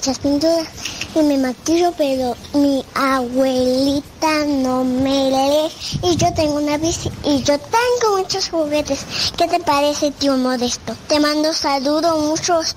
Muchas 0.00 0.18
pinturas 0.18 0.66
y 1.14 1.22
me 1.22 1.36
maquillo, 1.36 1.92
pero 1.98 2.34
mi 2.54 2.82
abuelita 2.94 4.46
no 4.46 4.82
me 4.82 5.30
lee. 5.30 5.70
Y 6.02 6.16
yo 6.16 6.32
tengo 6.32 6.54
una 6.54 6.78
bici 6.78 7.10
y 7.22 7.42
yo 7.42 7.58
tengo 7.58 8.16
muchos 8.16 8.48
juguetes. 8.48 9.04
¿Qué 9.36 9.46
te 9.46 9.60
parece, 9.60 10.10
tío 10.12 10.38
Modesto? 10.38 10.96
Te 11.06 11.20
mando 11.20 11.52
saludos 11.52 12.18
muchos. 12.18 12.76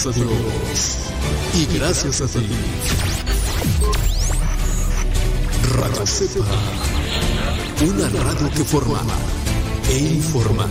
Gracias 0.00 0.16
a 0.16 0.20
Dios 0.20 0.96
y 1.54 1.76
gracias 1.76 2.20
a 2.20 2.26
ti. 2.28 2.46
Radio 5.74 6.06
Cepa, 6.06 6.44
una 7.82 8.08
radio 8.08 8.48
que 8.50 8.64
forma 8.64 9.00
e 9.90 9.98
informa. 9.98 10.68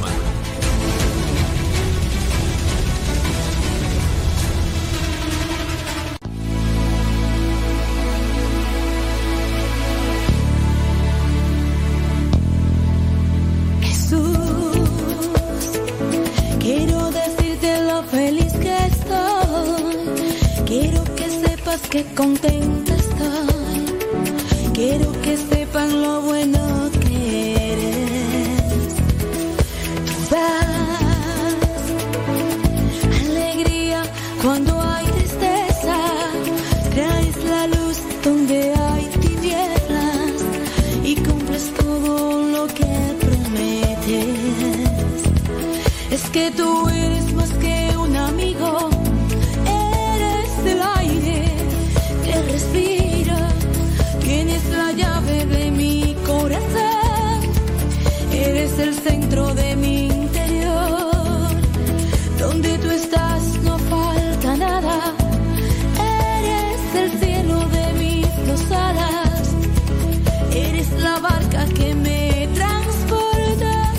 Que 71.73 71.95
me 71.95 72.47
transporta, 72.53 73.91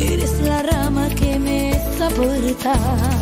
eres 0.00 0.40
la 0.40 0.62
rama 0.62 1.08
que 1.10 1.38
me 1.38 1.80
soporta. 1.98 3.21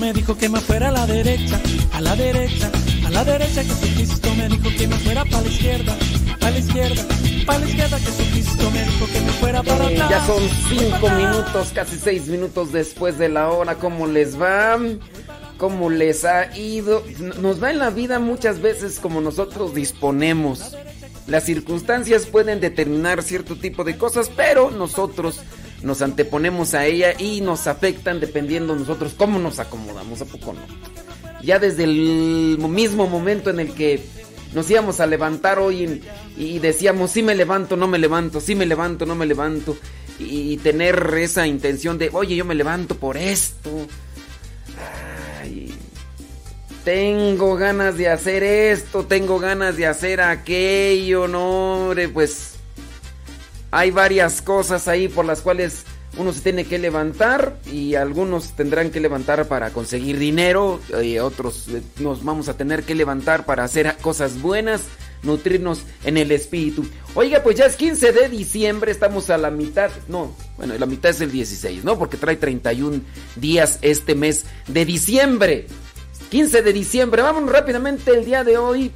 Me 0.00 0.12
dijo 0.12 0.36
que 0.36 0.48
me 0.48 0.60
fuera 0.60 0.88
a 0.88 0.92
la 0.92 1.06
derecha, 1.06 1.60
a 1.92 2.00
la 2.00 2.16
derecha, 2.16 2.70
a 3.06 3.10
la 3.10 3.24
derecha. 3.24 3.62
Jesucristo 3.62 4.34
me 4.34 4.48
dijo 4.48 4.68
que 4.76 4.88
me 4.88 4.96
fuera 4.96 5.24
para 5.24 5.42
la 5.42 5.48
izquierda, 5.48 5.96
para 6.40 6.50
la 6.52 6.58
izquierda, 6.58 7.02
para 7.46 7.58
la 7.60 7.66
izquierda. 7.68 7.98
Jesucristo 7.98 8.70
me 8.70 8.84
dijo 8.84 9.06
que 9.12 9.20
me 9.20 9.32
fuera 9.32 9.62
para 9.62 9.90
Eh, 9.90 9.94
atrás. 10.00 10.10
ya 10.10 10.26
son 10.26 10.42
cinco 10.68 11.10
minutos, 11.10 11.72
casi 11.74 11.96
seis 11.98 12.26
minutos 12.28 12.72
después 12.72 13.18
de 13.18 13.28
la 13.28 13.48
hora. 13.50 13.74
¿Cómo 13.76 14.06
les 14.06 14.40
va? 14.40 14.78
¿Cómo 15.58 15.90
les 15.90 16.24
ha 16.24 16.56
ido? 16.56 17.04
Nos 17.40 17.62
va 17.62 17.70
en 17.70 17.78
la 17.78 17.90
vida 17.90 18.18
muchas 18.18 18.60
veces 18.62 18.98
como 18.98 19.20
nosotros 19.20 19.74
disponemos. 19.74 20.74
Las 21.26 21.44
circunstancias 21.44 22.26
pueden 22.26 22.60
determinar 22.60 23.22
cierto 23.22 23.54
tipo 23.54 23.84
de 23.84 23.96
cosas, 23.98 24.30
pero 24.34 24.70
nosotros 24.70 25.40
nos 25.82 26.02
anteponemos 26.02 26.74
a 26.74 26.86
ella 26.86 27.14
y 27.18 27.40
nos 27.40 27.66
afectan 27.66 28.20
dependiendo 28.20 28.74
nosotros 28.74 29.14
cómo 29.16 29.38
nos 29.38 29.58
acomodamos, 29.58 30.20
¿a 30.20 30.26
poco 30.26 30.52
no? 30.52 30.60
Ya 31.42 31.58
desde 31.58 31.84
el 31.84 32.58
mismo 32.58 33.06
momento 33.06 33.50
en 33.50 33.60
el 33.60 33.72
que 33.72 34.04
nos 34.54 34.70
íbamos 34.70 35.00
a 35.00 35.06
levantar 35.06 35.58
hoy 35.58 36.02
y, 36.36 36.58
decíamos, 36.58 37.12
sí 37.12 37.22
me 37.22 37.34
levanto, 37.34 37.76
no 37.76 37.86
me 37.86 37.98
levanto, 37.98 38.40
sí 38.40 38.54
me 38.54 38.66
levanto, 38.66 39.06
no 39.06 39.14
me 39.14 39.26
levanto, 39.26 39.76
y, 40.18 40.56
tener 40.58 41.14
esa 41.18 41.46
intención 41.46 41.98
de, 41.98 42.10
oye, 42.12 42.36
yo 42.36 42.44
me 42.44 42.54
levanto 42.54 42.96
por 42.96 43.16
esto. 43.16 43.70
Tengo 46.84 47.56
ganas 47.56 47.96
de 47.96 48.08
hacer 48.08 48.42
esto, 48.42 49.04
tengo 49.04 49.38
ganas 49.38 49.76
de 49.76 49.86
hacer 49.86 50.20
aquello, 50.20 51.28
no, 51.28 51.86
hombre, 51.86 52.08
pues 52.08 52.49
hay 53.70 53.90
varias 53.90 54.42
cosas 54.42 54.88
ahí 54.88 55.08
por 55.08 55.24
las 55.24 55.40
cuales 55.40 55.84
uno 56.18 56.32
se 56.32 56.40
tiene 56.40 56.64
que 56.64 56.78
levantar 56.78 57.56
y 57.70 57.94
algunos 57.94 58.52
tendrán 58.52 58.90
que 58.90 59.00
levantar 59.00 59.46
para 59.46 59.70
conseguir 59.70 60.18
dinero 60.18 60.80
y 61.02 61.18
otros 61.18 61.68
eh, 61.68 61.82
nos 62.00 62.24
vamos 62.24 62.48
a 62.48 62.56
tener 62.56 62.82
que 62.82 62.94
levantar 62.94 63.46
para 63.46 63.62
hacer 63.62 63.96
cosas 64.02 64.40
buenas, 64.40 64.82
nutrirnos 65.22 65.82
en 66.04 66.16
el 66.16 66.32
espíritu. 66.32 66.84
Oiga, 67.14 67.42
pues 67.42 67.56
ya 67.56 67.66
es 67.66 67.76
15 67.76 68.12
de 68.12 68.28
diciembre, 68.28 68.90
estamos 68.90 69.30
a 69.30 69.38
la 69.38 69.50
mitad, 69.50 69.90
no, 70.08 70.34
bueno, 70.56 70.74
la 70.76 70.86
mitad 70.86 71.12
es 71.12 71.20
el 71.20 71.30
16, 71.30 71.84
¿no? 71.84 71.96
Porque 71.96 72.16
trae 72.16 72.36
31 72.36 73.02
días 73.36 73.78
este 73.82 74.14
mes 74.14 74.46
de 74.66 74.84
diciembre. 74.84 75.66
15 76.30 76.62
de 76.62 76.72
diciembre, 76.72 77.22
vámonos 77.22 77.50
rápidamente 77.50 78.12
el 78.12 78.24
día 78.24 78.44
de 78.44 78.56
hoy 78.56 78.92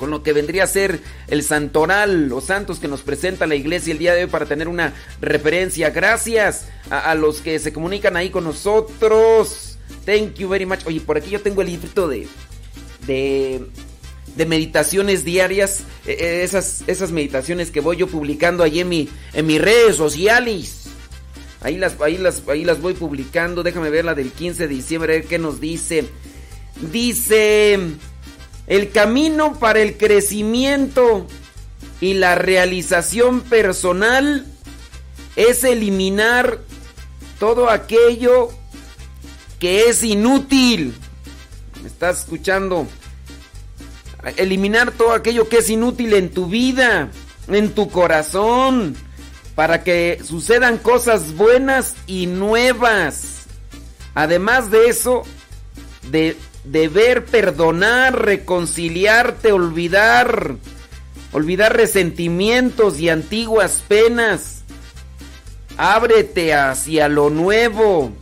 con 0.00 0.08
lo 0.08 0.22
que 0.22 0.32
vendría 0.32 0.64
a 0.64 0.66
ser 0.66 0.98
el 1.28 1.42
santoral, 1.42 2.26
los 2.26 2.44
santos 2.44 2.78
que 2.78 2.88
nos 2.88 3.02
presenta 3.02 3.46
la 3.46 3.54
iglesia 3.54 3.92
el 3.92 3.98
día 3.98 4.14
de 4.14 4.24
hoy 4.24 4.30
para 4.30 4.46
tener 4.46 4.66
una 4.66 4.94
referencia. 5.20 5.90
Gracias 5.90 6.68
a, 6.88 7.14
los 7.14 7.42
que 7.42 7.58
se 7.58 7.70
comunican 7.70 8.16
ahí 8.16 8.30
con 8.30 8.44
nosotros. 8.44 9.76
Thank 10.06 10.36
you 10.36 10.48
very 10.48 10.64
much. 10.64 10.86
Oye, 10.86 11.02
por 11.02 11.18
aquí 11.18 11.28
yo 11.28 11.42
tengo 11.42 11.60
el 11.60 11.68
librito 11.68 12.08
de, 12.08 12.26
de, 13.06 13.66
de 14.36 14.46
meditaciones 14.46 15.22
diarias, 15.22 15.80
eh, 16.06 16.16
eh, 16.18 16.44
esas, 16.44 16.82
esas 16.86 17.12
meditaciones 17.12 17.70
que 17.70 17.80
voy 17.80 17.98
yo 17.98 18.06
publicando 18.06 18.64
ahí 18.64 18.80
en, 18.80 18.88
mi, 18.88 19.06
en 19.34 19.46
mis 19.46 19.60
redes 19.60 19.96
sociales. 19.96 20.84
Ahí 21.60 21.76
las, 21.76 22.00
ahí, 22.00 22.16
las, 22.16 22.42
ahí 22.48 22.64
las 22.64 22.80
voy 22.80 22.94
publicando. 22.94 23.62
Déjame 23.62 23.90
ver 23.90 24.06
la 24.06 24.14
del 24.14 24.32
15 24.32 24.66
de 24.66 24.74
diciembre, 24.74 25.12
a 25.12 25.16
ver 25.18 25.26
qué 25.26 25.38
nos 25.38 25.60
dice. 25.60 26.06
Dice... 26.90 27.78
El 28.70 28.92
camino 28.92 29.58
para 29.58 29.80
el 29.80 29.96
crecimiento 29.96 31.26
y 32.00 32.14
la 32.14 32.36
realización 32.36 33.40
personal 33.40 34.46
es 35.34 35.64
eliminar 35.64 36.60
todo 37.40 37.68
aquello 37.68 38.50
que 39.58 39.88
es 39.88 40.04
inútil. 40.04 40.94
¿Me 41.82 41.88
estás 41.88 42.20
escuchando? 42.20 42.86
Eliminar 44.36 44.92
todo 44.92 45.14
aquello 45.14 45.48
que 45.48 45.58
es 45.58 45.68
inútil 45.68 46.14
en 46.14 46.30
tu 46.30 46.46
vida. 46.46 47.10
en 47.48 47.74
tu 47.74 47.90
corazón 47.90 48.94
para 49.56 49.82
que 49.82 50.20
sucedan 50.24 50.78
cosas 50.78 51.34
buenas 51.34 51.96
y 52.06 52.26
nuevas. 52.26 53.46
Además 54.14 54.70
de 54.70 54.88
eso, 54.88 55.22
de 56.12 56.36
deber 56.64 57.24
perdonar, 57.24 58.24
reconciliarte, 58.24 59.52
olvidar, 59.52 60.56
olvidar 61.32 61.76
resentimientos 61.76 63.00
y 63.00 63.08
antiguas 63.08 63.82
penas. 63.86 64.62
Ábrete 65.76 66.54
hacia 66.54 67.08
lo 67.08 67.30
nuevo. 67.30 68.12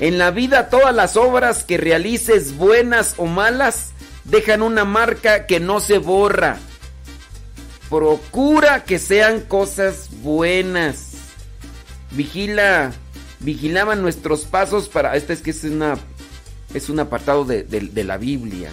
En 0.00 0.18
la 0.18 0.30
vida 0.30 0.68
todas 0.68 0.94
las 0.94 1.16
obras 1.16 1.64
que 1.64 1.76
realices, 1.76 2.56
buenas 2.56 3.14
o 3.16 3.26
malas, 3.26 3.92
dejan 4.24 4.62
una 4.62 4.84
marca 4.84 5.46
que 5.46 5.60
no 5.60 5.80
se 5.80 5.98
borra. 5.98 6.58
Procura 7.90 8.84
que 8.84 8.98
sean 8.98 9.40
cosas 9.40 10.08
buenas. 10.22 11.12
Vigila, 12.10 12.92
vigilaban 13.40 14.02
nuestros 14.02 14.42
pasos 14.44 14.88
para... 14.88 15.16
Este 15.16 15.32
es 15.32 15.40
que 15.40 15.50
es 15.50 15.64
una 15.64 15.96
es 16.74 16.88
un 16.88 17.00
apartado 17.00 17.44
de, 17.44 18.04
la 18.04 18.16
Biblia. 18.16 18.70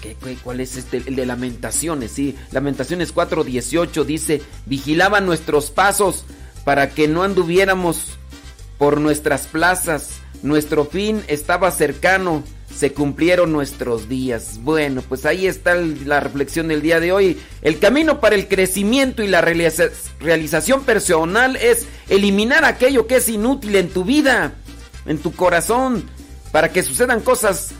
¿Qué, 0.00 0.16
qué, 0.22 0.36
cuál 0.42 0.60
es 0.60 0.76
este? 0.76 0.98
El 1.06 1.16
de 1.16 1.26
Lamentaciones, 1.26 2.10
sí. 2.10 2.36
Lamentaciones 2.52 3.14
4:18 3.14 4.04
dice, 4.04 4.42
vigilaban 4.66 5.26
nuestros 5.26 5.70
pasos 5.70 6.24
para 6.64 6.90
que 6.90 7.08
no 7.08 7.22
anduviéramos 7.22 8.18
por 8.78 9.00
nuestras 9.00 9.46
plazas. 9.46 10.20
Nuestro 10.42 10.84
fin 10.84 11.22
estaba 11.26 11.70
cercano, 11.70 12.44
se 12.74 12.92
cumplieron 12.92 13.52
nuestros 13.52 14.08
días. 14.08 14.58
Bueno, 14.62 15.02
pues 15.08 15.24
ahí 15.24 15.46
está 15.46 15.74
la 15.74 16.20
reflexión 16.20 16.68
del 16.68 16.82
día 16.82 17.00
de 17.00 17.12
hoy. 17.12 17.40
El 17.62 17.78
camino 17.78 18.20
para 18.20 18.34
el 18.34 18.48
crecimiento 18.48 19.22
y 19.22 19.28
la 19.28 19.40
realización 19.40 20.82
personal 20.84 21.56
es 21.56 21.86
eliminar 22.08 22.64
aquello 22.64 23.06
que 23.06 23.16
es 23.16 23.28
inútil 23.28 23.76
en 23.76 23.88
tu 23.88 24.04
vida, 24.04 24.54
en 25.06 25.18
tu 25.18 25.32
corazón, 25.32 26.04
para 26.54 26.70
que 26.70 26.84
sucedan 26.84 27.20
cosas 27.20 27.70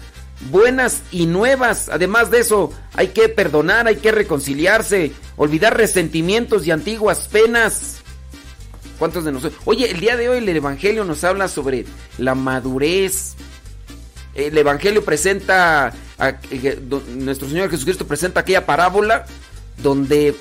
buenas 0.51 1.03
y 1.13 1.27
nuevas. 1.27 1.89
Además 1.89 2.33
de 2.33 2.41
eso, 2.41 2.73
hay 2.95 3.11
que 3.11 3.29
perdonar, 3.29 3.87
hay 3.87 3.99
que 3.99 4.11
reconciliarse, 4.11 5.13
olvidar 5.37 5.77
resentimientos 5.77 6.67
y 6.67 6.73
antiguas 6.73 7.29
penas. 7.29 7.99
¿Cuántos 8.99 9.25
de 9.25 9.31
nosotros? 9.31 9.63
Oye, 9.65 9.89
el 9.93 10.01
día 10.01 10.17
de 10.17 10.29
hoy 10.29 10.39
el 10.39 10.49
Evangelio 10.49 11.05
nos 11.05 11.23
habla 11.23 11.47
sobre 11.47 11.87
la 12.19 12.35
madurez. 12.35 13.37
El 14.35 14.59
Evangelio 14.59 15.05
presenta, 15.05 15.93
eh, 16.51 16.81
nuestro 17.15 17.49
Señor 17.49 17.71
Jesucristo 17.71 18.09
presenta 18.09 18.41
aquella 18.41 18.67
parábola 18.67 19.25
donde 19.85 20.35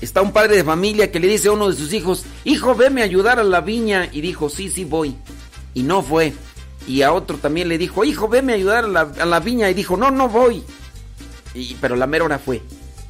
está 0.00 0.20
un 0.20 0.32
padre 0.32 0.56
de 0.56 0.64
familia 0.64 1.12
que 1.12 1.20
le 1.20 1.28
dice 1.28 1.46
a 1.46 1.52
uno 1.52 1.70
de 1.70 1.76
sus 1.76 1.92
hijos, 1.92 2.24
hijo, 2.42 2.74
veme 2.74 3.02
a 3.02 3.04
ayudar 3.04 3.38
a 3.38 3.44
la 3.44 3.60
viña. 3.60 4.08
Y 4.10 4.20
dijo, 4.20 4.48
sí, 4.48 4.68
sí 4.68 4.84
voy. 4.84 5.14
Y 5.74 5.84
no 5.84 6.02
fue. 6.02 6.32
Y 6.86 7.02
a 7.02 7.12
otro 7.12 7.38
también 7.38 7.68
le 7.68 7.78
dijo, 7.78 8.04
hijo, 8.04 8.28
veme 8.28 8.52
a 8.52 8.56
ayudar 8.56 8.84
a 8.84 9.26
la, 9.26 9.40
viña. 9.40 9.70
Y 9.70 9.74
dijo, 9.74 9.96
no, 9.96 10.10
no 10.10 10.28
voy. 10.28 10.62
Y, 11.54 11.76
pero 11.80 11.96
la 11.96 12.06
mera 12.06 12.24
hora 12.24 12.38
fue. 12.38 12.62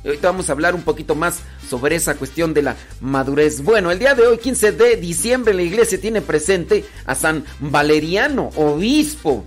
Ahorita 0.04 0.28
vamos 0.28 0.48
a 0.48 0.52
hablar 0.52 0.74
un 0.74 0.82
poquito 0.82 1.14
más 1.14 1.40
sobre 1.68 1.96
esa 1.96 2.14
cuestión 2.14 2.52
de 2.52 2.62
la 2.62 2.76
madurez. 3.00 3.62
Bueno, 3.62 3.90
el 3.90 3.98
día 3.98 4.14
de 4.14 4.26
hoy, 4.26 4.38
15 4.38 4.72
de 4.72 4.96
diciembre, 4.96 5.54
la 5.54 5.62
iglesia 5.62 5.98
tiene 5.98 6.20
presente 6.20 6.84
a 7.06 7.14
San 7.14 7.44
Valeriano, 7.58 8.50
obispo. 8.54 9.44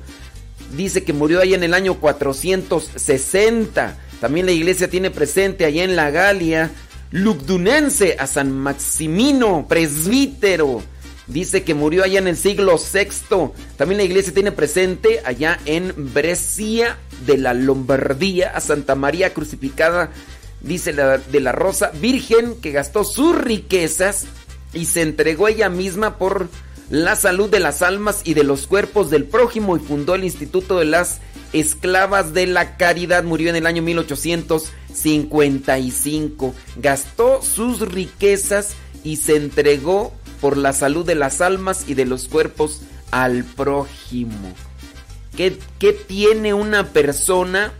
Dice 0.75 1.03
que 1.03 1.13
murió 1.13 1.41
ahí 1.41 1.53
en 1.53 1.63
el 1.63 1.75
año 1.75 1.96
460. 1.96 3.98
También 4.19 4.48
la 4.48 4.51
iglesia 4.51 4.89
tiene 4.89 5.12
presente 5.12 5.63
allá 5.63 5.84
en 5.84 5.96
la 5.96 6.10
Galia, 6.10 6.72
Lugdunense, 7.12 8.17
a 8.19 8.25
San 8.25 8.51
Maximino, 8.51 9.67
presbítero. 9.67 10.81
Dice 11.27 11.63
que 11.63 11.74
murió 11.74 12.03
allá 12.03 12.19
en 12.19 12.27
el 12.27 12.38
siglo 12.38 12.77
VI. 12.77 13.51
También 13.75 13.98
la 13.98 14.05
iglesia 14.05 14.34
tiene 14.34 14.53
presente 14.53 15.22
allá 15.25 15.60
en 15.65 15.93
Brescia 16.13 16.98
de 17.25 17.38
la 17.38 17.53
Lombardía 17.53 18.51
a 18.51 18.62
Santa 18.62 18.96
María 18.96 19.34
crucificada, 19.34 20.12
dice 20.62 20.93
la, 20.93 21.17
de 21.17 21.41
la 21.41 21.51
Rosa, 21.51 21.91
virgen 22.00 22.55
que 22.62 22.72
gastó 22.72 23.03
sus 23.03 23.38
riquezas 23.38 24.25
y 24.74 24.86
se 24.86 25.01
entregó 25.01 25.50
ella 25.50 25.69
misma 25.69 26.17
por 26.17 26.48
la 26.89 27.17
salud 27.17 27.50
de 27.50 27.60
las 27.60 27.81
almas 27.81 28.22
y 28.24 28.34
de 28.34 28.43
los 28.43 28.65
cuerpos 28.67 29.10
del 29.10 29.25
prójimo 29.25 29.75
y 29.75 29.81
fundó 29.81 30.15
el 30.15 30.24
Instituto 30.24 30.79
de 30.79 30.86
las 30.86 31.19
Esclavas 31.53 32.34
de 32.34 32.48
la 32.48 32.77
Caridad. 32.77 33.25
Murió 33.25 33.50
en 33.50 33.57
el 33.57 33.67
año 33.67 33.81
1855. 33.81 36.55
Gastó 36.77 37.41
sus 37.41 37.81
riquezas 37.81 38.75
y 39.03 39.17
se 39.17 39.36
entregó 39.36 40.13
por 40.41 40.58
la 40.58 40.74
salud 40.74 41.06
de 41.06 41.15
las 41.15 41.41
almas 41.41 41.86
y 41.88 41.94
de 41.94 42.06
los 42.06 42.27
cuerpos 42.27 42.82
al 43.12 43.44
prójimo. 43.44 44.53
¿Qué, 45.36 45.58
¿Qué, 45.79 45.94
tiene 45.94 46.53
una 46.53 46.88
persona 46.88 47.72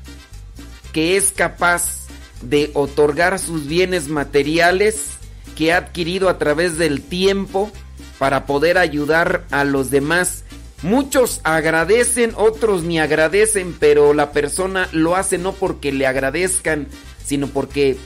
que 0.93 1.17
es 1.17 1.31
capaz 1.35 2.07
de 2.41 2.71
otorgar 2.73 3.39
sus 3.39 3.67
bienes 3.67 4.09
materiales 4.09 5.11
que 5.55 5.73
ha 5.73 5.77
adquirido 5.77 6.29
a 6.29 6.37
través 6.37 6.77
del 6.77 7.01
tiempo 7.01 7.71
para 8.19 8.45
poder 8.45 8.77
ayudar 8.77 9.45
a 9.49 9.63
los 9.63 9.89
demás? 9.89 10.43
Muchos 10.83 11.41
agradecen, 11.43 12.33
otros 12.35 12.83
ni 12.83 12.99
agradecen, 12.99 13.75
pero 13.79 14.13
la 14.13 14.31
persona 14.31 14.87
lo 14.91 15.15
hace 15.15 15.39
no 15.39 15.53
porque 15.53 15.91
le 15.91 16.05
agradezcan, 16.05 16.87
sino 17.25 17.47
porque 17.47 17.97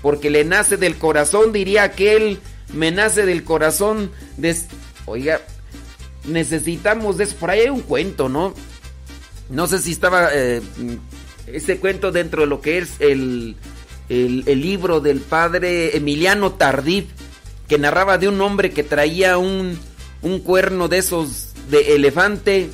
porque 0.00 0.30
le 0.30 0.44
nace 0.44 0.76
del 0.76 0.96
corazón, 0.96 1.52
diría 1.52 1.82
aquel 1.82 2.38
me 2.72 2.90
nace 2.90 3.24
del 3.26 3.44
corazón. 3.44 4.10
De... 4.36 4.56
Oiga, 5.06 5.40
necesitamos 6.24 7.16
de 7.18 7.24
eso. 7.24 7.36
Por 7.36 7.50
ahí 7.50 7.60
hay 7.60 7.70
un 7.70 7.80
cuento, 7.80 8.28
¿no? 8.28 8.54
No 9.50 9.66
sé 9.66 9.78
si 9.78 9.92
estaba 9.92 10.28
eh, 10.32 10.60
ese 11.46 11.78
cuento 11.78 12.12
dentro 12.12 12.42
de 12.42 12.48
lo 12.48 12.60
que 12.60 12.78
es 12.78 13.00
el, 13.00 13.56
el, 14.08 14.60
libro 14.60 15.00
del 15.00 15.20
padre 15.20 15.96
Emiliano 15.96 16.52
Tardif, 16.52 17.06
que 17.66 17.78
narraba 17.78 18.18
de 18.18 18.28
un 18.28 18.40
hombre 18.40 18.70
que 18.70 18.82
traía 18.82 19.38
un, 19.38 19.78
un 20.22 20.40
cuerno 20.40 20.88
de 20.88 20.98
esos 20.98 21.54
de 21.70 21.94
elefante 21.94 22.70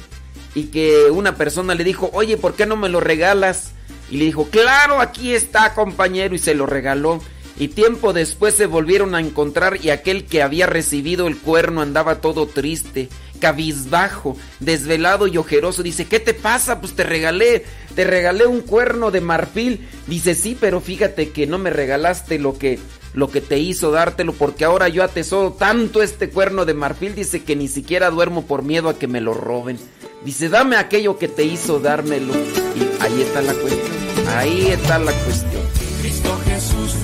y 0.55 0.65
que 0.65 1.11
una 1.11 1.37
persona 1.37 1.75
le 1.75 1.85
dijo, 1.85 2.11
oye, 2.13 2.37
¿por 2.37 2.55
qué 2.55 2.67
no 2.67 2.77
me 2.77 2.89
lo 2.89 3.01
regalas? 3.01 3.73
Y 4.11 4.17
le 4.17 4.27
dijo, 4.27 4.49
claro, 4.51 5.01
aquí 5.01 5.33
está, 5.33 5.75
compañero, 5.75 6.35
y 6.35 6.39
se 6.39 6.55
lo 6.55 6.67
regaló 6.67 7.21
y 7.59 7.69
tiempo 7.69 8.13
después 8.13 8.55
se 8.55 8.67
volvieron 8.67 9.15
a 9.15 9.21
encontrar 9.21 9.79
y 9.83 9.91
aquel 9.91 10.25
que 10.25 10.43
había 10.43 10.67
recibido 10.67 11.29
el 11.29 11.39
cuerno 11.39 11.83
andaba 11.83 12.21
todo 12.21 12.47
triste, 12.47 13.09
cabizbajo, 13.39 14.37
desvelado 14.59 15.29
y 15.29 15.39
ojeroso. 15.39 15.83
Dice, 15.83 16.07
¿qué 16.07 16.19
te 16.19 16.35
pasa? 16.35 16.81
Pues 16.81 16.95
te 16.95 17.05
regalé, 17.05 17.65
te 17.95 18.05
regalé 18.05 18.47
un 18.47 18.61
cuerno 18.61 19.11
de 19.11 19.21
marfil. 19.21 19.87
Dice, 20.09 20.35
sí, 20.35 20.57
pero 20.59 20.81
fíjate 20.81 21.31
que 21.31 21.47
no 21.47 21.59
me 21.59 21.71
regalaste 21.71 22.41
lo 22.41 22.59
que, 22.59 22.81
lo 23.13 23.31
que 23.31 23.41
te 23.41 23.59
hizo 23.59 23.93
dártelo, 23.93 24.33
porque 24.33 24.65
ahora 24.65 24.89
yo 24.89 25.05
atesoro 25.05 25.53
tanto 25.53 26.03
este 26.03 26.31
cuerno 26.31 26.65
de 26.65 26.75
marfil. 26.75 27.15
Dice 27.15 27.45
que 27.45 27.55
ni 27.55 27.69
siquiera 27.69 28.11
duermo 28.11 28.47
por 28.47 28.63
miedo 28.63 28.89
a 28.89 28.99
que 28.99 29.07
me 29.07 29.21
lo 29.21 29.33
roben. 29.33 29.79
Dice, 30.25 30.49
dame 30.49 30.77
aquello 30.77 31.19
que 31.19 31.29
te 31.29 31.45
hizo 31.45 31.79
dármelo. 31.79 32.33
Y 32.35 33.03
ahí 33.03 33.23
está 33.23 33.43
la 33.43 33.53
cuestión. 33.55 34.29
Ahí 34.29 34.67
está 34.69 34.99
la 34.99 35.13
cuestión. 35.13 35.63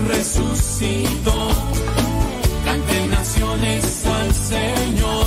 Resucitó. 0.08 1.48
Canten 2.64 3.10
naciones 3.10 4.06
al 4.06 4.34
Señor, 4.34 5.26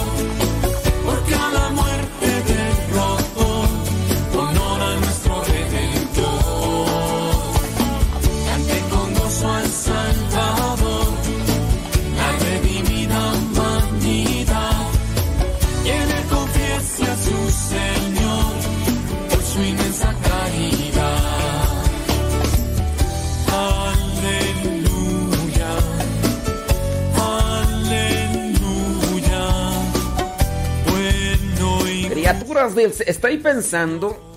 Estoy 33.05 33.37
pensando... 33.37 34.29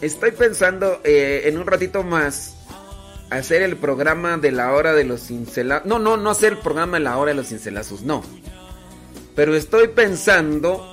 Estoy 0.00 0.32
pensando 0.32 1.00
eh, 1.04 1.42
en 1.46 1.56
un 1.58 1.66
ratito 1.66 2.02
más 2.02 2.56
hacer 3.30 3.62
el 3.62 3.76
programa 3.76 4.36
de 4.36 4.52
la 4.52 4.72
hora 4.72 4.92
de 4.92 5.04
los 5.04 5.22
cincelazos. 5.22 5.86
No, 5.86 5.98
no, 5.98 6.16
no 6.16 6.30
hacer 6.30 6.52
el 6.52 6.58
programa 6.58 6.98
de 6.98 7.04
la 7.04 7.16
hora 7.16 7.30
de 7.30 7.36
los 7.36 7.48
cincelazos, 7.48 8.02
no. 8.02 8.22
Pero 9.34 9.54
estoy 9.54 9.88
pensando... 9.88 10.92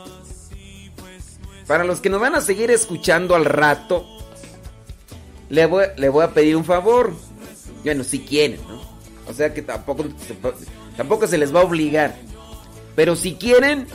Para 1.68 1.86
los 1.86 2.02
que 2.02 2.10
nos 2.10 2.20
van 2.20 2.36
a 2.36 2.42
seguir 2.42 2.72
escuchando 2.72 3.36
al 3.36 3.46
rato, 3.46 4.06
le 5.50 5.66
voy, 5.66 5.86
le 5.96 6.10
voy 6.10 6.24
a 6.26 6.34
pedir 6.34 6.58
un 6.58 6.66
favor. 6.66 7.14
Bueno, 7.84 8.04
si 8.04 8.20
quieren, 8.20 8.60
¿no? 8.68 8.82
O 9.28 9.34
sea 9.34 9.54
que 9.54 9.62
tampoco 9.62 10.06
tampoco 10.98 11.26
se 11.28 11.38
les 11.38 11.56
va 11.56 11.62
a 11.62 11.64
obligar. 11.64 12.16
Pero 12.96 13.16
si 13.16 13.36
quieren, 13.36 13.88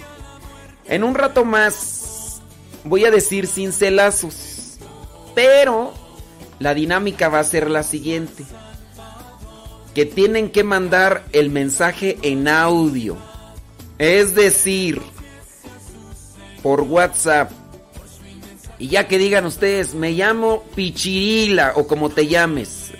en 0.89 1.05
un 1.05 1.15
rato 1.15 1.45
más 1.45 2.41
voy 2.85 3.05
a 3.05 3.11
decir 3.11 3.47
cincelazos. 3.47 4.79
Pero 5.35 5.93
la 6.59 6.75
dinámica 6.75 7.29
va 7.29 7.41
a 7.41 7.45
ser 7.45 7.71
la 7.71 7.83
siguiente. 7.83 8.45
Que 9.95 10.07
tienen 10.07 10.51
que 10.51 10.65
mandar 10.65 11.25
el 11.33 11.51
mensaje 11.51 12.19
en 12.23 12.49
audio. 12.49 13.17
Es 13.99 14.35
decir, 14.35 15.01
por 16.63 16.83
WhatsApp. 16.83 17.51
Y 18.79 18.89
ya 18.89 19.09
que 19.09 19.19
digan 19.19 19.45
ustedes, 19.45 19.95
me 19.95 20.13
llamo 20.13 20.63
Pichirila 20.77 21.73
o 21.75 21.89
como 21.89 22.11
te 22.11 22.29
llames, 22.29 22.93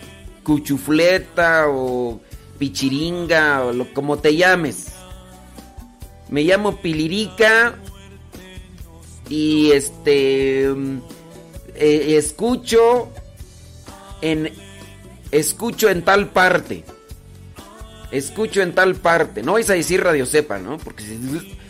Cuchufleta 0.43 1.67
o 1.69 2.21
Pichiringa 2.59 3.65
o 3.65 3.73
lo, 3.73 3.95
como 3.95 4.19
te 4.19 4.35
llames. 4.35 4.98
Me 6.29 6.43
llamo 6.43 6.77
Pilirica 6.77 7.77
y 9.29 9.71
este 9.73 10.63
eh, 11.75 12.17
escucho 12.17 13.09
en 14.21 14.53
escucho 15.31 15.89
en 15.89 16.03
tal 16.03 16.29
parte. 16.29 16.85
Escucho 18.11 18.63
en 18.63 18.75
tal 18.75 18.95
parte. 18.95 19.43
No 19.43 19.55
vais 19.55 19.69
a 19.71 19.75
decir 19.75 20.03
Radio 20.03 20.27
Sepa, 20.27 20.59
¿no? 20.59 20.79
Porque 20.79 21.05
si 21.05 21.19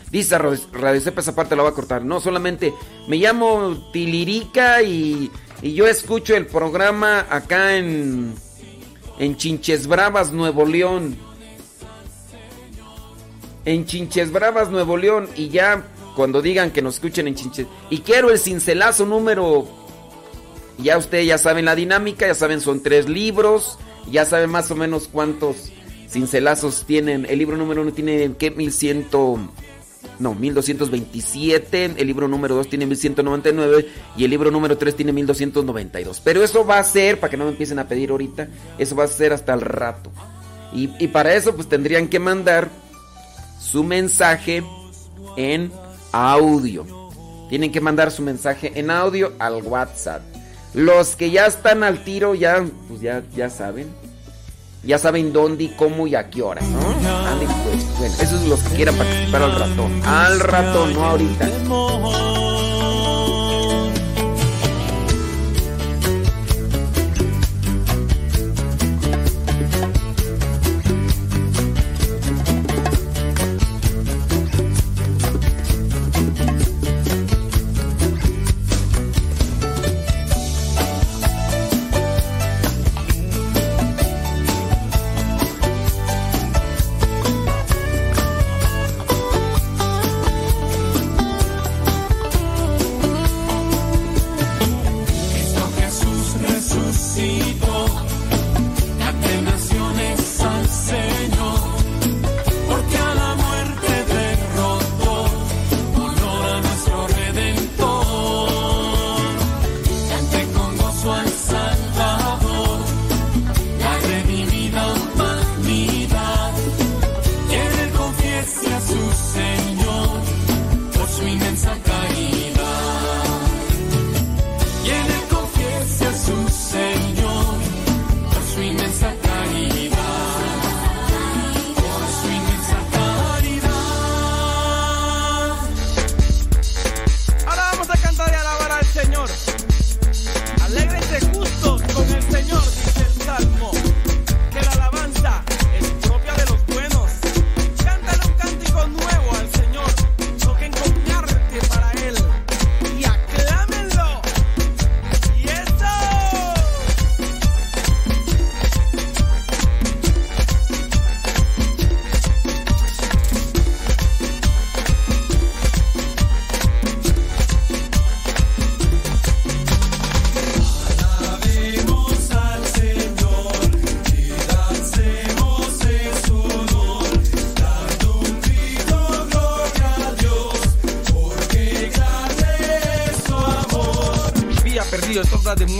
dice 0.09 0.37
Radio 0.37 1.01
Sepa 1.01 1.21
esa 1.21 1.35
parte 1.35 1.55
la 1.55 1.63
va 1.63 1.69
a 1.69 1.73
cortar. 1.73 2.03
No, 2.03 2.19
solamente 2.19 2.73
me 3.07 3.17
llamo 3.17 3.89
Tilirica 3.91 4.81
y, 4.81 5.31
y 5.61 5.73
yo 5.73 5.87
escucho 5.87 6.35
el 6.35 6.47
programa 6.47 7.25
acá 7.29 7.75
en 7.77 8.33
en 9.19 9.35
Chinches 9.35 9.85
Bravas, 9.85 10.31
Nuevo 10.31 10.65
León. 10.65 11.15
En 13.69 13.85
Chinches 13.85 14.31
Bravas, 14.31 14.71
Nuevo 14.71 14.97
León. 14.97 15.29
Y 15.35 15.49
ya 15.49 15.83
cuando 16.15 16.41
digan 16.41 16.71
que 16.71 16.81
nos 16.81 16.95
escuchen 16.95 17.27
en 17.27 17.35
Chinches. 17.35 17.67
Y 17.91 17.99
quiero 17.99 18.31
el 18.31 18.39
cincelazo 18.39 19.05
número. 19.05 19.67
Ya 20.79 20.97
ustedes 20.97 21.27
ya 21.27 21.37
saben 21.37 21.65
la 21.65 21.75
dinámica, 21.75 22.25
ya 22.25 22.33
saben, 22.33 22.61
son 22.61 22.81
tres 22.81 23.07
libros. 23.07 23.77
Ya 24.11 24.25
saben 24.25 24.49
más 24.49 24.71
o 24.71 24.75
menos 24.75 25.07
cuántos 25.07 25.71
cincelazos 26.09 26.85
tienen. 26.87 27.27
El 27.29 27.37
libro 27.37 27.57
número 27.57 27.83
uno 27.83 27.93
tiene, 27.93 28.31
¿qué? 28.39 28.49
1100. 28.49 29.05
No, 30.17 30.33
1227. 30.33 31.93
El 31.95 32.07
libro 32.07 32.27
número 32.27 32.55
2 32.55 32.69
tiene 32.69 32.87
1199. 32.87 33.87
Y 34.17 34.23
el 34.23 34.31
libro 34.31 34.49
número 34.49 34.79
3 34.79 34.95
tiene 34.95 35.13
1292. 35.13 36.21
Pero 36.23 36.43
eso 36.43 36.65
va 36.65 36.79
a 36.79 36.83
ser, 36.83 37.19
para 37.19 37.29
que 37.29 37.37
no 37.37 37.43
me 37.43 37.51
empiecen 37.51 37.77
a 37.77 37.87
pedir 37.87 38.09
ahorita, 38.09 38.47
eso 38.79 38.95
va 38.95 39.03
a 39.03 39.07
ser 39.07 39.31
hasta 39.31 39.53
el 39.53 39.61
rato. 39.61 40.09
Y, 40.73 40.89
y 40.97 41.09
para 41.09 41.35
eso, 41.35 41.55
pues 41.55 41.69
tendrían 41.69 42.07
que 42.07 42.17
mandar 42.17 42.88
su 43.59 43.83
mensaje 43.83 44.63
en 45.37 45.71
audio. 46.11 46.85
Tienen 47.49 47.71
que 47.71 47.81
mandar 47.81 48.11
su 48.11 48.21
mensaje 48.21 48.71
en 48.75 48.89
audio 48.89 49.33
al 49.39 49.61
WhatsApp. 49.63 50.21
Los 50.73 51.15
que 51.15 51.31
ya 51.31 51.47
están 51.47 51.83
al 51.83 52.03
tiro, 52.03 52.35
ya, 52.35 52.63
pues 52.87 53.01
ya, 53.01 53.23
ya 53.35 53.49
saben. 53.49 53.87
Ya 54.83 54.97
saben 54.97 55.33
dónde 55.33 55.65
y 55.65 55.67
cómo 55.69 56.07
y 56.07 56.15
a 56.15 56.29
qué 56.29 56.41
hora, 56.41 56.61
¿no? 56.61 56.79
Andy, 57.27 57.45
pues, 57.45 57.97
bueno, 57.97 58.15
esos 58.21 58.39
son 58.39 58.49
los 58.49 58.59
que 58.61 58.75
quieran 58.75 58.95
participar 58.95 59.41
al 59.41 59.59
ratón. 59.59 60.01
Al 60.05 60.39
ratón, 60.39 60.93
no 60.93 61.03
ahorita. 61.03 61.49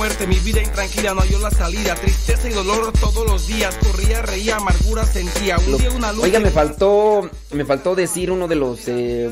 Muerte, 0.10 0.28
mi 0.28 0.40
vida 0.40 0.62
intranquila 0.62 1.14
no 1.14 1.22
halló 1.22 1.40
la 1.40 1.52
salida, 1.52 1.94
tristeza 1.94 2.50
y 2.50 2.54
dolor 2.54 2.92
todos 2.94 3.28
los 3.28 3.48
días, 3.48 3.76
corría, 3.76 4.22
reía, 4.24 4.56
amargura 4.56 5.06
sentía, 5.06 5.58
un 5.60 5.78
día 5.78 5.92
una 5.92 6.12
luz. 6.12 6.24
Oiga, 6.24 6.40
me 6.40 6.50
faltó, 6.50 7.30
me 7.52 7.64
faltó 7.64 7.94
decir 7.94 8.32
uno 8.32 8.48
de 8.48 8.56
los 8.56 8.88
eh, 8.88 9.30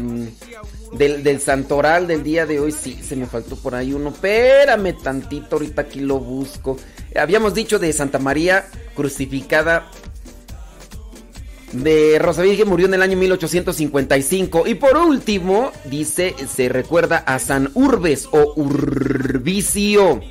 del, 0.94 1.24
del 1.24 1.42
santoral 1.42 2.06
del 2.06 2.22
día 2.22 2.46
de 2.46 2.60
hoy. 2.60 2.72
Sí, 2.72 3.00
se 3.04 3.16
me 3.16 3.26
faltó 3.26 3.56
por 3.56 3.74
ahí 3.74 3.92
uno. 3.92 4.10
Espérame 4.10 4.94
tantito, 5.02 5.56
ahorita 5.56 5.84
aquí 5.84 6.00
lo 6.00 6.20
busco. 6.20 6.78
Habíamos 7.16 7.56
dicho 7.56 7.80
de 7.80 7.92
Santa 7.92 8.20
María 8.20 8.68
crucificada. 8.96 9.90
De 11.72 12.18
Rosa 12.20 12.44
Virgen 12.44 12.70
murió 12.70 12.86
en 12.86 12.94
el 12.94 13.02
año 13.02 13.18
1855. 13.18 14.68
Y 14.68 14.76
por 14.76 14.96
último, 14.96 15.72
dice, 15.86 16.36
se 16.48 16.70
recuerda 16.70 17.18
a 17.18 17.40
San 17.40 17.72
Urbes 17.74 18.28
o 18.32 18.54
Urbicio, 18.56 20.22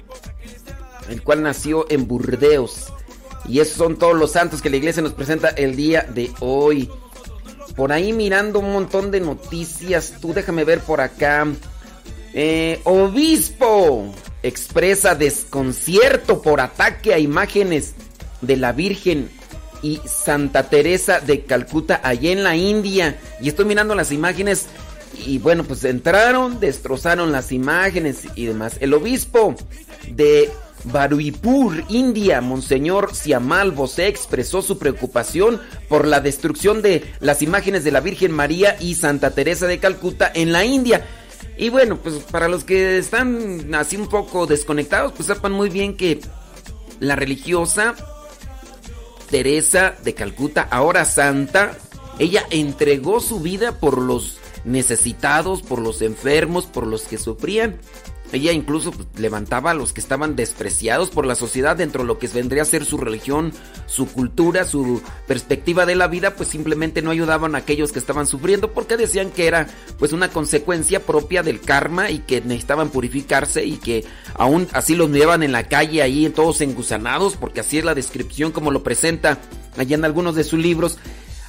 el 1.09 1.23
cual 1.23 1.42
nació 1.42 1.87
en 1.90 2.07
Burdeos. 2.07 2.92
Y 3.49 3.61
esos 3.61 3.77
son 3.77 3.97
todos 3.97 4.16
los 4.16 4.33
santos 4.33 4.61
que 4.61 4.71
la 4.71 4.77
iglesia 4.77 5.03
nos 5.03 5.12
presenta 5.12 5.49
el 5.51 5.77
día 5.77 6.03
de 6.03 6.31
hoy. 6.40 6.90
Por 7.77 7.92
ahí 7.92 8.12
mirando 8.12 8.59
un 8.59 8.73
montón 8.73 9.11
de 9.11 9.21
noticias. 9.21 10.14
Tú 10.21 10.33
déjame 10.33 10.64
ver 10.64 10.81
por 10.81 11.01
acá. 11.01 11.47
Eh, 12.33 12.81
obispo 12.85 14.12
expresa 14.42 15.14
desconcierto 15.14 16.42
por 16.42 16.61
ataque 16.61 17.14
a 17.14 17.19
imágenes 17.19 17.95
de 18.40 18.57
la 18.57 18.73
Virgen 18.73 19.31
y 19.83 20.01
Santa 20.07 20.69
Teresa 20.69 21.21
de 21.21 21.45
Calcuta 21.45 22.01
allá 22.03 22.33
en 22.33 22.42
la 22.42 22.57
India. 22.57 23.19
Y 23.40 23.49
estoy 23.49 23.64
mirando 23.64 23.95
las 23.95 24.12
imágenes 24.12 24.66
y 25.25 25.38
bueno, 25.38 25.64
pues 25.64 25.85
entraron, 25.85 26.61
destrozaron 26.61 27.33
las 27.33 27.53
imágenes 27.53 28.25
y 28.35 28.47
demás. 28.47 28.77
El 28.81 28.95
obispo 28.95 29.55
de 30.09 30.51
Baruipur, 30.87 31.85
India, 31.88 32.40
Monseñor 32.40 33.14
Siamal 33.14 33.72
Bosé 33.72 34.07
expresó 34.07 34.62
su 34.62 34.79
preocupación 34.79 35.61
por 35.88 36.07
la 36.07 36.20
destrucción 36.20 36.83
de 36.83 37.05
las 37.20 37.42
imágenes 37.42 37.85
de 37.85 37.90
la 37.90 38.01
Virgen 38.01 38.33
María 38.33 38.77
y 38.81 38.94
Santa 38.94 39.33
Teresa 39.33 39.66
de 39.66 39.79
Calcuta 39.79 40.31
en 40.35 40.53
la 40.53 40.64
India. 40.64 41.05
Y 41.59 41.70
bueno, 41.70 41.96
pues 41.96 42.16
para 42.31 42.49
los 42.49 42.64
que 42.64 42.99
están 42.99 43.75
así 43.75 43.96
un 43.96 44.09
poco 44.09 44.46
desconectados, 44.46 45.12
pues 45.12 45.27
sepan 45.27 45.53
muy 45.53 45.70
bien 45.70 45.96
que 45.96 46.20
la 47.01 47.16
religiosa 47.16 47.94
Teresa 49.31 49.94
de 50.05 50.14
Calcuta, 50.14 50.68
ahora 50.70 51.05
santa, 51.05 51.77
ella 52.18 52.44
entregó 52.51 53.20
su 53.20 53.40
vida 53.40 53.81
por 53.81 53.99
los 53.99 54.38
necesitados, 54.64 55.62
por 55.62 55.81
los 55.81 56.03
enfermos, 56.03 56.66
por 56.66 56.87
los 56.87 57.03
que 57.03 57.18
sufrían. 57.18 57.79
Ella 58.33 58.53
incluso 58.53 58.93
levantaba 59.17 59.71
a 59.71 59.75
los 59.75 59.93
que 59.93 60.01
estaban 60.01 60.37
despreciados 60.37 61.11
por 61.11 61.27
la 61.27 61.35
sociedad 61.35 61.77
dentro 61.77 62.03
de 62.03 62.09
lo 62.09 62.19
que 62.19 62.29
vendría 62.29 62.62
a 62.62 62.67
ser 62.67 62.85
su 62.85 62.99
religión, 62.99 63.53
su 63.87 64.07
cultura, 64.09 64.65
su 64.65 65.01
perspectiva 65.27 65.87
de 65.87 65.95
la 65.95 66.09
vida, 66.09 66.35
pues 66.35 66.49
simplemente 66.49 67.03
no 67.03 67.11
ayudaban 67.11 67.55
a 67.55 67.59
aquellos 67.59 67.93
que 67.93 67.99
estaban 67.99 68.27
sufriendo 68.27 68.73
porque 68.73 68.97
decían 68.97 69.31
que 69.31 69.47
era 69.47 69.69
pues 69.99 70.12
una 70.12 70.29
consecuencia 70.29 71.01
propia 71.01 71.43
del 71.43 71.61
karma 71.61 72.11
y 72.11 72.19
que 72.19 72.41
necesitaban 72.41 72.91
purificarse 72.91 73.65
y 73.65 73.77
que 73.77 74.05
aún 74.35 74.67
así 74.73 74.97
los 74.97 75.11
llevan 75.11 75.43
en 75.43 75.53
la 75.53 75.69
calle 75.69 76.03
ahí 76.03 76.29
todos 76.31 76.61
engusanados 76.61 77.37
porque 77.37 77.61
así 77.61 77.79
es 77.79 77.85
la 77.85 77.95
descripción 77.95 78.53
como 78.53 78.71
lo 78.71 78.83
presenta 78.83 79.39
allá 79.77 79.97
en 79.97 80.05
algunos 80.05 80.35
de 80.35 80.45
sus 80.45 80.59
libros. 80.59 80.99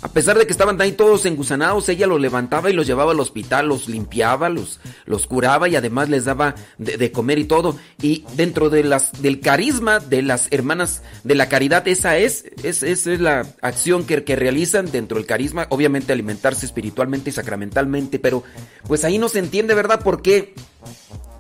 A 0.08 0.10
pesar 0.10 0.38
de 0.38 0.46
que 0.46 0.54
estaban 0.54 0.80
ahí 0.80 0.94
todos 0.94 1.26
engusanados, 1.26 1.90
ella 1.90 2.08
los 2.08 2.22
levantaba 2.22 2.70
y 2.70 2.74
los 2.74 2.88
llevaba 2.88 3.12
al 3.12 3.20
hospital, 3.20 3.68
los 3.68 3.90
limpiaba, 3.90 4.48
los, 4.48 4.80
los 5.06 5.28
curaba 5.28 5.68
y 5.68 5.76
además 5.76 6.08
les 6.08 6.24
daba 6.24 6.56
de, 6.78 7.12
comer 7.12 7.40
y 7.40 7.44
todo. 7.44 7.78
Y 8.02 8.24
dentro 8.38 8.70
del 8.70 9.42
carisma 9.42 10.00
de 10.00 10.22
las 10.22 10.48
hermanas 10.52 11.04
de 11.26 11.36
la 11.36 11.50
caridad, 11.50 11.86
esa 11.90 12.18
es, 12.18 12.46
es, 12.64 12.84
esa 12.84 13.12
es 13.12 13.20
la 13.20 13.46
acción 13.62 14.06
que, 14.06 14.24
que 14.24 14.38
realizan 14.38 14.90
dentro 14.90 15.18
del 15.18 15.28
carisma. 15.28 15.68
Obviamente 15.72 16.14
alimentarse 16.14 16.66
espiritualmente 16.66 17.30
y 17.30 17.34
sacramentalmente, 17.34 18.18
pero 18.18 18.44
pues 18.88 19.04
ahí 19.04 19.18
no 19.18 19.28
se 19.28 19.40
entiende, 19.40 19.76
¿verdad? 19.76 20.02
¿Por 20.02 20.22
qué? 20.22 20.54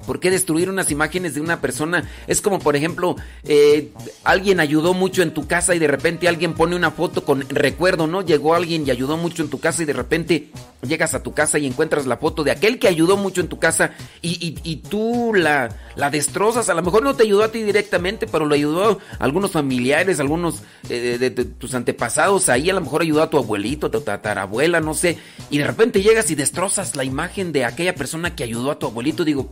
¿Por 0.08 0.20
qué 0.20 0.32
destruir 0.32 0.70
unas 0.72 0.89
imágenes 0.89 1.36
de 1.36 1.41
una 1.41 1.62
persona? 1.62 2.10
Es 2.26 2.41
como, 2.41 2.58
por 2.58 2.76
ejemplo, 2.76 3.15
eh, 3.43 3.91
alguien 4.24 4.60
ayudó 4.60 4.96
mucho 4.96 5.22
en 5.22 5.34
tu 5.34 5.46
casa 5.46 5.76
y 5.76 5.80
de 5.80 5.88
repente 5.88 6.28
alguien 6.28 6.56
pone 6.56 6.76
una 6.76 6.89
foto 6.89 7.24
con 7.24 7.41
recuerdo, 7.50 8.08
¿no? 8.08 8.22
Llegó 8.24 8.56
alguien 8.56 8.88
y 8.88 8.91
ayudó 8.91 9.17
mucho 9.17 9.43
en 9.43 9.50
tu 9.50 9.60
casa 9.60 9.84
y 9.84 9.86
de 9.86 9.93
repente 9.93 10.50
llegas 10.82 11.13
a 11.13 11.22
tu 11.22 11.34
casa 11.34 11.60
y 11.60 11.67
encuentras 11.67 12.06
la 12.08 12.17
foto 12.17 12.43
de 12.43 12.52
aquel 12.52 12.80
que 12.80 12.88
ayudó 12.88 13.17
mucho 13.17 13.41
en 13.41 13.48
tu 13.50 13.60
casa 13.60 13.91
y, 14.22 14.56
y- 14.63 14.78
tú 14.88 15.34
la, 15.36 15.76
la 15.98 16.10
destrozas. 16.10 16.70
A 16.70 16.74
lo 16.74 16.82
mejor 16.82 17.04
no 17.04 17.13
te 17.15 17.24
ayudó 17.24 17.43
a 17.43 17.52
ti 17.52 17.62
directamente, 17.63 18.26
pero 18.28 18.46
lo 18.46 18.56
ayudó 18.56 19.00
a 19.20 19.24
algunos 19.24 19.52
familiares, 19.52 20.22
algunos 20.22 20.62
eh, 20.89 21.17
de, 21.20 21.30
de 21.30 21.43
tus 21.46 21.74
antepasados. 21.74 22.48
Ahí 22.48 22.70
a 22.70 22.74
lo 22.74 22.80
mejor 22.82 23.02
ayudó 23.02 23.22
a 23.24 23.30
tu 23.30 23.38
abuelito, 23.38 23.88
a 23.88 23.91
tu 23.91 24.00
tatarabuela, 24.02 24.80
no 24.80 24.93
sé. 24.93 25.17
Y 25.50 25.58
de 25.58 25.67
repente 25.67 26.02
llegas 26.02 26.32
y 26.32 26.36
destrozas 26.36 26.96
la 26.96 27.04
imagen 27.04 27.52
de 27.52 27.65
aquella 27.65 27.93
persona 27.96 28.36
que 28.36 28.43
ayudó 28.46 28.72
a 28.72 28.80
tu 28.80 28.86
abuelito. 28.86 29.26
Digo, 29.26 29.50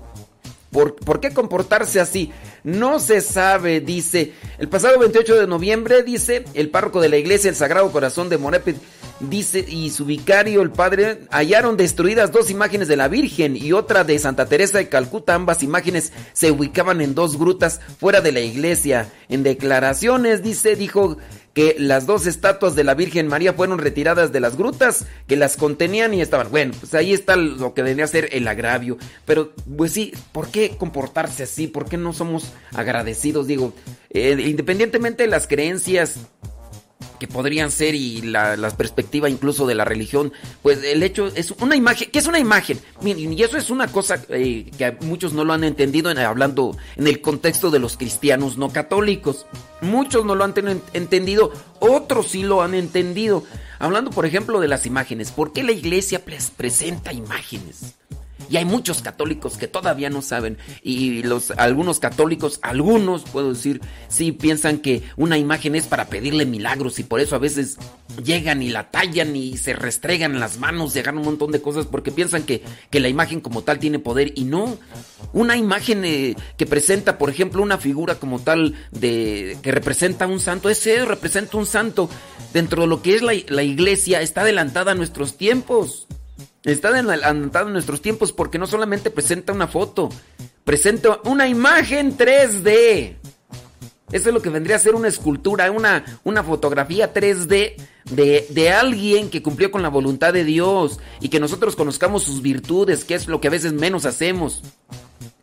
¿Por, 0.76 0.94
por 0.94 1.22
qué 1.22 1.32
comportarse 1.32 2.02
así? 2.02 2.34
No 2.66 3.00
se 3.00 3.22
sabe, 3.22 3.80
dice. 3.80 4.34
El 4.58 4.68
pasado 4.68 5.00
28 5.00 5.40
de 5.40 5.48
noviembre, 5.48 6.04
dice, 6.04 6.44
el 6.54 6.70
párroco 6.70 7.00
de 7.00 7.08
la 7.08 7.16
iglesia, 7.16 7.50
el 7.50 7.56
Sagrado 7.56 7.90
Corazón 7.94 8.28
de 8.28 8.38
Morepet, 8.38 8.76
dice, 9.22 9.64
y 9.66 9.90
su 9.92 10.04
vicario, 10.04 10.62
el 10.62 10.72
padre, 10.72 11.22
hallaron 11.32 11.78
destruidas 11.78 12.34
dos 12.34 12.50
imágenes 12.50 12.90
de 12.90 12.98
la 12.98 13.08
Virgen 13.08 13.56
y 13.56 13.72
otra 13.72 14.04
de 14.04 14.20
Santa 14.20 14.48
Teresa 14.48 14.80
de 14.80 14.90
Calcuta. 14.90 15.34
Ambas 15.34 15.64
imágenes 15.64 16.12
se 16.34 16.52
ubicaban 16.52 17.00
en 17.00 17.16
dos 17.16 17.40
grutas 17.40 17.80
fuera 17.98 18.20
de 18.20 18.34
la 18.34 18.42
iglesia. 18.42 19.10
En 19.30 19.44
declaraciones, 19.44 20.44
dice, 20.44 20.76
dijo 20.76 21.16
que 21.56 21.78
las 21.80 22.06
dos 22.06 22.28
estatuas 22.28 22.76
de 22.76 22.84
la 22.84 22.96
Virgen 22.96 23.30
María 23.30 23.54
fueron 23.54 23.80
retiradas 23.80 24.34
de 24.34 24.41
las 24.41 24.58
grutas 24.58 25.06
que 25.26 25.38
las 25.38 25.56
contenían 25.56 26.13
y 26.13 26.22
estaban. 26.22 26.52
Bueno, 26.52 26.74
pues 26.78 26.94
ahí 26.94 27.13
está 27.13 27.38
lo 27.38 27.74
que 27.74 27.82
vendría 27.82 28.04
a 28.04 28.10
ser 28.10 28.28
el 28.34 28.46
agravio. 28.50 28.98
Pero, 29.26 29.54
pues 29.78 29.94
sí, 29.94 30.13
¿por 30.34 30.50
qué 30.50 30.76
comportarse 30.78 31.44
así? 31.44 31.68
¿Por 31.68 31.88
qué 31.88 31.96
no 31.96 32.12
somos 32.12 32.52
agradecidos? 32.74 33.48
Digo, 33.48 33.74
eh, 34.10 34.36
independientemente 34.46 35.24
de 35.24 35.30
las 35.30 35.48
creencias 35.48 36.20
que 37.17 37.28
podrían 37.28 37.71
ser 37.71 37.95
y 37.95 38.21
la, 38.21 38.56
perspectiva 38.78 39.30
incluso 39.30 39.65
de 39.67 39.75
la 39.75 39.86
religión, 39.86 40.34
pues 40.62 40.84
el 40.84 41.01
hecho 41.04 41.28
es 41.28 41.51
una 41.60 41.75
imagen, 41.75 42.10
¿qué 42.12 42.19
es 42.19 42.28
una 42.28 42.39
imagen? 42.39 42.80
Y 43.04 43.41
eso 43.41 43.58
es 43.58 43.69
una 43.69 43.88
cosa 43.88 44.23
eh, 44.30 44.69
que 44.78 44.91
muchos 45.01 45.34
no 45.34 45.43
lo 45.43 45.54
han 45.54 45.63
entendido 45.63 46.12
en, 46.12 46.17
hablando 46.19 46.78
en 46.95 47.08
el 47.08 47.21
contexto 47.21 47.71
de 47.71 47.80
los 47.80 47.97
cristianos 47.97 48.58
no 48.58 48.69
católicos. 48.69 49.45
Muchos 49.82 50.25
no 50.25 50.36
lo 50.36 50.43
han 50.43 50.54
ten- 50.54 50.82
entendido, 50.93 51.51
otros 51.80 52.28
sí 52.30 52.43
lo 52.43 52.62
han 52.62 52.73
entendido. 52.73 53.43
Hablando, 53.80 54.10
por 54.12 54.25
ejemplo, 54.25 54.60
de 54.60 54.67
las 54.67 54.86
imágenes, 54.86 55.32
¿por 55.32 55.51
qué 55.54 55.63
la 55.63 55.71
iglesia 55.73 56.23
pres- 56.25 56.49
presenta 56.56 57.12
imágenes? 57.13 57.95
Y 58.49 58.58
hay 58.58 58.65
muchos 58.65 59.01
católicos 59.01 59.58
que 59.58 59.67
todavía 59.67 60.10
no 60.10 60.21
saben. 60.21 60.58
Y 60.84 61.23
los 61.23 61.51
algunos 61.51 61.99
católicos, 61.99 62.60
algunos 62.62 63.23
puedo 63.23 63.53
decir, 63.53 63.81
sí 64.08 64.31
piensan 64.31 64.79
que 64.79 65.03
una 65.17 65.38
imagen 65.38 65.75
es 65.75 65.86
para 65.88 66.08
pedirle 66.08 66.45
milagros 66.45 66.99
y 66.99 67.03
por 67.03 67.19
eso 67.19 67.36
a 67.36 67.39
veces 67.39 67.77
llegan 68.23 68.62
y 68.62 68.69
la 68.69 68.91
tallan 68.91 69.36
y 69.36 69.58
se 69.58 69.73
restregan 69.73 70.39
las 70.39 70.60
manos, 70.60 70.93
llegan 70.93 71.17
un 71.17 71.25
montón 71.25 71.51
de 71.51 71.62
cosas 71.62 71.86
porque 71.86 72.12
piensan 72.12 72.43
que, 72.43 72.62
que 72.89 72.99
la 72.99 73.10
imagen 73.10 73.41
como 73.41 73.63
tal 73.63 73.79
tiene 73.79 73.99
poder 73.99 74.34
y 74.36 74.43
no. 74.43 74.77
Una 75.34 75.58
imagen 75.58 76.05
eh, 76.05 76.36
que 76.58 76.65
presenta, 76.65 77.17
por 77.17 77.29
ejemplo, 77.29 77.62
una 77.62 77.77
figura 77.77 78.15
como 78.15 78.39
tal 78.39 78.75
de 78.91 79.58
que 79.62 79.71
representa 79.71 80.27
un 80.27 80.39
santo, 80.39 80.69
ese 80.69 81.05
representa 81.05 81.58
un 81.58 81.65
santo 81.65 82.10
dentro 82.53 82.84
de 82.84 82.88
lo 82.88 83.01
que 83.01 83.15
es 83.15 83.21
la, 83.21 83.34
la 83.47 83.63
iglesia, 83.63 84.21
está 84.21 84.41
adelantada 84.41 84.91
a 84.91 84.95
nuestros 84.95 85.38
tiempos. 85.38 86.08
Está 86.65 86.89
adelantado 86.89 87.67
en 87.67 87.73
nuestros 87.73 88.01
tiempos 88.01 88.34
porque 88.34 88.58
no 88.58 88.65
solamente 88.65 89.12
presenta 89.12 89.54
una 89.54 89.67
foto, 89.67 90.10
presenta 90.63 91.19
una 91.23 91.47
imagen 91.47 92.17
3D. 92.17 93.15
Eso 94.12 94.30
es 94.30 94.34
lo 94.34 94.41
que 94.41 94.49
vendría 94.49 94.75
a 94.75 94.80
ser 94.80 94.95
una 94.95 95.08
escultura, 95.08 95.69
una, 95.71 96.19
una 96.23 96.43
fotografía 96.43 97.13
3D 97.13 97.75
de, 98.06 98.47
de 98.49 98.71
alguien 98.71 99.30
que 99.30 99.43
cumplió 99.43 99.71
con 99.71 99.84
la 99.84 99.89
voluntad 99.89 100.34
de 100.34 100.43
Dios 100.43 100.99
y 101.21 101.30
que 101.30 101.39
nosotros 101.39 101.75
conozcamos 101.75 102.23
sus 102.23 102.41
virtudes, 102.41 103.06
que 103.06 103.13
es 103.13 103.28
lo 103.28 103.39
que 103.39 103.47
a 103.47 103.51
veces 103.51 103.73
menos 103.73 104.06
hacemos. 104.06 104.63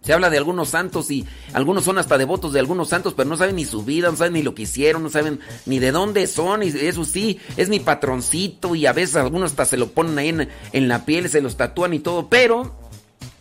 Se 0.03 0.13
habla 0.13 0.31
de 0.31 0.39
algunos 0.39 0.71
santos 0.71 1.11
y 1.11 1.25
algunos 1.53 1.85
son 1.85 1.99
hasta 1.99 2.19
devotos 2.19 2.53
de 2.53 2.61
algunos 2.61 2.89
santos, 2.89 3.15
pero 3.15 3.29
no 3.29 3.37
saben 3.37 3.57
ni 3.57 3.65
su 3.65 3.85
vida, 3.85 4.11
no 4.11 4.17
saben 4.17 4.33
ni 4.33 4.43
lo 4.43 4.55
que 4.55 4.63
hicieron, 4.63 5.03
no 5.03 5.11
saben 5.11 5.41
ni 5.65 5.79
de 5.79 5.93
dónde 5.93 6.27
son. 6.27 6.63
Y 6.63 6.69
eso 6.69 7.05
sí, 7.05 7.39
es 7.57 7.69
mi 7.69 7.81
patroncito 7.81 8.75
y 8.75 8.87
a 8.87 8.93
veces 8.93 9.17
algunos 9.17 9.53
hasta 9.53 9.65
se 9.65 9.77
lo 9.77 9.89
ponen 9.89 10.19
ahí 10.19 10.31
en, 10.31 10.49
en 10.73 10.89
la 10.89 11.05
piel, 11.05 11.29
se 11.29 11.41
los 11.41 11.57
tatúan 11.57 11.95
y 11.95 12.01
todo, 12.01 12.29
pero 12.29 12.82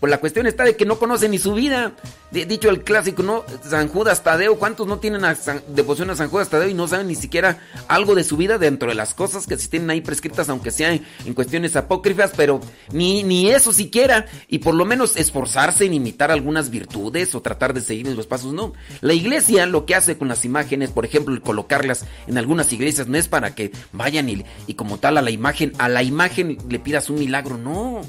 pues 0.01 0.09
la 0.11 0.17
cuestión 0.19 0.47
está 0.47 0.65
de 0.65 0.75
que 0.75 0.83
no 0.85 0.99
conocen 0.99 1.31
ni 1.31 1.37
su 1.37 1.53
vida. 1.53 1.93
De- 2.31 2.45
dicho 2.45 2.69
el 2.69 2.83
clásico, 2.83 3.23
¿no? 3.23 3.43
San 3.63 3.87
Judas 3.87 4.23
Tadeo, 4.23 4.57
¿cuántos 4.57 4.87
no 4.87 4.97
tienen 4.99 5.23
a 5.25 5.35
San- 5.35 5.61
devoción 5.67 6.09
a 6.09 6.15
San 6.15 6.29
Judas 6.29 6.49
Tadeo 6.49 6.67
y 6.69 6.73
no 6.73 6.87
saben 6.87 7.07
ni 7.07 7.15
siquiera 7.15 7.59
algo 7.87 8.15
de 8.15 8.23
su 8.23 8.35
vida 8.35 8.57
dentro 8.57 8.89
de 8.89 8.95
las 8.95 9.13
cosas 9.13 9.45
que 9.47 9.57
se 9.57 9.67
tienen 9.67 9.89
ahí 9.91 10.01
prescritas, 10.01 10.49
aunque 10.49 10.71
sean 10.71 11.01
en 11.25 11.33
cuestiones 11.33 11.75
apócrifas, 11.75 12.31
pero 12.35 12.59
ni, 12.91 13.21
ni 13.23 13.49
eso 13.51 13.71
siquiera, 13.73 14.25
y 14.47 14.57
por 14.59 14.73
lo 14.75 14.85
menos 14.85 15.15
esforzarse 15.17 15.85
en 15.85 15.93
imitar 15.93 16.31
algunas 16.31 16.69
virtudes 16.71 17.35
o 17.35 17.41
tratar 17.41 17.73
de 17.73 17.81
seguir 17.81 18.07
los 18.07 18.25
pasos, 18.27 18.53
no. 18.53 18.73
La 19.01 19.13
iglesia 19.13 19.65
lo 19.67 19.85
que 19.85 19.93
hace 19.95 20.17
con 20.17 20.27
las 20.27 20.43
imágenes, 20.45 20.89
por 20.89 21.05
ejemplo, 21.05 21.39
colocarlas 21.41 22.05
en 22.25 22.37
algunas 22.39 22.73
iglesias, 22.73 23.07
no 23.07 23.17
es 23.17 23.27
para 23.27 23.53
que 23.53 23.71
vayan 23.91 24.29
y, 24.29 24.43
y 24.65 24.73
como 24.73 24.97
tal 24.97 25.17
a 25.17 25.21
la 25.21 25.29
imagen, 25.31 25.73
a 25.77 25.87
la 25.89 26.01
imagen 26.01 26.57
le 26.69 26.79
pidas 26.79 27.09
un 27.11 27.19
milagro, 27.19 27.57
no. 27.57 28.01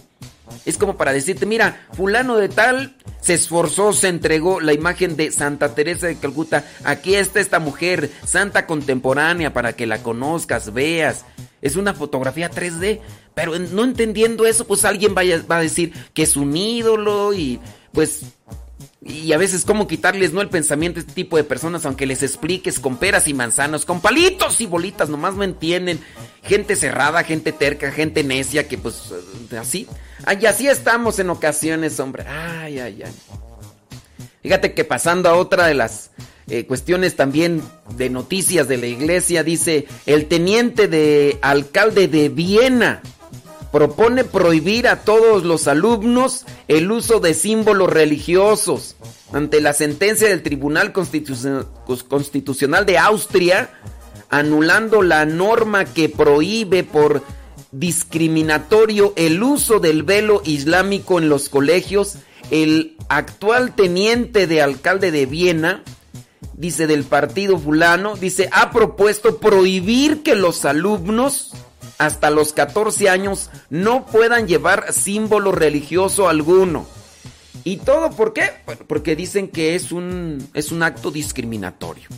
Es 0.64 0.78
como 0.78 0.96
para 0.96 1.12
decirte, 1.12 1.46
mira, 1.46 1.86
fulano 1.92 2.36
de 2.36 2.48
tal 2.48 2.96
se 3.20 3.34
esforzó, 3.34 3.92
se 3.92 4.08
entregó 4.08 4.60
la 4.60 4.72
imagen 4.72 5.16
de 5.16 5.30
Santa 5.30 5.74
Teresa 5.74 6.08
de 6.08 6.16
Calcuta. 6.16 6.64
Aquí 6.84 7.14
está 7.14 7.40
esta 7.40 7.58
mujer, 7.58 8.10
santa 8.24 8.66
contemporánea, 8.66 9.52
para 9.52 9.74
que 9.74 9.86
la 9.86 10.02
conozcas, 10.02 10.72
veas. 10.72 11.24
Es 11.60 11.76
una 11.76 11.94
fotografía 11.94 12.50
3D, 12.50 13.00
pero 13.34 13.58
no 13.58 13.84
entendiendo 13.84 14.46
eso, 14.46 14.66
pues 14.66 14.84
alguien 14.84 15.14
va 15.14 15.56
a 15.56 15.60
decir 15.60 15.92
que 16.14 16.22
es 16.22 16.36
un 16.36 16.56
ídolo 16.56 17.32
y 17.32 17.60
pues... 17.92 18.22
Y 19.04 19.32
a 19.32 19.38
veces 19.38 19.64
cómo 19.64 19.88
quitarles 19.88 20.32
no 20.32 20.40
el 20.40 20.48
pensamiento 20.48 21.00
a 21.00 21.02
este 21.02 21.12
tipo 21.12 21.36
de 21.36 21.42
personas, 21.42 21.84
aunque 21.84 22.06
les 22.06 22.22
expliques 22.22 22.78
con 22.78 22.98
peras 22.98 23.26
y 23.26 23.34
manzanas, 23.34 23.84
con 23.84 24.00
palitos 24.00 24.60
y 24.60 24.66
bolitas, 24.66 25.08
nomás 25.08 25.34
no 25.34 25.42
entienden. 25.42 25.98
Gente 26.44 26.76
cerrada, 26.76 27.24
gente 27.24 27.50
terca, 27.50 27.90
gente 27.90 28.22
necia, 28.22 28.68
que 28.68 28.78
pues 28.78 29.12
así. 29.58 29.88
Ay, 30.24 30.46
así 30.46 30.68
estamos 30.68 31.18
en 31.18 31.30
ocasiones, 31.30 31.98
hombre. 32.00 32.24
Ay, 32.28 32.78
ay, 32.78 33.02
ay. 33.04 33.12
Fíjate 34.42 34.74
que 34.74 34.84
pasando 34.84 35.28
a 35.28 35.34
otra 35.34 35.66
de 35.66 35.74
las 35.74 36.10
eh, 36.48 36.66
cuestiones 36.66 37.14
también 37.16 37.62
de 37.96 38.10
noticias 38.10 38.66
de 38.68 38.76
la 38.76 38.86
iglesia, 38.86 39.44
dice 39.44 39.86
el 40.06 40.26
teniente 40.26 40.88
de 40.88 41.38
alcalde 41.42 42.08
de 42.08 42.28
Viena 42.28 43.02
propone 43.70 44.24
prohibir 44.24 44.86
a 44.88 45.00
todos 45.00 45.44
los 45.44 45.66
alumnos 45.66 46.44
el 46.68 46.90
uso 46.90 47.20
de 47.20 47.34
símbolos 47.34 47.88
religiosos. 47.90 48.96
Ante 49.32 49.60
la 49.62 49.72
sentencia 49.72 50.28
del 50.28 50.42
Tribunal 50.42 50.92
Constitucion- 50.92 51.66
Constitucional 52.08 52.84
de 52.84 52.98
Austria, 52.98 53.70
anulando 54.28 55.02
la 55.02 55.24
norma 55.24 55.86
que 55.86 56.08
prohíbe 56.10 56.84
por 56.84 57.22
discriminatorio 57.72 59.14
el 59.16 59.42
uso 59.42 59.80
del 59.80 60.02
velo 60.02 60.42
islámico 60.44 61.18
en 61.18 61.28
los 61.28 61.48
colegios, 61.48 62.16
el 62.50 62.96
actual 63.08 63.74
teniente 63.74 64.46
de 64.46 64.62
alcalde 64.62 65.10
de 65.10 65.26
Viena, 65.26 65.82
dice 66.54 66.86
del 66.86 67.04
partido 67.04 67.58
fulano, 67.58 68.16
dice, 68.16 68.48
ha 68.52 68.70
propuesto 68.70 69.38
prohibir 69.38 70.22
que 70.22 70.34
los 70.34 70.64
alumnos 70.64 71.52
hasta 71.98 72.30
los 72.30 72.52
14 72.52 73.08
años 73.08 73.50
no 73.70 74.06
puedan 74.06 74.46
llevar 74.46 74.92
símbolo 74.92 75.52
religioso 75.52 76.28
alguno. 76.28 76.86
¿Y 77.64 77.78
todo 77.78 78.10
por 78.10 78.32
qué? 78.32 78.50
Porque 78.86 79.14
dicen 79.14 79.48
que 79.48 79.76
es 79.76 79.92
un, 79.92 80.48
es 80.52 80.72
un 80.72 80.82
acto 80.82 81.10
discriminatorio. 81.10 82.08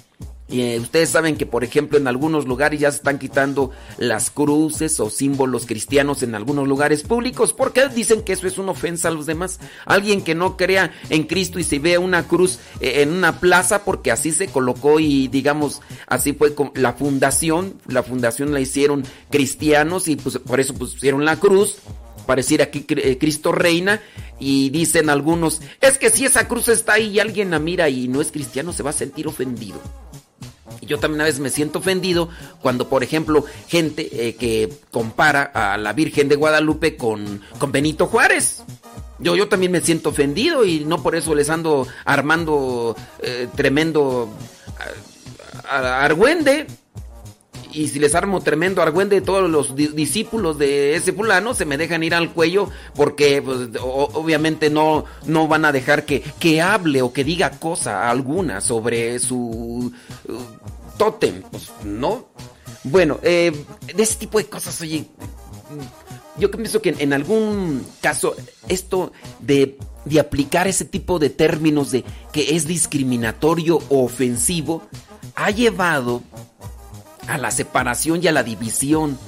Y 0.47 0.61
eh, 0.61 0.79
ustedes 0.79 1.09
saben 1.09 1.37
que, 1.37 1.47
por 1.47 1.65
ejemplo, 1.65 1.97
en 1.97 2.07
algunos 2.07 2.47
lugares 2.47 2.79
ya 2.79 2.91
se 2.91 2.99
están 2.99 3.19
quitando 3.19 3.71
las 3.97 4.31
cruces 4.31 5.01
o 5.01 5.09
símbolos 5.09 5.65
cristianos 5.65 6.23
en 6.23 6.35
algunos 6.35 6.69
lugares 6.69 7.03
públicos 7.03 7.55
porque 7.55 7.89
dicen 7.89 8.23
que 8.23 8.35
eso 8.35 8.47
es 8.47 8.59
una 8.59 8.73
ofensa 8.73 9.09
a 9.09 9.11
los 9.11 9.25
demás. 9.25 9.59
Alguien 9.87 10.23
que 10.23 10.35
no 10.35 10.59
crea 10.59 10.93
en 11.09 11.25
Cristo 11.25 11.59
y 11.59 11.65
se 11.65 11.79
vea 11.79 11.99
una 11.99 12.29
cruz 12.29 12.59
eh, 12.81 13.03
en 13.03 13.13
una 13.13 13.41
plaza 13.41 13.85
porque 13.85 14.11
así 14.11 14.33
se 14.33 14.49
colocó 14.49 15.01
y 15.01 15.29
digamos 15.29 15.81
así 16.07 16.35
fue 16.35 16.55
con 16.55 16.73
la 16.75 16.93
fundación, 16.93 17.75
la 17.87 18.03
fundación 18.03 18.53
la 18.53 18.61
hicieron 18.61 19.03
cristianos 19.31 20.09
y 20.09 20.17
pues 20.17 20.39
por 20.39 20.61
eso 20.61 20.75
pusieron 20.75 21.25
la 21.25 21.37
cruz 21.37 21.79
pareciera 22.27 22.71
que 22.71 22.85
eh, 22.89 23.19
Cristo 23.19 23.53
reina 23.53 24.01
y 24.39 24.71
dicen 24.71 25.11
algunos, 25.11 25.61
es 25.81 25.99
que 25.99 26.11
si 26.11 26.25
esa 26.25 26.49
cruz 26.49 26.69
está 26.69 26.95
ahí 26.95 27.09
y 27.09 27.21
alguien 27.21 27.51
la 27.51 27.59
mira 27.59 27.89
y 27.89 28.09
no 28.09 28.21
es 28.21 28.33
cristiano 28.33 28.73
se 28.73 28.83
va 28.83 28.91
a 28.91 28.95
sentir 28.95 29.27
ofendido. 29.27 29.81
Yo 30.83 30.99
también 30.99 31.21
a 31.21 31.25
veces 31.25 31.41
me 31.41 31.51
siento 31.51 31.79
ofendido 31.79 32.29
cuando, 32.61 32.89
por 32.89 33.03
ejemplo, 33.03 33.45
gente 33.69 34.09
eh, 34.13 34.35
que 34.37 34.73
compara 34.91 35.43
a 35.43 35.77
la 35.79 35.93
Virgen 35.93 36.29
de 36.29 36.37
Guadalupe 36.37 36.97
con, 36.97 37.41
con 37.59 37.73
Benito 37.73 38.07
Juárez. 38.07 38.63
Yo, 39.19 39.37
yo 39.37 39.49
también 39.49 39.73
me 39.73 39.81
siento 39.81 40.11
ofendido 40.11 40.65
y 40.65 40.85
no 40.85 41.03
por 41.03 41.15
eso 41.15 41.35
les 41.35 41.49
ando 41.49 41.87
armando 42.05 42.97
eh, 43.23 43.49
tremendo 43.55 44.29
argüende. 45.69 46.67
Y 47.75 47.89
si 47.89 47.99
les 47.99 48.15
armo 48.15 48.41
tremendo 48.41 48.83
argüende, 48.83 49.21
todos 49.21 49.51
los 49.51 49.75
di- 49.75 49.89
discípulos 49.89 50.59
de 50.59 50.95
ese 50.95 51.13
fulano 51.13 51.55
se 51.55 51.65
me 51.65 51.77
dejan 51.77 52.05
ir 52.05 52.15
al 52.15 52.33
cuello 52.33 52.71
porque 52.95 53.43
pues, 53.43 53.69
obviamente 53.83 54.71
no, 54.71 55.05
no 55.27 55.49
van 55.49 55.65
a 55.65 55.73
dejar 55.73 56.05
que, 56.05 56.23
que 56.39 56.63
hable 56.63 57.03
o 57.03 57.13
que 57.13 57.25
diga 57.25 57.51
cosa 57.59 58.09
alguna 58.09 58.61
sobre 58.61 59.19
su 59.19 59.93
uh, 60.29 60.41
tótem. 60.97 61.43
Pues 61.51 61.73
no. 61.85 62.29
Bueno, 62.85 63.19
eh, 63.23 63.51
de 63.95 64.03
ese 64.03 64.17
tipo 64.17 64.39
de 64.39 64.47
cosas, 64.47 64.81
oye, 64.81 65.07
yo 66.39 66.51
pienso 66.51 66.81
que 66.81 66.91
en, 66.91 67.01
en 67.01 67.13
algún 67.13 67.85
caso 68.01 68.37
esto 68.69 69.11
de, 69.41 69.79
de 70.05 70.21
aplicar 70.21 70.69
ese 70.69 70.85
tipo 70.85 71.19
de 71.19 71.31
términos 71.31 71.91
de 71.91 72.05
que 72.33 72.55
es 72.55 72.67
discriminatorio 72.67 73.81
o 73.89 74.05
ofensivo 74.05 74.83
ha 75.35 75.51
llevado 75.51 76.23
a 77.29 77.39
la 77.39 77.51
separación 77.51 78.23
y 78.23 78.29
a 78.29 78.33
la 78.33 78.43
división. 78.43 79.19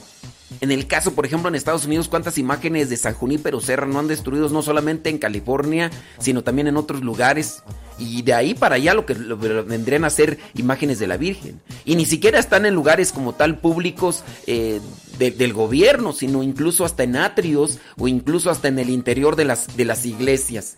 En 0.61 0.71
el 0.71 0.87
caso, 0.87 1.13
por 1.13 1.27
ejemplo, 1.27 1.49
en 1.49 1.57
Estados 1.57 1.87
Unidos, 1.87 2.09
¿cuántas 2.09 2.39
imágenes 2.39 2.89
de 2.89 2.97
San 2.97 3.15
Junípero 3.15 3.61
Serra 3.61 3.85
no 3.85 3.99
han 3.99 4.07
destruido 4.07 4.49
no 4.49 4.63
solamente 4.63 5.11
en 5.11 5.19
California, 5.19 5.91
sino 6.19 6.45
también 6.45 6.69
en 6.69 6.77
otros 6.77 7.03
lugares? 7.03 7.63
Y 7.99 8.23
de 8.23 8.33
ahí 8.33 8.55
para 8.55 8.77
allá 8.77 8.95
lo 8.95 9.07
que 9.07 9.15
vendrían 9.15 10.05
a 10.05 10.11
ser 10.11 10.39
imágenes 10.55 10.99
de 11.01 11.09
la 11.09 11.17
Virgen. 11.17 11.61
Y 11.85 11.97
ni 11.97 12.07
siquiera 12.07 12.39
están 12.39 12.65
en 12.65 12.75
lugares 12.75 13.11
como 13.11 13.35
tal 13.35 13.59
públicos 13.59 14.23
eh, 14.47 14.81
de- 15.19 15.33
del 15.33 15.53
gobierno, 15.53 16.13
sino 16.13 16.43
incluso 16.45 16.85
hasta 16.85 17.03
en 17.03 17.17
atrios 17.17 17.79
o 17.99 18.07
incluso 18.07 18.49
hasta 18.51 18.69
en 18.69 18.79
el 18.79 18.91
interior 18.91 19.35
de 19.35 19.47
las, 19.47 19.77
de 19.77 19.85
las 19.85 20.07
iglesias. 20.07 20.77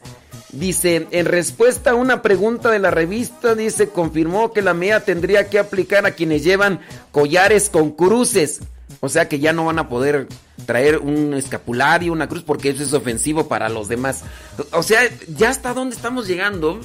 Dice, 0.50 1.06
en 1.10 1.26
respuesta 1.26 1.90
a 1.90 1.94
una 1.94 2.22
pregunta 2.22 2.70
de 2.70 2.78
la 2.78 2.90
revista, 2.90 3.54
dice, 3.54 3.90
confirmó 3.90 4.52
que 4.52 4.62
la 4.62 4.72
MEA 4.72 5.00
tendría 5.00 5.50
que 5.50 5.58
aplicar 5.58 6.06
a 6.06 6.12
quienes 6.12 6.42
llevan 6.42 6.80
collares 7.12 7.68
con 7.68 7.90
cruces. 7.90 8.60
O 9.00 9.08
sea 9.10 9.28
que 9.28 9.38
ya 9.38 9.52
no 9.52 9.66
van 9.66 9.78
a 9.78 9.88
poder 9.88 10.26
traer 10.64 10.98
un 10.98 11.34
escapulario, 11.34 12.12
una 12.12 12.28
cruz, 12.28 12.42
porque 12.42 12.70
eso 12.70 12.82
es 12.82 12.94
ofensivo 12.94 13.46
para 13.46 13.68
los 13.68 13.88
demás. 13.88 14.24
O 14.72 14.82
sea, 14.82 15.00
ya 15.36 15.50
hasta 15.50 15.74
dónde 15.74 15.94
estamos 15.94 16.26
llegando, 16.26 16.80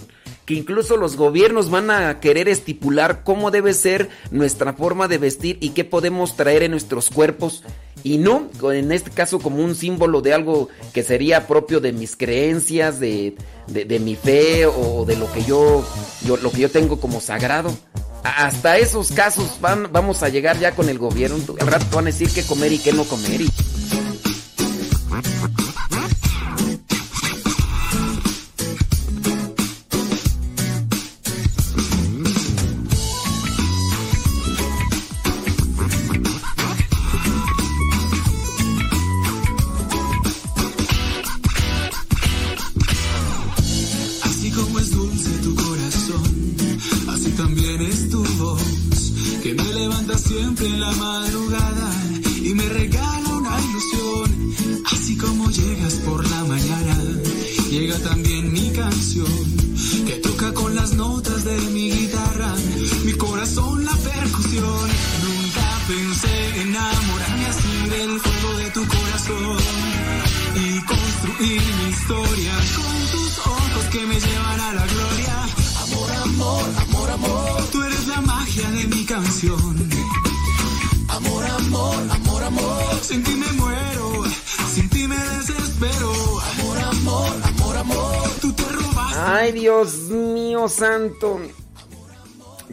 que 0.45 0.53
incluso 0.53 0.97
los 0.97 1.15
gobiernos 1.15 1.69
van 1.69 1.89
a 1.89 2.19
querer 2.19 2.49
estipular 2.49 3.23
cómo 3.23 3.49
debe 3.49 3.73
ser 3.73 4.09
nuestra 4.29 4.73
forma 4.73 5.07
de 5.07 5.17
vestir 5.17 5.57
y 5.61 5.69
qué 5.69 5.85
podemos 5.85 6.35
traer 6.35 6.63
en 6.63 6.71
nuestros 6.71 7.09
cuerpos. 7.09 7.63
Y 8.03 8.17
no, 8.17 8.49
en 8.71 8.91
este 8.91 9.11
caso 9.11 9.39
como 9.39 9.63
un 9.63 9.75
símbolo 9.75 10.21
de 10.21 10.33
algo 10.33 10.67
que 10.93 11.03
sería 11.03 11.47
propio 11.47 11.79
de 11.79 11.93
mis 11.93 12.15
creencias, 12.17 12.99
de, 12.99 13.35
de- 13.67 13.99
mi 13.99 14.15
fe 14.15 14.65
o 14.65 15.05
de 15.05 15.15
lo 15.15 15.31
que 15.31 15.43
yo, 15.45 15.85
lo 16.27 16.51
que 16.51 16.61
yo 16.61 16.69
tengo 16.69 16.99
como 16.99 17.21
sagrado. 17.21 17.73
Hasta 18.23 18.77
esos 18.77 19.11
casos 19.11 19.57
van, 19.61 19.89
vamos 19.91 20.21
a 20.23 20.29
llegar 20.29 20.59
ya 20.59 20.73
con 20.75 20.89
el 20.89 20.97
gobierno. 20.97 21.37
Al 21.59 21.67
rato 21.67 21.85
van 21.93 22.05
a 22.07 22.11
decir 22.11 22.29
qué 22.29 22.43
comer 22.43 22.73
y 22.73 22.77
qué 22.79 22.91
no 22.93 23.03
comer. 23.05 23.41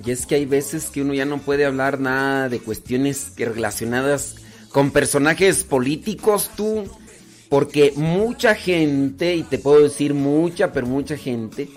Y 0.04 0.10
es 0.10 0.26
que 0.26 0.36
hay 0.36 0.46
veces 0.46 0.86
que 0.86 1.02
uno 1.02 1.14
ya 1.14 1.24
no 1.24 1.38
puede 1.38 1.64
hablar 1.64 2.00
nada 2.00 2.48
de 2.48 2.60
cuestiones 2.60 3.32
relacionadas 3.36 4.36
con 4.70 4.90
personajes 4.90 5.64
políticos, 5.64 6.50
tú. 6.56 6.84
Porque 7.48 7.92
mucha 7.96 8.54
gente, 8.54 9.34
y 9.34 9.42
te 9.42 9.58
puedo 9.58 9.82
decir 9.82 10.14
mucha, 10.14 10.72
pero 10.72 10.86
mucha 10.86 11.16
gente, 11.16 11.68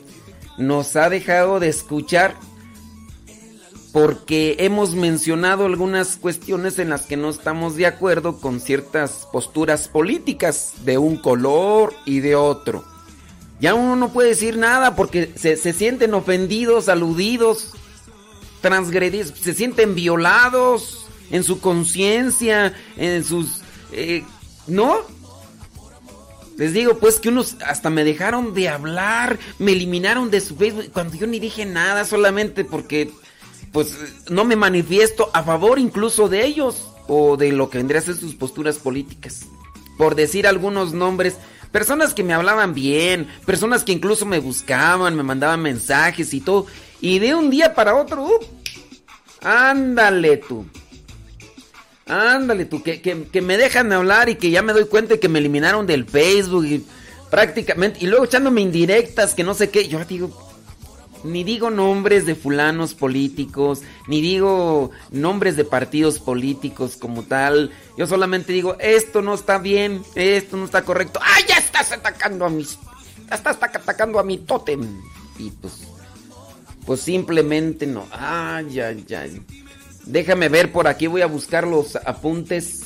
nos 0.57 0.95
ha 0.95 1.09
dejado 1.09 1.59
de 1.59 1.69
escuchar 1.69 2.35
porque 3.91 4.55
hemos 4.59 4.95
mencionado 4.95 5.65
algunas 5.65 6.17
cuestiones 6.17 6.79
en 6.79 6.89
las 6.89 7.03
que 7.03 7.15
no 7.15 7.29
estamos 7.29 7.75
de 7.75 7.85
acuerdo 7.85 8.39
con 8.39 8.59
ciertas 8.59 9.27
posturas 9.31 9.87
políticas 9.87 10.73
de 10.83 10.97
un 10.97 11.17
color 11.17 11.93
y 12.03 12.19
de 12.19 12.35
otro. 12.35 12.92
Ya 13.63 13.75
uno 13.75 13.95
no 13.95 14.11
puede 14.11 14.27
decir 14.27 14.57
nada 14.57 14.93
porque 14.93 15.31
se, 15.37 15.55
se 15.55 15.71
sienten 15.71 16.13
ofendidos, 16.13 16.89
aludidos, 16.89 17.71
transgredidos, 18.59 19.33
se 19.39 19.53
sienten 19.53 19.95
violados 19.95 21.07
en 21.31 21.43
su 21.45 21.61
conciencia, 21.61 22.73
en 22.97 23.23
sus... 23.23 23.61
eh, 23.93 24.25
¿No? 24.67 24.97
Les 26.57 26.73
digo, 26.73 26.97
pues 26.97 27.21
que 27.21 27.29
unos 27.29 27.55
hasta 27.65 27.89
me 27.89 28.03
dejaron 28.03 28.53
de 28.53 28.67
hablar, 28.67 29.39
me 29.59 29.71
eliminaron 29.71 30.29
de 30.29 30.41
su 30.41 30.57
Facebook, 30.57 30.91
cuando 30.91 31.15
yo 31.15 31.25
ni 31.25 31.39
dije 31.39 31.65
nada, 31.65 32.03
solamente 32.03 32.65
porque, 32.65 33.11
pues, 33.71 33.95
no 34.29 34.43
me 34.43 34.57
manifiesto 34.57 35.31
a 35.33 35.41
favor 35.41 35.79
incluso 35.79 36.27
de 36.27 36.45
ellos 36.45 36.89
o 37.07 37.37
de 37.37 37.53
lo 37.53 37.69
que 37.69 37.77
vendría 37.77 38.01
a 38.01 38.03
ser 38.03 38.15
sus 38.15 38.35
posturas 38.35 38.77
políticas. 38.77 39.45
por 39.97 40.15
decir 40.15 40.47
algunos 40.47 40.91
nombres, 40.91 41.37
personas 41.73 42.13
que 42.13 42.23
me 42.23 42.33
hablaban 42.33 42.73
bien, 42.73 43.27
personas 43.45 43.83
que 43.83 43.91
incluso 43.91 44.25
me 44.25 44.39
buscaban, 44.39 45.17
me 45.17 45.23
mandaban 45.23 45.61
mensajes 45.61 46.33
y 46.33 46.39
todo, 46.39 46.67
y 47.01 47.19
de 47.19 47.35
un 47.35 47.49
día 47.49 47.73
para 47.73 47.95
otro, 47.95 48.23
¡up! 48.23 48.45
ándale 49.41 50.37
tú. 50.37 50.65
Ándale 52.05 52.65
tú, 52.65 52.83
que, 52.83 53.01
que- 53.01 53.41
me 53.41 53.57
dejan 53.57 53.89
de 53.89 53.95
hablar 53.95 54.29
y 54.29 54.35
que 54.35 54.51
ya 54.51 54.61
me 54.61 54.71
doy 54.73 54.85
cuenta 54.85 55.17
que 55.17 55.29
me 55.29 55.39
eliminaron 55.39 55.87
del 55.87 56.05
Facebook 56.05 56.65
y 56.65 56.85
prácticamente, 57.31 57.99
y 58.01 58.07
luego 58.07 58.25
echándome 58.25 58.61
indirectas, 58.61 59.33
que 59.33 59.43
no 59.43 59.53
sé 59.53 59.69
qué, 59.69 59.87
yo 59.87 60.03
digo, 60.05 60.52
ni 61.23 61.43
digo 61.43 61.69
nombres 61.69 62.25
de 62.25 62.35
fulanos 62.35 62.93
políticos, 62.93 63.81
ni 64.07 64.21
digo 64.21 64.91
nombres 65.11 65.55
de 65.55 65.65
partidos 65.65 66.19
políticos 66.19 66.97
como 66.97 67.23
tal. 67.23 67.71
Yo 67.97 68.07
solamente 68.07 68.53
digo, 68.53 68.75
esto 68.79 69.21
no 69.21 69.33
está 69.33 69.57
bien, 69.57 70.03
esto 70.15 70.57
no 70.57 70.65
está 70.65 70.83
correcto. 70.83 71.19
¡Ay, 71.23 71.43
ya 71.47 71.57
estás 71.57 71.91
atacando 71.91 72.45
a 72.45 72.49
mis... 72.49 72.77
Ya 73.29 73.35
estás 73.35 73.59
atac- 73.59 73.77
atacando 73.77 74.19
a 74.19 74.23
mi 74.23 74.37
tótem! 74.39 75.01
Y 75.39 75.49
pues... 75.51 75.73
Pues 76.85 76.99
simplemente 76.99 77.87
no. 77.87 78.05
Ay, 78.11 78.79
ay, 78.81 79.05
ay. 79.17 79.41
Déjame 80.05 80.49
ver 80.49 80.71
por 80.73 80.87
aquí, 80.87 81.07
voy 81.07 81.21
a 81.21 81.27
buscar 81.27 81.65
los 81.65 81.95
apuntes 81.95 82.81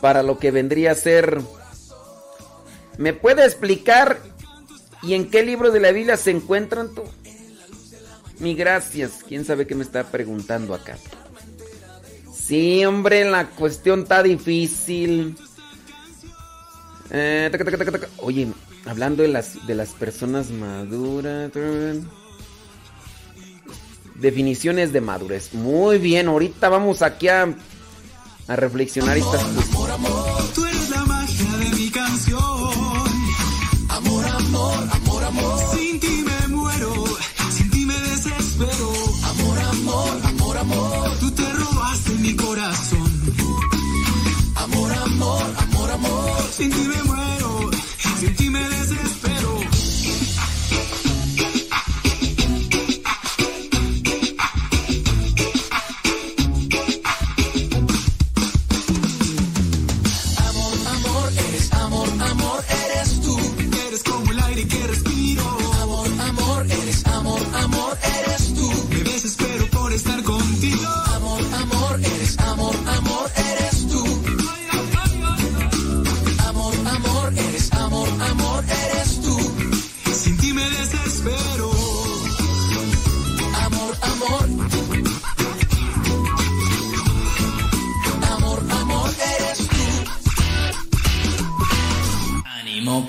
para 0.00 0.22
lo 0.22 0.38
que 0.38 0.50
vendría 0.50 0.92
a 0.92 0.94
ser... 0.94 1.40
¿Me 2.96 3.12
puede 3.12 3.44
explicar 3.44 4.20
¿Y 5.02 5.14
en 5.14 5.30
qué 5.30 5.42
libro 5.42 5.70
de 5.70 5.80
la 5.80 5.92
Biblia 5.92 6.16
se 6.16 6.30
encuentran 6.30 6.94
tú? 6.94 7.02
Mi 8.38 8.54
gracias. 8.54 9.20
¿Quién 9.26 9.44
sabe 9.44 9.66
qué 9.66 9.74
me 9.74 9.84
está 9.84 10.04
preguntando 10.04 10.74
acá? 10.74 10.96
Sí, 12.34 12.84
hombre, 12.84 13.30
la 13.30 13.46
cuestión 13.46 14.00
está 14.00 14.22
difícil. 14.22 15.36
Eh, 17.10 17.48
taca, 17.52 17.64
taca, 17.64 17.92
taca. 17.92 18.08
Oye, 18.18 18.48
hablando 18.86 19.22
de 19.22 19.28
las, 19.28 19.66
de 19.66 19.74
las 19.74 19.90
personas 19.90 20.50
maduras. 20.50 21.52
Definiciones 24.16 24.92
de 24.92 25.00
madurez. 25.00 25.54
Muy 25.54 25.98
bien, 25.98 26.28
ahorita 26.28 26.68
vamos 26.68 27.02
aquí 27.02 27.28
a, 27.28 27.54
a 28.48 28.56
reflexionar 28.56 29.16
estas 29.16 29.42
desespero. 38.60 38.92
Amor, 39.24 39.58
amor, 39.58 40.20
amor, 40.24 40.58
amor. 40.58 41.18
Tú 41.20 41.30
te 41.32 41.52
robaste 41.52 42.10
mi 42.14 42.36
corazón. 42.36 43.34
Amor, 44.56 44.92
amor, 44.92 45.42
amor, 45.58 45.90
amor. 45.90 46.42
Sin 46.52 46.70
ti 46.70 46.80
me 46.88 47.09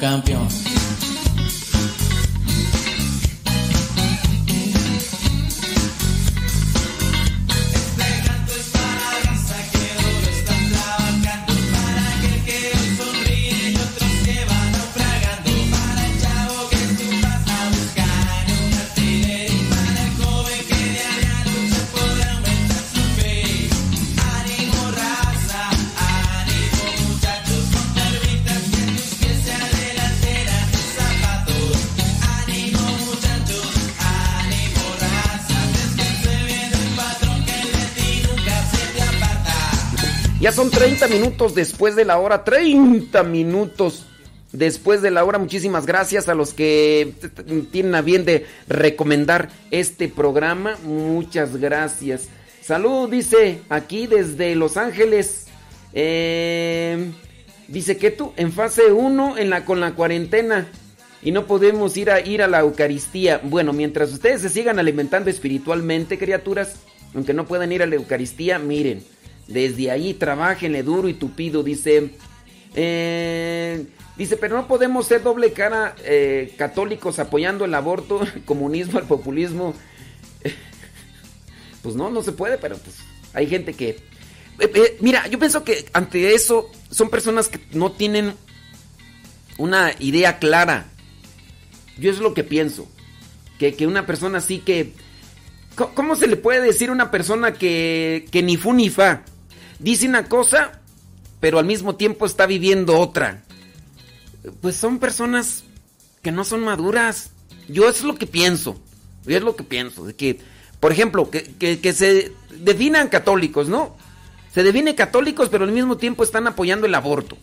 campeón. 0.01 0.40
Son 40.53 40.69
30 40.69 41.07
minutos 41.07 41.55
después 41.55 41.95
de 41.95 42.03
la 42.03 42.17
hora. 42.17 42.43
30 42.43 43.23
minutos 43.23 44.05
después 44.51 45.01
de 45.01 45.09
la 45.09 45.23
hora. 45.23 45.37
Muchísimas 45.37 45.85
gracias 45.85 46.27
a 46.27 46.35
los 46.35 46.53
que 46.53 47.13
tienen 47.71 47.95
a 47.95 48.01
bien 48.01 48.25
de 48.25 48.45
recomendar 48.67 49.49
este 49.71 50.09
programa. 50.09 50.77
Muchas 50.83 51.55
gracias. 51.55 52.27
Salud, 52.61 53.09
dice 53.09 53.61
aquí 53.69 54.07
desde 54.07 54.55
Los 54.55 54.75
Ángeles. 54.75 55.47
Eh, 55.93 57.11
dice 57.69 57.95
que 57.95 58.11
tú 58.11 58.33
en 58.35 58.51
fase 58.51 58.91
1 58.91 59.37
en 59.37 59.49
la, 59.49 59.63
con 59.63 59.79
la 59.79 59.95
cuarentena 59.95 60.67
y 61.23 61.31
no 61.31 61.47
podemos 61.47 61.95
ir 61.95 62.11
a, 62.11 62.19
ir 62.19 62.41
a 62.41 62.47
la 62.47 62.59
Eucaristía. 62.59 63.39
Bueno, 63.41 63.71
mientras 63.71 64.11
ustedes 64.11 64.41
se 64.41 64.49
sigan 64.49 64.79
alimentando 64.79 65.29
espiritualmente, 65.29 66.17
criaturas, 66.17 66.75
aunque 67.15 67.33
no 67.33 67.45
puedan 67.45 67.71
ir 67.71 67.83
a 67.83 67.85
la 67.85 67.95
Eucaristía, 67.95 68.59
miren, 68.59 69.01
desde 69.51 69.91
ahí 69.91 70.13
trabajenle 70.13 70.83
duro 70.83 71.07
y 71.09 71.13
tupido, 71.13 71.63
dice. 71.63 72.11
eh, 72.75 73.85
dice, 74.17 74.37
pero 74.37 74.55
no 74.55 74.67
podemos 74.67 75.07
ser 75.07 75.23
doble 75.23 75.51
cara 75.53 75.95
eh, 76.03 76.53
católicos 76.57 77.19
apoyando 77.19 77.65
el 77.65 77.73
aborto, 77.73 78.21
el 78.35 78.43
comunismo, 78.43 78.99
el 78.99 79.05
populismo. 79.05 79.73
Pues 81.81 81.95
no, 81.95 82.11
no 82.11 82.21
se 82.21 82.31
puede, 82.31 82.59
pero 82.59 82.77
pues 82.77 82.97
hay 83.33 83.47
gente 83.47 83.73
que... 83.73 83.97
Eh, 84.59 84.97
mira, 84.99 85.25
yo 85.27 85.39
pienso 85.39 85.63
que 85.63 85.89
ante 85.93 86.35
eso 86.35 86.69
son 86.91 87.09
personas 87.09 87.47
que 87.47 87.59
no 87.71 87.91
tienen 87.93 88.35
una 89.57 89.91
idea 89.97 90.37
clara. 90.37 90.91
Yo 91.97 92.11
es 92.11 92.19
lo 92.19 92.35
que 92.35 92.43
pienso. 92.43 92.87
Que, 93.57 93.73
que 93.73 93.87
una 93.87 94.05
persona 94.05 94.37
así 94.37 94.59
que... 94.59 94.93
¿Cómo 95.95 96.15
se 96.15 96.27
le 96.27 96.35
puede 96.35 96.61
decir 96.61 96.89
a 96.89 96.93
una 96.93 97.09
persona 97.09 97.53
que, 97.53 98.27
que 98.29 98.43
ni 98.43 98.57
fu 98.57 98.73
ni 98.73 98.91
fa? 98.91 99.23
Dice 99.81 100.07
una 100.07 100.25
cosa, 100.25 100.79
pero 101.39 101.57
al 101.59 101.65
mismo 101.65 101.95
tiempo 101.95 102.25
está 102.25 102.45
viviendo 102.45 102.99
otra. 102.99 103.43
Pues 104.61 104.75
son 104.75 104.99
personas 104.99 105.63
que 106.21 106.31
no 106.31 106.43
son 106.43 106.61
maduras. 106.61 107.31
Yo 107.67 107.89
es 107.89 108.03
lo 108.03 108.15
que 108.15 108.27
pienso. 108.27 108.79
Yo 109.25 109.37
es 109.37 109.43
lo 109.43 109.55
que 109.55 109.63
pienso. 109.63 110.05
De 110.05 110.15
que, 110.15 110.39
por 110.79 110.91
ejemplo, 110.91 111.29
que, 111.31 111.43
que- 111.79 111.93
se 111.93 112.31
definan 112.59 113.07
católicos, 113.09 113.69
¿no? 113.69 113.95
Se 114.53 114.63
definen 114.63 114.95
católicos, 114.95 115.49
pero 115.49 115.63
al 115.63 115.71
mismo 115.71 115.97
tiempo 115.97 116.23
están 116.23 116.45
apoyando 116.47 116.85
el 116.85 116.93
aborto. 116.95 117.37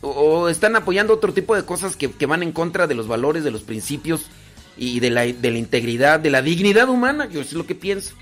O, 0.00 0.08
o 0.10 0.48
están 0.48 0.74
apoyando 0.74 1.12
otro 1.14 1.32
tipo 1.32 1.54
de 1.54 1.64
cosas 1.64 1.94
que, 1.94 2.10
que 2.10 2.26
van 2.26 2.42
en 2.42 2.52
contra 2.52 2.86
de 2.88 2.94
los 2.94 3.06
valores, 3.06 3.44
de 3.44 3.50
los 3.52 3.62
principios 3.62 4.22
y 4.76 4.98
de 5.00 5.10
la, 5.10 5.22
de 5.26 5.50
la 5.50 5.58
integridad, 5.58 6.18
de 6.18 6.30
la 6.30 6.42
dignidad 6.42 6.88
humana. 6.88 7.28
Yo 7.30 7.40
es 7.40 7.52
lo 7.52 7.66
que 7.66 7.74
pienso. 7.76 8.14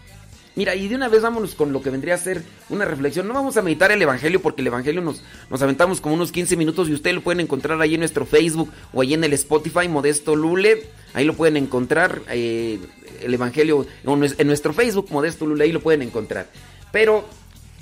Mira, 0.57 0.74
y 0.74 0.88
de 0.88 0.96
una 0.96 1.09
vez 1.09 1.22
vámonos 1.22 1.55
con 1.55 1.72
lo 1.72 1.80
que 1.80 1.90
vendría 1.90 2.14
a 2.14 2.18
ser 2.18 2.42
una 2.68 2.84
reflexión. 2.84 3.28
No 3.28 3.34
vamos 3.34 3.57
a 3.57 3.62
meditar 3.62 3.92
el 3.92 4.03
Evangelio 4.03 4.42
porque 4.42 4.62
el 4.62 4.66
Evangelio 4.66 5.01
nos, 5.01 5.22
nos 5.48 5.62
aventamos 5.62 6.01
como 6.01 6.16
unos 6.16 6.32
15 6.32 6.57
minutos 6.57 6.88
y 6.88 6.92
ustedes 6.92 7.14
lo 7.14 7.22
pueden 7.22 7.40
encontrar 7.40 7.80
ahí 7.80 7.94
en 7.94 8.01
nuestro 8.01 8.26
Facebook 8.26 8.70
o 8.92 9.03
ahí 9.03 9.14
en 9.14 9.22
el 9.22 9.32
Spotify, 9.32 9.88
Modesto 9.88 10.34
Lule. 10.34 10.86
Ahí 11.14 11.24
lo 11.24 11.34
pueden 11.34 11.57
encontrar, 11.57 12.22
eh, 12.30 12.78
el 13.22 13.34
Evangelio 13.34 13.86
en 14.05 14.46
nuestro 14.46 14.72
Facebook, 14.72 15.09
Modesto 15.11 15.46
Lule, 15.46 15.64
ahí 15.64 15.72
lo 15.72 15.80
pueden 15.80 16.03
encontrar. 16.03 16.48
Pero 16.92 17.24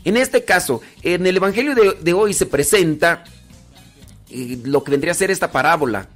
en 0.05 0.17
este 0.17 0.45
caso, 0.45 0.83
en 1.03 1.27
el 1.27 1.37
Evangelio 1.37 1.75
de, 1.75 1.97
de 2.01 2.13
hoy 2.13 2.35
se 2.35 2.47
presenta 2.47 3.25
eh, 4.31 4.59
lo 4.65 4.85
que 4.85 4.91
vendría 4.91 5.13
a 5.13 5.15
ser 5.15 5.31
esta 5.31 5.51
parábola 5.51 6.09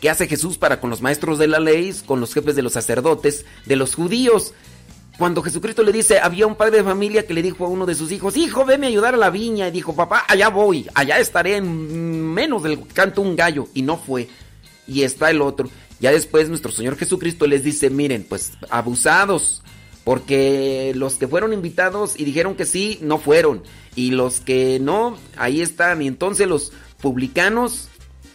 que 0.00 0.08
hace 0.08 0.26
Jesús 0.26 0.58
para 0.58 0.80
con 0.80 0.90
los 0.90 1.02
maestros 1.02 1.38
de 1.38 1.48
la 1.48 1.58
ley, 1.58 1.94
con 2.06 2.20
los 2.20 2.32
jefes 2.32 2.56
de 2.56 2.62
los 2.62 2.72
sacerdotes, 2.72 3.44
de 3.66 3.76
los 3.76 3.94
judíos. 3.94 4.54
Cuando 5.18 5.42
Jesucristo 5.42 5.82
le 5.82 5.90
dice, 5.90 6.20
había 6.20 6.46
un 6.46 6.54
padre 6.54 6.76
de 6.76 6.84
familia 6.84 7.26
que 7.26 7.34
le 7.34 7.42
dijo 7.42 7.66
a 7.66 7.68
uno 7.68 7.86
de 7.86 7.96
sus 7.96 8.12
hijos, 8.12 8.36
hijo, 8.36 8.64
veme 8.64 8.86
a 8.86 8.88
ayudar 8.88 9.14
a 9.14 9.18
la 9.18 9.30
viña. 9.30 9.66
Y 9.66 9.72
dijo, 9.72 9.96
papá, 9.96 10.24
allá 10.28 10.48
voy, 10.48 10.86
allá 10.94 11.18
estaré 11.18 11.56
en 11.56 12.32
menos 12.32 12.62
del 12.62 12.86
canto 12.86 13.20
un 13.20 13.34
gallo. 13.34 13.66
Y 13.74 13.82
no 13.82 13.96
fue. 13.96 14.28
Y 14.86 15.02
está 15.02 15.28
el 15.30 15.42
otro. 15.42 15.68
Ya 15.98 16.12
después 16.12 16.48
nuestro 16.48 16.70
Señor 16.70 16.96
Jesucristo 16.96 17.48
les 17.48 17.64
dice, 17.64 17.90
miren, 17.90 18.24
pues 18.28 18.52
abusados. 18.70 19.64
Porque 20.04 20.92
los 20.94 21.16
que 21.16 21.26
fueron 21.26 21.52
invitados 21.52 22.14
y 22.16 22.24
dijeron 22.24 22.54
que 22.54 22.64
sí, 22.64 23.00
no 23.02 23.18
fueron. 23.18 23.64
Y 23.96 24.12
los 24.12 24.38
que 24.38 24.78
no, 24.80 25.18
ahí 25.36 25.60
están. 25.60 26.00
Y 26.00 26.06
entonces 26.06 26.46
los 26.46 26.72
publicanos, 27.00 27.88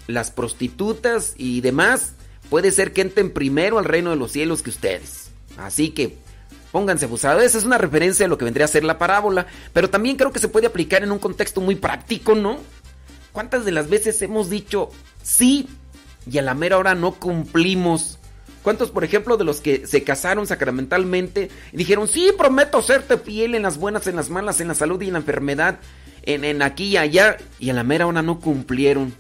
las 0.07 0.31
prostitutas 0.31 1.34
y 1.38 1.61
demás, 1.61 2.15
puede 2.49 2.71
ser 2.71 2.91
que 2.91 2.99
entren 2.99 3.31
primero 3.31 3.79
al 3.79 3.86
reino 3.86 4.09
de 4.09 4.17
los 4.17 4.34
cielos 4.34 4.61
que 4.61 4.69
ustedes. 4.69 5.31
Así 5.57 5.91
que 5.91 6.17
pónganse 6.74 7.05
abusados. 7.05 7.43
Esa 7.43 7.59
es 7.59 7.63
una 7.63 7.78
referencia 7.78 8.26
a 8.26 8.30
lo 8.30 8.38
que 8.38 8.43
vendría 8.43 8.65
a 8.65 8.67
ser 8.67 8.84
la 8.84 8.97
parábola. 8.97 9.45
Pero 9.71 9.89
también 9.89 10.17
creo 10.17 10.34
que 10.34 10.39
se 10.39 10.49
puede 10.49 10.67
aplicar 10.67 11.03
en 11.03 11.11
un 11.11 11.19
contexto 11.19 11.61
muy 11.61 11.76
práctico, 11.76 12.36
¿no? 12.36 12.57
¿Cuántas 13.32 13.63
de 13.63 13.71
las 13.71 13.89
veces 13.89 14.21
hemos 14.24 14.49
dicho 14.49 14.89
sí 15.21 15.69
y 16.30 16.39
a 16.39 16.41
la 16.41 16.55
mera 16.55 16.80
hora 16.80 16.95
no 16.95 17.13
cumplimos? 17.13 18.17
¿Cuántos, 18.63 18.89
por 18.89 19.03
ejemplo, 19.03 19.38
de 19.38 19.43
los 19.43 19.61
que 19.61 19.86
se 19.86 20.03
casaron 20.03 20.47
sacramentalmente 20.47 21.49
y 21.71 21.78
dijeron, 21.78 22.07
sí, 22.07 22.32
prometo 22.36 22.82
serte 22.82 23.17
fiel 23.17 23.55
en 23.55 23.61
las 23.61 23.78
buenas, 23.78 24.07
en 24.07 24.15
las 24.15 24.30
malas, 24.30 24.59
en 24.59 24.69
la 24.69 24.74
salud 24.74 24.99
y 25.01 25.07
en 25.07 25.13
la 25.13 25.19
enfermedad, 25.19 25.80
en, 26.24 26.43
en 26.43 26.61
aquí 26.61 26.86
y 26.86 26.97
allá, 26.97 27.38
y 27.59 27.69
a 27.69 27.74
la 27.74 27.84
mera 27.84 28.07
hora 28.07 28.21
no 28.24 28.39
cumplieron? 28.39 29.13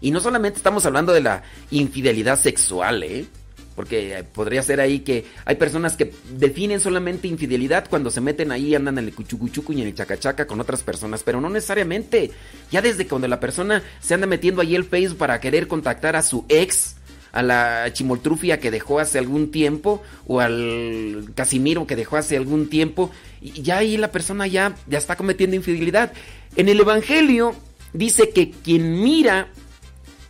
Y 0.00 0.10
no 0.10 0.20
solamente 0.20 0.58
estamos 0.58 0.84
hablando 0.84 1.14
de 1.14 1.22
la 1.22 1.44
infidelidad 1.70 2.38
sexual, 2.38 3.04
¿eh? 3.04 3.26
Porque 3.74 4.18
eh, 4.18 4.24
podría 4.24 4.62
ser 4.62 4.80
ahí 4.80 5.00
que 5.00 5.24
hay 5.44 5.56
personas 5.56 5.96
que 5.96 6.12
definen 6.30 6.80
solamente 6.80 7.28
infidelidad 7.28 7.86
cuando 7.88 8.10
se 8.10 8.20
meten 8.20 8.52
ahí, 8.52 8.74
andan 8.74 8.98
en 8.98 9.06
el 9.06 9.14
cuchucuchucu 9.14 9.72
y 9.72 9.82
en 9.82 9.88
el 9.88 9.94
chacachaca 9.94 10.46
con 10.46 10.60
otras 10.60 10.82
personas, 10.82 11.22
pero 11.22 11.40
no 11.40 11.50
necesariamente. 11.50 12.30
Ya 12.70 12.82
desde 12.82 13.06
cuando 13.06 13.28
la 13.28 13.40
persona 13.40 13.82
se 14.00 14.14
anda 14.14 14.26
metiendo 14.26 14.62
ahí 14.62 14.74
el 14.74 14.84
Facebook 14.84 15.18
para 15.18 15.40
querer 15.40 15.66
contactar 15.68 16.16
a 16.16 16.22
su 16.22 16.44
ex, 16.48 16.96
a 17.32 17.42
la 17.42 17.92
chimoltrufia 17.92 18.60
que 18.60 18.70
dejó 18.70 19.00
hace 19.00 19.18
algún 19.18 19.50
tiempo, 19.50 20.02
o 20.26 20.40
al 20.40 21.32
Casimiro 21.34 21.86
que 21.86 21.96
dejó 21.96 22.16
hace 22.16 22.36
algún 22.36 22.68
tiempo, 22.68 23.10
y 23.40 23.62
ya 23.62 23.78
ahí 23.78 23.96
la 23.96 24.12
persona 24.12 24.46
ya, 24.46 24.76
ya 24.86 24.98
está 24.98 25.16
cometiendo 25.16 25.56
infidelidad. 25.56 26.12
En 26.56 26.68
el 26.68 26.78
Evangelio 26.78 27.56
dice 27.92 28.30
que 28.30 28.52
quien 28.52 29.02
mira 29.02 29.48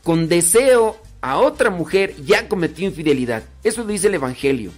con 0.03 0.28
deseo 0.28 1.03
a 1.25 1.39
otra 1.39 1.70
mujer 1.70 2.14
ya 2.22 2.49
cometió 2.49 2.87
infidelidad. 2.87 3.45
Eso 3.62 3.87
dice 3.87 4.09
el 4.09 4.14
Evangelio. 4.14 4.72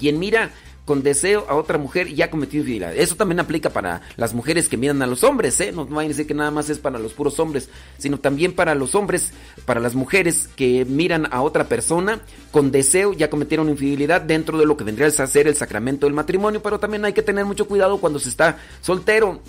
Quien 0.00 0.18
mira 0.18 0.50
con 0.84 1.04
deseo 1.04 1.46
a 1.48 1.54
otra 1.54 1.78
mujer 1.78 2.12
ya 2.12 2.32
cometió 2.32 2.58
infidelidad. 2.58 2.96
Eso 2.96 3.14
también 3.14 3.38
aplica 3.38 3.70
para 3.70 4.02
las 4.16 4.34
mujeres 4.34 4.68
que 4.68 4.76
miran 4.76 5.02
a 5.02 5.06
los 5.06 5.22
hombres, 5.22 5.60
¿eh? 5.60 5.70
No 5.70 5.86
vayan 5.86 6.10
a 6.10 6.14
decir 6.14 6.26
que 6.26 6.34
nada 6.34 6.50
más 6.50 6.68
es 6.68 6.80
para 6.80 6.98
los 6.98 7.12
puros 7.12 7.38
hombres, 7.38 7.68
sino 7.96 8.18
también 8.18 8.54
para 8.54 8.74
los 8.74 8.96
hombres, 8.96 9.30
para 9.64 9.78
las 9.78 9.94
mujeres 9.94 10.48
que 10.56 10.84
miran 10.84 11.28
a 11.30 11.42
otra 11.42 11.68
persona 11.68 12.20
con 12.50 12.72
deseo 12.72 13.12
ya 13.12 13.30
cometieron 13.30 13.68
infidelidad 13.68 14.22
dentro 14.22 14.58
de 14.58 14.66
lo 14.66 14.76
que 14.76 14.82
vendría 14.82 15.06
a 15.06 15.26
ser 15.28 15.46
el 15.46 15.54
sacramento 15.54 16.06
del 16.06 16.14
matrimonio, 16.14 16.60
pero 16.60 16.80
también 16.80 17.04
hay 17.04 17.12
que 17.12 17.22
tener 17.22 17.44
mucho 17.44 17.68
cuidado 17.68 17.98
cuando 17.98 18.18
se 18.18 18.30
está 18.30 18.58
soltero 18.80 19.40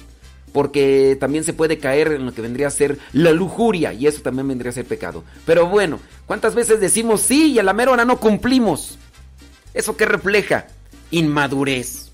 porque 0.52 1.18
también 1.20 1.44
se 1.44 1.54
puede 1.54 1.78
caer 1.78 2.14
en 2.14 2.26
lo 2.26 2.34
que 2.34 2.42
vendría 2.42 2.68
a 2.68 2.72
ser 2.72 2.98
la 3.14 3.32
lujuria 3.32 3.94
y 3.94 4.08
eso 4.08 4.22
también 4.22 4.48
vendría 4.48 4.72
a 4.72 4.74
ser 4.74 4.86
pecado. 4.86 5.24
Pero 5.46 5.68
bueno, 5.68 6.00
¿cuántas 6.26 6.56
veces 6.56 6.80
decimos 6.80 7.22
sí 7.22 7.52
y 7.52 7.60
a 7.60 7.64
la 7.64 7.74
mera 7.74 7.92
hora 7.92 8.06
no 8.06 8.20
cumplimos? 8.20 8.98
¿Eso 9.74 9.96
qué 9.98 10.06
refleja? 10.06 10.68
Inmadurez. 11.12 12.12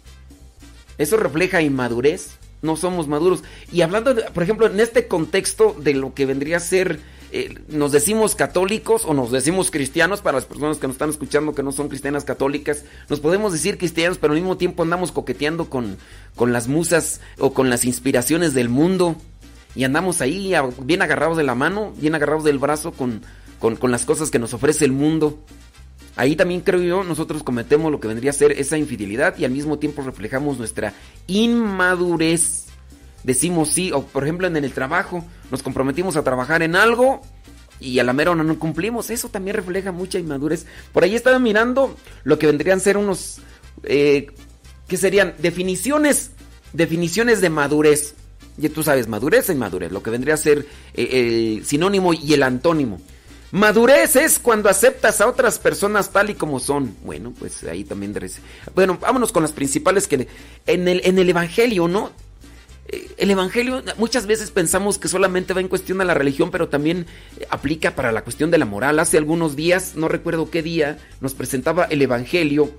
¿Eso 0.97 1.17
refleja 1.17 1.61
inmadurez? 1.61 2.37
No 2.61 2.77
somos 2.77 3.07
maduros. 3.07 3.43
Y 3.71 3.81
hablando, 3.81 4.15
por 4.33 4.43
ejemplo, 4.43 4.67
en 4.67 4.79
este 4.79 5.07
contexto 5.07 5.75
de 5.79 5.93
lo 5.93 6.13
que 6.13 6.25
vendría 6.25 6.57
a 6.57 6.61
ser, 6.61 6.99
eh, 7.35 7.55
nos 7.67 7.91
decimos 7.91 8.35
católicos 8.35 9.05
o 9.05 9.15
nos 9.15 9.31
decimos 9.31 9.71
cristianos, 9.71 10.21
para 10.21 10.37
las 10.37 10.45
personas 10.45 10.77
que 10.77 10.85
nos 10.85 10.93
están 10.93 11.09
escuchando 11.09 11.55
que 11.55 11.63
no 11.63 11.71
son 11.71 11.89
cristianas 11.89 12.25
católicas, 12.25 12.85
nos 13.09 13.19
podemos 13.19 13.51
decir 13.51 13.79
cristianos, 13.79 14.19
pero 14.19 14.33
al 14.33 14.39
mismo 14.39 14.55
tiempo 14.55 14.83
andamos 14.83 15.11
coqueteando 15.11 15.67
con, 15.67 15.97
con 16.35 16.53
las 16.53 16.67
musas 16.67 17.21
o 17.39 17.51
con 17.51 17.71
las 17.71 17.85
inspiraciones 17.85 18.53
del 18.53 18.69
mundo. 18.69 19.15
Y 19.73 19.83
andamos 19.83 20.21
ahí 20.21 20.53
bien 20.83 21.01
agarrados 21.01 21.35
de 21.35 21.43
la 21.43 21.55
mano, 21.55 21.91
bien 21.97 22.13
agarrados 22.13 22.43
del 22.43 22.59
brazo 22.59 22.91
con, 22.91 23.23
con, 23.57 23.77
con 23.77 23.89
las 23.89 24.05
cosas 24.05 24.29
que 24.29 24.37
nos 24.37 24.53
ofrece 24.53 24.85
el 24.85 24.91
mundo. 24.91 25.39
Ahí 26.15 26.35
también 26.35 26.61
creo 26.61 26.83
yo, 26.83 27.03
nosotros 27.03 27.41
cometemos 27.41 27.91
lo 27.91 27.99
que 27.99 28.07
vendría 28.07 28.29
a 28.29 28.35
ser 28.35 28.51
esa 28.51 28.77
infidelidad 28.77 29.35
y 29.39 29.45
al 29.45 29.51
mismo 29.51 29.79
tiempo 29.79 30.03
reflejamos 30.03 30.59
nuestra 30.59 30.93
inmadurez. 31.25 32.67
Decimos 33.23 33.69
sí, 33.69 33.91
o 33.91 34.03
por 34.03 34.23
ejemplo 34.23 34.47
en 34.47 34.55
el 34.57 34.71
trabajo, 34.73 35.25
nos 35.49 35.63
comprometimos 35.63 36.17
a 36.17 36.23
trabajar 36.23 36.61
en 36.61 36.75
algo 36.75 37.21
y 37.79 37.99
a 37.99 38.03
la 38.03 38.13
mera 38.13 38.31
hora 38.31 38.43
no 38.43 38.59
cumplimos. 38.59 39.09
Eso 39.09 39.29
también 39.29 39.55
refleja 39.55 39.91
mucha 39.91 40.19
inmadurez. 40.19 40.65
Por 40.91 41.03
ahí 41.03 41.15
estaba 41.15 41.39
mirando 41.39 41.95
lo 42.23 42.39
que 42.39 42.47
vendrían 42.47 42.77
a 42.77 42.81
ser 42.81 42.97
unos, 42.97 43.39
eh, 43.83 44.27
¿qué 44.87 44.97
serían? 44.97 45.35
Definiciones, 45.39 46.31
definiciones 46.73 47.41
de 47.41 47.49
madurez. 47.49 48.15
Y 48.57 48.69
tú 48.69 48.83
sabes, 48.83 49.07
madurez 49.07 49.49
e 49.49 49.53
inmadurez, 49.53 49.91
lo 49.91 50.03
que 50.03 50.11
vendría 50.11 50.35
a 50.35 50.37
ser 50.37 50.65
eh, 50.93 51.57
el 51.57 51.65
sinónimo 51.65 52.13
y 52.13 52.33
el 52.33 52.43
antónimo. 52.43 53.01
Madurez 53.51 54.15
es 54.15 54.39
cuando 54.39 54.67
aceptas 54.67 55.21
a 55.21 55.27
otras 55.27 55.59
personas 55.59 56.11
tal 56.11 56.31
y 56.31 56.33
como 56.33 56.59
son. 56.59 56.95
Bueno, 57.03 57.33
pues 57.37 57.63
ahí 57.63 57.83
también... 57.83 58.15
Bueno, 58.73 58.97
vámonos 58.99 59.31
con 59.31 59.43
las 59.43 59.51
principales 59.51 60.07
que 60.07 60.27
en 60.65 60.87
el, 60.87 61.01
en 61.03 61.19
el 61.19 61.29
Evangelio, 61.29 61.87
¿no? 61.87 62.11
El 63.17 63.31
Evangelio 63.31 63.83
muchas 63.97 64.25
veces 64.25 64.51
pensamos 64.51 64.97
que 64.97 65.07
solamente 65.07 65.53
va 65.53 65.61
en 65.61 65.67
cuestión 65.67 65.97
de 65.97 66.05
la 66.05 66.13
religión, 66.13 66.51
pero 66.51 66.69
también 66.69 67.05
aplica 67.49 67.95
para 67.95 68.11
la 68.11 68.23
cuestión 68.23 68.51
de 68.51 68.57
la 68.57 68.65
moral. 68.65 68.99
Hace 68.99 69.17
algunos 69.17 69.55
días, 69.55 69.93
no 69.95 70.07
recuerdo 70.07 70.49
qué 70.49 70.61
día, 70.61 70.97
nos 71.21 71.33
presentaba 71.33 71.85
el 71.85 72.01
Evangelio, 72.01 72.71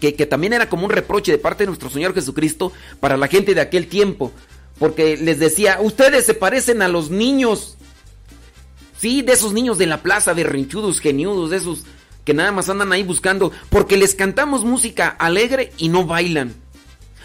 que, 0.00 0.14
que 0.14 0.26
también 0.26 0.52
era 0.52 0.68
como 0.68 0.84
un 0.84 0.90
reproche 0.90 1.32
de 1.32 1.38
parte 1.38 1.64
de 1.64 1.68
nuestro 1.68 1.90
Señor 1.90 2.14
Jesucristo 2.14 2.72
para 3.00 3.16
la 3.16 3.28
gente 3.28 3.54
de 3.54 3.60
aquel 3.60 3.86
tiempo. 3.86 4.32
Porque 4.78 5.16
les 5.16 5.38
decía, 5.38 5.78
ustedes 5.80 6.26
se 6.26 6.34
parecen 6.34 6.82
a 6.82 6.88
los 6.88 7.10
niños. 7.10 7.76
Sí, 8.98 9.22
de 9.22 9.32
esos 9.32 9.52
niños 9.52 9.78
de 9.78 9.86
la 9.86 10.02
plaza, 10.02 10.32
berrinchudos, 10.32 11.00
geniudos, 11.00 11.50
de 11.50 11.56
esos 11.56 11.84
que 12.24 12.34
nada 12.34 12.52
más 12.52 12.68
andan 12.68 12.92
ahí 12.92 13.02
buscando, 13.02 13.52
porque 13.68 13.96
les 13.96 14.14
cantamos 14.14 14.64
música 14.64 15.08
alegre 15.08 15.72
y 15.76 15.88
no 15.88 16.04
bailan. 16.04 16.54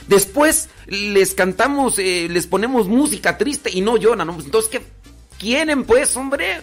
Después 0.07 0.69
les 0.87 1.33
cantamos, 1.33 1.99
eh, 1.99 2.27
les 2.29 2.47
ponemos 2.47 2.87
música 2.87 3.37
triste 3.37 3.69
y 3.73 3.81
no 3.81 3.97
lloran. 3.97 4.29
Entonces, 4.29 4.69
¿qué 4.71 4.81
quieren 5.37 5.83
pues, 5.83 6.15
hombre? 6.15 6.61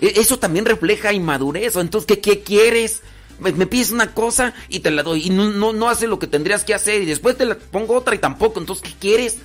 E- 0.00 0.14
Eso 0.16 0.38
también 0.38 0.64
refleja 0.64 1.12
inmadurez. 1.12 1.76
Entonces, 1.76 2.06
¿qué, 2.06 2.20
qué 2.20 2.42
quieres? 2.42 3.02
Me, 3.38 3.52
pides 3.66 3.90
una 3.90 4.12
cosa 4.14 4.54
y 4.68 4.80
te 4.80 4.90
la 4.90 5.02
doy 5.02 5.26
y 5.26 5.30
no, 5.30 5.50
no, 5.50 5.72
no 5.72 5.88
hace 5.88 6.06
lo 6.06 6.18
que 6.18 6.26
tendrías 6.28 6.64
que 6.64 6.74
hacer 6.74 7.02
y 7.02 7.06
después 7.06 7.36
te 7.36 7.44
la 7.44 7.56
pongo 7.56 7.94
otra 7.94 8.14
y 8.14 8.18
tampoco. 8.18 8.60
Entonces, 8.60 8.88
¿qué 8.88 8.94
quieres? 8.98 9.38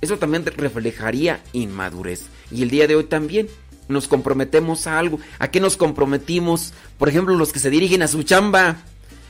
Eso 0.00 0.18
también 0.18 0.44
reflejaría 0.46 1.42
inmadurez. 1.52 2.26
Y 2.50 2.62
el 2.62 2.70
día 2.70 2.86
de 2.86 2.96
hoy 2.96 3.04
también 3.04 3.48
nos 3.88 4.08
comprometemos 4.08 4.86
a 4.86 4.98
algo. 4.98 5.18
¿A 5.38 5.50
qué 5.50 5.60
nos 5.60 5.76
comprometimos? 5.76 6.72
Por 6.98 7.08
ejemplo, 7.08 7.36
los 7.36 7.52
que 7.52 7.58
se 7.58 7.70
dirigen 7.70 8.02
a 8.02 8.08
su 8.08 8.22
chamba. 8.22 8.76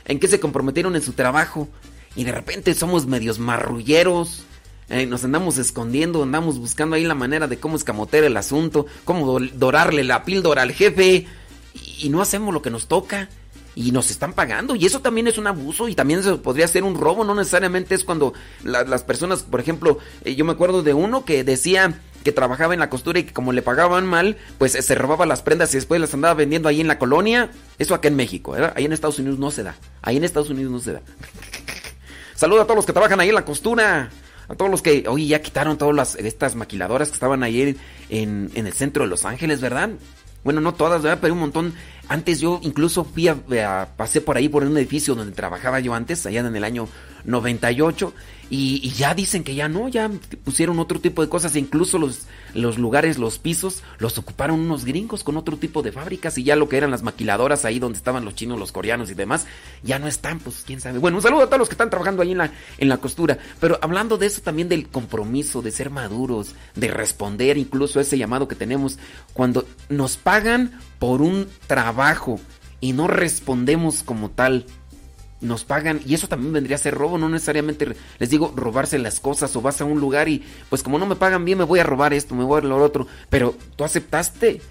¿En 0.05 0.19
qué 0.19 0.27
se 0.27 0.39
comprometieron 0.39 0.95
en 0.95 1.01
su 1.01 1.13
trabajo? 1.13 1.67
Y 2.15 2.23
de 2.25 2.31
repente 2.31 2.73
somos 2.73 3.05
medios 3.07 3.39
marrulleros. 3.39 4.43
eh, 4.89 5.05
nos 5.05 5.23
andamos 5.23 5.57
escondiendo, 5.57 6.21
andamos 6.23 6.59
buscando 6.59 6.97
ahí 6.97 7.05
la 7.05 7.15
manera 7.15 7.47
de 7.47 7.57
cómo 7.57 7.77
escamotear 7.77 8.25
el 8.25 8.35
asunto, 8.35 8.85
cómo 9.05 9.25
do- 9.39 9.47
dorarle 9.53 10.03
la 10.03 10.25
píldora 10.25 10.63
al 10.63 10.73
jefe. 10.73 11.25
Y, 11.99 12.09
no 12.09 12.21
hacemos 12.21 12.53
lo 12.53 12.61
que 12.61 12.69
nos 12.69 12.87
toca. 12.87 13.29
Y 13.73 13.93
nos 13.93 14.11
están 14.11 14.33
pagando. 14.33 14.75
Y 14.75 14.85
eso 14.85 14.99
también 14.99 15.27
es 15.27 15.37
un 15.37 15.47
abuso. 15.47 15.87
Y 15.87 15.95
también 15.95 16.19
eso 16.19 16.41
podría 16.41 16.67
ser 16.67 16.83
un 16.83 16.95
robo. 16.99 17.23
No 17.23 17.33
necesariamente 17.33 17.95
es 17.95 18.03
cuando 18.03 18.33
la- 18.65 18.83
las 18.83 19.03
personas, 19.05 19.43
por 19.43 19.61
ejemplo, 19.61 19.97
eh, 20.25 20.35
yo 20.35 20.43
me 20.43 20.51
acuerdo 20.51 20.83
de 20.83 20.93
uno 20.93 21.23
que 21.23 21.45
decía 21.45 21.97
que 22.25 22.33
trabajaba 22.33 22.73
en 22.73 22.81
la 22.81 22.89
costura 22.89 23.19
y 23.19 23.23
que 23.23 23.31
como 23.33 23.53
le 23.53 23.61
pagaban 23.61 24.05
mal, 24.05 24.35
pues 24.57 24.75
eh, 24.75 24.81
se 24.81 24.93
robaba 24.95 25.25
las 25.25 25.41
prendas 25.41 25.73
y 25.73 25.77
después 25.77 26.01
las 26.01 26.13
andaba 26.13 26.33
vendiendo 26.33 26.67
ahí 26.67 26.81
en 26.81 26.87
la 26.89 26.99
colonia. 26.99 27.49
Eso 27.79 27.95
acá 27.95 28.09
en 28.09 28.17
México. 28.17 28.53
Ahí 28.75 28.83
en 28.83 28.91
Estados 28.91 29.19
Unidos 29.19 29.39
no 29.39 29.51
se 29.51 29.63
da. 29.63 29.77
Ahí 30.01 30.17
en 30.17 30.25
Estados 30.25 30.49
Unidos 30.49 30.69
no 30.73 30.79
se 30.81 30.91
da. 30.91 31.01
Saludos 32.35 32.63
a 32.63 32.65
todos 32.65 32.77
los 32.77 32.85
que 32.85 32.93
trabajan 32.93 33.19
ahí 33.19 33.29
en 33.29 33.35
la 33.35 33.45
costura. 33.45 34.09
A 34.47 34.55
todos 34.55 34.69
los 34.69 34.81
que, 34.81 35.05
oye, 35.07 35.27
ya 35.27 35.41
quitaron 35.41 35.77
todas 35.77 35.95
las, 35.95 36.15
estas 36.15 36.55
maquiladoras 36.55 37.09
que 37.09 37.13
estaban 37.13 37.41
ahí 37.43 37.77
en, 38.09 38.51
en 38.53 38.67
el 38.67 38.73
centro 38.73 39.03
de 39.03 39.09
Los 39.09 39.23
Ángeles, 39.25 39.61
¿verdad? 39.61 39.91
Bueno, 40.43 40.59
no 40.59 40.73
todas, 40.73 41.01
¿verdad? 41.03 41.19
Pero 41.21 41.33
un 41.35 41.39
montón. 41.39 41.73
Antes 42.09 42.41
yo 42.41 42.59
incluso 42.63 43.05
fui 43.05 43.27
a, 43.29 43.37
a- 43.65 43.87
pasé 43.95 44.19
por 44.19 44.35
ahí 44.37 44.49
por 44.49 44.63
un 44.63 44.75
edificio 44.77 45.15
donde 45.15 45.33
trabajaba 45.33 45.79
yo 45.79 45.93
antes, 45.93 46.25
allá 46.25 46.41
en 46.41 46.53
el 46.55 46.63
año 46.65 46.89
98, 47.25 48.13
y, 48.51 48.81
y 48.83 48.89
ya 48.91 49.15
dicen 49.15 49.45
que 49.45 49.55
ya 49.55 49.69
no, 49.69 49.87
ya 49.87 50.11
pusieron 50.43 50.77
otro 50.79 50.99
tipo 50.99 51.21
de 51.21 51.29
cosas, 51.29 51.55
incluso 51.55 51.97
los, 51.97 52.27
los 52.53 52.77
lugares, 52.77 53.17
los 53.17 53.39
pisos, 53.39 53.81
los 53.97 54.17
ocuparon 54.17 54.59
unos 54.59 54.83
gringos 54.83 55.23
con 55.23 55.37
otro 55.37 55.55
tipo 55.55 55.81
de 55.81 55.93
fábricas, 55.93 56.37
y 56.37 56.43
ya 56.43 56.57
lo 56.57 56.67
que 56.67 56.75
eran 56.75 56.91
las 56.91 57.01
maquiladoras 57.01 57.63
ahí 57.63 57.79
donde 57.79 57.97
estaban 57.97 58.25
los 58.25 58.35
chinos, 58.35 58.59
los 58.59 58.73
coreanos 58.73 59.09
y 59.09 59.13
demás, 59.13 59.47
ya 59.83 59.99
no 59.99 60.07
están, 60.09 60.39
pues 60.39 60.63
quién 60.67 60.81
sabe. 60.81 60.99
Bueno, 60.99 61.15
un 61.15 61.23
saludo 61.23 61.43
a 61.43 61.45
todos 61.45 61.59
los 61.59 61.69
que 61.69 61.75
están 61.75 61.89
trabajando 61.89 62.23
ahí 62.23 62.33
en 62.33 62.39
la, 62.39 62.51
en 62.77 62.89
la 62.89 62.97
costura, 62.97 63.37
pero 63.61 63.79
hablando 63.81 64.17
de 64.17 64.25
eso 64.25 64.41
también 64.41 64.67
del 64.67 64.89
compromiso, 64.89 65.61
de 65.61 65.71
ser 65.71 65.89
maduros, 65.89 66.53
de 66.75 66.89
responder 66.89 67.57
incluso 67.57 67.99
a 67.99 68.01
ese 68.01 68.17
llamado 68.17 68.49
que 68.49 68.55
tenemos, 68.55 68.99
cuando 69.31 69.65
nos 69.87 70.17
pagan 70.17 70.77
por 70.99 71.21
un 71.21 71.47
trabajo 71.67 72.37
y 72.81 72.91
no 72.91 73.07
respondemos 73.07 74.03
como 74.03 74.29
tal, 74.29 74.65
nos 75.41 75.65
pagan 75.65 76.01
y 76.05 76.13
eso 76.13 76.27
también 76.27 76.53
vendría 76.53 76.75
a 76.75 76.79
ser 76.79 76.93
robo, 76.93 77.17
no 77.17 77.27
necesariamente 77.29 77.95
les 78.19 78.29
digo 78.29 78.53
robarse 78.55 78.97
las 78.99 79.19
cosas 79.19 79.55
o 79.55 79.61
vas 79.61 79.81
a 79.81 79.85
un 79.85 79.99
lugar 79.99 80.29
y 80.29 80.43
pues 80.69 80.83
como 80.83 80.99
no 80.99 81.05
me 81.05 81.15
pagan 81.15 81.45
bien 81.45 81.57
me 81.57 81.63
voy 81.63 81.79
a 81.79 81.83
robar 81.83 82.13
esto, 82.13 82.35
me 82.35 82.43
voy 82.43 82.59
a 82.59 82.61
robar 82.61 82.79
lo 82.79 82.85
otro, 82.85 83.07
pero 83.29 83.55
tú 83.75 83.83
aceptaste. 83.83 84.61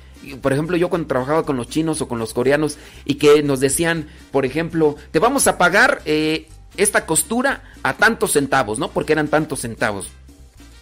Por 0.43 0.53
ejemplo, 0.53 0.77
yo 0.77 0.91
cuando 0.91 1.09
trabajaba 1.09 1.45
con 1.45 1.57
los 1.57 1.69
chinos 1.69 2.03
o 2.03 2.09
con 2.09 2.19
los 2.19 2.35
coreanos 2.35 2.77
y 3.07 3.15
que 3.15 3.43
nos 3.43 3.59
decían, 3.59 4.07
por 4.31 4.45
ejemplo, 4.45 4.97
te 5.13 5.19
vamos 5.19 5.47
a 5.47 5.57
pagar 5.57 6.03
eh, 6.05 6.47
esta 6.77 7.07
costura 7.07 7.63
a 7.83 7.95
tantos 7.95 8.33
centavos, 8.33 8.79
¿no? 8.79 8.91
Porque 8.91 9.15
eran 9.15 9.29
tantos 9.29 9.61
centavos. 9.61 10.11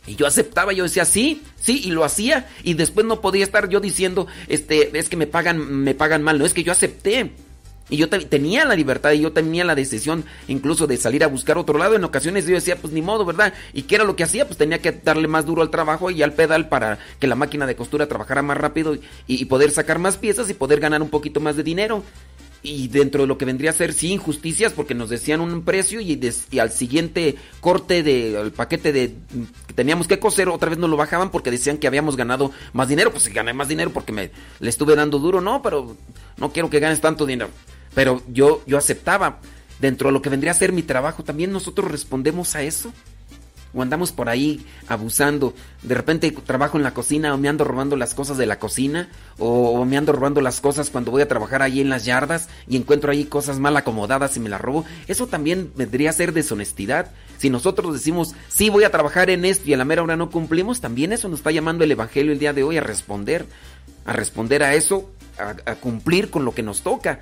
Y 0.08 0.16
yo 0.16 0.26
aceptaba, 0.26 0.72
yo 0.72 0.84
decía 0.84 1.04
sí, 1.04 1.42
sí, 1.60 1.82
y 1.84 1.90
lo 1.90 2.02
hacía. 2.02 2.48
Y 2.64 2.74
después 2.74 3.06
no 3.06 3.20
podía 3.20 3.44
estar 3.44 3.68
yo 3.68 3.78
diciendo, 3.78 4.26
este, 4.48 4.98
es 4.98 5.08
que 5.08 5.16
me 5.16 5.26
pagan, 5.26 5.84
me 5.84 5.94
pagan 5.94 6.22
mal. 6.22 6.38
No, 6.38 6.46
es 6.46 6.54
que 6.54 6.64
yo 6.64 6.72
acepté. 6.72 7.30
Y 7.90 7.96
yo 7.96 8.08
te- 8.08 8.18
tenía 8.26 8.64
la 8.66 8.74
libertad 8.76 9.12
y 9.12 9.20
yo 9.20 9.32
tenía 9.32 9.64
la 9.64 9.74
decisión 9.74 10.24
incluso 10.46 10.86
de 10.86 10.96
salir 10.98 11.24
a 11.24 11.28
buscar 11.28 11.56
otro 11.56 11.78
lado. 11.78 11.94
En 11.96 12.04
ocasiones 12.04 12.46
yo 12.46 12.54
decía, 12.54 12.76
pues 12.76 12.92
ni 12.92 13.00
modo, 13.00 13.24
¿verdad? 13.24 13.54
¿Y 13.72 13.82
qué 13.82 13.94
era 13.94 14.04
lo 14.04 14.14
que 14.14 14.24
hacía? 14.24 14.46
Pues 14.46 14.58
tenía 14.58 14.80
que 14.82 14.92
darle 14.92 15.26
más 15.28 15.46
duro 15.46 15.62
al 15.62 15.70
trabajo 15.70 16.10
y 16.10 16.22
al 16.22 16.34
pedal 16.34 16.68
para 16.68 16.98
que 17.18 17.26
la 17.26 17.34
máquina 17.34 17.66
de 17.66 17.76
costura 17.76 18.06
trabajara 18.06 18.42
más 18.42 18.58
rápido 18.58 18.96
y, 19.26 19.44
poder 19.46 19.70
sacar 19.70 19.98
más 19.98 20.18
piezas 20.18 20.50
y 20.50 20.54
poder 20.54 20.80
ganar 20.80 21.00
un 21.00 21.08
poquito 21.08 21.40
más 21.40 21.56
de 21.56 21.62
dinero. 21.62 22.02
Y 22.60 22.88
dentro 22.88 23.22
de 23.22 23.28
lo 23.28 23.38
que 23.38 23.44
vendría 23.44 23.70
a 23.70 23.72
ser, 23.72 23.92
sí, 23.92 24.12
injusticias, 24.12 24.72
porque 24.72 24.92
nos 24.94 25.08
decían 25.08 25.40
un 25.40 25.62
precio 25.62 26.00
y, 26.00 26.16
des- 26.16 26.48
y 26.50 26.58
al 26.58 26.72
siguiente 26.72 27.36
corte 27.60 28.02
del 28.02 28.50
paquete 28.50 28.92
de 28.92 29.14
que 29.68 29.74
teníamos 29.74 30.08
que 30.08 30.18
coser, 30.18 30.48
otra 30.48 30.68
vez 30.68 30.76
nos 30.78 30.90
lo 30.90 30.96
bajaban 30.96 31.30
porque 31.30 31.52
decían 31.52 31.78
que 31.78 31.86
habíamos 31.86 32.16
ganado 32.16 32.50
más 32.72 32.88
dinero. 32.88 33.12
Pues 33.12 33.22
si 33.22 33.32
gané 33.32 33.52
más 33.54 33.68
dinero 33.68 33.92
porque 33.92 34.10
me 34.12 34.30
le 34.58 34.68
estuve 34.68 34.96
dando 34.96 35.20
duro, 35.20 35.40
no, 35.40 35.62
pero 35.62 35.96
no 36.36 36.52
quiero 36.52 36.68
que 36.68 36.80
ganes 36.80 37.00
tanto 37.00 37.24
dinero. 37.26 37.48
Pero 37.94 38.22
yo, 38.28 38.62
yo 38.66 38.78
aceptaba. 38.78 39.40
Dentro 39.80 40.08
de 40.08 40.12
lo 40.12 40.22
que 40.22 40.28
vendría 40.28 40.50
a 40.50 40.54
ser 40.54 40.72
mi 40.72 40.82
trabajo, 40.82 41.22
también 41.22 41.52
nosotros 41.52 41.90
respondemos 41.90 42.56
a 42.56 42.62
eso. 42.62 42.92
O 43.74 43.82
andamos 43.82 44.12
por 44.12 44.28
ahí 44.28 44.64
abusando. 44.88 45.54
De 45.82 45.94
repente 45.94 46.30
trabajo 46.30 46.78
en 46.78 46.82
la 46.82 46.94
cocina 46.94 47.34
o 47.34 47.38
me 47.38 47.48
ando 47.48 47.64
robando 47.64 47.96
las 47.96 48.14
cosas 48.14 48.38
de 48.38 48.46
la 48.46 48.58
cocina. 48.58 49.08
O, 49.38 49.84
me 49.84 49.96
ando 49.96 50.12
robando 50.12 50.40
las 50.40 50.60
cosas 50.60 50.90
cuando 50.90 51.10
voy 51.10 51.22
a 51.22 51.28
trabajar 51.28 51.62
ahí 51.62 51.80
en 51.80 51.90
las 51.90 52.04
yardas 52.04 52.48
y 52.66 52.76
encuentro 52.76 53.12
ahí 53.12 53.24
cosas 53.24 53.58
mal 53.58 53.76
acomodadas 53.76 54.36
y 54.36 54.40
me 54.40 54.48
las 54.48 54.60
robo. 54.60 54.84
Eso 55.06 55.26
también 55.26 55.70
vendría 55.76 56.10
a 56.10 56.14
ser 56.14 56.32
deshonestidad. 56.32 57.10
Si 57.36 57.50
nosotros 57.50 57.92
decimos, 57.92 58.34
sí 58.48 58.70
voy 58.70 58.84
a 58.84 58.90
trabajar 58.90 59.30
en 59.30 59.44
esto 59.44 59.68
y 59.68 59.74
a 59.74 59.76
la 59.76 59.84
mera 59.84 60.02
hora 60.02 60.16
no 60.16 60.30
cumplimos, 60.30 60.80
también 60.80 61.12
eso 61.12 61.28
nos 61.28 61.40
está 61.40 61.52
llamando 61.52 61.84
el 61.84 61.92
Evangelio 61.92 62.32
el 62.32 62.38
día 62.38 62.52
de 62.52 62.64
hoy 62.64 62.78
a 62.78 62.82
responder. 62.82 63.46
A 64.06 64.14
responder 64.14 64.62
a 64.62 64.74
eso, 64.74 65.10
a 65.38 65.74
cumplir 65.74 66.30
con 66.30 66.46
lo 66.46 66.54
que 66.54 66.62
nos 66.62 66.80
toca. 66.80 67.20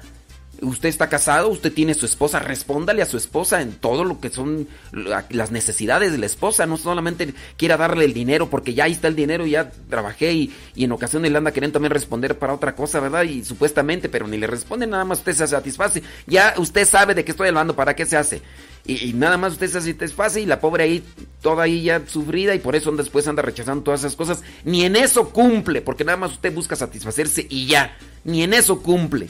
Usted 0.62 0.88
está 0.88 1.08
casado, 1.08 1.48
usted 1.48 1.72
tiene 1.72 1.92
su 1.94 2.06
esposa, 2.06 2.38
respóndale 2.38 3.02
a 3.02 3.06
su 3.06 3.16
esposa 3.18 3.60
en 3.60 3.72
todo 3.72 4.04
lo 4.04 4.20
que 4.20 4.30
son 4.30 4.66
la- 4.92 5.26
las 5.30 5.50
necesidades 5.50 6.12
de 6.12 6.18
la 6.18 6.26
esposa, 6.26 6.64
no 6.66 6.76
solamente 6.78 7.34
quiera 7.58 7.76
darle 7.76 8.06
el 8.06 8.14
dinero, 8.14 8.48
porque 8.48 8.72
ya 8.72 8.84
ahí 8.84 8.92
está 8.92 9.08
el 9.08 9.16
dinero, 9.16 9.44
ya 9.46 9.70
trabajé 9.90 10.32
y, 10.32 10.54
y 10.74 10.84
en 10.84 10.92
ocasiones 10.92 11.30
le 11.30 11.38
anda 11.38 11.52
queriendo 11.52 11.74
también 11.74 11.92
responder 11.92 12.38
para 12.38 12.54
otra 12.54 12.74
cosa, 12.74 13.00
¿verdad? 13.00 13.24
Y 13.24 13.44
supuestamente, 13.44 14.08
pero 14.08 14.26
ni 14.26 14.38
le 14.38 14.46
responde, 14.46 14.86
nada 14.86 15.04
más 15.04 15.18
usted 15.18 15.34
se 15.34 15.46
satisface. 15.46 16.02
Ya 16.26 16.54
usted 16.56 16.86
sabe 16.88 17.14
de 17.14 17.24
qué 17.24 17.32
estoy 17.32 17.48
hablando, 17.48 17.76
para 17.76 17.94
qué 17.94 18.06
se 18.06 18.16
hace. 18.16 18.40
Y, 18.86 19.10
y 19.10 19.12
nada 19.12 19.36
más 19.36 19.52
usted 19.54 19.68
se 19.68 19.80
satisface 19.80 20.40
y 20.40 20.46
la 20.46 20.60
pobre 20.60 20.84
ahí, 20.84 21.02
toda 21.42 21.64
ahí 21.64 21.82
ya 21.82 22.02
sufrida 22.06 22.54
y 22.54 22.60
por 22.60 22.76
eso 22.76 22.90
después 22.92 23.26
anda 23.28 23.42
rechazando 23.42 23.82
todas 23.84 24.00
esas 24.00 24.16
cosas. 24.16 24.42
Ni 24.64 24.84
en 24.84 24.96
eso 24.96 25.28
cumple, 25.30 25.82
porque 25.82 26.04
nada 26.04 26.16
más 26.16 26.32
usted 26.32 26.54
busca 26.54 26.76
satisfacerse 26.76 27.46
y 27.50 27.66
ya, 27.66 27.96
ni 28.24 28.42
en 28.42 28.54
eso 28.54 28.80
cumple 28.82 29.28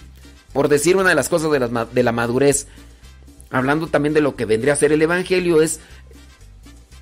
por 0.56 0.70
decir 0.70 0.96
una 0.96 1.10
de 1.10 1.14
las 1.14 1.28
cosas 1.28 1.52
de 1.52 1.58
la, 1.60 1.84
de 1.84 2.02
la 2.02 2.12
madurez, 2.12 2.66
hablando 3.50 3.88
también 3.88 4.14
de 4.14 4.22
lo 4.22 4.36
que 4.36 4.46
vendría 4.46 4.72
a 4.72 4.76
ser 4.76 4.90
el 4.90 5.02
Evangelio, 5.02 5.60
es, 5.60 5.80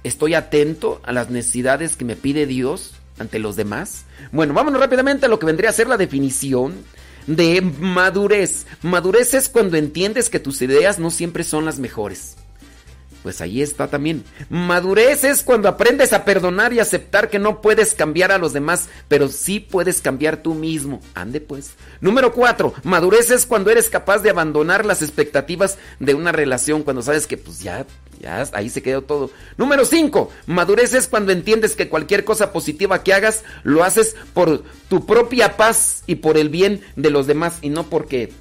estoy 0.02 0.34
atento 0.34 1.00
a 1.04 1.12
las 1.12 1.30
necesidades 1.30 1.94
que 1.94 2.04
me 2.04 2.16
pide 2.16 2.46
Dios 2.46 2.94
ante 3.16 3.38
los 3.38 3.54
demás. 3.54 4.06
Bueno, 4.32 4.54
vámonos 4.54 4.80
rápidamente 4.80 5.26
a 5.26 5.28
lo 5.28 5.38
que 5.38 5.46
vendría 5.46 5.70
a 5.70 5.72
ser 5.72 5.86
la 5.86 5.96
definición 5.96 6.74
de 7.28 7.60
madurez. 7.60 8.66
Madurez 8.82 9.34
es 9.34 9.48
cuando 9.48 9.76
entiendes 9.76 10.30
que 10.30 10.40
tus 10.40 10.60
ideas 10.60 10.98
no 10.98 11.12
siempre 11.12 11.44
son 11.44 11.64
las 11.64 11.78
mejores. 11.78 12.34
Pues 13.24 13.40
ahí 13.40 13.62
está 13.62 13.88
también. 13.88 14.22
Madurez 14.50 15.24
es 15.24 15.42
cuando 15.42 15.66
aprendes 15.66 16.12
a 16.12 16.26
perdonar 16.26 16.74
y 16.74 16.80
aceptar 16.80 17.30
que 17.30 17.38
no 17.38 17.62
puedes 17.62 17.94
cambiar 17.94 18.30
a 18.30 18.36
los 18.36 18.52
demás, 18.52 18.90
pero 19.08 19.28
sí 19.28 19.60
puedes 19.60 20.02
cambiar 20.02 20.42
tú 20.42 20.52
mismo. 20.52 21.00
Ande 21.14 21.40
pues. 21.40 21.70
Número 22.02 22.34
cuatro. 22.34 22.74
Madurez 22.82 23.30
es 23.30 23.46
cuando 23.46 23.70
eres 23.70 23.88
capaz 23.88 24.18
de 24.18 24.28
abandonar 24.28 24.84
las 24.84 25.00
expectativas 25.00 25.78
de 26.00 26.12
una 26.12 26.32
relación, 26.32 26.82
cuando 26.82 27.00
sabes 27.00 27.26
que 27.26 27.38
pues 27.38 27.60
ya, 27.60 27.86
ya 28.20 28.46
ahí 28.52 28.68
se 28.68 28.82
quedó 28.82 29.00
todo. 29.00 29.30
Número 29.56 29.86
cinco. 29.86 30.30
Madurez 30.44 30.92
es 30.92 31.08
cuando 31.08 31.32
entiendes 31.32 31.76
que 31.76 31.88
cualquier 31.88 32.24
cosa 32.26 32.52
positiva 32.52 33.02
que 33.02 33.14
hagas 33.14 33.42
lo 33.62 33.84
haces 33.84 34.16
por 34.34 34.64
tu 34.90 35.06
propia 35.06 35.56
paz 35.56 36.02
y 36.06 36.16
por 36.16 36.36
el 36.36 36.50
bien 36.50 36.82
de 36.94 37.08
los 37.08 37.26
demás 37.26 37.56
y 37.62 37.70
no 37.70 37.84
porque 37.84 38.34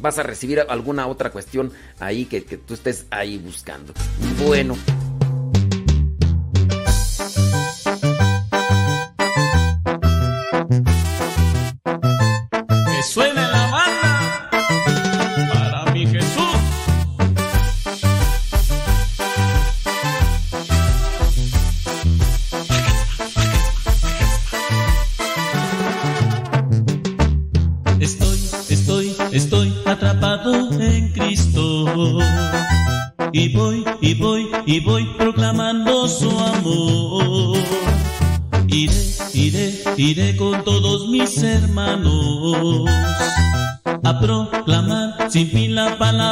vas 0.00 0.18
a 0.18 0.22
recibir 0.22 0.60
alguna 0.68 1.06
otra 1.06 1.30
cuestión 1.30 1.72
ahí 1.98 2.24
que, 2.24 2.44
que 2.44 2.56
tú 2.56 2.74
estés 2.74 3.06
ahí 3.10 3.38
buscando. 3.38 3.92
Bueno. 4.44 4.76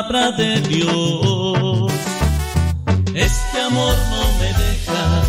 De 0.08 0.60
Dios. 0.62 1.92
Este 3.14 3.60
amor 3.60 3.94
no 4.08 4.22
me 4.40 4.46
deja, 4.46 5.22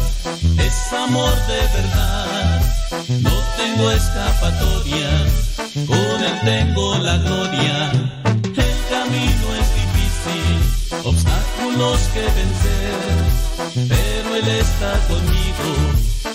es 0.58 0.94
amor 0.94 1.34
de 1.48 1.60
verdad. 1.76 2.62
No 3.20 3.32
tengo 3.58 3.92
escapatoria, 3.92 5.26
con 5.86 6.24
él 6.24 6.40
tengo 6.46 6.98
la 7.00 7.18
gloria. 7.18 7.92
El 8.24 8.76
camino 8.90 9.48
es 9.60 9.68
difícil, 9.82 11.04
obstáculos 11.04 12.00
que 12.14 12.22
vencer, 12.40 13.90
pero 13.90 14.36
él 14.36 14.48
está 14.48 14.98
conmigo, 15.10 15.68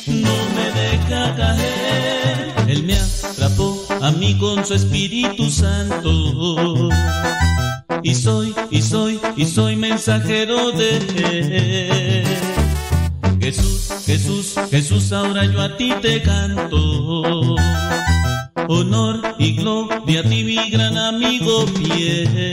no 0.07 0.37
me 0.55 0.71
deja 0.81 1.35
caer. 1.35 2.55
Él 2.69 2.83
me 2.83 2.95
atrapó 2.99 3.87
a 4.03 4.11
mí 4.11 4.37
con 4.39 4.67
su 4.67 4.75
Espíritu 4.75 5.51
Santo. 5.51 5.94
Mensajero 10.07 10.71
de. 10.73 12.25
Jesús, 13.41 14.05
Jesús, 14.05 14.55
Jesús, 14.71 15.13
ahora 15.13 15.47
yo 15.47 15.61
a 15.63 15.77
ti 15.79 15.95
te 16.03 16.21
canto. 16.21 17.57
Honor 18.69 19.35
y 19.39 19.57
gloria 19.57 20.21
a 20.21 20.23
ti, 20.25 20.45
mi 20.45 20.71
gran 20.71 20.99
amigo 20.99 21.67
fiel. 21.69 22.44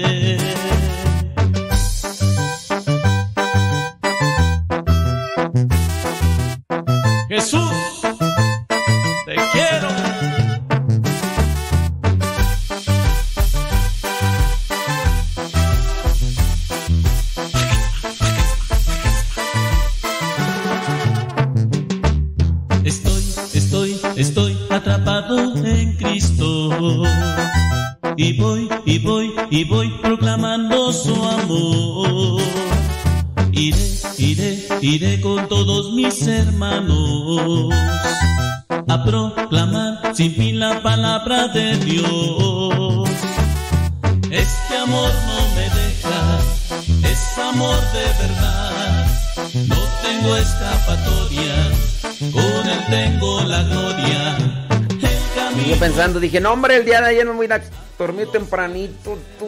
Pensando, 55.81 56.19
dije, 56.19 56.39
no 56.39 56.53
hombre, 56.53 56.77
el 56.77 56.85
día 56.85 57.01
de 57.01 57.07
ayer 57.07 57.25
me 57.25 57.31
voy 57.31 57.45
a 57.45 57.47
ir 57.47 57.53
a 57.53 57.61
dormir 57.97 58.27
tempranito, 58.31 59.17
tú. 59.39 59.47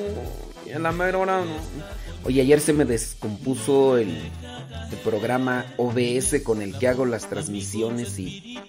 Y 0.68 0.72
a 0.72 0.80
la 0.80 0.92
mera 0.92 1.20
hora 1.20 1.42
no. 1.42 1.58
Oye, 2.26 2.42
ayer 2.42 2.60
se 2.60 2.74
me 2.74 2.86
descompuso 2.86 3.98
el, 3.98 4.10
el 4.10 4.98
programa 5.04 5.66
OBS 5.78 6.42
con 6.44 6.64
el 6.64 6.76
que 6.80 6.88
hago 6.88 7.06
las 7.06 7.30
transmisiones 7.30 8.18
y 8.18 8.60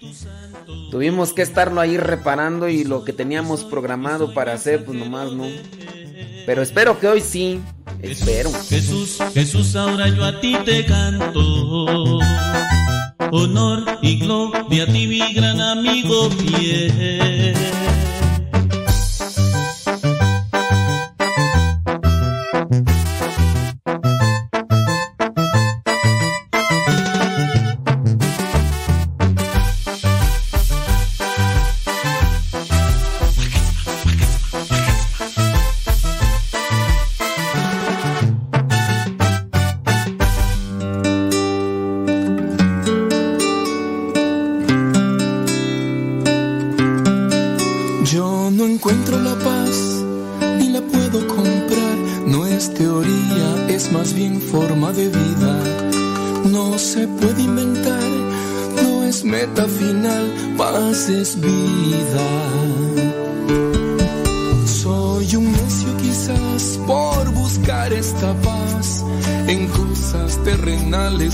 tuvimos 0.90 1.32
que 1.32 1.40
estarlo 1.40 1.80
ahí 1.80 1.96
reparando 1.96 2.68
y 2.68 2.84
lo 2.84 3.02
que 3.02 3.14
teníamos 3.14 3.64
programado 3.64 4.34
para 4.34 4.52
hacer, 4.52 4.84
pues 4.84 4.98
nomás 4.98 5.32
no. 5.32 5.46
Pero 6.44 6.60
espero 6.60 7.00
que 7.00 7.08
hoy 7.08 7.22
sí. 7.22 7.62
Espero. 8.02 8.50
Jesús, 8.68 9.18
Jesús, 9.32 9.74
ahora 9.74 10.08
yo 10.08 10.22
a 10.24 10.38
ti 10.38 10.54
te 10.66 10.84
canto. 10.84 12.18
Honor 13.32 13.98
y 14.02 14.18
gloria 14.18 14.84
a 14.84 14.86
ti, 14.86 15.06
mi 15.06 15.32
gran 15.32 15.60
amigo 15.60 16.30
fiel. 16.30 17.54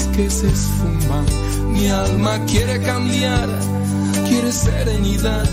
Que 0.08 0.30
se 0.30 0.48
esfuman. 0.48 1.26
Mi 1.72 1.88
alma 1.88 2.44
quiere 2.46 2.82
cambiar, 2.82 3.48
quiere 4.28 4.52
serenidad 4.52 5.44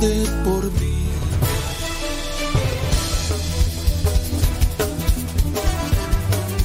de 0.00 0.26
por 0.44 0.70
vida. 0.72 0.92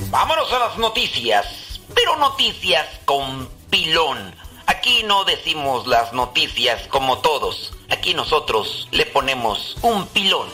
Vámonos 0.10 0.52
a 0.52 0.60
las 0.60 0.78
noticias, 0.78 1.80
pero 1.94 2.16
noticias 2.18 2.88
con 3.06 3.48
pilón. 3.70 4.36
Aquí 4.66 5.04
no 5.04 5.24
decimos 5.26 5.88
las 5.88 6.14
noticias 6.14 6.88
como 6.88 7.20
todos. 7.20 7.74
Aquí 7.90 8.14
nosotros 8.14 8.88
le 8.92 9.06
ponemos 9.06 9.78
un 9.82 10.08
pilón. 10.08 10.48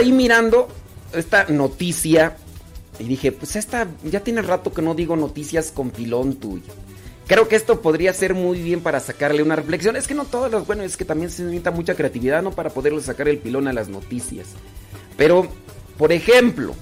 Ahí 0.00 0.12
mirando 0.12 0.68
esta 1.12 1.44
noticia 1.48 2.36
y 2.98 3.04
dije, 3.04 3.32
pues 3.32 3.56
esta 3.56 3.86
ya 4.04 4.20
tiene 4.20 4.42
rato 4.42 4.72
que 4.72 4.82
no 4.82 4.94
digo 4.94 5.16
noticias 5.16 5.72
con 5.72 5.90
pilón 5.90 6.34
tuyo. 6.34 6.72
Creo 7.26 7.48
que 7.48 7.56
esto 7.56 7.80
podría 7.80 8.12
ser 8.12 8.34
muy 8.34 8.60
bien 8.60 8.80
para 8.80 8.98
sacarle 8.98 9.42
una 9.42 9.54
reflexión. 9.56 9.94
Es 9.94 10.08
que 10.08 10.14
no 10.14 10.24
todas 10.24 10.50
las, 10.50 10.66
bueno, 10.66 10.82
es 10.82 10.96
que 10.96 11.04
también 11.04 11.30
se 11.30 11.44
necesita 11.44 11.70
mucha 11.70 11.94
creatividad, 11.94 12.42
¿no? 12.42 12.50
Para 12.50 12.70
poderle 12.70 13.00
sacar 13.00 13.28
el 13.28 13.38
pilón 13.38 13.68
a 13.68 13.72
las 13.72 13.88
noticias. 13.88 14.48
Pero, 15.16 15.46
por 15.96 16.10
ejemplo, 16.10 16.74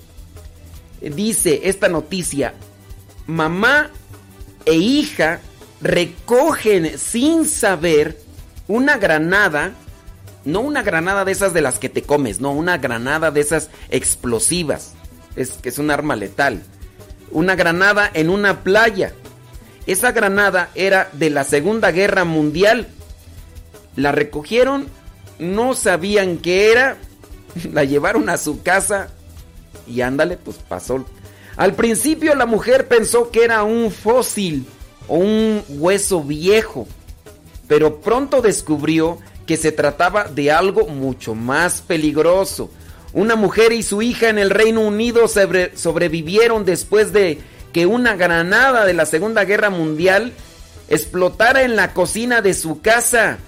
dice 1.03 1.61
esta 1.65 1.89
noticia, 1.89 2.55
mamá 3.27 3.91
e 4.65 4.75
hija 4.75 5.41
recogen 5.81 6.99
sin 6.99 7.47
saber 7.47 8.19
una 8.69 8.97
granada, 8.97 9.75
no 10.49 10.61
una 10.61 10.83
granada 10.83 11.25
de 11.25 11.33
esas 11.33 11.53
de 11.53 11.61
las 11.61 11.79
que 11.79 11.91
te 11.91 12.03
comes, 12.03 12.41
no, 12.41 12.53
una 12.53 12.79
granada 12.79 13.31
de 13.31 13.41
esas 13.41 13.69
explosivas, 13.91 14.95
es 15.37 15.53
que 15.53 15.69
es 15.69 15.79
un 15.79 15.91
arma 15.91 16.17
letal. 16.17 16.63
Una 17.31 17.55
granada 17.55 18.11
en 18.15 18.31
una 18.31 18.63
playa. 18.65 19.13
Esa 19.87 20.13
granada 20.13 20.71
era 20.75 21.11
de 21.13 21.29
la 21.29 21.45
Segunda 21.45 21.93
Guerra 21.93 22.25
Mundial. 22.25 22.89
La 23.95 24.11
recogieron, 24.11 24.89
no 25.39 25.75
sabían 25.75 26.39
qué 26.39 26.73
era, 26.73 26.97
la 27.73 27.85
llevaron 27.85 28.31
a 28.31 28.39
su 28.39 28.63
casa 28.63 29.09
y 29.87 30.01
ándale, 30.01 30.39
pues 30.39 30.57
pasó. 30.57 31.05
Al 31.57 31.75
principio 31.75 32.35
la 32.35 32.47
mujer 32.47 32.89
pensó 32.89 33.31
que 33.31 33.45
era 33.45 33.65
un 33.65 33.91
fósil 33.91 34.67
o 35.09 35.17
un 35.17 35.63
hueso 35.69 36.23
viejo, 36.23 36.87
pero 37.67 38.01
pronto 38.01 38.41
descubrió 38.41 39.19
que 39.49 39.57
se 39.57 39.73
trataba 39.73 40.25
de 40.25 40.53
algo 40.53 40.87
mucho 40.87 41.35
más 41.35 41.81
peligroso. 41.81 42.71
Una 43.15 43.35
mujer 43.35 43.73
y 43.73 43.83
su 43.83 44.03
hija 44.03 44.29
en 44.29 44.39
el 44.39 44.51
Reino 44.51 44.83
Unido 44.83 45.27
sobre- 45.27 45.77
sobrevivieron 45.77 46.67
después 46.67 47.13
de 47.15 47.39
que 47.73 47.87
una 47.87 48.15
granada 48.15 48.85
de 48.85 48.93
la 48.93 49.07
Segunda 49.07 49.45
Guerra 49.47 49.71
Mundial 49.71 50.33
explotara 50.91 51.63
en 51.63 51.77
la 51.77 51.95
cocina 51.95 52.43
de 52.43 52.53
su 52.53 52.81
casa. 52.83 53.39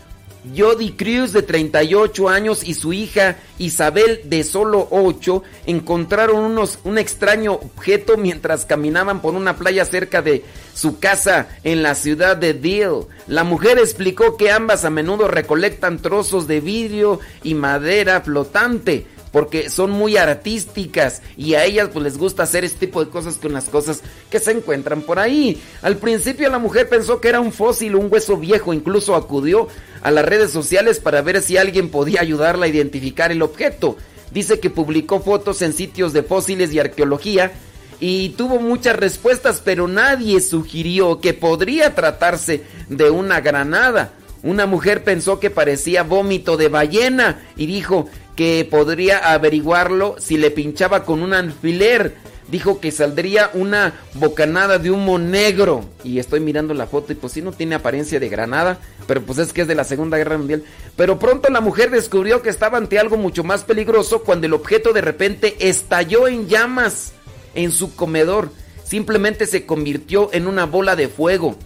Jody 0.57 0.93
Cruz, 0.93 1.32
de 1.32 1.43
38 1.43 2.28
años, 2.28 2.66
y 2.66 2.74
su 2.74 2.93
hija 2.93 3.36
Isabel, 3.59 4.22
de 4.24 4.45
solo 4.45 4.88
8, 4.91 5.43
encontraron 5.66 6.43
unos, 6.43 6.78
un 6.84 6.99
extraño 6.99 7.55
objeto 7.55 8.16
mientras 8.16 8.64
caminaban 8.64 9.20
por 9.20 9.34
una 9.34 9.57
playa 9.57 9.84
cerca 9.84 10.22
de 10.22 10.45
su 10.74 10.99
casa 10.99 11.49
en 11.62 11.82
la 11.82 11.95
ciudad 11.95 12.36
de 12.36 12.55
Deal. 12.55 13.07
La 13.26 13.45
mujer 13.45 13.78
explicó 13.78 14.36
que 14.36 14.51
ambas 14.51 14.84
a 14.84 14.91
menudo 14.91 15.28
recolectan 15.28 16.01
trozos 16.01 16.47
de 16.47 16.61
vidrio 16.61 17.20
y 17.43 17.55
madera 17.55 18.20
flotante 18.22 19.07
porque 19.32 19.70
son 19.70 19.90
muy 19.90 20.16
artísticas 20.16 21.22
y 21.36 21.54
a 21.54 21.64
ellas 21.64 21.90
pues 21.92 22.04
les 22.04 22.18
gusta 22.18 22.42
hacer 22.42 22.64
este 22.64 22.86
tipo 22.86 23.04
de 23.04 23.10
cosas 23.10 23.36
con 23.36 23.52
las 23.52 23.66
cosas 23.66 24.02
que 24.30 24.40
se 24.40 24.52
encuentran 24.52 25.02
por 25.02 25.18
ahí. 25.18 25.62
Al 25.82 25.96
principio 25.96 26.50
la 26.50 26.58
mujer 26.58 26.88
pensó 26.88 27.20
que 27.20 27.28
era 27.28 27.40
un 27.40 27.52
fósil, 27.52 27.96
un 27.96 28.08
hueso 28.10 28.36
viejo, 28.36 28.72
incluso 28.72 29.14
acudió 29.14 29.68
a 30.02 30.10
las 30.10 30.24
redes 30.24 30.50
sociales 30.50 30.98
para 30.98 31.22
ver 31.22 31.42
si 31.42 31.56
alguien 31.56 31.90
podía 31.90 32.20
ayudarla 32.20 32.66
a 32.66 32.68
identificar 32.68 33.30
el 33.30 33.42
objeto. 33.42 33.96
Dice 34.32 34.60
que 34.60 34.70
publicó 34.70 35.20
fotos 35.20 35.62
en 35.62 35.72
sitios 35.72 36.12
de 36.12 36.22
fósiles 36.22 36.72
y 36.72 36.78
arqueología 36.78 37.52
y 38.00 38.30
tuvo 38.30 38.58
muchas 38.58 38.96
respuestas, 38.96 39.60
pero 39.62 39.86
nadie 39.86 40.40
sugirió 40.40 41.20
que 41.20 41.34
podría 41.34 41.94
tratarse 41.94 42.62
de 42.88 43.10
una 43.10 43.40
granada. 43.40 44.12
Una 44.42 44.64
mujer 44.64 45.04
pensó 45.04 45.38
que 45.38 45.50
parecía 45.50 46.02
vómito 46.02 46.56
de 46.56 46.68
ballena 46.68 47.42
y 47.56 47.66
dijo 47.66 48.08
que 48.41 48.64
podría 48.64 49.34
averiguarlo 49.34 50.16
si 50.18 50.38
le 50.38 50.51
pinchaba 50.51 51.05
con 51.05 51.22
un 51.22 51.34
alfiler. 51.34 52.16
Dijo 52.49 52.80
que 52.80 52.91
saldría 52.91 53.51
una 53.53 54.01
bocanada 54.14 54.78
de 54.78 54.91
humo 54.91 55.18
negro. 55.18 55.84
Y 56.05 56.18
estoy 56.18 56.41
mirando 56.41 56.72
la 56.72 56.86
foto 56.86 57.12
y 57.12 57.16
pues 57.16 57.34
sí 57.34 57.43
no 57.43 57.53
tiene 57.53 57.74
apariencia 57.74 58.18
de 58.18 58.30
granada, 58.30 58.78
pero 59.07 59.20
pues 59.20 59.36
es 59.36 59.53
que 59.53 59.61
es 59.61 59.68
de 59.68 59.74
la 59.74 59.84
Segunda 59.84 60.16
Guerra 60.16 60.38
Mundial. 60.38 60.64
Pero 60.97 61.18
pronto 61.18 61.51
la 61.51 61.61
mujer 61.61 61.91
descubrió 61.91 62.41
que 62.41 62.49
estaba 62.49 62.78
ante 62.78 62.99
algo 62.99 63.18
mucho 63.18 63.45
más 63.45 63.64
peligroso 63.64 64.22
cuando 64.22 64.47
el 64.47 64.55
objeto 64.55 64.95
de 64.95 65.03
repente 65.03 65.57
estalló 65.59 66.26
en 66.26 66.49
llamas 66.49 67.12
en 67.55 67.72
su 67.72 67.95
comedor. 67.95 68.49
Simplemente 68.84 69.45
se 69.45 69.66
convirtió 69.66 70.30
en 70.32 70.47
una 70.47 70.64
bola 70.64 70.97
de 70.97 71.09
fuego. 71.09 71.59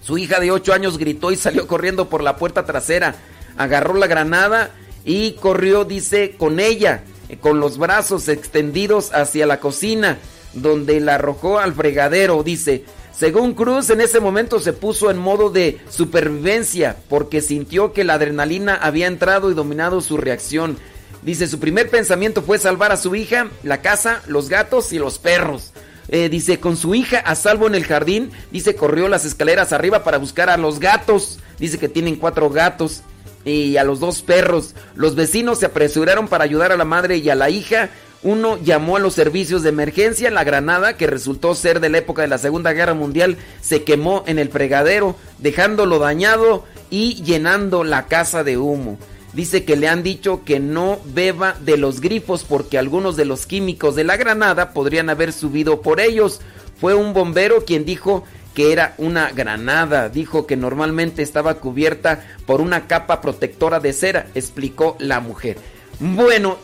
Su 0.00 0.16
hija 0.16 0.40
de 0.40 0.50
8 0.50 0.72
años 0.72 0.96
gritó 0.96 1.30
y 1.30 1.36
salió 1.36 1.66
corriendo 1.66 2.08
por 2.08 2.22
la 2.22 2.36
puerta 2.36 2.64
trasera. 2.64 3.16
Agarró 3.58 3.92
la 3.92 4.06
granada 4.06 4.70
y 5.04 5.32
corrió, 5.32 5.84
dice, 5.84 6.34
con 6.36 6.60
ella, 6.60 7.02
eh, 7.28 7.36
con 7.38 7.60
los 7.60 7.78
brazos 7.78 8.28
extendidos 8.28 9.12
hacia 9.12 9.46
la 9.46 9.60
cocina, 9.60 10.18
donde 10.52 11.00
la 11.00 11.16
arrojó 11.16 11.58
al 11.58 11.74
fregadero, 11.74 12.42
dice. 12.42 12.84
Según 13.12 13.52
Cruz, 13.52 13.90
en 13.90 14.00
ese 14.00 14.18
momento 14.18 14.60
se 14.60 14.72
puso 14.72 15.10
en 15.10 15.18
modo 15.18 15.50
de 15.50 15.78
supervivencia 15.90 16.96
porque 17.08 17.42
sintió 17.42 17.92
que 17.92 18.02
la 18.02 18.14
adrenalina 18.14 18.74
había 18.74 19.08
entrado 19.08 19.50
y 19.50 19.54
dominado 19.54 20.00
su 20.00 20.16
reacción. 20.16 20.78
Dice, 21.22 21.46
su 21.46 21.60
primer 21.60 21.90
pensamiento 21.90 22.40
fue 22.40 22.58
salvar 22.58 22.92
a 22.92 22.96
su 22.96 23.14
hija, 23.14 23.48
la 23.62 23.82
casa, 23.82 24.22
los 24.26 24.48
gatos 24.48 24.92
y 24.94 24.98
los 24.98 25.18
perros. 25.18 25.72
Eh, 26.08 26.30
dice, 26.30 26.60
con 26.60 26.78
su 26.78 26.94
hija 26.94 27.18
a 27.18 27.34
salvo 27.34 27.66
en 27.66 27.74
el 27.74 27.84
jardín, 27.84 28.30
dice, 28.50 28.74
corrió 28.74 29.06
las 29.06 29.26
escaleras 29.26 29.72
arriba 29.72 30.02
para 30.02 30.16
buscar 30.16 30.48
a 30.48 30.56
los 30.56 30.80
gatos. 30.80 31.40
Dice 31.58 31.78
que 31.78 31.90
tienen 31.90 32.16
cuatro 32.16 32.48
gatos 32.48 33.02
y 33.44 33.76
a 33.76 33.84
los 33.84 34.00
dos 34.00 34.22
perros. 34.22 34.74
Los 34.94 35.14
vecinos 35.14 35.58
se 35.58 35.66
apresuraron 35.66 36.28
para 36.28 36.44
ayudar 36.44 36.72
a 36.72 36.76
la 36.76 36.84
madre 36.84 37.16
y 37.16 37.30
a 37.30 37.34
la 37.34 37.50
hija. 37.50 37.90
Uno 38.22 38.58
llamó 38.62 38.96
a 38.96 39.00
los 39.00 39.14
servicios 39.14 39.62
de 39.62 39.70
emergencia. 39.70 40.30
La 40.30 40.44
granada, 40.44 40.96
que 40.96 41.06
resultó 41.06 41.54
ser 41.54 41.80
de 41.80 41.88
la 41.88 41.98
época 41.98 42.22
de 42.22 42.28
la 42.28 42.38
Segunda 42.38 42.72
Guerra 42.72 42.94
Mundial, 42.94 43.38
se 43.60 43.82
quemó 43.82 44.24
en 44.26 44.38
el 44.38 44.50
fregadero, 44.50 45.16
dejándolo 45.38 45.98
dañado 45.98 46.64
y 46.90 47.22
llenando 47.22 47.82
la 47.84 48.06
casa 48.06 48.44
de 48.44 48.58
humo. 48.58 48.98
Dice 49.32 49.64
que 49.64 49.76
le 49.76 49.88
han 49.88 50.02
dicho 50.02 50.42
que 50.44 50.58
no 50.58 50.98
beba 51.04 51.54
de 51.60 51.76
los 51.76 52.00
grifos 52.00 52.44
porque 52.44 52.78
algunos 52.78 53.16
de 53.16 53.24
los 53.24 53.46
químicos 53.46 53.94
de 53.94 54.04
la 54.04 54.16
granada 54.16 54.72
podrían 54.72 55.08
haber 55.08 55.32
subido 55.32 55.82
por 55.82 56.00
ellos. 56.00 56.40
Fue 56.80 56.94
un 56.94 57.14
bombero 57.14 57.64
quien 57.64 57.84
dijo 57.84 58.24
que 58.54 58.72
era 58.72 58.94
una 58.98 59.30
granada. 59.30 60.08
Dijo 60.08 60.46
que 60.46 60.56
normalmente 60.56 61.22
estaba 61.22 61.54
cubierta 61.54 62.24
por 62.46 62.60
una 62.60 62.86
capa 62.86 63.20
protectora 63.20 63.80
de 63.80 63.92
cera, 63.92 64.26
explicó 64.34 64.96
la 64.98 65.20
mujer. 65.20 65.58
Bueno, 65.98 66.58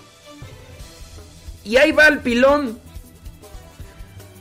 y 1.64 1.76
ahí 1.76 1.92
va 1.92 2.08
el 2.08 2.20
pilón. 2.20 2.78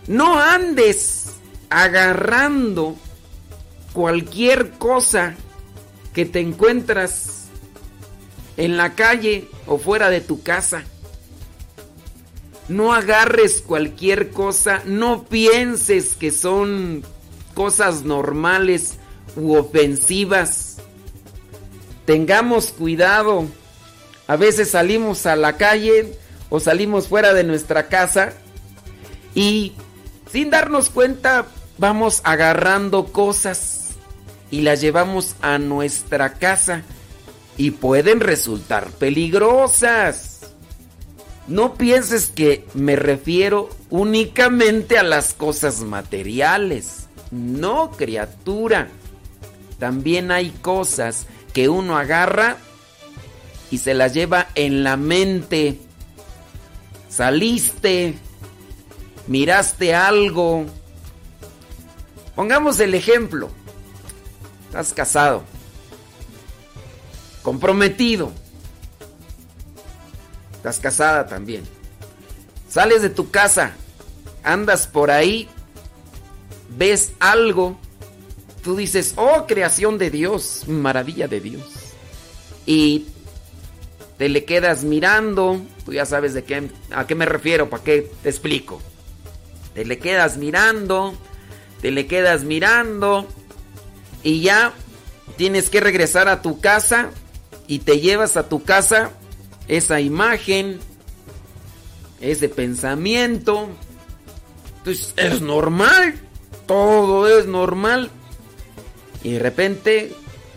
No 0.08 0.40
andes 0.40 1.34
agarrando 1.70 2.96
cualquier 3.94 4.72
cosa 4.72 5.36
que 6.14 6.26
te 6.26 6.40
encuentras 6.40 7.48
en 8.58 8.78
la 8.78 8.94
calle 8.94 9.48
o 9.66 9.78
fuera 9.78 10.10
de 10.10 10.22
tu 10.22 10.44
casa. 10.44 10.84
No 12.68 12.94
agarres 12.94 13.62
cualquier 13.62 14.32
cosa, 14.32 14.82
no 14.86 15.24
pienses 15.24 16.16
que 16.16 16.32
son 16.32 17.04
cosas 17.56 18.04
normales 18.04 18.98
u 19.36 19.56
ofensivas. 19.56 20.78
Tengamos 22.06 22.68
cuidado. 22.68 23.46
A 24.28 24.36
veces 24.36 24.70
salimos 24.72 25.26
a 25.26 25.36
la 25.36 25.58
calle 25.58 26.18
o 26.50 26.60
salimos 26.60 27.08
fuera 27.08 27.34
de 27.34 27.44
nuestra 27.44 27.88
casa 27.88 28.34
y 29.34 29.74
sin 30.32 30.52
darnos 30.52 30.90
cuenta 30.90 31.48
vamos 31.78 32.22
agarrando 32.24 33.06
cosas 33.08 33.92
y 34.52 34.62
las 34.62 34.82
llevamos 34.82 35.36
a 35.42 35.58
nuestra 35.58 36.34
casa 36.34 36.84
y 37.58 37.72
pueden 37.72 38.20
resultar 38.20 38.90
peligrosas. 38.92 40.52
No 41.48 41.76
pienses 41.76 42.28
que 42.28 42.66
me 42.74 42.96
refiero 42.96 43.70
únicamente 43.90 44.98
a 44.98 45.04
las 45.04 45.34
cosas 45.34 45.82
materiales. 45.82 47.05
No, 47.36 47.92
criatura. 47.92 48.88
También 49.78 50.32
hay 50.32 50.52
cosas 50.52 51.28
que 51.54 51.68
uno 51.68 51.98
agarra 51.98 52.58
y 53.72 53.80
se 53.80 53.94
las 53.94 54.14
lleva 54.14 54.48
en 54.56 54.84
la 54.84 54.96
mente. 54.96 55.80
Saliste, 57.10 58.16
miraste 59.28 59.94
algo. 59.94 60.66
Pongamos 62.36 62.80
el 62.80 62.94
ejemplo. 62.94 63.50
Estás 64.68 64.94
casado 64.94 65.44
comprometido. 67.46 68.32
Estás 70.54 70.80
casada 70.80 71.28
también. 71.28 71.64
Sales 72.68 73.04
de 73.04 73.10
tu 73.12 73.30
casa, 73.30 73.74
andas 74.44 74.88
por 74.88 75.12
ahí, 75.12 75.48
ves 76.70 77.14
algo, 77.20 77.78
tú 78.64 78.76
dices, 78.76 79.14
oh, 79.18 79.46
creación 79.48 79.98
de 79.98 80.10
Dios, 80.10 80.64
maravilla 80.68 81.28
de 81.28 81.40
Dios. 81.40 81.64
Y 82.66 83.06
te 84.18 84.30
le 84.30 84.46
quedas 84.46 84.84
mirando, 84.84 85.62
tú 85.86 85.94
ya 85.94 86.06
sabes 86.06 86.34
de 86.34 86.44
qué, 86.44 86.70
a 86.92 87.06
qué 87.06 87.16
me 87.16 87.26
refiero, 87.26 87.70
para 87.70 87.84
qué 87.84 88.12
te 88.24 88.30
explico. 88.30 88.82
Te 89.74 89.86
le 89.86 90.00
quedas 90.00 90.38
mirando, 90.38 91.14
te 91.82 91.92
le 91.92 92.08
quedas 92.08 92.44
mirando 92.44 93.28
y 94.24 94.42
ya 94.42 94.74
tienes 95.38 95.70
que 95.70 95.82
regresar 95.82 96.30
a 96.30 96.42
tu 96.42 96.60
casa 96.60 97.12
y 97.68 97.80
te 97.80 98.00
llevas 98.00 98.38
a 98.38 98.48
tu 98.48 98.64
casa 98.64 99.12
esa 99.68 100.00
imagen, 100.00 100.80
ese 102.22 102.50
pensamiento. 102.50 103.70
Entonces 104.78 105.14
es 105.18 105.42
normal, 105.42 106.16
todo 106.66 107.28
es 107.28 107.48
normal. 107.48 108.10
Y 109.24 109.34
de 109.34 109.40
repente 109.40 110.14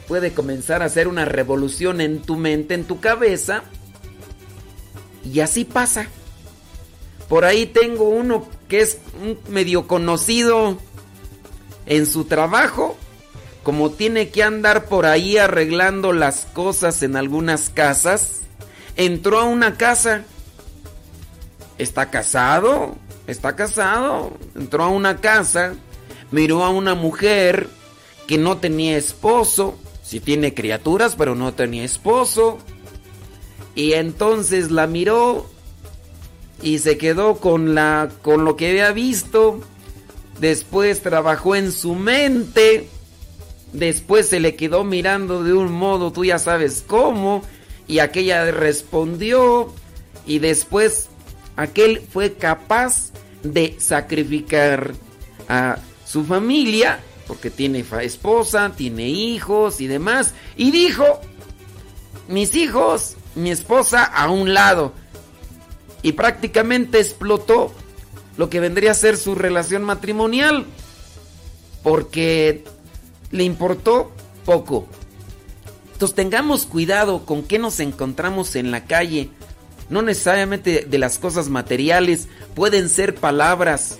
puede 0.07 0.33
comenzar 0.33 0.83
a 0.83 0.87
hacer 0.87 1.09
una 1.09 1.25
revolución 1.25 2.01
en 2.01 2.21
tu 2.21 2.37
mente, 2.37 2.75
en 2.75 2.85
tu 2.85 3.01
cabeza. 3.01 3.63
Y 5.25 5.41
así 5.41 5.65
pasa. 5.65 6.09
Por 7.29 7.45
ahí 7.45 7.67
tengo 7.67 8.09
uno 8.09 8.49
que 8.69 8.81
es 8.81 8.99
un 9.23 9.39
medio 9.53 9.87
conocido 9.87 10.79
en 11.87 12.07
su 12.07 12.25
trabajo 12.25 12.97
como 13.69 13.91
tiene 13.91 14.31
que 14.31 14.43
andar 14.43 14.87
por 14.87 15.05
ahí 15.05 15.37
arreglando 15.37 16.15
las 16.15 16.47
cosas 16.47 17.03
en 17.03 17.17
algunas 17.17 17.69
casas, 17.69 18.41
entró 18.97 19.41
a 19.41 19.45
una 19.45 19.77
casa. 19.77 20.23
Está 21.77 22.09
casado, 22.09 22.97
está 23.27 23.57
casado. 23.57 24.33
Entró 24.57 24.85
a 24.85 24.89
una 24.89 25.19
casa, 25.19 25.75
miró 26.31 26.65
a 26.65 26.71
una 26.71 26.95
mujer 26.95 27.69
que 28.27 28.39
no 28.39 28.59
tenía 28.59 28.97
esposo, 28.97 29.79
sí 30.03 30.21
tiene 30.21 30.55
criaturas, 30.55 31.15
pero 31.17 31.35
no 31.35 31.55
tenía 31.55 31.85
esposo. 31.85 32.59
Y 33.75 33.93
entonces 33.93 34.71
la 34.71 34.87
miró 34.87 35.47
y 36.63 36.79
se 36.79 36.99
quedó 36.99 37.37
con 37.37 37.75
la 37.75 38.11
con 38.23 38.45
lo 38.45 38.57
que 38.57 38.71
había 38.71 38.93
visto. 38.93 39.61
Después 40.41 41.01
trabajó 41.01 41.57
en 41.57 41.73
su 41.73 41.95
mente 41.95 42.89
Después 43.73 44.29
se 44.29 44.41
le 44.41 44.57
quedó 44.57 44.85
mirando 44.85 45.45
de 45.45 45.53
un 45.53 45.73
modo, 45.73 46.13
tú 46.13 46.25
ya 46.25 46.39
sabes 46.39 46.83
cómo, 46.87 47.43
y 47.87 47.99
aquella 47.99 48.51
respondió, 48.51 49.73
y 50.27 50.39
después 50.39 51.09
aquel 51.57 52.01
fue 52.01 52.35
capaz 52.35 53.13
de 53.43 53.77
sacrificar 53.79 54.95
a 55.49 55.79
su 56.09 56.25
familia, 56.25 57.01
porque 57.27 57.51
tiene 57.51 57.85
esposa, 58.03 58.73
tiene 58.75 59.09
hijos 59.09 59.81
y 59.81 59.87
demás, 59.87 60.35
y 60.57 60.71
dijo, 60.71 61.21
mis 62.29 62.55
hijos, 62.55 63.17
mi 63.35 63.51
esposa 63.51 64.05
a 64.05 64.31
un 64.31 64.55
lado, 64.55 64.95
y 66.03 66.13
prácticamente 66.13 66.99
explotó 67.01 67.73
lo 68.39 68.49
que 68.49 68.61
vendría 68.61 68.93
a 68.93 68.95
ser 68.95 69.19
su 69.19 69.35
relación 69.35 69.83
matrimonial, 69.83 70.65
porque 71.83 72.65
le 73.31 73.45
importó 73.45 74.11
poco. 74.47 74.87
Entonces 75.93 76.15
tengamos 76.15 76.65
cuidado 76.65 77.27
con 77.27 77.43
qué 77.43 77.59
nos 77.59 77.81
encontramos 77.81 78.57
en 78.57 78.71
la 78.71 78.85
calle. 78.85 79.31
No 79.91 80.01
necesariamente 80.03 80.87
de 80.89 80.99
las 80.99 81.19
cosas 81.19 81.49
materiales, 81.49 82.29
pueden 82.55 82.89
ser 82.89 83.17
palabras, 83.17 83.99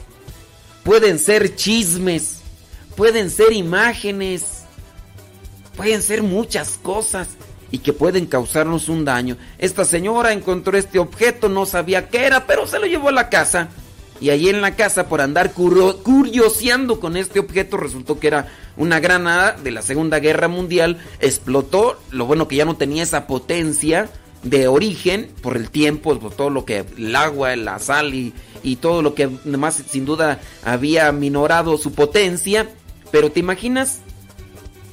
pueden 0.85 1.19
ser 1.19 1.55
chismes, 1.57 2.39
pueden 2.97 3.31
ser 3.31 3.53
imágenes 3.53 4.55
pueden 5.77 6.03
ser 6.03 6.25
muchas 6.25 6.77
cosas 6.83 7.29
y 7.71 7.79
que 7.79 7.93
pueden 7.93 8.27
causarnos 8.27 8.89
un 8.89 9.05
daño. 9.05 9.37
Esta 9.59 9.85
señora 9.85 10.33
encontró 10.33 10.77
este 10.77 10.99
objeto, 10.99 11.49
no 11.49 11.67
sabía 11.67 12.09
qué 12.09 12.25
era, 12.27 12.49
pero 12.49 12.67
se 12.67 12.81
lo 12.81 12.87
llevó 12.87 13.11
a 13.11 13.13
la 13.13 13.29
casa. 13.29 13.69
Y 14.21 14.31
allí 14.31 14.49
en 14.49 14.61
la 14.61 14.75
casa, 14.75 15.09
por 15.09 15.21
andar 15.21 15.53
curio- 15.55 16.03
curioseando 16.03 16.99
con 16.99 17.17
este 17.17 17.39
objeto, 17.39 17.77
resultó 17.77 18.19
que 18.19 18.27
era 18.27 18.49
una 18.77 18.99
granada 18.99 19.53
de 19.53 19.71
la 19.71 19.83
Segunda 19.83 20.19
Guerra 20.19 20.49
Mundial. 20.49 20.99
Explotó, 21.21 22.01
lo 22.11 22.27
bueno 22.27 22.49
que 22.49 22.57
ya 22.57 22.65
no 22.65 22.77
tenía 22.77 23.05
esa 23.05 23.29
potencia 23.29 24.11
de 24.43 24.67
origen 24.67 25.31
por 25.43 25.57
el 25.57 25.71
tiempo, 25.71 26.19
por 26.19 26.35
todo 26.35 26.51
lo 26.51 26.65
que 26.65 26.85
el 26.97 27.15
agua, 27.15 27.55
la 27.55 27.79
sal 27.79 28.15
y, 28.15 28.35
y 28.63 28.77
todo 28.77 29.03
lo 29.03 29.15
que 29.15 29.25
además 29.25 29.83
sin 29.89 30.05
duda 30.05 30.41
había 30.65 31.11
minorado 31.13 31.79
su 31.79 31.93
potencia. 31.93 32.69
Pero 33.11 33.33
¿te 33.33 33.41
imaginas 33.41 34.01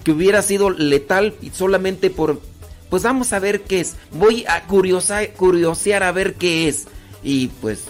que 0.03 0.11
hubiera 0.11 0.41
sido 0.41 0.70
letal 0.70 1.34
solamente 1.53 2.09
por... 2.09 2.41
Pues 2.89 3.03
vamos 3.03 3.34
a 3.34 3.39
ver 3.39 3.61
qué 3.61 3.82
es. 3.82 3.95
Voy 4.13 4.45
a 4.47 4.66
curiosa- 4.68 5.28
curiosear 5.36 6.03
a 6.03 6.11
ver 6.11 6.36
qué 6.36 6.68
es. 6.68 6.88
Y 7.24 7.47
pues 7.47 7.86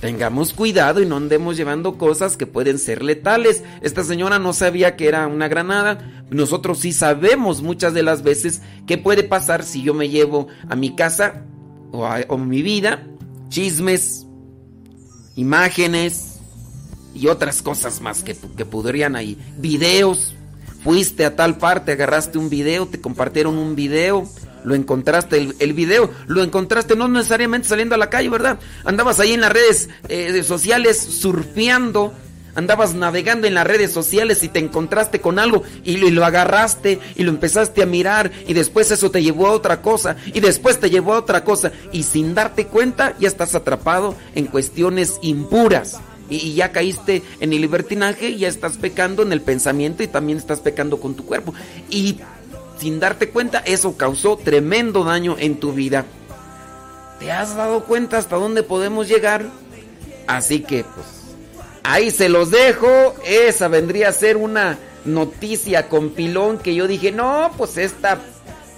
tengamos 0.00 0.54
cuidado 0.54 1.02
y 1.02 1.06
no 1.06 1.18
andemos 1.18 1.58
llevando 1.58 1.98
cosas 1.98 2.36
que 2.36 2.46
pueden 2.46 2.78
ser 2.78 3.02
letales. 3.04 3.62
Esta 3.82 4.02
señora 4.02 4.38
no 4.38 4.52
sabía 4.54 4.96
que 4.96 5.08
era 5.08 5.26
una 5.26 5.46
granada. 5.48 6.24
Nosotros 6.30 6.78
sí 6.78 6.92
sabemos 6.92 7.62
muchas 7.62 7.92
de 7.92 8.02
las 8.02 8.22
veces 8.22 8.62
qué 8.86 8.96
puede 8.96 9.22
pasar 9.24 9.62
si 9.62 9.82
yo 9.82 9.92
me 9.92 10.08
llevo 10.08 10.48
a 10.68 10.74
mi 10.74 10.96
casa 10.96 11.44
o 11.92 12.06
a 12.06 12.20
o 12.28 12.38
mi 12.38 12.62
vida 12.62 13.06
chismes, 13.50 14.26
imágenes 15.36 16.38
y 17.14 17.28
otras 17.28 17.62
cosas 17.62 18.00
más 18.00 18.22
que, 18.22 18.36
que 18.56 18.64
podrían 18.64 19.16
ahí. 19.16 19.38
Videos. 19.58 20.34
Fuiste 20.82 21.26
a 21.26 21.36
tal 21.36 21.58
parte, 21.58 21.92
agarraste 21.92 22.38
un 22.38 22.48
video, 22.48 22.86
te 22.88 23.02
compartieron 23.02 23.58
un 23.58 23.76
video, 23.76 24.26
lo 24.64 24.74
encontraste, 24.74 25.36
el, 25.36 25.54
el 25.58 25.74
video, 25.74 26.10
lo 26.26 26.42
encontraste 26.42 26.96
no 26.96 27.06
necesariamente 27.06 27.68
saliendo 27.68 27.94
a 27.94 27.98
la 27.98 28.08
calle, 28.08 28.30
¿verdad? 28.30 28.58
Andabas 28.84 29.20
ahí 29.20 29.32
en 29.32 29.42
las 29.42 29.52
redes 29.52 29.90
eh, 30.08 30.42
sociales 30.42 30.98
surfeando, 30.98 32.14
andabas 32.60 32.94
navegando 32.94 33.46
en 33.46 33.54
las 33.54 33.66
redes 33.66 33.90
sociales 33.92 34.42
y 34.42 34.48
te 34.48 34.60
encontraste 34.60 35.20
con 35.20 35.38
algo 35.38 35.64
y 35.82 35.96
lo, 35.96 36.06
y 36.06 36.10
lo 36.10 36.24
agarraste 36.24 37.00
y 37.16 37.24
lo 37.24 37.30
empezaste 37.30 37.82
a 37.82 37.86
mirar 37.86 38.30
y 38.46 38.54
después 38.54 38.90
eso 38.90 39.10
te 39.10 39.22
llevó 39.22 39.48
a 39.48 39.52
otra 39.52 39.82
cosa 39.82 40.16
y 40.26 40.40
después 40.40 40.78
te 40.78 40.90
llevó 40.90 41.14
a 41.14 41.18
otra 41.18 41.42
cosa 41.42 41.72
y 41.92 42.04
sin 42.04 42.34
darte 42.34 42.66
cuenta 42.66 43.16
ya 43.18 43.28
estás 43.28 43.54
atrapado 43.54 44.14
en 44.34 44.46
cuestiones 44.46 45.18
impuras 45.22 46.00
y, 46.28 46.36
y 46.36 46.54
ya 46.54 46.70
caíste 46.70 47.22
en 47.40 47.52
el 47.52 47.60
libertinaje 47.60 48.30
y 48.30 48.38
ya 48.38 48.48
estás 48.48 48.76
pecando 48.76 49.22
en 49.22 49.32
el 49.32 49.40
pensamiento 49.40 50.02
y 50.02 50.06
también 50.06 50.38
estás 50.38 50.60
pecando 50.60 51.00
con 51.00 51.14
tu 51.14 51.24
cuerpo 51.24 51.54
y 51.88 52.20
sin 52.78 53.00
darte 53.00 53.30
cuenta 53.30 53.58
eso 53.58 53.96
causó 53.96 54.36
tremendo 54.36 55.04
daño 55.04 55.36
en 55.38 55.58
tu 55.58 55.72
vida. 55.72 56.04
¿Te 57.18 57.30
has 57.30 57.54
dado 57.54 57.84
cuenta 57.84 58.16
hasta 58.16 58.36
dónde 58.36 58.62
podemos 58.62 59.06
llegar? 59.08 59.44
Así 60.26 60.60
que 60.60 60.84
pues 60.84 61.19
ahí 61.84 62.10
se 62.10 62.28
los 62.28 62.50
dejo. 62.50 63.14
Esa 63.26 63.68
vendría 63.68 64.08
a 64.08 64.12
ser 64.12 64.36
una 64.36 64.78
noticia 65.04 65.88
con 65.88 66.10
pilón 66.10 66.58
que 66.58 66.74
yo 66.74 66.86
dije, 66.86 67.12
no, 67.12 67.50
pues 67.56 67.76
esta, 67.78 68.18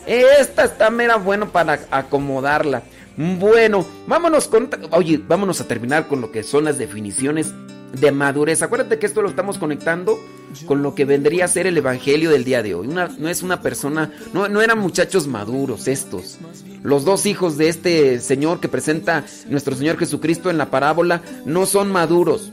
esta 0.07 0.65
está 0.65 0.91
mera 0.91 1.17
bueno 1.17 1.51
para 1.51 1.81
acomodarla. 1.91 2.83
Bueno, 3.17 3.85
vámonos 4.07 4.49
con, 4.49 4.71
oye, 4.91 5.21
vámonos 5.27 5.61
a 5.61 5.69
terminar 5.69 6.09
con 6.09 6.21
lo 6.21 6.31
que 6.33 6.43
son 6.43 6.65
las 6.65 6.79
definiciones 6.79 7.53
de 8.01 8.11
madurez. 8.11 8.63
Acuérdate 8.63 8.99
que 8.99 9.05
esto 9.05 9.21
lo 9.21 9.29
estamos 9.29 9.59
conectando 9.59 10.19
con 10.67 10.83
lo 10.83 10.95
que 10.95 11.05
vendría 11.05 11.45
a 11.45 11.49
ser 11.49 11.67
el 11.67 11.77
evangelio 11.77 12.31
del 12.31 12.45
día 12.45 12.63
de 12.63 12.75
hoy. 12.75 12.87
Una- 12.87 13.09
no 13.19 13.29
es 13.29 13.43
una 13.43 13.61
persona, 13.61 14.11
no, 14.33 14.49
no 14.49 14.63
eran 14.63 14.79
muchachos 14.79 15.27
maduros 15.27 15.89
estos. 15.89 16.39
Los 16.83 17.05
dos 17.05 17.27
hijos 17.27 17.59
de 17.59 17.69
este 17.69 18.19
Señor 18.21 18.61
que 18.61 18.69
presenta 18.69 19.25
nuestro 19.49 19.75
Señor 19.77 19.99
Jesucristo 19.99 20.49
en 20.49 20.57
la 20.57 20.71
parábola 20.71 21.21
no 21.45 21.67
son 21.67 21.93
maduros. 21.93 22.51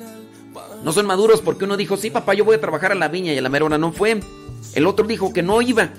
No 0.83 0.93
son 0.93 1.05
maduros 1.05 1.41
porque 1.41 1.65
uno 1.65 1.77
dijo, 1.77 1.97
sí, 1.97 2.09
papá, 2.09 2.33
yo 2.33 2.45
voy 2.45 2.55
a 2.55 2.61
trabajar 2.61 2.91
a 2.91 2.95
la 2.95 3.07
viña 3.07 3.33
y 3.33 3.37
a 3.37 3.41
la 3.41 3.49
mera 3.49 3.65
hora 3.65 3.77
no 3.77 3.91
fue. 3.91 4.19
El 4.75 4.87
otro 4.87 5.05
dijo 5.05 5.33
que 5.33 5.43
no 5.43 5.61
iba. 5.61 5.89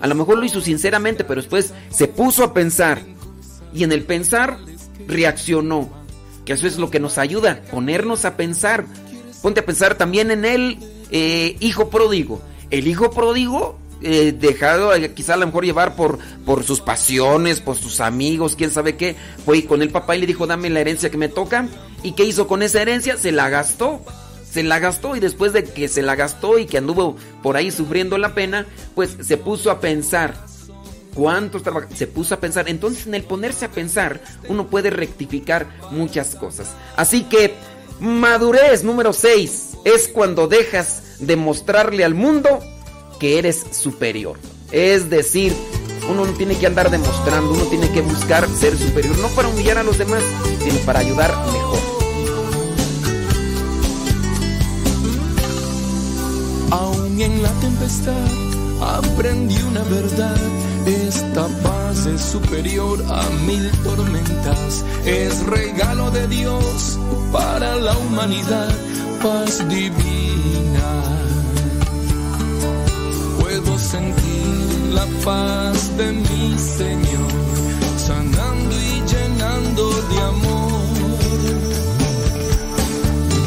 A 0.00 0.06
lo 0.06 0.14
mejor 0.14 0.38
lo 0.38 0.44
hizo 0.44 0.60
sinceramente, 0.60 1.24
pero 1.24 1.40
después 1.40 1.74
se 1.90 2.08
puso 2.08 2.44
a 2.44 2.54
pensar. 2.54 3.02
Y 3.74 3.84
en 3.84 3.92
el 3.92 4.04
pensar 4.04 4.58
reaccionó. 5.06 5.90
Que 6.44 6.54
eso 6.54 6.66
es 6.66 6.78
lo 6.78 6.90
que 6.90 7.00
nos 7.00 7.18
ayuda, 7.18 7.62
ponernos 7.70 8.24
a 8.24 8.36
pensar. 8.36 8.86
Ponte 9.42 9.60
a 9.60 9.66
pensar 9.66 9.96
también 9.96 10.30
en 10.30 10.44
el 10.44 10.78
eh, 11.10 11.56
hijo 11.60 11.90
pródigo. 11.90 12.40
El 12.70 12.86
hijo 12.86 13.10
pródigo, 13.10 13.78
eh, 14.02 14.32
dejado 14.32 14.94
eh, 14.94 15.12
quizá 15.12 15.34
a 15.34 15.36
lo 15.36 15.46
mejor 15.46 15.64
llevar 15.64 15.94
por, 15.94 16.18
por 16.46 16.64
sus 16.64 16.80
pasiones, 16.80 17.60
por 17.60 17.76
sus 17.76 18.00
amigos, 18.00 18.56
quién 18.56 18.70
sabe 18.70 18.96
qué, 18.96 19.16
fue 19.44 19.64
con 19.66 19.82
el 19.82 19.90
papá 19.90 20.16
y 20.16 20.20
le 20.20 20.26
dijo, 20.26 20.46
dame 20.46 20.70
la 20.70 20.80
herencia 20.80 21.10
que 21.10 21.18
me 21.18 21.28
toca. 21.28 21.68
¿Y 22.02 22.12
qué 22.12 22.24
hizo 22.24 22.46
con 22.48 22.62
esa 22.62 22.80
herencia? 22.82 23.16
Se 23.16 23.32
la 23.32 23.48
gastó. 23.48 24.00
Se 24.50 24.62
la 24.64 24.78
gastó 24.80 25.14
y 25.14 25.20
después 25.20 25.52
de 25.52 25.62
que 25.64 25.86
se 25.86 26.02
la 26.02 26.16
gastó 26.16 26.58
y 26.58 26.66
que 26.66 26.78
anduvo 26.78 27.16
por 27.42 27.56
ahí 27.56 27.70
sufriendo 27.70 28.18
la 28.18 28.34
pena, 28.34 28.66
pues 28.96 29.16
se 29.22 29.36
puso 29.36 29.70
a 29.70 29.80
pensar, 29.80 30.34
¿Cuántos 31.14 31.62
traba- 31.64 31.88
Se 31.94 32.06
puso 32.06 32.34
a 32.34 32.40
pensar. 32.40 32.68
Entonces, 32.68 33.06
en 33.06 33.14
el 33.16 33.24
ponerse 33.24 33.64
a 33.64 33.70
pensar, 33.70 34.20
uno 34.48 34.68
puede 34.68 34.90
rectificar 34.90 35.66
muchas 35.90 36.36
cosas. 36.36 36.68
Así 36.96 37.24
que, 37.24 37.54
madurez 38.00 38.84
número 38.84 39.12
6 39.12 39.70
es 39.84 40.06
cuando 40.08 40.46
dejas 40.46 41.02
de 41.18 41.34
mostrarle 41.36 42.04
al 42.04 42.14
mundo 42.14 42.60
que 43.18 43.38
eres 43.38 43.64
superior. 43.72 44.38
Es 44.70 45.10
decir, 45.10 45.52
uno 46.08 46.24
no 46.24 46.32
tiene 46.32 46.56
que 46.56 46.66
andar 46.66 46.90
demostrando, 46.90 47.52
uno 47.52 47.64
tiene 47.64 47.90
que 47.90 48.00
buscar 48.00 48.48
ser 48.48 48.78
superior, 48.78 49.16
no 49.18 49.28
para 49.28 49.48
humillar 49.48 49.78
a 49.78 49.82
los 49.82 49.98
demás, 49.98 50.22
sino 50.62 50.78
para 50.80 51.00
ayudar 51.00 51.34
mejor. 51.52 51.78
Aún 56.70 57.20
en 57.20 57.42
la 57.42 57.50
tempestad 57.60 58.50
aprendí 58.80 59.60
una 59.62 59.82
verdad. 59.84 60.36
Esta 60.86 61.46
paz 61.62 62.06
es 62.06 62.20
superior 62.20 63.04
a 63.08 63.28
mil 63.46 63.70
tormentas. 63.82 64.84
Es 65.04 65.44
regalo 65.46 66.10
de 66.10 66.26
Dios 66.28 66.98
para 67.32 67.76
la 67.76 67.96
humanidad. 67.98 68.68
Paz 69.22 69.58
divina. 69.68 71.02
Puedo 73.38 73.78
sentir 73.78 74.39
la 74.90 75.06
paz 75.24 75.96
de 75.96 76.12
mi 76.12 76.58
Señor, 76.58 77.32
sanando 77.96 78.74
y 78.76 79.02
llenando 79.12 79.90
de 80.10 80.18
amor. 80.20 80.80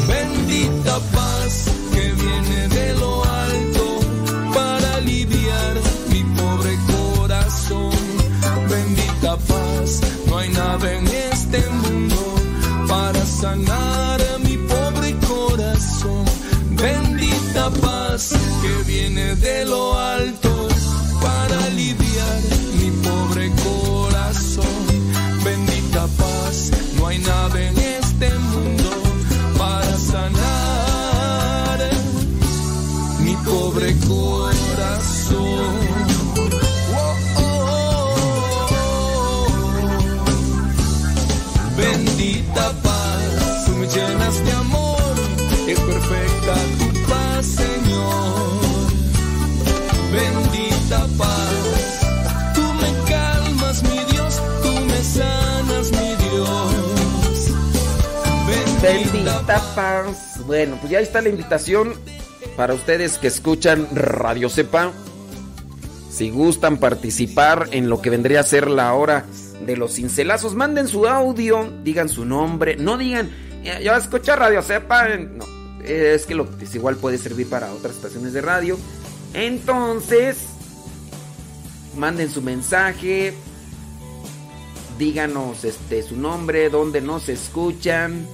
Bendita 0.08 0.98
paz 1.12 1.66
que 1.92 2.12
viene 2.12 2.68
de 2.68 2.94
lo 2.94 3.24
alto 3.24 3.84
para 4.54 4.96
aliviar 4.96 5.74
mi 6.10 6.22
pobre 6.38 6.78
corazón. 6.94 7.90
Bendita 8.68 9.36
paz, 9.36 10.00
no 10.26 10.38
hay 10.38 10.48
nada 10.50 10.92
en 10.92 11.06
este 11.06 11.60
mundo 11.82 12.34
para 12.88 13.24
sanar 13.26 13.93
Paz. 59.46 60.40
Bueno, 60.46 60.78
pues 60.80 60.90
ya 60.90 61.00
está 61.00 61.20
la 61.20 61.28
invitación 61.28 61.94
para 62.56 62.72
ustedes 62.72 63.18
que 63.18 63.26
escuchan 63.26 63.86
Radio 63.92 64.48
Cepa. 64.48 64.92
Si 66.10 66.30
gustan 66.30 66.78
participar 66.78 67.68
en 67.72 67.90
lo 67.90 68.00
que 68.00 68.08
vendría 68.08 68.40
a 68.40 68.44
ser 68.44 68.70
la 68.70 68.94
hora 68.94 69.26
de 69.66 69.76
los 69.76 69.94
cincelazos, 69.94 70.54
manden 70.54 70.88
su 70.88 71.06
audio, 71.06 71.70
digan 71.82 72.08
su 72.08 72.24
nombre, 72.24 72.76
no 72.76 72.96
digan, 72.96 73.30
ya 73.62 73.96
escucha 73.96 74.36
Radio 74.36 74.62
Cepa. 74.62 75.08
No, 75.16 75.44
es 75.84 76.24
que 76.24 76.34
lo, 76.34 76.48
igual 76.72 76.96
puede 76.96 77.18
servir 77.18 77.48
para 77.48 77.72
otras 77.72 77.96
estaciones 77.96 78.32
de 78.32 78.40
radio. 78.40 78.78
Entonces, 79.34 80.38
manden 81.96 82.30
su 82.30 82.40
mensaje. 82.40 83.34
Díganos 84.98 85.64
este 85.64 86.02
su 86.02 86.16
nombre, 86.16 86.70
dónde 86.70 87.00
nos 87.00 87.28
escuchan. 87.28 88.26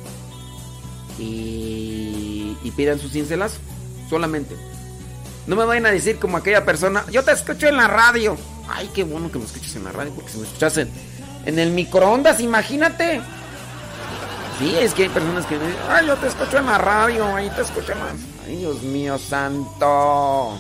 Y, 1.21 2.57
pidan 2.77 2.99
su 2.99 3.09
cincelazo. 3.09 3.59
Solamente. 4.09 4.57
No 5.47 5.57
me 5.57 5.65
vayan 5.65 5.87
a 5.87 5.91
decir 5.91 6.19
como 6.19 6.37
aquella 6.37 6.65
persona, 6.65 7.05
yo 7.11 7.23
te 7.23 7.33
escucho 7.33 7.67
en 7.67 7.77
la 7.77 7.89
radio. 7.89 8.37
Ay, 8.69 8.91
qué 8.95 9.05
bueno 9.05 9.31
que 9.31 9.39
me 9.39 9.45
escuches 9.45 9.77
en 9.77 9.85
la 9.85 9.93
radio, 9.93 10.13
porque 10.15 10.31
si 10.31 10.39
me 10.39 10.47
escuchas 10.47 10.79
en, 10.79 11.59
el 11.59 11.71
microondas, 11.71 12.41
imagínate. 12.41 13.21
Sí, 14.59 14.75
es 14.79 14.95
que 14.95 15.05
hay 15.05 15.09
personas 15.09 15.47
que 15.47 15.59
dicen, 15.59 15.75
ay, 15.89 16.07
yo 16.07 16.17
te 16.17 16.29
escucho 16.29 16.59
en 16.59 16.67
la 16.67 16.79
radio, 16.79 17.35
ahí 17.35 17.51
te 17.51 17.63
escucho 17.63 17.95
más. 17.97 18.15
Ay, 18.47 18.57
Dios 18.57 18.83
mío, 18.83 19.19
santo. 19.19 20.59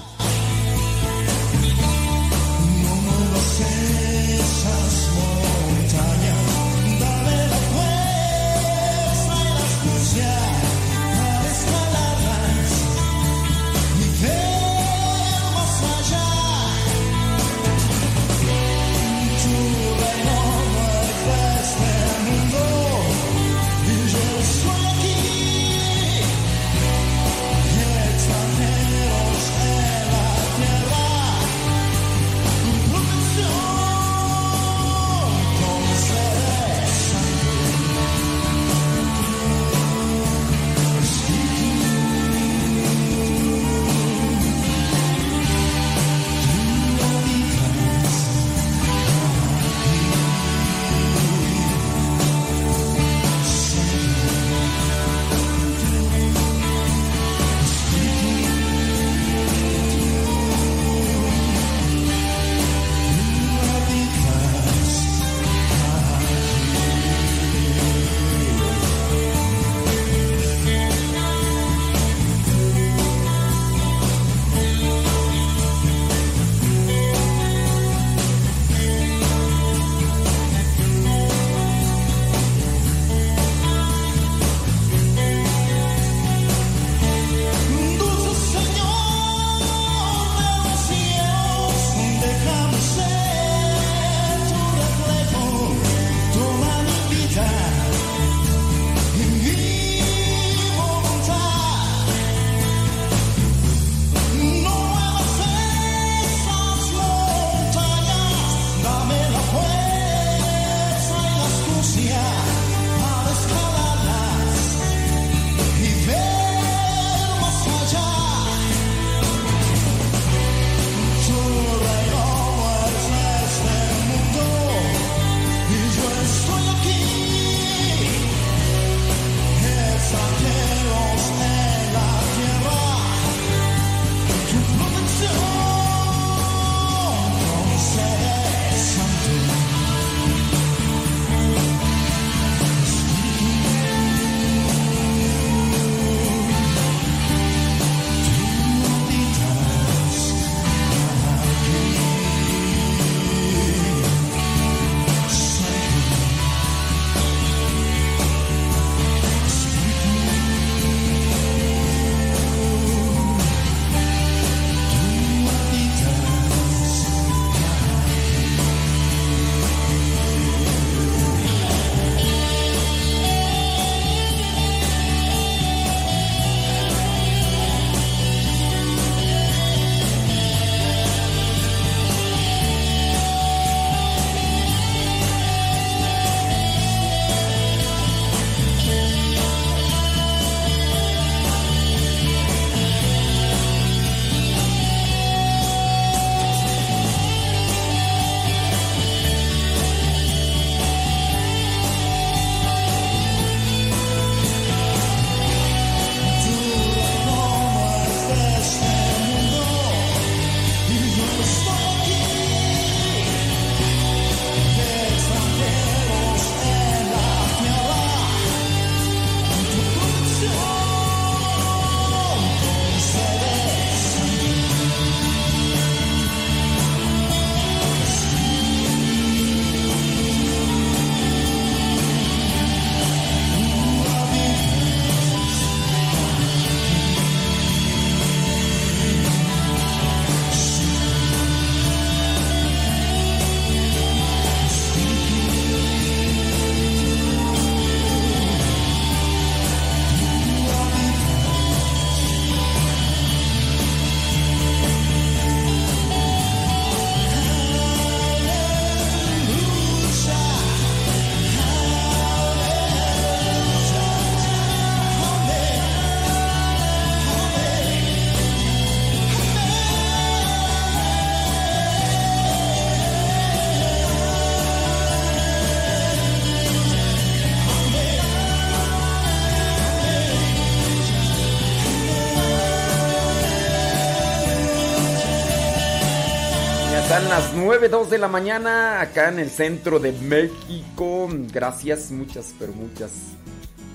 9, 287.61 287.90
2 287.90 288.08
de 288.08 288.16
la 288.16 288.28
mañana 288.28 289.02
acá 289.02 289.28
en 289.28 289.38
el 289.38 289.50
centro 289.50 290.00
de 290.00 290.12
México. 290.12 291.28
Gracias, 291.52 292.11
muchas, 292.11 292.54
pero 292.58 292.72
muchas. 292.72 293.12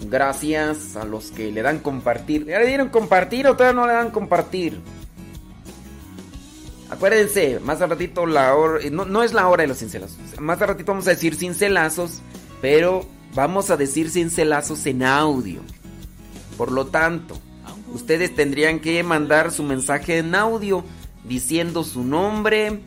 Gracias 0.08 0.96
a 0.96 1.04
los 1.04 1.32
que 1.32 1.52
le 1.52 1.64
dan 1.64 1.80
compartir. 1.80 2.46
¿Ya 2.46 2.60
le 2.60 2.68
dieron 2.68 2.90
compartir 2.90 3.48
o 3.48 3.56
todavía 3.56 3.82
no 3.82 3.88
le 3.88 3.94
dan 3.94 4.12
compartir? 4.12 4.80
Acuérdense, 6.92 7.60
más 7.60 7.82
al 7.82 7.90
ratito 7.90 8.28
la 8.28 8.54
hora. 8.54 8.88
No, 8.92 9.06
no 9.06 9.24
es 9.24 9.34
la 9.34 9.48
hora 9.48 9.64
de 9.64 9.68
los 9.68 9.80
cincelazos. 9.80 10.20
Más 10.40 10.62
al 10.62 10.68
ratito 10.68 10.92
vamos 10.92 11.08
a 11.08 11.12
decir 11.12 11.36
cincelazos, 11.36 12.22
pero 12.62 13.04
vamos 13.34 13.72
a 13.72 13.78
decir 13.78 14.12
cincelazos 14.12 14.86
en 14.86 15.02
audio. 15.02 15.62
Por 16.56 16.72
lo 16.72 16.86
tanto, 16.86 17.36
ustedes 17.92 18.36
tendrían 18.36 18.80
que 18.80 19.02
mandar 19.02 19.52
su 19.52 19.64
mensaje 19.64 20.20
en 20.20 20.36
audio 20.36 20.86
diciendo 21.28 21.84
su 21.84 22.04
nombre, 22.04 22.80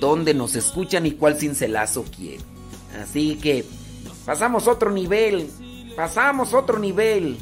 dónde 0.00 0.34
nos 0.34 0.54
escuchan 0.54 1.06
y 1.06 1.12
cuál 1.12 1.36
cincelazo 1.36 2.04
quieren. 2.04 2.44
Así 3.02 3.36
que 3.36 3.64
pasamos 4.24 4.66
otro 4.66 4.90
nivel, 4.90 5.50
pasamos 5.96 6.54
otro 6.54 6.78
nivel. 6.78 7.38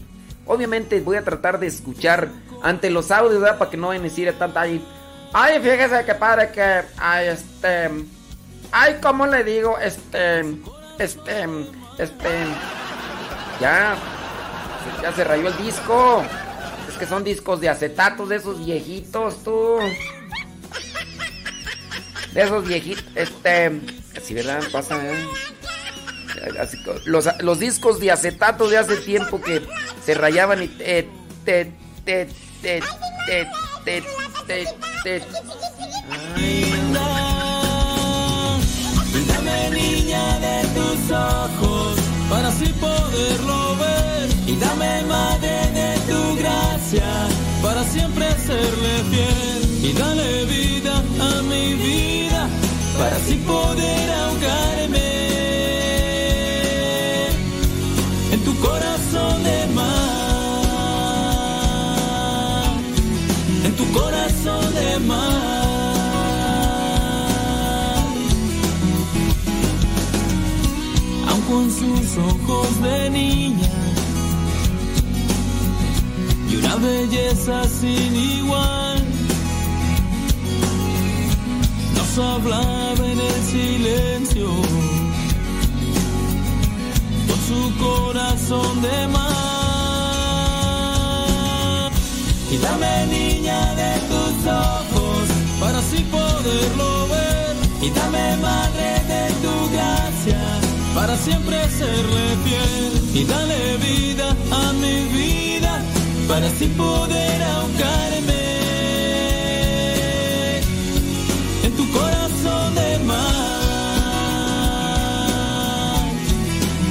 Obviamente 0.47 1.01
voy 1.01 1.17
a 1.17 1.25
tratar 1.25 1.59
de 1.59 1.67
escuchar 1.67 2.29
ante 2.63 2.91
los 2.91 3.11
audios. 3.11 3.43
Para 3.59 3.71
que 3.71 3.77
no 3.77 3.89
vayan 3.89 4.29
a 4.29 4.33
tanta 4.39 4.61
ahí. 4.63 4.85
Ay, 5.33 5.61
fíjese 5.61 6.05
que 6.05 6.15
padre 6.15 6.51
que, 6.53 6.83
ay, 6.97 7.29
este, 7.29 7.91
ay, 8.71 8.99
¿cómo 9.03 9.27
le 9.27 9.43
digo? 9.43 9.77
Este, 9.79 10.41
este, 10.99 11.45
este, 11.99 12.29
ya, 13.61 13.97
ya 15.03 15.13
se 15.13 15.25
rayó 15.25 15.49
el 15.49 15.57
disco. 15.57 16.23
Es 16.89 16.97
que 16.97 17.07
son 17.07 17.25
discos 17.25 17.61
de 17.61 17.69
acetatos 17.69 18.29
de 18.29 18.37
esos 18.37 18.65
viejitos, 18.65 19.43
tú. 19.43 19.79
De 22.35 22.43
esos 22.43 22.67
viejitos, 22.67 23.05
este, 23.15 23.81
así, 24.17 24.35
¿verdad? 24.35 24.63
Pasa, 24.73 24.97
¿eh? 24.97 25.25
Los, 27.07 27.29
los 27.41 27.59
discos 27.61 28.01
de 28.01 28.11
acetato 28.11 28.69
de 28.69 28.77
hace 28.79 28.97
tiempo 28.97 29.41
que 29.41 29.63
se 30.05 30.15
rayaban 30.15 30.65
y 30.65 30.69
te, 30.69 31.09
te, 31.45 31.73
te, 32.05 32.29
te, 32.61 32.83
te, 33.27 33.49
te, 33.85 34.03
te, 34.47 34.67
te. 35.05 35.23
Dame 39.29 39.71
niña 39.71 40.39
de 40.41 40.63
tus 40.75 41.11
ojos 41.13 42.14
para 42.35 42.49
así 42.49 42.67
poderlo 42.81 43.77
ver. 43.77 44.29
Y 44.53 44.57
dame 44.57 45.03
madre 45.05 45.55
de 45.79 45.91
tu 46.09 46.21
gracia 46.41 47.11
para 47.63 47.85
siempre 47.85 48.27
serle 48.49 48.93
fiel. 49.11 49.61
Y 49.89 49.93
dale 49.93 50.45
vida 50.47 50.95
a 51.29 51.43
mi 51.43 51.75
vida 51.75 52.49
para 52.99 53.15
así 53.17 53.37
poder 53.37 54.07
ahogarme 54.23 55.11
en 58.35 58.41
tu 58.47 58.53
corazón 58.67 59.45
de 59.49 59.67
mar. 59.79 59.95
En 63.67 63.73
tu 63.77 63.85
corazón 63.93 64.75
de 64.75 64.99
mar. 65.11 65.64
Con 71.49 71.71
sus 71.71 72.17
ojos 72.17 72.83
de 72.83 73.11
niña 73.11 73.71
y 76.51 76.57
una 76.57 76.77
belleza 76.77 77.65
sin 77.69 78.15
igual. 78.15 79.03
Nos 81.95 82.19
hablaba 82.19 83.07
en 83.07 83.21
el 83.21 83.43
silencio 83.53 84.49
con 87.27 87.39
su 87.49 87.61
corazón 87.79 88.83
de 88.83 89.09
mar. 89.09 89.25
Y 92.51 92.57
dame 92.59 93.07
niña 93.07 93.75
de 93.75 93.93
tus 94.11 94.47
ojos 94.47 95.29
para 95.61 95.79
así 95.79 96.05
poderlo 96.05 97.09
ver. 97.09 97.57
Y 97.83 97.91
dame 97.91 98.37
madre 98.37 99.03
de 99.09 99.33
tu 99.43 99.71
gracia 99.73 100.74
para 100.95 101.17
siempre 101.17 101.57
serle 101.71 102.37
fiel 102.45 102.93
y 103.15 103.25
dale 103.25 103.77
vida 103.79 104.37
a 104.53 104.73
mi 104.75 105.03
vida 105.19 105.83
para 106.29 106.47
así 106.47 106.67
poder 106.69 107.43
ahogarme 107.43 108.45
en 111.65 111.73
tu 111.77 111.91
corazón 111.91 112.75
de 112.77 112.99
mar, 113.11 113.19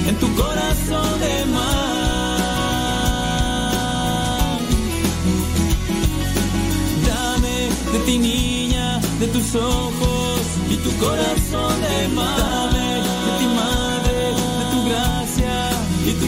en 0.10 0.16
tu 0.18 0.36
corazón 0.36 1.20
de 1.22 1.46
mar. 1.46 2.30
Dame 7.08 7.70
de 7.94 8.00
ti 8.06 8.18
niña, 8.20 9.00
de 9.20 9.28
tus 9.28 9.56
ojos 9.56 10.42
y 10.70 10.76
tu 10.76 10.92
corazón 10.98 11.82
de 11.82 12.08
mar. 12.10 12.83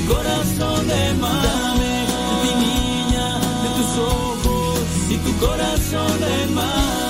Corazón 0.05 0.87
de 0.87 1.13
mar. 1.21 1.77
Ti 2.43 2.51
niña, 2.65 3.27
de 3.63 3.69
tus 3.77 3.91
ojos 3.97 4.79
y 5.09 5.17
tu 5.17 5.31
corazón 5.45 6.19
de 6.25 6.35
mar. 6.57 7.03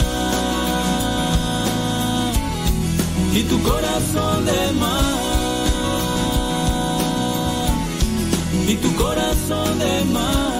Y 3.33 3.43
tu 3.43 3.61
corazón 3.61 4.45
de 4.45 4.71
mar. 4.81 5.03
Y 8.67 8.75
tu 8.75 8.95
corazón 8.95 9.79
de 9.79 10.05
mar. 10.05 10.53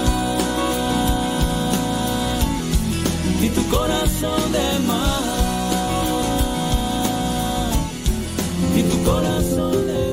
Y 3.42 3.50
tu 3.50 3.64
corazón 3.70 4.52
de 4.52 4.80
mar. 4.88 5.26
y 8.78 8.84
tu 8.84 9.04
corazón 9.04 9.88
de 9.88 9.96
Muy 9.96 10.05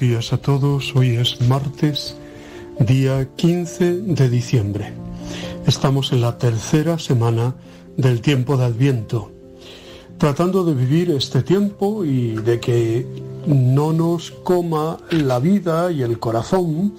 días 0.00 0.32
a 0.32 0.36
todos. 0.36 0.94
Hoy 0.94 1.16
es 1.16 1.40
martes, 1.42 2.16
día 2.78 3.28
15 3.36 3.92
de 4.02 4.28
diciembre. 4.28 4.92
Estamos 5.66 6.12
en 6.12 6.20
la 6.20 6.38
tercera 6.38 6.98
semana 6.98 7.54
del 7.96 8.20
tiempo 8.20 8.56
de 8.56 8.64
Adviento, 8.64 9.30
tratando 10.18 10.64
de 10.64 10.74
vivir 10.74 11.10
este 11.10 11.42
tiempo 11.42 12.04
y 12.04 12.34
de 12.34 12.60
que 12.60 13.06
no 13.46 13.92
nos 13.92 14.30
coma 14.30 14.98
la 15.10 15.38
vida 15.38 15.90
y 15.90 16.02
el 16.02 16.18
corazón 16.18 16.94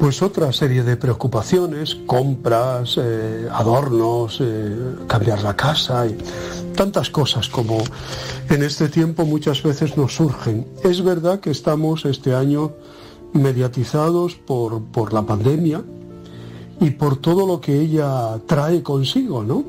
pues 0.00 0.22
otra 0.22 0.50
serie 0.50 0.82
de 0.82 0.96
preocupaciones, 0.96 1.94
compras, 2.06 2.96
eh, 2.96 3.46
adornos, 3.52 4.38
eh, 4.40 4.74
cambiar 5.06 5.42
la 5.42 5.54
casa 5.54 6.06
y 6.06 6.16
tantas 6.74 7.10
cosas 7.10 7.50
como 7.50 7.76
en 8.48 8.62
este 8.62 8.88
tiempo 8.88 9.26
muchas 9.26 9.62
veces 9.62 9.98
nos 9.98 10.14
surgen. 10.14 10.66
Es 10.82 11.04
verdad 11.04 11.40
que 11.40 11.50
estamos 11.50 12.06
este 12.06 12.34
año 12.34 12.72
mediatizados 13.34 14.36
por, 14.36 14.82
por 14.84 15.12
la 15.12 15.20
pandemia 15.20 15.82
y 16.80 16.90
por 16.92 17.18
todo 17.18 17.46
lo 17.46 17.60
que 17.60 17.78
ella 17.78 18.38
trae 18.46 18.82
consigo, 18.82 19.44
¿no? 19.44 19.64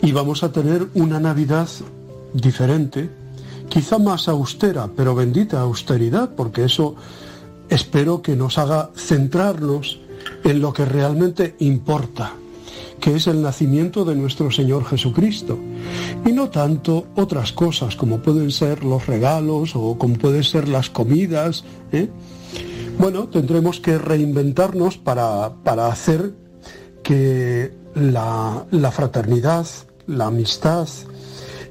Y 0.00 0.12
vamos 0.12 0.42
a 0.42 0.50
tener 0.50 0.88
una 0.94 1.20
Navidad 1.20 1.68
diferente, 2.32 3.10
quizá 3.68 3.98
más 3.98 4.28
austera, 4.28 4.88
pero 4.96 5.14
bendita 5.14 5.60
austeridad, 5.60 6.30
porque 6.34 6.64
eso 6.64 6.96
espero 7.68 8.22
que 8.22 8.36
nos 8.36 8.58
haga 8.58 8.90
centrarnos 8.96 10.00
en 10.44 10.60
lo 10.60 10.72
que 10.72 10.84
realmente 10.84 11.54
importa, 11.58 12.32
que 13.00 13.16
es 13.16 13.26
el 13.26 13.42
nacimiento 13.42 14.04
de 14.04 14.14
nuestro 14.14 14.50
Señor 14.50 14.84
Jesucristo, 14.84 15.58
y 16.24 16.32
no 16.32 16.50
tanto 16.50 17.06
otras 17.16 17.52
cosas 17.52 17.96
como 17.96 18.18
pueden 18.18 18.50
ser 18.50 18.84
los 18.84 19.06
regalos 19.06 19.74
o 19.74 19.96
como 19.98 20.14
pueden 20.16 20.44
ser 20.44 20.68
las 20.68 20.90
comidas. 20.90 21.64
¿eh? 21.92 22.08
Bueno, 22.98 23.28
tendremos 23.28 23.80
que 23.80 23.98
reinventarnos 23.98 24.98
para, 24.98 25.54
para 25.62 25.86
hacer 25.86 26.34
que 27.02 27.72
la, 27.94 28.66
la 28.70 28.90
fraternidad, 28.90 29.66
la 30.06 30.26
amistad, 30.26 30.88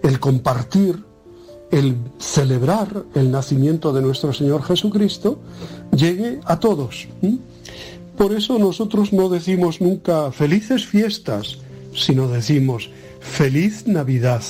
el 0.04 0.20
compartir, 0.20 1.07
el 1.72 1.98
celebrar 2.20 3.04
el 3.14 3.32
nacimiento 3.32 3.94
de 3.94 4.02
nuestro 4.02 4.34
Señor 4.34 4.64
Jesucristo 4.64 5.40
llegue 5.96 6.40
a 6.46 6.60
todos. 6.60 7.08
Por 8.18 8.34
eso 8.34 8.58
nosotros 8.58 9.14
no 9.14 9.30
decimos 9.30 9.82
nunca 9.82 10.32
felices 10.32 10.86
fiestas, 10.86 11.60
sino 11.94 12.28
decimos 12.28 12.90
feliz 13.20 13.88
Navidad, 13.88 14.44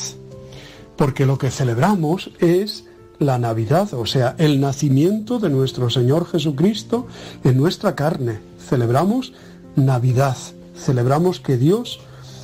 porque 0.96 1.26
lo 1.26 1.38
que 1.38 1.52
celebramos 1.52 2.32
es 2.40 2.86
la 3.20 3.40
Navidad, 3.40 3.94
o 3.94 4.06
sea, 4.06 4.36
el 4.38 4.62
nacimiento 4.62 5.40
de 5.40 5.50
nuestro 5.50 5.90
Señor 5.90 6.28
Jesucristo 6.28 7.08
en 7.44 7.58
nuestra 7.58 7.96
carne. 7.96 8.40
Celebramos 8.60 9.34
Navidad. 9.76 10.38
Celebramos 10.76 11.40
que 11.40 11.58
Dios 11.58 12.00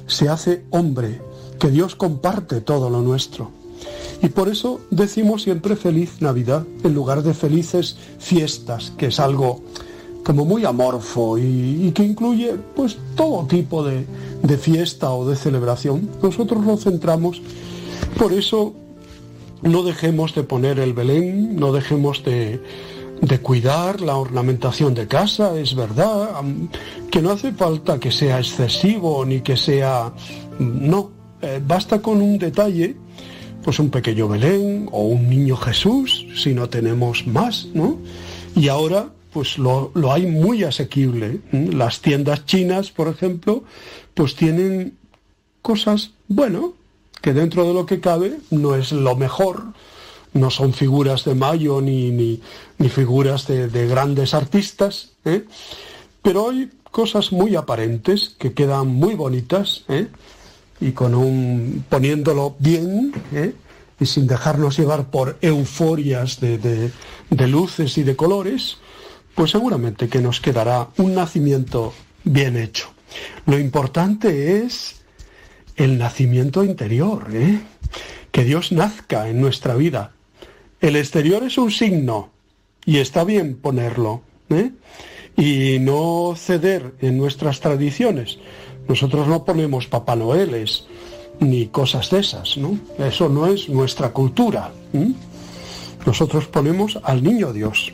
se 0.07 0.29
hace 0.29 0.63
hombre, 0.71 1.21
que 1.59 1.69
Dios 1.69 1.95
comparte 1.95 2.61
todo 2.61 2.89
lo 2.89 3.01
nuestro. 3.01 3.51
Y 4.23 4.29
por 4.29 4.47
eso 4.47 4.79
decimos 4.89 5.43
siempre 5.43 5.75
feliz 5.75 6.21
Navidad 6.21 6.65
en 6.81 6.93
lugar 6.93 7.23
de 7.23 7.33
felices 7.33 7.97
fiestas, 8.19 8.93
que 8.97 9.07
es 9.07 9.19
algo 9.19 9.61
como 10.23 10.45
muy 10.45 10.63
amorfo 10.63 11.37
y, 11.37 11.91
que 11.93 12.03
incluye 12.03 12.55
pues 12.73 12.97
todo 13.15 13.45
tipo 13.45 13.83
de, 13.83 14.05
fiesta 14.57 15.11
o 15.11 15.27
de 15.27 15.35
celebración. 15.35 16.09
Nosotros 16.21 16.65
lo 16.65 16.77
centramos, 16.77 17.41
por 18.17 18.31
eso 18.31 18.73
no 19.61 19.83
dejemos 19.83 20.33
de 20.33 20.43
poner 20.43 20.79
el 20.79 20.93
Belén, 20.93 21.57
no 21.57 21.73
dejemos 21.73 22.23
de, 22.23 22.61
cuidar 23.41 23.99
la 23.99 24.15
ornamentación 24.15 24.93
de 24.93 25.05
casa, 25.05 25.59
es 25.59 25.75
verdad, 25.75 26.29
que 27.11 27.21
no 27.21 27.31
hace 27.31 27.51
falta 27.51 27.99
que 27.99 28.11
sea 28.11 28.39
excesivo 28.39 29.25
ni 29.25 29.41
que 29.41 29.57
sea... 29.57 30.13
No, 30.59 31.11
eh, 31.41 31.61
basta 31.65 32.01
con 32.01 32.21
un 32.21 32.37
detalle, 32.37 32.95
pues 33.63 33.79
un 33.79 33.89
pequeño 33.89 34.27
Belén 34.27 34.89
o 34.91 35.03
un 35.03 35.29
niño 35.29 35.55
Jesús, 35.57 36.25
si 36.35 36.53
no 36.53 36.69
tenemos 36.69 37.25
más, 37.25 37.67
¿no? 37.73 37.97
Y 38.55 38.67
ahora 38.67 39.09
pues 39.31 39.57
lo, 39.57 39.91
lo 39.95 40.13
hay 40.13 40.27
muy 40.27 40.63
asequible. 40.63 41.39
¿m? 41.51 41.73
Las 41.73 42.01
tiendas 42.01 42.45
chinas, 42.45 42.91
por 42.91 43.07
ejemplo, 43.07 43.63
pues 44.13 44.35
tienen 44.35 44.95
cosas, 45.61 46.11
bueno, 46.27 46.73
que 47.21 47.33
dentro 47.33 47.65
de 47.65 47.73
lo 47.73 47.85
que 47.85 47.99
cabe 47.99 48.37
no 48.51 48.75
es 48.75 48.91
lo 48.91 49.15
mejor, 49.15 49.63
no 50.33 50.49
son 50.49 50.73
figuras 50.73 51.25
de 51.25 51.35
Mayo 51.35 51.81
ni, 51.81 52.11
ni, 52.11 52.41
ni 52.77 52.89
figuras 52.89 53.47
de, 53.47 53.67
de 53.67 53.87
grandes 53.87 54.33
artistas, 54.33 55.13
¿eh? 55.25 55.45
pero 56.21 56.49
hay 56.49 56.69
cosas 56.91 57.31
muy 57.31 57.55
aparentes 57.55 58.35
que 58.37 58.53
quedan 58.53 58.87
muy 58.87 59.15
bonitas 59.15 59.83
¿eh? 59.87 60.07
Y 60.83 60.91
con 60.91 61.15
un 61.15 61.85
poniéndolo 61.89 62.55
bien 62.59 63.13
¿eh? 63.33 63.53
y 63.99 64.05
sin 64.05 64.27
dejarnos 64.27 64.77
llevar 64.77 65.09
por 65.09 65.37
euforias 65.41 66.39
de, 66.39 66.57
de, 66.57 66.91
de 67.29 67.47
luces 67.47 67.97
y 67.97 68.03
de 68.03 68.15
colores, 68.15 68.77
pues 69.35 69.51
seguramente 69.51 70.09
que 70.09 70.19
nos 70.19 70.41
quedará 70.41 70.89
un 70.97 71.15
nacimiento 71.15 71.93
bien 72.23 72.57
hecho. 72.57 72.93
Lo 73.45 73.57
importante 73.59 74.63
es 74.63 75.03
el 75.75 75.97
nacimiento 75.97 76.63
interior, 76.63 77.27
¿eh? 77.33 77.59
que 78.31 78.43
Dios 78.43 78.71
nazca 78.71 79.29
en 79.29 79.39
nuestra 79.39 79.75
vida. 79.75 80.11
El 80.81 80.95
exterior 80.95 81.43
es 81.43 81.57
un 81.57 81.71
signo 81.71 82.31
y 82.85 82.97
está 82.97 83.23
bien 83.23 83.55
ponerlo 83.55 84.21
¿eh? 84.49 84.71
y 85.37 85.79
no 85.79 86.35
ceder 86.35 86.93
en 87.01 87.17
nuestras 87.17 87.59
tradiciones. 87.59 88.39
Nosotros 88.87 89.27
no 89.27 89.45
ponemos 89.45 89.87
Papá 89.87 90.15
Noeles 90.15 90.85
ni 91.39 91.67
cosas 91.67 92.09
de 92.09 92.19
esas, 92.19 92.57
¿no? 92.57 92.77
Eso 92.97 93.29
no 93.29 93.47
es 93.47 93.69
nuestra 93.69 94.09
cultura. 94.09 94.71
Nosotros 96.05 96.47
ponemos 96.47 96.99
al 97.03 97.23
niño 97.23 97.53
Dios. 97.53 97.93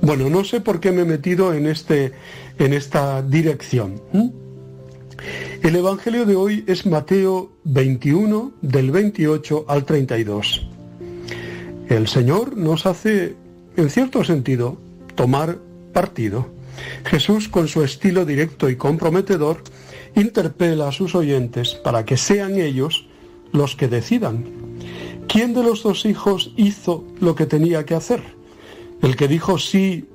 Bueno, 0.00 0.30
no 0.30 0.44
sé 0.44 0.60
por 0.60 0.80
qué 0.80 0.92
me 0.92 1.02
he 1.02 1.04
metido 1.04 1.52
en, 1.54 1.66
este, 1.66 2.12
en 2.58 2.72
esta 2.72 3.22
dirección. 3.22 4.00
El 5.62 5.76
Evangelio 5.76 6.26
de 6.26 6.36
hoy 6.36 6.64
es 6.66 6.86
Mateo 6.86 7.50
21, 7.64 8.52
del 8.62 8.90
28 8.90 9.64
al 9.68 9.84
32. 9.84 10.66
El 11.88 12.08
Señor 12.08 12.56
nos 12.56 12.86
hace, 12.86 13.34
en 13.76 13.90
cierto 13.90 14.22
sentido, 14.24 14.76
tomar 15.14 15.58
partido. 15.92 16.46
Jesús, 17.04 17.48
con 17.48 17.68
su 17.68 17.82
estilo 17.82 18.24
directo 18.24 18.68
y 18.68 18.76
comprometedor, 18.76 19.62
interpela 20.16 20.88
a 20.88 20.92
sus 20.92 21.14
oyentes 21.14 21.74
para 21.74 22.04
que 22.04 22.16
sean 22.16 22.58
ellos 22.58 23.06
los 23.52 23.76
que 23.76 23.86
decidan. 23.86 24.44
¿Quién 25.28 25.54
de 25.54 25.62
los 25.62 25.82
dos 25.82 26.04
hijos 26.04 26.52
hizo 26.56 27.04
lo 27.20 27.34
que 27.34 27.46
tenía 27.46 27.84
que 27.84 27.94
hacer? 27.94 28.22
¿El 29.02 29.16
que 29.16 29.28
dijo 29.28 29.58
sí, 29.58 30.08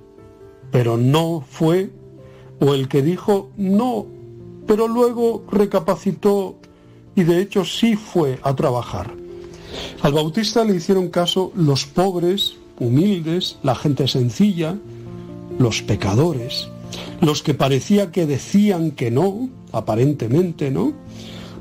pero 0.72 0.98
no 0.98 1.45
fue? 1.48 1.91
¿O 2.60 2.73
el 2.73 2.88
que 2.88 3.02
dijo 3.02 3.52
no, 3.57 4.06
pero 4.68 4.88
luego 4.88 5.44
recapacitó 5.52 6.57
y 7.15 7.23
de 7.23 7.41
hecho 7.41 7.65
sí 7.65 7.95
fue 7.95 8.40
a 8.44 8.56
trabajar? 8.56 9.14
Al 10.02 10.14
Bautista 10.14 10.64
le 10.64 10.76
hicieron 10.76 11.10
caso 11.10 11.52
los 11.56 11.86
pobres, 11.86 12.56
humildes, 12.80 13.57
la 13.64 13.76
gente 13.76 14.07
sencilla, 14.07 14.78
los 15.60 15.82
pecadores, 15.82 16.69
los 17.22 17.44
que 17.44 17.53
parecía 17.53 18.11
que 18.11 18.26
decían 18.26 18.91
que 18.91 19.11
no, 19.11 19.49
aparentemente, 19.72 20.72
¿no? 20.72 20.93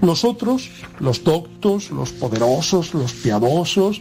Los 0.01 0.25
otros, 0.25 0.71
los 0.99 1.25
doctos, 1.25 1.91
los 1.91 2.13
poderosos, 2.13 2.95
los 2.95 3.13
piadosos, 3.13 4.01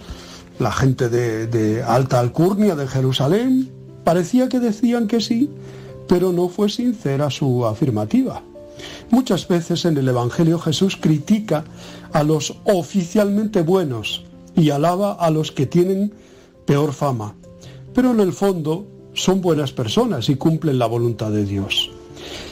la 0.60 0.72
gente 0.72 1.10
de, 1.10 1.48
de 1.48 1.84
alta 1.84 2.20
alcurnia 2.20 2.76
de 2.76 2.88
Jerusalén, 2.88 3.70
parecía 4.04 4.50
que 4.50 4.60
decían 4.60 5.08
que 5.08 5.22
sí, 5.22 5.50
pero 6.08 6.32
no 6.32 6.50
fue 6.50 6.70
sincera 6.70 7.30
su 7.30 7.66
afirmativa. 7.66 8.42
Muchas 9.10 9.48
veces 9.48 9.86
en 9.86 9.98
el 9.98 10.08
Evangelio 10.08 10.60
Jesús 10.60 10.96
critica 10.96 11.66
a 12.14 12.24
los 12.24 12.56
oficialmente 12.64 13.62
buenos 13.62 14.24
y 14.56 14.70
alaba 14.70 15.14
a 15.14 15.30
los 15.30 15.52
que 15.52 15.66
tienen 15.66 16.14
peor 16.66 16.94
fama, 16.94 17.36
pero 17.94 18.12
en 18.12 18.20
el 18.20 18.34
fondo 18.34 18.86
son 19.14 19.42
buenas 19.42 19.72
personas 19.72 20.30
y 20.30 20.36
cumplen 20.36 20.80
la 20.80 20.86
voluntad 20.86 21.32
de 21.32 21.46
Dios. 21.46 21.92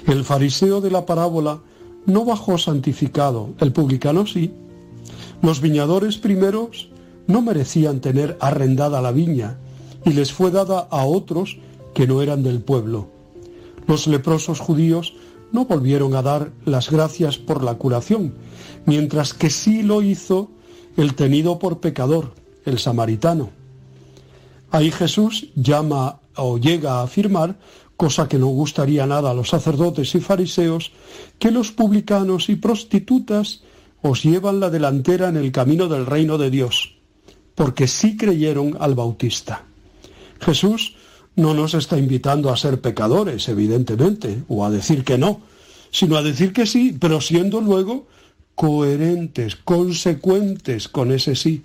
El 0.06 0.24
fariseo 0.24 0.82
de 0.82 0.92
la 0.92 1.06
parábola 1.06 1.60
no 2.06 2.26
bajó 2.26 2.58
santificado, 2.58 3.50
el 3.60 3.72
publicano 3.74 4.26
sí. 4.26 4.52
Los 5.42 5.62
viñadores 5.62 6.18
primeros 6.18 6.90
no 7.28 7.42
merecían 7.42 8.00
tener 8.00 8.38
arrendada 8.40 9.02
la 9.02 9.12
viña 9.12 9.58
y 10.06 10.12
les 10.12 10.32
fue 10.32 10.52
dada 10.52 10.88
a 10.90 11.06
otros 11.06 11.58
que 11.94 12.08
no 12.08 12.22
eran 12.22 12.44
del 12.44 12.62
pueblo. 12.62 13.08
Los 13.88 14.08
leprosos 14.08 14.60
judíos 14.60 15.14
no 15.52 15.66
volvieron 15.66 16.16
a 16.16 16.22
dar 16.22 16.52
las 16.66 16.90
gracias 16.90 17.38
por 17.38 17.64
la 17.64 17.76
curación, 17.76 18.34
mientras 18.86 19.34
que 19.34 19.50
sí 19.50 19.84
lo 19.84 20.02
hizo 20.02 20.50
el 20.96 21.16
tenido 21.16 21.60
por 21.60 21.80
pecador, 21.80 22.34
el 22.66 22.80
samaritano. 22.80 23.50
Ahí 24.72 24.92
Jesús 24.92 25.48
llama 25.56 26.20
o 26.36 26.58
llega 26.58 27.00
a 27.00 27.04
afirmar, 27.04 27.58
cosa 27.98 28.30
que 28.30 28.38
no 28.38 28.48
gustaría 28.48 29.06
nada 29.06 29.32
a 29.32 29.34
los 29.34 29.50
sacerdotes 29.50 30.14
y 30.16 30.22
fariseos, 30.22 30.92
que 31.40 31.52
los 31.52 31.72
publicanos 31.72 32.48
y 32.50 32.56
prostitutas 32.56 33.64
os 34.04 34.24
llevan 34.24 34.60
la 34.60 34.70
delantera 34.70 35.28
en 35.28 35.36
el 35.36 35.52
camino 35.52 35.88
del 35.88 36.06
reino 36.06 36.38
de 36.38 36.52
Dios, 36.52 36.96
porque 37.56 37.88
sí 37.88 38.16
creyeron 38.16 38.78
al 38.80 38.94
Bautista. 38.94 39.66
Jesús 40.40 40.96
no 41.36 41.56
nos 41.56 41.74
está 41.74 41.98
invitando 41.98 42.52
a 42.52 42.58
ser 42.58 42.82
pecadores, 42.82 43.50
evidentemente, 43.50 44.44
o 44.48 44.64
a 44.64 44.70
decir 44.70 45.04
que 45.04 45.18
no, 45.18 45.42
sino 45.92 46.18
a 46.18 46.24
decir 46.24 46.54
que 46.54 46.68
sí, 46.68 46.96
pero 47.00 47.20
siendo 47.20 47.62
luego 47.62 48.08
coherentes, 48.54 49.56
consecuentes 49.56 50.88
con 50.88 51.12
ese 51.12 51.36
sí. 51.36 51.64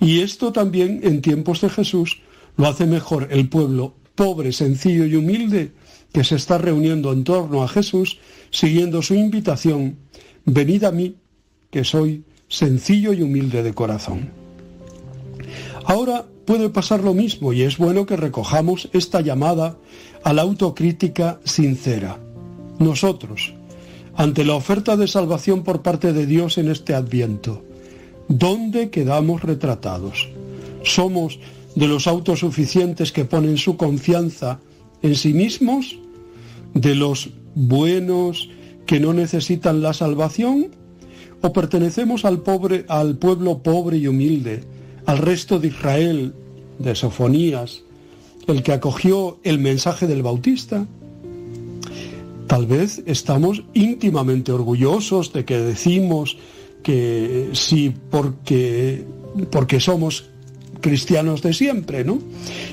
Y 0.00 0.20
esto 0.20 0.52
también 0.52 1.00
en 1.02 1.22
tiempos 1.22 1.60
de 1.60 1.70
Jesús 1.70 2.20
lo 2.56 2.66
hace 2.66 2.86
mejor 2.86 3.28
el 3.30 3.48
pueblo 3.48 3.94
pobre, 4.20 4.52
sencillo 4.52 5.06
y 5.06 5.16
humilde 5.16 5.72
que 6.12 6.24
se 6.24 6.36
está 6.36 6.58
reuniendo 6.58 7.10
en 7.10 7.24
torno 7.24 7.62
a 7.62 7.68
Jesús, 7.68 8.18
siguiendo 8.50 9.00
su 9.00 9.14
invitación, 9.14 9.96
venid 10.44 10.84
a 10.84 10.92
mí, 10.92 11.16
que 11.70 11.84
soy 11.84 12.24
sencillo 12.46 13.14
y 13.14 13.22
humilde 13.22 13.62
de 13.62 13.72
corazón. 13.72 14.28
Ahora 15.86 16.26
puede 16.44 16.68
pasar 16.68 17.02
lo 17.02 17.14
mismo 17.14 17.54
y 17.54 17.62
es 17.62 17.78
bueno 17.78 18.04
que 18.04 18.18
recojamos 18.18 18.90
esta 18.92 19.22
llamada 19.22 19.78
a 20.22 20.34
la 20.34 20.42
autocrítica 20.42 21.40
sincera. 21.44 22.18
Nosotros, 22.78 23.54
ante 24.16 24.44
la 24.44 24.54
oferta 24.54 24.98
de 24.98 25.08
salvación 25.08 25.64
por 25.64 25.80
parte 25.80 26.12
de 26.12 26.26
Dios 26.26 26.58
en 26.58 26.68
este 26.68 26.92
adviento, 26.92 27.64
¿dónde 28.28 28.90
quedamos 28.90 29.40
retratados? 29.42 30.28
¿Somos 30.84 31.38
de 31.74 31.86
los 31.86 32.06
autosuficientes 32.06 33.12
que 33.12 33.24
ponen 33.24 33.56
su 33.56 33.76
confianza 33.76 34.60
en 35.02 35.14
sí 35.14 35.32
mismos? 35.32 35.98
¿De 36.74 36.94
los 36.94 37.30
buenos 37.54 38.48
que 38.86 39.00
no 39.00 39.12
necesitan 39.12 39.82
la 39.82 39.92
salvación? 39.92 40.68
¿O 41.42 41.52
pertenecemos 41.52 42.24
al 42.24 42.40
pobre, 42.40 42.84
al 42.88 43.16
pueblo 43.16 43.62
pobre 43.62 43.98
y 43.98 44.06
humilde, 44.06 44.64
al 45.06 45.18
resto 45.18 45.58
de 45.58 45.68
Israel, 45.68 46.34
de 46.78 46.94
Sofonías, 46.94 47.82
el 48.46 48.62
que 48.62 48.72
acogió 48.72 49.38
el 49.42 49.58
mensaje 49.58 50.06
del 50.06 50.22
Bautista? 50.22 50.86
Tal 52.46 52.66
vez 52.66 53.02
estamos 53.06 53.62
íntimamente 53.74 54.50
orgullosos 54.50 55.32
de 55.32 55.44
que 55.44 55.58
decimos 55.58 56.36
que 56.82 57.50
sí 57.52 57.94
porque, 58.10 59.04
porque 59.50 59.78
somos 59.78 60.29
cristianos 60.80 61.42
de 61.42 61.52
siempre, 61.52 62.04
¿no? 62.04 62.18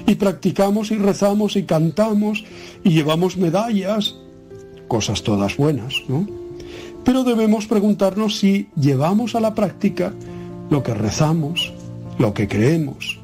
Y 0.06 0.16
practicamos 0.16 0.92
y 0.92 0.96
rezamos 0.96 1.56
y 1.56 1.64
cantamos 1.64 2.44
y 2.84 2.92
llevamos 2.92 3.38
medallas. 3.38 4.16
cosas 4.88 5.24
todas 5.24 5.58
buenas, 5.58 5.96
¿no? 6.08 6.28
Pero 7.04 7.24
debemos 7.24 7.68
preguntarnos 7.68 8.38
si 8.38 8.68
llevamos 8.76 9.36
a 9.36 9.40
la 9.40 9.54
práctica 9.54 10.14
lo 10.70 10.84
que 10.84 10.94
rezamos, 10.94 11.74
lo 12.18 12.34
que 12.34 12.48
creemos. 12.48 13.20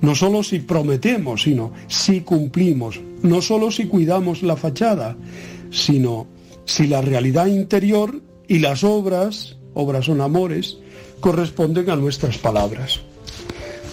No 0.00 0.14
solo 0.14 0.42
si 0.42 0.60
prometemos, 0.60 1.42
sino 1.42 1.72
si 1.88 2.20
cumplimos. 2.20 3.00
No 3.22 3.42
solo 3.42 3.70
si 3.70 3.86
cuidamos 3.86 4.42
la 4.42 4.56
fachada, 4.56 5.16
sino 5.70 6.26
si 6.64 6.86
la 6.86 7.00
realidad 7.00 7.46
interior 7.46 8.20
y 8.46 8.60
las 8.60 8.84
obras, 8.84 9.56
obras 9.74 10.06
son 10.06 10.20
amores, 10.20 10.78
corresponden 11.20 11.90
a 11.90 11.96
nuestras 11.96 12.38
palabras. 12.38 13.00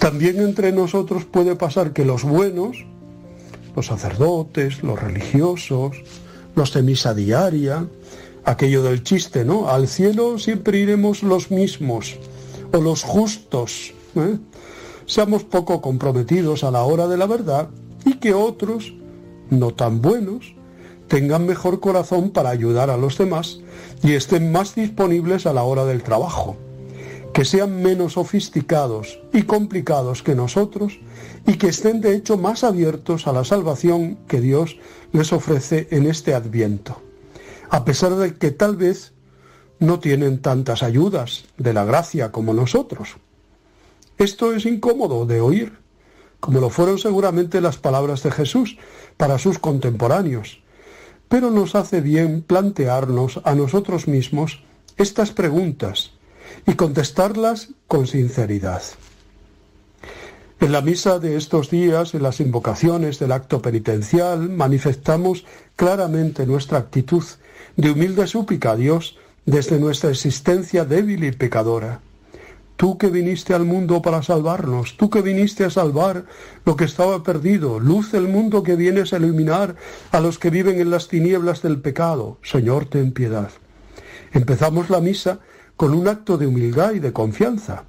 También 0.06 0.40
entre 0.40 0.72
nosotros 0.72 1.26
puede 1.26 1.56
pasar 1.56 1.91
que 1.91 2.06
los 2.06 2.23
buenos, 2.23 2.86
los 3.76 3.88
sacerdotes, 3.88 4.84
los 4.84 5.02
religiosos, 5.02 5.98
los 6.56 6.72
de 6.76 6.84
misa 6.84 7.15
diaria, 7.15 7.88
aquello 8.44 8.84
del 8.84 9.02
chiste, 9.02 9.44
¿no? 9.44 9.68
Al 9.68 9.88
cielo 9.88 10.38
siempre 10.38 10.77
iremos 10.77 11.23
los 11.23 11.49
mismos 11.49 12.18
o 12.72 12.82
los 12.82 13.02
justos. 13.02 13.95
¿eh? 14.14 14.38
Seamos 15.07 15.44
poco 15.44 15.82
comprometidos 15.82 16.64
a 16.64 16.69
la 16.69 16.84
hora 16.84 17.07
de 17.07 17.18
la 17.18 17.26
verdad 17.26 17.69
y 18.06 18.19
que 18.19 18.36
otros, 18.36 18.94
no 19.49 19.73
tan 19.73 20.03
buenos, 20.03 20.53
tengan 21.07 21.48
mejor 21.48 21.80
corazón 21.80 22.30
para 22.30 22.52
ayudar 22.52 22.91
a 22.91 22.98
los 22.98 23.18
demás 23.18 23.60
y 24.03 24.11
estén 24.11 24.52
más 24.52 24.76
disponibles 24.76 25.48
a 25.48 25.53
la 25.53 25.64
hora 25.64 25.84
del 25.84 26.03
trabajo, 26.03 26.57
que 27.36 27.44
sean 27.44 27.82
menos 27.82 28.14
sofisticados 28.14 29.20
y 29.34 29.41
complicados 29.44 30.24
que 30.24 30.36
nosotros 30.36 31.02
y 31.45 31.57
que 31.57 31.68
estén 31.68 31.99
de 31.99 32.16
hecho 32.16 32.38
más 32.38 32.64
abiertos 32.64 33.28
a 33.28 33.34
la 33.34 33.44
salvación 33.44 34.18
que 34.30 34.40
Dios 34.40 34.78
les 35.12 35.34
ofrece 35.34 35.90
en 35.91 36.06
este 36.06 36.34
adviento. 36.34 37.02
A 37.70 37.84
pesar 37.84 38.16
de 38.16 38.36
que 38.36 38.52
tal 38.52 38.78
vez 38.78 39.12
no 39.80 39.99
tienen 39.99 40.41
tantas 40.41 40.82
ayudas 40.82 41.44
de 41.57 41.74
la 41.74 41.84
gracia 41.84 42.32
como 42.32 42.53
nosotros. 42.53 43.18
Esto 44.18 44.53
es 44.53 44.66
incómodo 44.66 45.26
de 45.26 45.41
oír, 45.41 45.78
como 46.40 46.62
lo 46.62 46.70
fueron 46.70 46.99
seguramente 46.99 47.60
las 47.60 47.76
palabras 47.76 48.24
de 48.24 48.32
Jesús 48.32 48.78
para 49.18 49.40
sus 49.40 49.60
contemporáneos, 49.60 50.62
pero 51.28 51.52
nos 51.52 51.76
hace 51.76 51.99
bien 51.99 52.44
plantearnos 52.44 53.41
a 53.44 53.56
nosotros 53.56 54.07
mismos 54.07 54.64
estas 54.95 55.32
preguntas 55.32 56.15
y 56.68 56.74
contestarlas 56.74 57.70
con 57.88 58.08
sinceridad. 58.08 58.82
En 60.60 60.72
la 60.72 60.82
misa 60.82 61.20
de 61.20 61.36
estos 61.36 61.70
días, 61.70 62.14
en 62.14 62.24
las 62.24 62.40
invocaciones 62.40 63.20
del 63.20 63.34
acto 63.34 63.62
penitencial, 63.62 64.50
manifestamos 64.50 65.46
claramente 65.76 66.46
nuestra 66.46 66.80
actitud 66.80 67.24
de 67.76 67.92
humilde 67.92 68.26
súplica 68.26 68.72
a 68.72 68.76
Dios 68.76 69.18
desde 69.46 69.80
nuestra 69.80 70.10
existencia 70.10 70.86
débil 70.86 71.24
y 71.24 71.32
pecadora. 71.34 72.00
Tú 72.78 72.98
que 72.98 73.08
viniste 73.08 73.54
al 73.54 73.64
mundo 73.64 74.02
para 74.02 74.24
salvarnos, 74.24 74.98
tú 74.98 75.10
que 75.10 75.22
viniste 75.22 75.64
a 75.64 75.70
salvar 75.70 76.26
lo 76.66 76.76
que 76.76 76.86
estaba 76.86 77.24
perdido, 77.24 77.80
luz 77.80 78.12
del 78.12 78.28
mundo 78.28 78.64
que 78.64 78.76
vienes 78.76 79.14
a 79.14 79.18
iluminar 79.18 79.76
a 80.12 80.20
los 80.20 80.40
que 80.40 80.50
viven 80.50 80.80
en 80.80 80.90
las 80.90 81.08
tinieblas 81.08 81.62
del 81.62 81.80
pecado, 81.80 82.38
Señor, 82.44 82.86
ten 82.86 83.14
piedad. 83.14 83.52
Empezamos 84.34 84.90
la 84.90 85.00
misa 85.00 85.40
con 85.77 85.93
un 85.93 86.07
acto 86.07 86.38
de 86.38 86.47
humildad 86.47 86.93
y 86.93 86.99
de 86.99 87.14
confianza. 87.14 87.84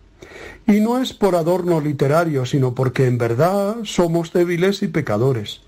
Y 0.66 0.80
no 0.80 0.98
es 0.98 1.12
por 1.12 1.36
adorno 1.36 1.80
literario, 1.80 2.44
sino 2.44 2.74
porque 2.74 3.06
en 3.06 3.18
verdad 3.18 3.76
somos 3.84 4.32
débiles 4.32 4.82
y 4.82 4.88
pecadores. 4.88 5.60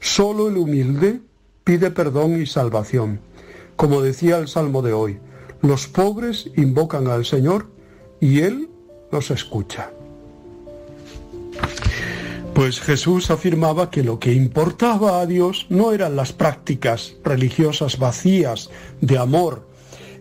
Solo 0.00 0.48
el 0.48 0.56
humilde 0.56 1.20
pide 1.64 1.90
perdón 1.90 2.40
y 2.40 2.46
salvación. 2.46 3.20
Como 3.76 4.02
decía 4.02 4.38
el 4.38 4.48
Salmo 4.48 4.82
de 4.82 4.92
hoy, 4.92 5.18
los 5.62 5.86
pobres 5.86 6.50
invocan 6.56 7.06
al 7.06 7.24
Señor 7.24 7.68
y 8.20 8.40
Él 8.40 8.68
los 9.10 9.30
escucha. 9.30 9.90
Pues 12.54 12.80
Jesús 12.80 13.30
afirmaba 13.30 13.90
que 13.90 14.02
lo 14.02 14.18
que 14.18 14.32
importaba 14.32 15.20
a 15.20 15.26
Dios 15.26 15.66
no 15.70 15.92
eran 15.92 16.16
las 16.16 16.32
prácticas 16.32 17.14
religiosas 17.24 17.98
vacías 17.98 18.68
de 19.00 19.16
amor, 19.18 19.66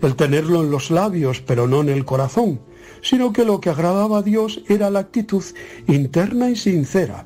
el 0.01 0.15
tenerlo 0.15 0.63
en 0.63 0.71
los 0.71 0.91
labios 0.91 1.41
pero 1.41 1.67
no 1.67 1.81
en 1.81 1.89
el 1.89 2.05
corazón, 2.05 2.59
sino 3.01 3.33
que 3.33 3.45
lo 3.45 3.59
que 3.59 3.69
agradaba 3.69 4.19
a 4.19 4.23
Dios 4.23 4.61
era 4.67 4.89
la 4.89 4.99
actitud 4.99 5.43
interna 5.87 6.49
y 6.49 6.55
sincera. 6.55 7.25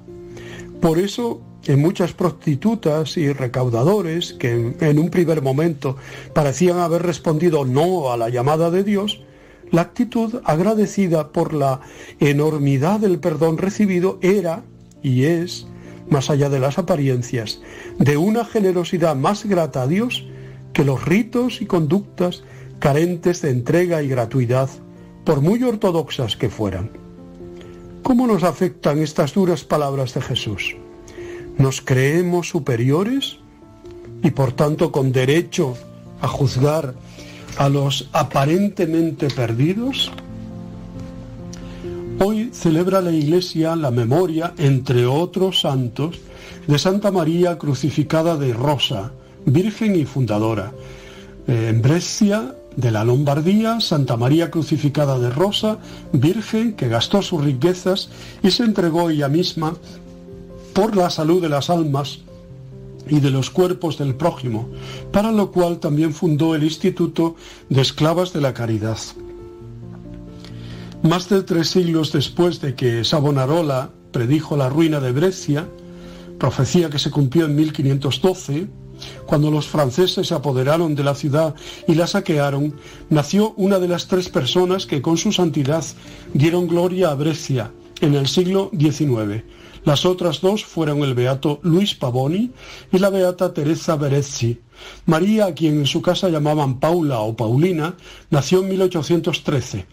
Por 0.81 0.99
eso 0.99 1.41
en 1.65 1.81
muchas 1.81 2.14
prostitutas 2.14 3.18
y 3.18 3.31
recaudadores 3.34 4.34
que 4.34 4.76
en 4.80 4.99
un 4.99 5.10
primer 5.10 5.41
momento 5.41 5.97
parecían 6.34 6.77
haber 6.77 7.03
respondido 7.03 7.65
no 7.65 8.11
a 8.11 8.18
la 8.18 8.30
llamada 8.30 8.69
de 8.69 8.84
Dios, 8.84 9.22
la 9.72 9.81
actitud 9.81 10.41
agradecida 10.43 11.31
por 11.31 11.53
la 11.53 11.81
enormidad 12.19 12.99
del 12.99 13.19
perdón 13.19 13.57
recibido 13.57 14.19
era 14.22 14.64
y 15.02 15.23
es, 15.23 15.68
más 16.10 16.30
allá 16.30 16.49
de 16.49 16.60
las 16.60 16.77
apariencias, 16.77 17.61
de 17.97 18.18
una 18.18 18.45
generosidad 18.45 19.15
más 19.15 19.45
grata 19.45 19.84
a 19.84 19.88
Dios 19.88 20.26
que 20.73 20.84
los 20.84 21.06
ritos 21.06 21.61
y 21.61 21.65
conductas 21.65 22.43
carentes 22.80 23.41
de 23.41 23.52
entrega 23.52 24.02
y 24.02 24.07
gratuidad, 24.07 24.69
por 25.23 25.41
muy 25.41 25.64
ortodoxas 25.64 26.35
que 26.35 26.49
fueran. 26.49 26.91
¿Cómo 28.03 28.27
nos 28.27 28.43
afectan 28.43 28.99
estas 28.99 29.34
duras 29.34 29.64
palabras 29.64 30.14
de 30.14 30.22
Jesús? 30.22 30.76
nos 31.57 31.81
creemos 31.81 32.49
superiores 32.49 33.38
y 34.23 34.31
por 34.31 34.53
tanto 34.53 34.91
con 34.91 35.11
derecho 35.11 35.76
a 36.22 36.27
juzgar 36.27 36.93
a 37.57 37.69
los 37.69 38.10
aparentemente 38.11 39.27
perdidos? 39.30 40.11
Hoy 42.19 42.49
celebra 42.53 43.02
la 43.02 43.11
Iglesia 43.11 43.76
la 43.76 43.91
memoria, 43.91 44.53
entre 44.57 45.06
otros 45.06 45.61
santos, 45.61 46.19
de 46.65 46.80
Santa 46.80 47.11
María 47.11 47.57
crucificada 47.57 48.38
de 48.38 48.53
Rosa, 48.53 49.11
Virgen 49.45 49.95
y 49.95 50.06
fundadora. 50.06 50.72
Eh, 51.47 51.68
en 51.69 51.81
Brescia, 51.81 52.56
de 52.76 52.91
la 52.91 53.03
Lombardía, 53.03 53.80
Santa 53.80 54.18
María 54.18 54.52
crucificada 54.52 55.19
de 55.19 55.30
Rosa, 55.30 55.80
Virgen 56.11 56.73
que 56.73 56.89
gastó 56.89 57.22
sus 57.22 57.43
riquezas 57.43 58.10
y 58.43 58.52
se 58.52 58.64
entregó 58.64 59.10
ella 59.10 59.30
misma 59.30 59.76
por 60.73 60.95
la 60.95 61.10
salud 61.10 61.41
de 61.41 61.49
las 61.49 61.69
almas 61.69 62.19
y 63.07 63.19
de 63.19 63.31
los 63.31 63.49
cuerpos 63.49 63.97
del 63.97 64.15
prójimo, 64.15 64.68
para 65.11 65.31
lo 65.31 65.52
cual 65.52 65.80
también 65.80 66.14
fundó 66.14 66.56
el 66.56 66.64
Instituto 66.64 67.35
de 67.69 67.81
Esclavas 67.81 68.34
de 68.34 68.41
la 68.41 68.53
Caridad. 68.53 68.97
Más 71.03 71.30
de 71.30 71.43
tres 71.43 71.69
siglos 71.69 72.11
después 72.11 72.61
de 72.61 72.73
que 72.76 73.03
Savonarola 73.03 73.91
predijo 74.11 74.57
la 74.57 74.69
ruina 74.69 74.99
de 74.99 75.11
Brescia, 75.11 75.68
profecía 76.39 76.89
que 76.89 76.99
se 76.99 77.11
cumplió 77.11 77.45
en 77.45 77.56
1512, 77.56 78.68
cuando 79.26 79.51
los 79.51 79.67
franceses 79.67 80.27
se 80.27 80.34
apoderaron 80.34 80.95
de 80.95 81.03
la 81.03 81.15
ciudad 81.15 81.55
y 81.88 81.95
la 81.95 82.07
saquearon, 82.07 82.76
nació 83.09 83.53
una 83.57 83.80
de 83.80 83.88
las 83.88 84.07
tres 84.07 84.30
personas 84.30 84.85
que 84.85 85.01
con 85.01 85.17
su 85.17 85.31
santidad 85.31 85.84
dieron 86.34 86.67
gloria 86.67 87.11
a 87.11 87.15
Brescia 87.15 87.72
en 88.01 88.15
el 88.15 88.27
siglo 88.27 88.72
XIX, 88.77 89.43
las 89.85 90.03
otras 90.03 90.41
dos 90.41 90.65
fueron 90.65 91.03
el 91.03 91.13
beato 91.13 91.59
Luis 91.61 91.93
Pavoni 91.93 92.51
y 92.91 92.97
la 92.97 93.11
beata 93.11 93.53
Teresa 93.53 93.95
Berezzi. 93.95 94.59
María, 95.05 95.45
a 95.45 95.53
quien 95.53 95.77
en 95.77 95.85
su 95.85 96.01
casa 96.01 96.27
llamaban 96.27 96.80
Paula 96.80 97.19
o 97.19 97.35
Paulina, 97.35 97.95
nació 98.31 98.61
en 98.61 98.69
1813. 98.69 99.85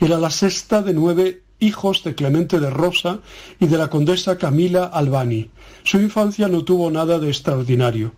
Era 0.00 0.18
la 0.18 0.30
sexta 0.30 0.82
de 0.82 0.94
nueve 0.94 1.42
hijos 1.58 2.04
de 2.04 2.14
Clemente 2.14 2.60
de 2.60 2.70
Rosa 2.70 3.18
y 3.58 3.66
de 3.66 3.76
la 3.76 3.90
condesa 3.90 4.38
Camila 4.38 4.84
Albani. 4.84 5.50
Su 5.84 5.98
infancia 5.98 6.48
no 6.48 6.64
tuvo 6.64 6.90
nada 6.90 7.18
de 7.18 7.28
extraordinario. 7.28 8.12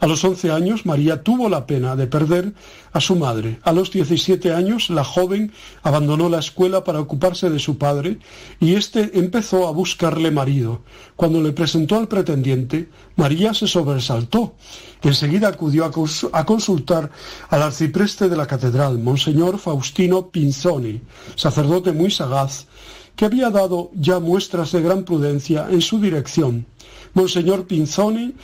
A 0.00 0.06
los 0.06 0.24
11 0.24 0.50
años 0.50 0.86
María 0.86 1.22
tuvo 1.22 1.48
la 1.48 1.66
pena 1.66 1.96
de 1.96 2.06
perder 2.06 2.52
a 2.92 3.00
su 3.00 3.16
madre. 3.16 3.58
A 3.62 3.72
los 3.72 3.90
17 3.90 4.52
años 4.52 4.90
la 4.90 5.04
joven 5.04 5.52
abandonó 5.82 6.28
la 6.28 6.38
escuela 6.38 6.84
para 6.84 7.00
ocuparse 7.00 7.50
de 7.50 7.58
su 7.58 7.78
padre 7.78 8.18
y 8.60 8.74
éste 8.74 9.10
empezó 9.14 9.66
a 9.66 9.72
buscarle 9.72 10.30
marido. 10.30 10.82
Cuando 11.16 11.42
le 11.42 11.52
presentó 11.52 11.96
al 11.96 12.08
pretendiente, 12.08 12.88
María 13.16 13.54
se 13.54 13.66
sobresaltó. 13.66 14.54
Enseguida 15.02 15.48
acudió 15.48 15.84
a, 15.84 16.44
consultar 16.44 17.10
al 17.48 17.62
arcipreste 17.62 18.28
de 18.28 18.36
la 18.36 18.46
catedral, 18.46 18.98
Monseñor 18.98 19.58
Faustino 19.58 20.30
Pinzoni, 20.30 21.00
sacerdote 21.34 21.92
muy 21.92 22.10
sagaz, 22.10 22.66
que 23.14 23.24
había 23.24 23.50
dado 23.50 23.90
ya 23.94 24.20
muestras 24.20 24.72
de 24.72 24.82
gran 24.82 25.04
prudencia 25.04 25.66
en 25.70 25.80
su 25.80 26.00
dirección. 26.00 26.66
Monseñor 27.16 27.66
Pinzoni 27.66 28.34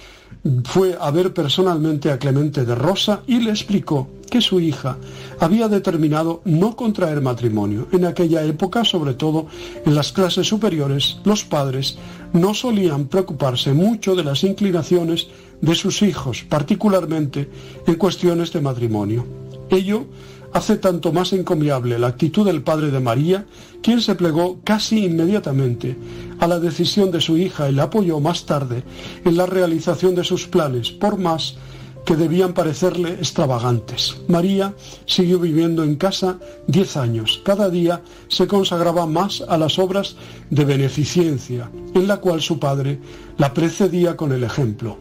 fue 0.65 0.97
a 0.99 1.11
ver 1.11 1.35
personalmente 1.35 2.11
a 2.11 2.19
Clemente 2.19 2.65
de 2.65 2.75
Rosa 2.75 3.23
y 3.27 3.39
le 3.39 3.51
explicó 3.51 4.09
que 4.31 4.41
su 4.41 4.61
hija 4.61 4.97
había 5.41 5.69
determinado 5.69 6.41
no 6.47 6.75
contraer 6.75 7.21
matrimonio. 7.21 7.87
En 7.93 8.07
aquella 8.07 8.43
época, 8.45 8.83
sobre 8.83 9.13
todo 9.13 9.47
en 9.85 9.95
las 9.95 10.11
clases 10.11 10.49
superiores, 10.49 11.19
los 11.25 11.45
padres 11.45 11.99
no 12.33 12.55
solían 12.55 13.09
preocuparse 13.09 13.75
mucho 13.75 14.17
de 14.17 14.25
las 14.25 14.43
inclinaciones 14.43 15.29
de 15.61 15.75
sus 15.75 16.01
hijos, 16.01 16.43
particularmente 16.49 17.51
en 17.87 17.95
cuestiones 17.97 18.55
de 18.55 18.63
matrimonio. 18.63 19.27
Ello 19.69 20.07
hace 20.53 20.77
tanto 20.77 21.13
más 21.13 21.33
encomiable 21.33 21.99
la 21.99 22.09
actitud 22.09 22.45
del 22.45 22.63
padre 22.63 22.91
de 22.91 23.01
María, 23.01 23.47
quien 23.83 24.01
se 24.01 24.15
plegó 24.15 24.61
casi 24.65 25.05
inmediatamente 25.05 25.97
a 26.39 26.47
la 26.47 26.61
decisión 26.61 27.11
de 27.11 27.21
su 27.21 27.37
hija 27.37 27.71
y 27.71 27.73
la 27.73 27.85
apoyó 27.85 28.21
más 28.21 28.47
tarde 28.47 28.85
en 29.25 29.37
la 29.37 29.47
realización 29.47 30.15
de 30.15 30.25
sus 30.25 30.47
planes, 30.47 30.91
por 30.91 31.19
más 31.19 31.57
que 32.05 32.17
debían 32.17 32.53
parecerle 32.53 33.13
extravagantes. 33.15 34.17
María 34.29 34.75
siguió 35.07 35.39
viviendo 35.39 35.85
en 35.85 35.95
casa 35.97 36.39
diez 36.67 36.97
años. 36.97 37.41
Cada 37.45 37.71
día 37.71 38.03
se 38.29 38.47
consagraba 38.47 39.07
más 39.07 39.43
a 39.49 39.57
las 39.57 39.79
obras 39.79 40.17
de 40.51 40.65
beneficencia, 40.65 41.71
en 41.95 42.09
la 42.09 42.17
cual 42.17 42.41
su 42.41 42.59
padre 42.59 42.99
la 43.39 43.55
precedía 43.55 44.17
con 44.17 44.33
el 44.33 44.43
ejemplo. 44.43 44.99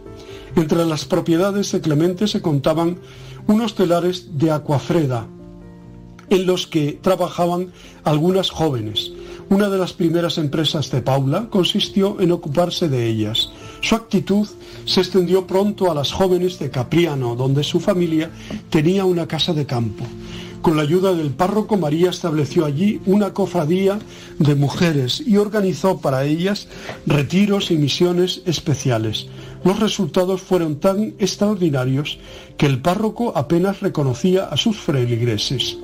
Entre 0.55 0.85
las 0.85 1.05
propiedades 1.05 1.71
de 1.71 1.81
Clemente 1.81 2.27
se 2.27 2.41
contaban 2.41 2.99
unos 3.47 3.73
telares 3.73 4.37
de 4.37 4.51
Acuafreda, 4.51 5.25
en 6.31 6.47
los 6.47 6.65
que 6.65 6.93
trabajaban 6.93 7.71
algunas 8.03 8.49
jóvenes. 8.49 9.11
Una 9.49 9.69
de 9.69 9.77
las 9.77 9.91
primeras 9.91 10.37
empresas 10.37 10.89
de 10.89 11.01
Paula 11.01 11.47
consistió 11.49 12.21
en 12.21 12.31
ocuparse 12.31 12.87
de 12.87 13.05
ellas. 13.05 13.51
Su 13.81 13.95
actitud 13.95 14.47
se 14.85 15.01
extendió 15.01 15.45
pronto 15.45 15.91
a 15.91 15.93
las 15.93 16.13
jóvenes 16.13 16.57
de 16.57 16.71
Capriano, 16.71 17.35
donde 17.35 17.63
su 17.63 17.81
familia 17.81 18.31
tenía 18.69 19.03
una 19.03 19.27
casa 19.27 19.53
de 19.53 19.65
campo. 19.65 20.05
Con 20.61 20.77
la 20.77 20.83
ayuda 20.83 21.13
del 21.13 21.31
párroco 21.31 21.75
María 21.75 22.11
estableció 22.11 22.65
allí 22.65 23.01
una 23.07 23.33
cofradía 23.33 23.97
de 24.37 24.53
mujeres 24.53 25.23
y 25.25 25.37
organizó 25.37 25.97
para 25.97 26.23
ellas 26.23 26.67
retiros 27.07 27.71
y 27.71 27.77
misiones 27.77 28.43
especiales. 28.45 29.27
Los 29.63 29.79
resultados 29.79 30.41
fueron 30.41 30.79
tan 30.79 31.15
extraordinarios 31.17 32.19
que 32.57 32.67
el 32.67 32.79
párroco 32.79 33.33
apenas 33.35 33.79
reconocía 33.79 34.45
a 34.45 34.57
sus 34.57 34.77
feligreses. 34.77 35.77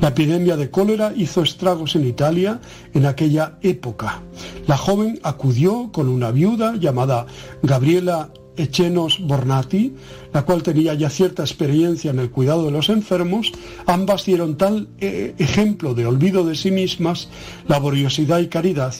La 0.00 0.08
epidemia 0.08 0.56
de 0.56 0.70
cólera 0.70 1.12
hizo 1.16 1.42
estragos 1.42 1.96
en 1.96 2.06
Italia 2.06 2.60
en 2.94 3.06
aquella 3.06 3.58
época. 3.62 4.22
La 4.68 4.76
joven 4.76 5.18
acudió 5.24 5.90
con 5.92 6.08
una 6.08 6.30
viuda 6.30 6.76
llamada 6.76 7.26
Gabriela 7.62 8.30
Echenos 8.56 9.18
Bornati, 9.20 9.94
la 10.32 10.44
cual 10.44 10.62
tenía 10.62 10.94
ya 10.94 11.10
cierta 11.10 11.42
experiencia 11.42 12.10
en 12.10 12.18
el 12.18 12.30
cuidado 12.30 12.66
de 12.66 12.70
los 12.70 12.88
enfermos, 12.88 13.52
ambas 13.86 14.24
dieron 14.24 14.56
tal 14.56 14.88
eh, 15.00 15.34
ejemplo 15.38 15.94
de 15.94 16.06
olvido 16.06 16.44
de 16.44 16.54
sí 16.54 16.70
mismas, 16.70 17.28
laboriosidad 17.68 18.40
y 18.40 18.48
caridad, 18.48 18.94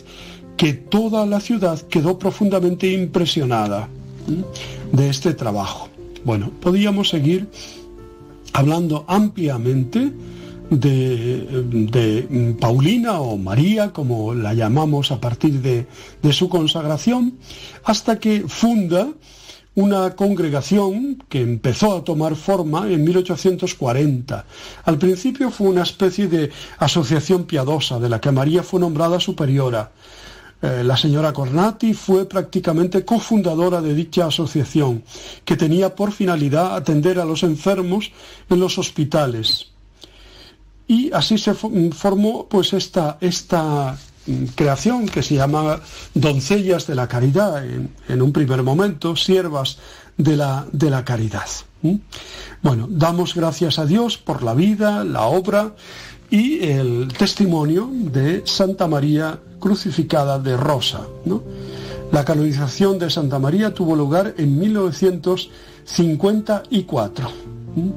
que 0.56 0.72
toda 0.72 1.26
la 1.26 1.40
ciudad 1.40 1.80
quedó 1.88 2.18
profundamente 2.18 2.92
impresionada 2.92 3.88
de 4.92 5.08
este 5.08 5.34
trabajo. 5.34 5.88
Bueno, 6.24 6.52
podíamos 6.60 7.08
seguir 7.08 7.48
hablando 8.52 9.04
ampliamente 9.08 10.12
de, 10.70 11.64
de 11.90 12.56
Paulina 12.58 13.20
o 13.20 13.36
María, 13.36 13.92
como 13.92 14.34
la 14.34 14.54
llamamos 14.54 15.10
a 15.10 15.20
partir 15.20 15.60
de, 15.60 15.86
de 16.22 16.32
su 16.32 16.48
consagración, 16.48 17.34
hasta 17.84 18.18
que 18.18 18.44
funda 18.46 19.08
una 19.74 20.14
congregación 20.14 21.22
que 21.28 21.40
empezó 21.40 21.96
a 21.96 22.04
tomar 22.04 22.36
forma 22.36 22.90
en 22.90 23.04
1840. 23.04 24.44
Al 24.84 24.98
principio 24.98 25.50
fue 25.50 25.68
una 25.68 25.82
especie 25.82 26.26
de 26.28 26.50
asociación 26.78 27.44
piadosa 27.44 27.98
de 27.98 28.08
la 28.10 28.20
que 28.20 28.30
María 28.32 28.62
fue 28.62 28.80
nombrada 28.80 29.18
superiora. 29.18 29.90
Eh, 30.60 30.84
la 30.84 30.96
señora 30.96 31.32
Cornati 31.32 31.94
fue 31.94 32.28
prácticamente 32.28 33.04
cofundadora 33.04 33.80
de 33.80 33.94
dicha 33.94 34.26
asociación, 34.26 35.02
que 35.44 35.56
tenía 35.56 35.96
por 35.96 36.12
finalidad 36.12 36.76
atender 36.76 37.18
a 37.18 37.24
los 37.24 37.42
enfermos 37.42 38.12
en 38.50 38.60
los 38.60 38.78
hospitales. 38.78 39.68
Y 40.86 41.10
así 41.12 41.38
se 41.38 41.52
fo- 41.54 41.92
formó 41.92 42.46
pues 42.48 42.74
esta, 42.74 43.16
esta 43.20 43.96
creación 44.54 45.08
que 45.08 45.22
se 45.22 45.34
llama 45.34 45.80
Doncellas 46.14 46.86
de 46.86 46.94
la 46.94 47.08
Caridad, 47.08 47.64
en, 47.64 48.22
un 48.22 48.32
primer 48.32 48.62
momento, 48.62 49.16
siervas 49.16 49.78
de 50.16 50.36
la, 50.36 50.66
de 50.72 50.90
la 50.90 51.04
caridad. 51.04 51.48
Bueno, 52.62 52.86
damos 52.88 53.34
gracias 53.34 53.78
a 53.78 53.84
Dios 53.86 54.18
por 54.18 54.42
la 54.42 54.54
vida, 54.54 55.04
la 55.04 55.22
obra 55.22 55.74
y 56.30 56.64
el 56.64 57.08
testimonio 57.18 57.90
de 57.92 58.42
Santa 58.46 58.86
María 58.86 59.40
crucificada 59.58 60.38
de 60.38 60.56
Rosa. 60.56 61.00
¿no? 61.24 61.42
La 62.12 62.24
canonización 62.24 62.98
de 62.98 63.10
Santa 63.10 63.38
María 63.38 63.74
tuvo 63.74 63.96
lugar 63.96 64.34
en 64.38 64.58
1954. 64.58 67.30
¿m? 67.76 67.92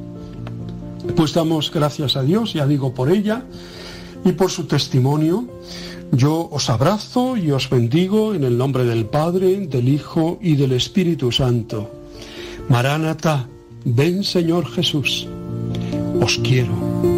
Pues 1.16 1.34
damos 1.34 1.72
gracias 1.72 2.16
a 2.16 2.24
Dios, 2.24 2.54
ya 2.54 2.66
digo, 2.66 2.94
por 2.94 3.12
ella 3.12 3.44
y 4.24 4.32
por 4.32 4.50
su 4.52 4.66
testimonio. 4.66 5.46
Yo 6.12 6.48
os 6.52 6.70
abrazo 6.70 7.38
y 7.38 7.52
os 7.52 7.70
bendigo 7.70 8.34
en 8.34 8.44
el 8.44 8.58
nombre 8.58 8.86
del 8.86 9.06
Padre, 9.06 9.68
del 9.68 9.90
Hijo 9.90 10.38
y 10.42 10.56
del 10.56 10.72
Espíritu 10.72 11.32
Santo. 11.32 11.90
Maránata, 12.70 13.48
ven 13.84 14.24
Señor 14.24 14.66
Jesús. 14.68 15.28
Os 16.22 16.38
quiero. 16.40 17.15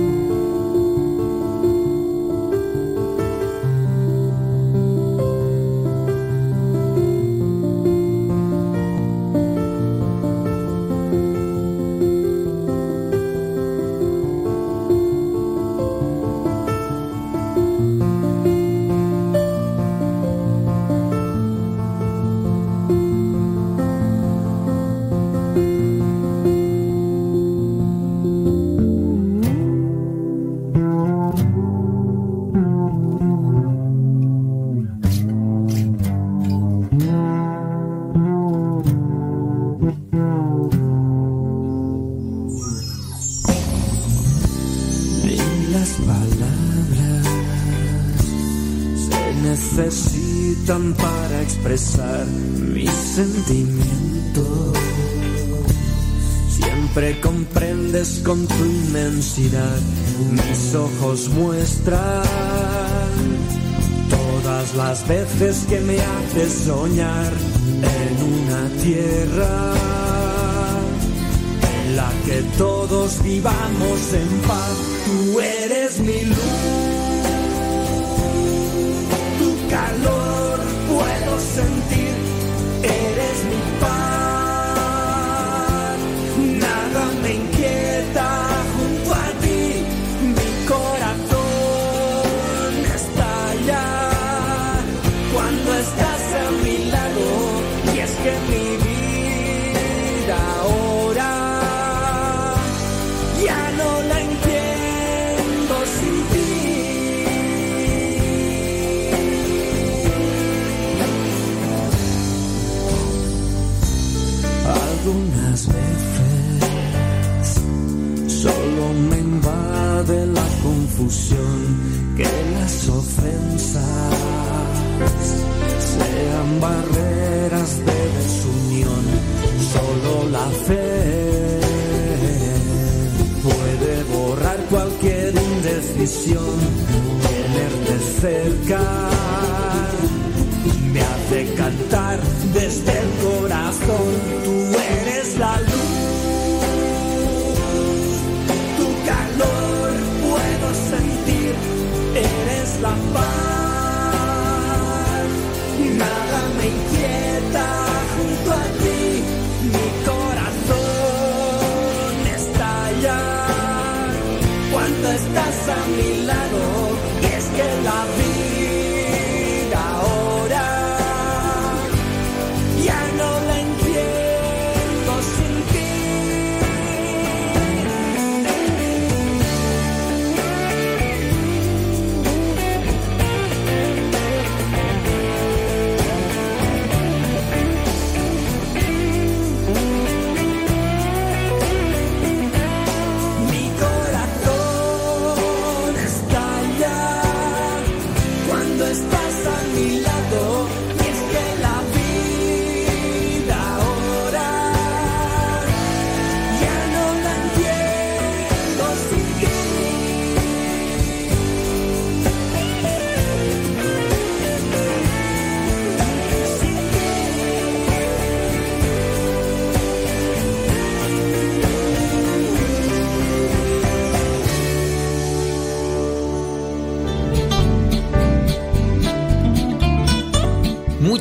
Me 66.38 66.44
haces 66.44 66.66
soñar 66.66 67.37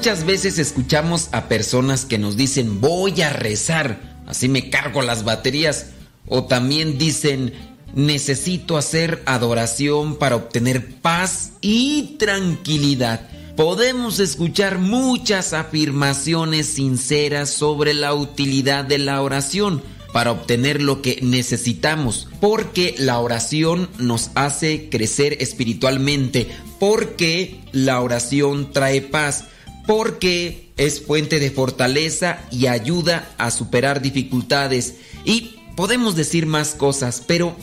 Muchas 0.06 0.24
veces 0.24 0.60
escuchamos 0.60 1.30
a 1.32 1.48
personas 1.48 2.04
que 2.04 2.16
nos 2.16 2.36
dicen 2.36 2.80
voy 2.80 3.22
a 3.22 3.32
rezar, 3.32 4.22
así 4.28 4.48
me 4.48 4.70
cargo 4.70 5.02
las 5.02 5.24
baterías. 5.24 5.86
O 6.28 6.44
también 6.44 6.96
dicen 6.96 7.52
necesito 7.92 8.76
hacer 8.76 9.20
adoración 9.26 10.14
para 10.14 10.36
obtener 10.36 10.94
paz 11.00 11.54
y 11.60 12.14
tranquilidad. 12.20 13.28
Podemos 13.56 14.20
escuchar 14.20 14.78
muchas 14.78 15.52
afirmaciones 15.52 16.68
sinceras 16.68 17.50
sobre 17.50 17.92
la 17.92 18.14
utilidad 18.14 18.84
de 18.84 18.98
la 18.98 19.20
oración 19.22 19.82
para 20.12 20.30
obtener 20.30 20.82
lo 20.82 21.02
que 21.02 21.18
necesitamos, 21.20 22.28
porque 22.40 22.94
la 22.96 23.18
oración 23.18 23.88
nos 23.98 24.30
hace 24.36 24.88
crecer 24.88 25.38
espiritualmente, 25.40 26.46
porque 26.78 27.60
la 27.72 28.00
oración 28.00 28.70
trae 28.72 29.00
paz, 29.00 29.46
porque 29.86 30.72
es 30.76 31.00
fuente 31.00 31.38
de 31.38 31.50
fortaleza 31.50 32.40
y 32.50 32.66
ayuda 32.66 33.32
a 33.38 33.50
superar 33.50 34.02
dificultades. 34.02 34.96
Y 35.24 35.56
podemos 35.76 36.16
decir 36.16 36.46
más 36.46 36.74
cosas, 36.74 37.22
pero 37.26 37.56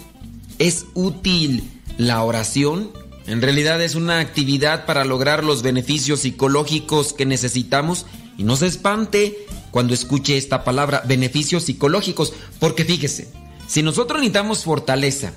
¿es 0.58 0.86
útil 0.94 1.64
la 1.98 2.24
oración? 2.24 2.91
En 3.28 3.41
realidad 3.41 3.82
es 3.82 3.95
una 3.95 4.20
actividad 4.20 4.86
para 4.86 5.06
lograr 5.06 5.44
los 5.44 5.62
beneficios 5.62 6.22
psicológicos 6.22 7.14
que 7.14 7.26
necesitamos 7.26 8.06
y 8.38 8.44
no 8.44 8.56
se 8.56 8.68
espante 8.68 9.45
cuando 9.72 9.94
escuche 9.94 10.38
esta 10.38 10.64
palabra, 10.64 11.04
beneficios 11.06 11.64
psicológicos, 11.64 12.34
porque 12.60 12.86
fíjese, 12.86 13.30
si 13.68 13.82
nosotros 13.82 14.20
necesitamos 14.20 14.64
fortaleza, 14.64 15.34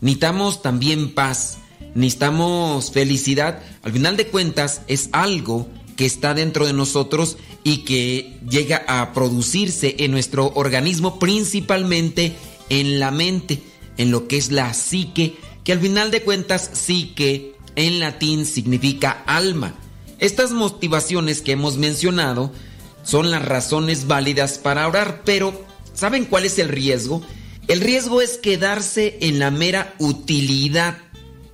necesitamos 0.00 0.62
también 0.62 1.12
paz, 1.12 1.58
necesitamos 1.94 2.92
felicidad, 2.92 3.62
al 3.82 3.92
final 3.92 4.16
de 4.16 4.28
cuentas 4.28 4.82
es 4.86 5.10
algo 5.12 5.68
que 5.96 6.06
está 6.06 6.34
dentro 6.34 6.66
de 6.66 6.72
nosotros 6.72 7.36
y 7.62 7.78
que 7.78 8.38
llega 8.48 8.84
a 8.88 9.12
producirse 9.12 9.96
en 9.98 10.10
nuestro 10.10 10.52
organismo 10.54 11.18
principalmente 11.18 12.34
en 12.68 12.98
la 12.98 13.10
mente, 13.10 13.62
en 13.96 14.10
lo 14.10 14.26
que 14.28 14.36
es 14.36 14.50
la 14.50 14.72
psique, 14.74 15.36
que 15.64 15.72
al 15.72 15.80
final 15.80 16.10
de 16.10 16.22
cuentas 16.22 16.70
psique 16.72 17.54
en 17.76 18.00
latín 18.00 18.46
significa 18.46 19.22
alma. 19.26 19.74
Estas 20.18 20.52
motivaciones 20.52 21.42
que 21.42 21.52
hemos 21.52 21.76
mencionado 21.76 22.52
son 23.02 23.30
las 23.30 23.44
razones 23.44 24.06
válidas 24.06 24.58
para 24.58 24.86
orar, 24.88 25.22
pero 25.24 25.64
¿saben 25.92 26.24
cuál 26.24 26.44
es 26.44 26.58
el 26.58 26.68
riesgo? 26.68 27.22
El 27.68 27.80
riesgo 27.80 28.20
es 28.20 28.38
quedarse 28.38 29.18
en 29.20 29.38
la 29.38 29.50
mera 29.50 29.94
utilidad, 29.98 30.98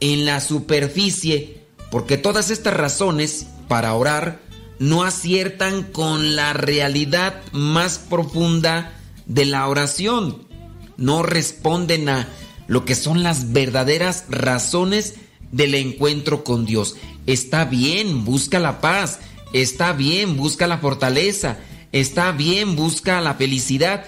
en 0.01 0.25
la 0.27 0.41
superficie, 0.41 1.61
porque 1.91 2.17
todas 2.17 2.51
estas 2.51 2.75
razones 2.75 3.47
para 3.71 3.95
orar 3.95 4.41
no 4.81 5.05
aciertan 5.05 5.85
con 5.85 6.35
la 6.35 6.53
realidad 6.55 7.41
más 7.53 8.01
profunda 8.01 8.99
de 9.27 9.45
la 9.45 9.69
oración. 9.69 10.49
No 10.97 11.23
responden 11.23 12.09
a 12.09 12.29
lo 12.67 12.85
que 12.85 12.97
son 12.97 13.23
las 13.23 13.53
verdaderas 13.53 14.25
razones 14.29 15.15
del 15.53 15.77
encuentro 15.77 16.43
con 16.43 16.67
Dios. 16.67 16.97
Está 17.27 17.65
bien, 17.65 18.25
busca 18.25 18.59
la 18.59 18.81
paz. 18.81 19.21
Está 19.53 19.93
bien, 19.93 20.37
busca 20.37 20.67
la 20.67 20.79
fortaleza. 20.79 21.59
Está 21.93 22.33
bien, 22.33 22.75
busca 22.75 23.21
la 23.21 23.35
felicidad. 23.35 24.05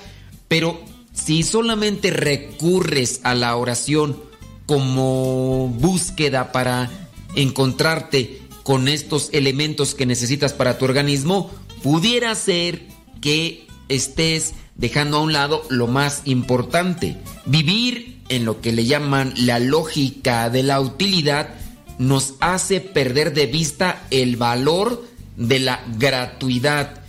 Pero 0.49 0.83
si 1.13 1.45
solamente 1.45 2.11
recurres 2.11 3.21
a 3.23 3.37
la 3.37 3.55
oración 3.55 4.21
como 4.67 5.69
búsqueda 5.69 6.51
para 6.51 6.91
encontrarte 7.37 8.42
con 8.63 8.89
estos 8.89 9.31
elementos 9.33 9.95
que 9.95 10.07
necesitas 10.07 10.53
para 10.53 10.79
tu 10.79 10.85
organismo, 10.85 11.51
pudiera 11.83 12.35
ser 12.35 12.87
que 13.21 13.67
estés 13.89 14.55
dejando 14.77 15.19
a 15.19 15.23
un 15.23 15.33
lado 15.33 15.65
lo 15.69 15.87
más 15.87 16.23
importante. 16.25 17.17
Vivir 17.47 18.21
en 18.29 18.45
lo 18.45 18.61
que 18.61 18.73
le 18.73 18.85
llaman 18.85 19.35
la 19.37 19.59
lógica 19.59 20.49
de 20.49 20.63
la 20.63 20.81
utilidad 20.81 21.55
nos 21.99 22.35
hace 22.41 22.81
perder 22.81 23.35
de 23.35 23.47
vista 23.47 24.07
el 24.11 24.37
valor 24.37 25.05
de 25.37 25.59
la 25.59 25.85
gratuidad. 25.99 27.03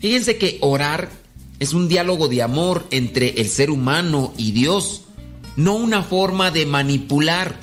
Fíjense 0.00 0.36
que 0.38 0.58
orar 0.60 1.10
es 1.58 1.74
un 1.74 1.88
diálogo 1.88 2.28
de 2.28 2.42
amor 2.42 2.86
entre 2.90 3.40
el 3.40 3.48
ser 3.48 3.70
humano 3.70 4.32
y 4.36 4.52
Dios, 4.52 5.02
no 5.56 5.76
una 5.76 6.02
forma 6.02 6.50
de 6.50 6.66
manipular, 6.66 7.56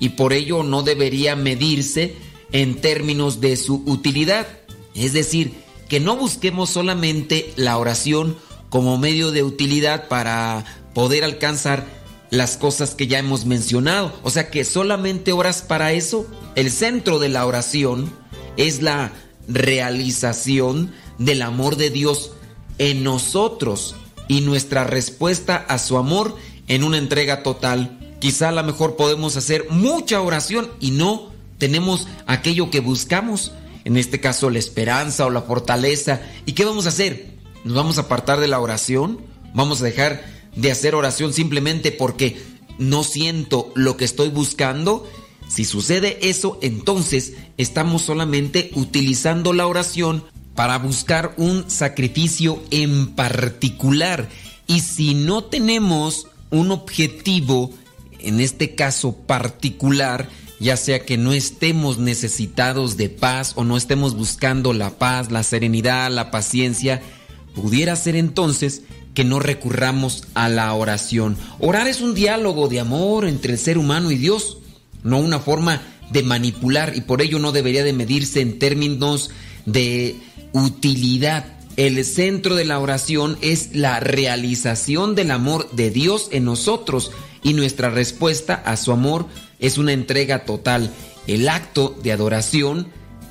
y 0.00 0.10
por 0.10 0.32
ello 0.32 0.62
no 0.62 0.82
debería 0.82 1.34
medirse 1.34 2.14
en 2.52 2.80
términos 2.80 3.40
de 3.40 3.56
su 3.56 3.82
utilidad. 3.86 4.46
Es 4.94 5.12
decir, 5.12 5.54
que 5.88 6.00
no 6.00 6.16
busquemos 6.16 6.70
solamente 6.70 7.52
la 7.56 7.78
oración 7.78 8.36
como 8.68 8.98
medio 8.98 9.30
de 9.32 9.42
utilidad 9.42 10.08
para 10.08 10.64
poder 10.94 11.24
alcanzar 11.24 11.86
las 12.30 12.56
cosas 12.56 12.94
que 12.94 13.06
ya 13.06 13.18
hemos 13.18 13.46
mencionado. 13.46 14.12
O 14.22 14.30
sea 14.30 14.50
que 14.50 14.64
solamente 14.64 15.32
oras 15.32 15.62
para 15.62 15.92
eso. 15.92 16.26
El 16.54 16.70
centro 16.70 17.18
de 17.18 17.28
la 17.28 17.46
oración 17.46 18.12
es 18.56 18.82
la 18.82 19.12
realización 19.46 20.92
del 21.18 21.42
amor 21.42 21.76
de 21.76 21.90
Dios 21.90 22.32
en 22.78 23.02
nosotros 23.02 23.96
y 24.28 24.42
nuestra 24.42 24.84
respuesta 24.84 25.56
a 25.56 25.78
su 25.78 25.96
amor 25.96 26.36
en 26.68 26.84
una 26.84 26.98
entrega 26.98 27.42
total. 27.42 28.16
Quizá 28.20 28.50
a 28.50 28.52
lo 28.52 28.62
mejor 28.62 28.96
podemos 28.96 29.36
hacer 29.36 29.66
mucha 29.70 30.20
oración 30.20 30.70
y 30.80 30.90
no 30.90 31.30
tenemos 31.58 32.06
aquello 32.26 32.70
que 32.70 32.80
buscamos, 32.80 33.52
en 33.84 33.96
este 33.96 34.20
caso 34.20 34.50
la 34.50 34.58
esperanza 34.58 35.26
o 35.26 35.30
la 35.30 35.42
fortaleza. 35.42 36.20
¿Y 36.46 36.52
qué 36.52 36.64
vamos 36.64 36.86
a 36.86 36.90
hacer? 36.90 37.34
¿Nos 37.64 37.74
vamos 37.74 37.98
a 37.98 38.02
apartar 38.02 38.40
de 38.40 38.48
la 38.48 38.60
oración? 38.60 39.28
vamos 39.54 39.80
a 39.80 39.84
dejar 39.84 40.24
de 40.54 40.70
hacer 40.70 40.94
oración 40.94 41.32
simplemente 41.32 41.92
porque 41.92 42.40
no 42.78 43.02
siento 43.04 43.72
lo 43.74 43.96
que 43.96 44.04
estoy 44.04 44.28
buscando. 44.28 45.08
Si 45.48 45.64
sucede 45.64 46.18
eso, 46.28 46.58
entonces 46.62 47.34
estamos 47.56 48.02
solamente 48.02 48.70
utilizando 48.74 49.52
la 49.52 49.66
oración 49.66 50.24
para 50.54 50.78
buscar 50.78 51.34
un 51.36 51.68
sacrificio 51.70 52.62
en 52.70 53.14
particular. 53.14 54.28
Y 54.66 54.80
si 54.80 55.14
no 55.14 55.44
tenemos 55.44 56.26
un 56.50 56.70
objetivo, 56.70 57.70
en 58.18 58.40
este 58.40 58.74
caso 58.74 59.16
particular, 59.16 60.28
ya 60.60 60.76
sea 60.76 61.04
que 61.04 61.16
no 61.16 61.32
estemos 61.32 61.98
necesitados 61.98 62.96
de 62.96 63.08
paz 63.08 63.52
o 63.56 63.64
no 63.64 63.76
estemos 63.76 64.16
buscando 64.16 64.72
la 64.72 64.98
paz, 64.98 65.30
la 65.30 65.42
serenidad, 65.42 66.10
la 66.10 66.30
paciencia, 66.30 67.00
pudiera 67.54 67.94
ser 67.96 68.16
entonces 68.16 68.82
que 69.14 69.24
no 69.24 69.40
recurramos 69.40 70.24
a 70.34 70.48
la 70.48 70.72
oración. 70.74 71.36
Orar 71.58 71.88
es 71.88 72.00
un 72.00 72.14
diálogo 72.14 72.68
de 72.68 72.80
amor 72.80 73.26
entre 73.26 73.52
el 73.52 73.58
ser 73.58 73.78
humano 73.78 74.10
y 74.10 74.16
Dios, 74.16 74.58
no 75.02 75.18
una 75.18 75.38
forma 75.38 75.82
de 76.10 76.22
manipular 76.22 76.96
y 76.96 77.02
por 77.02 77.22
ello 77.22 77.38
no 77.38 77.52
debería 77.52 77.84
de 77.84 77.92
medirse 77.92 78.40
en 78.40 78.58
términos 78.58 79.30
de 79.66 80.16
utilidad. 80.52 81.46
El 81.76 82.04
centro 82.04 82.56
de 82.56 82.64
la 82.64 82.80
oración 82.80 83.38
es 83.40 83.74
la 83.76 84.00
realización 84.00 85.14
del 85.14 85.30
amor 85.30 85.70
de 85.72 85.90
Dios 85.90 86.28
en 86.32 86.44
nosotros 86.44 87.12
y 87.42 87.52
nuestra 87.52 87.90
respuesta 87.90 88.54
a 88.54 88.76
su 88.76 88.90
amor 88.90 89.26
es 89.58 89.78
una 89.78 89.92
entrega 89.92 90.44
total. 90.44 90.90
El 91.26 91.48
acto 91.48 91.96
de 92.02 92.12
adoración 92.12 92.88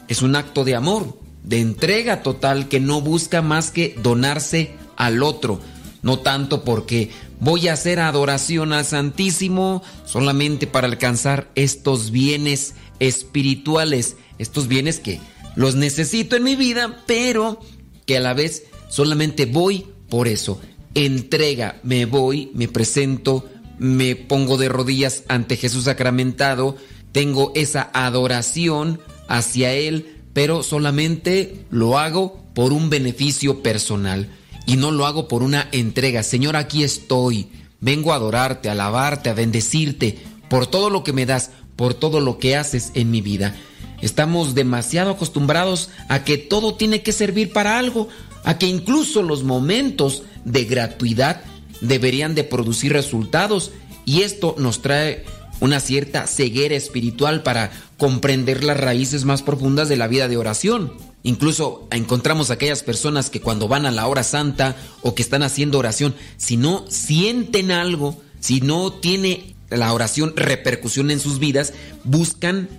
es 0.07 0.21
un 0.21 0.35
acto 0.35 0.63
de 0.63 0.75
amor, 0.75 1.19
de 1.43 1.59
entrega 1.59 2.23
total 2.23 2.67
que 2.67 2.79
no 2.79 3.01
busca 3.01 3.41
más 3.41 3.71
que 3.71 3.95
donarse 4.01 4.75
al 4.95 5.23
otro. 5.23 5.59
No 6.01 6.19
tanto 6.19 6.63
porque 6.63 7.11
voy 7.39 7.67
a 7.67 7.73
hacer 7.73 7.99
adoración 7.99 8.73
al 8.73 8.85
Santísimo 8.85 9.83
solamente 10.05 10.67
para 10.67 10.87
alcanzar 10.87 11.49
estos 11.55 12.11
bienes 12.11 12.75
espirituales, 12.99 14.15
estos 14.37 14.67
bienes 14.67 14.99
que 14.99 15.19
los 15.55 15.75
necesito 15.75 16.35
en 16.35 16.43
mi 16.43 16.55
vida, 16.55 17.03
pero 17.07 17.59
que 18.05 18.17
a 18.17 18.21
la 18.21 18.33
vez 18.33 18.63
solamente 18.89 19.45
voy 19.45 19.87
por 20.09 20.27
eso. 20.27 20.61
Entrega, 20.93 21.79
me 21.83 22.05
voy, 22.05 22.51
me 22.53 22.67
presento, 22.67 23.47
me 23.79 24.15
pongo 24.15 24.57
de 24.57 24.69
rodillas 24.69 25.23
ante 25.27 25.57
Jesús 25.57 25.85
sacramentado, 25.85 26.77
tengo 27.11 27.51
esa 27.55 27.89
adoración 27.93 28.99
hacia 29.27 29.73
Él, 29.73 30.17
pero 30.33 30.63
solamente 30.63 31.65
lo 31.69 31.97
hago 31.97 32.43
por 32.53 32.73
un 32.73 32.89
beneficio 32.89 33.61
personal 33.63 34.29
y 34.65 34.75
no 34.75 34.91
lo 34.91 35.05
hago 35.05 35.27
por 35.27 35.43
una 35.43 35.67
entrega. 35.71 36.23
Señor, 36.23 36.55
aquí 36.55 36.83
estoy, 36.83 37.49
vengo 37.79 38.11
a 38.11 38.15
adorarte, 38.15 38.69
a 38.69 38.73
alabarte, 38.73 39.29
a 39.29 39.33
bendecirte 39.33 40.19
por 40.49 40.67
todo 40.67 40.89
lo 40.89 41.03
que 41.03 41.13
me 41.13 41.25
das, 41.25 41.51
por 41.75 41.93
todo 41.93 42.19
lo 42.19 42.37
que 42.37 42.55
haces 42.55 42.91
en 42.93 43.11
mi 43.11 43.21
vida. 43.21 43.55
Estamos 44.01 44.53
demasiado 44.53 45.11
acostumbrados 45.11 45.89
a 46.07 46.23
que 46.23 46.37
todo 46.37 46.75
tiene 46.75 47.01
que 47.01 47.11
servir 47.11 47.51
para 47.51 47.79
algo, 47.79 48.09
a 48.43 48.57
que 48.57 48.67
incluso 48.67 49.23
los 49.23 49.43
momentos 49.43 50.23
de 50.45 50.65
gratuidad 50.65 51.41
deberían 51.81 52.35
de 52.35 52.43
producir 52.43 52.93
resultados 52.93 53.71
y 54.05 54.21
esto 54.21 54.55
nos 54.57 54.81
trae 54.81 55.25
una 55.59 55.79
cierta 55.79 56.27
ceguera 56.27 56.75
espiritual 56.75 57.43
para 57.43 57.71
comprender 57.97 58.63
las 58.63 58.79
raíces 58.79 59.25
más 59.25 59.41
profundas 59.41 59.89
de 59.89 59.97
la 59.97 60.07
vida 60.07 60.27
de 60.27 60.37
oración. 60.37 60.93
Incluso 61.23 61.87
encontramos 61.91 62.51
aquellas 62.51 62.83
personas 62.83 63.29
que 63.29 63.41
cuando 63.41 63.67
van 63.67 63.85
a 63.85 63.91
la 63.91 64.07
hora 64.07 64.23
santa 64.23 64.75
o 65.01 65.15
que 65.15 65.23
están 65.23 65.43
haciendo 65.43 65.79
oración, 65.79 66.15
si 66.37 66.57
no 66.57 66.85
sienten 66.89 67.71
algo, 67.71 68.17
si 68.39 68.61
no 68.61 68.93
tiene 68.93 69.55
la 69.69 69.91
oración 69.93 70.33
repercusión 70.35 71.11
en 71.11 71.19
sus 71.19 71.39
vidas, 71.39 71.73
buscan 72.03 72.69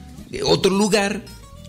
otro 0.44 0.70
lugar, 0.70 1.24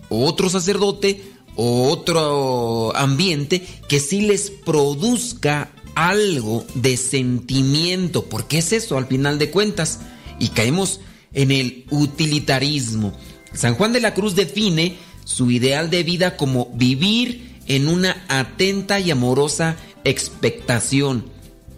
otro 0.10 0.50
sacerdote, 0.50 1.22
o 1.62 1.90
otro 1.90 2.96
ambiente 2.96 3.68
que 3.90 4.00
sí 4.00 4.22
les 4.22 4.50
produzca 4.50 5.70
algo 6.08 6.66
de 6.76 6.96
sentimiento, 6.96 8.26
porque 8.26 8.60
es 8.60 8.72
eso 8.72 8.98
al 8.98 9.08
final 9.08 9.38
de 9.40 9.52
cuentas, 9.52 10.00
y 10.40 10.50
caemos 10.50 11.02
en 11.34 11.52
el 11.52 11.86
utilitarismo. 11.90 13.14
San 13.54 13.76
Juan 13.76 13.92
de 13.92 14.00
la 14.00 14.14
Cruz 14.14 14.36
define 14.36 14.98
su 15.26 15.52
ideal 15.52 15.90
de 15.90 16.04
vida 16.04 16.38
como 16.38 16.72
vivir 16.74 17.58
en 17.68 17.88
una 17.88 18.24
atenta 18.30 19.00
y 19.00 19.12
amorosa 19.12 19.76
expectación, 20.04 21.26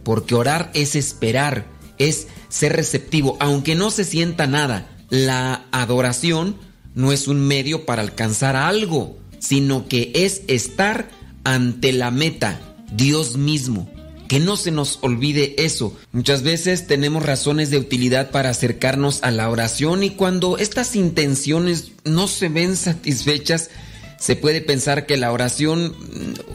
porque 0.04 0.36
orar 0.36 0.72
es 0.74 0.96
esperar, 0.96 1.66
es 1.98 2.28
ser 2.50 2.74
receptivo, 2.74 3.38
aunque 3.40 3.76
no 3.76 3.92
se 3.92 4.04
sienta 4.04 4.46
nada. 4.46 4.90
La 5.10 5.66
adoración 5.72 6.58
no 6.94 7.12
es 7.12 7.28
un 7.28 7.40
medio 7.40 7.86
para 7.86 8.02
alcanzar 8.02 8.56
algo, 8.56 9.18
sino 9.40 9.88
que 9.88 10.12
es 10.14 10.44
estar 10.48 11.10
ante 11.44 11.92
la 11.92 12.12
meta, 12.12 12.60
Dios 12.92 13.38
mismo. 13.38 13.90
Que 14.32 14.40
no 14.40 14.56
se 14.56 14.72
nos 14.72 15.00
olvide 15.02 15.56
eso. 15.58 15.94
Muchas 16.14 16.42
veces 16.42 16.88
tenemos 16.88 17.22
razones 17.22 17.70
de 17.70 17.78
utilidad 17.78 18.32
para 18.32 18.52
acercarnos 18.52 19.22
a 19.24 19.30
la 19.30 19.50
oración 19.50 20.06
y 20.06 20.12
cuando 20.12 20.58
estas 20.58 20.96
intenciones 20.96 21.92
no 22.06 22.30
se 22.30 22.48
ven 22.48 22.78
satisfechas, 22.78 23.72
se 24.18 24.38
puede 24.38 24.62
pensar 24.62 25.06
que 25.06 25.18
la 25.18 25.34
oración 25.34 25.94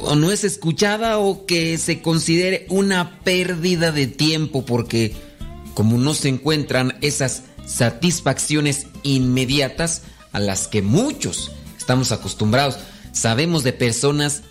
o 0.00 0.14
no 0.14 0.32
es 0.32 0.42
escuchada 0.42 1.18
o 1.18 1.44
que 1.44 1.76
se 1.76 2.00
considere 2.00 2.64
una 2.70 3.20
pérdida 3.24 3.92
de 3.92 4.06
tiempo 4.06 4.64
porque 4.64 5.14
como 5.74 5.98
no 5.98 6.14
se 6.14 6.30
encuentran 6.30 6.96
esas 7.02 7.42
satisfacciones 7.66 8.86
inmediatas 9.02 10.00
a 10.32 10.40
las 10.40 10.66
que 10.66 10.80
muchos 10.80 11.52
estamos 11.76 12.10
acostumbrados, 12.10 12.78
sabemos 13.12 13.64
de 13.64 13.74
personas 13.74 14.44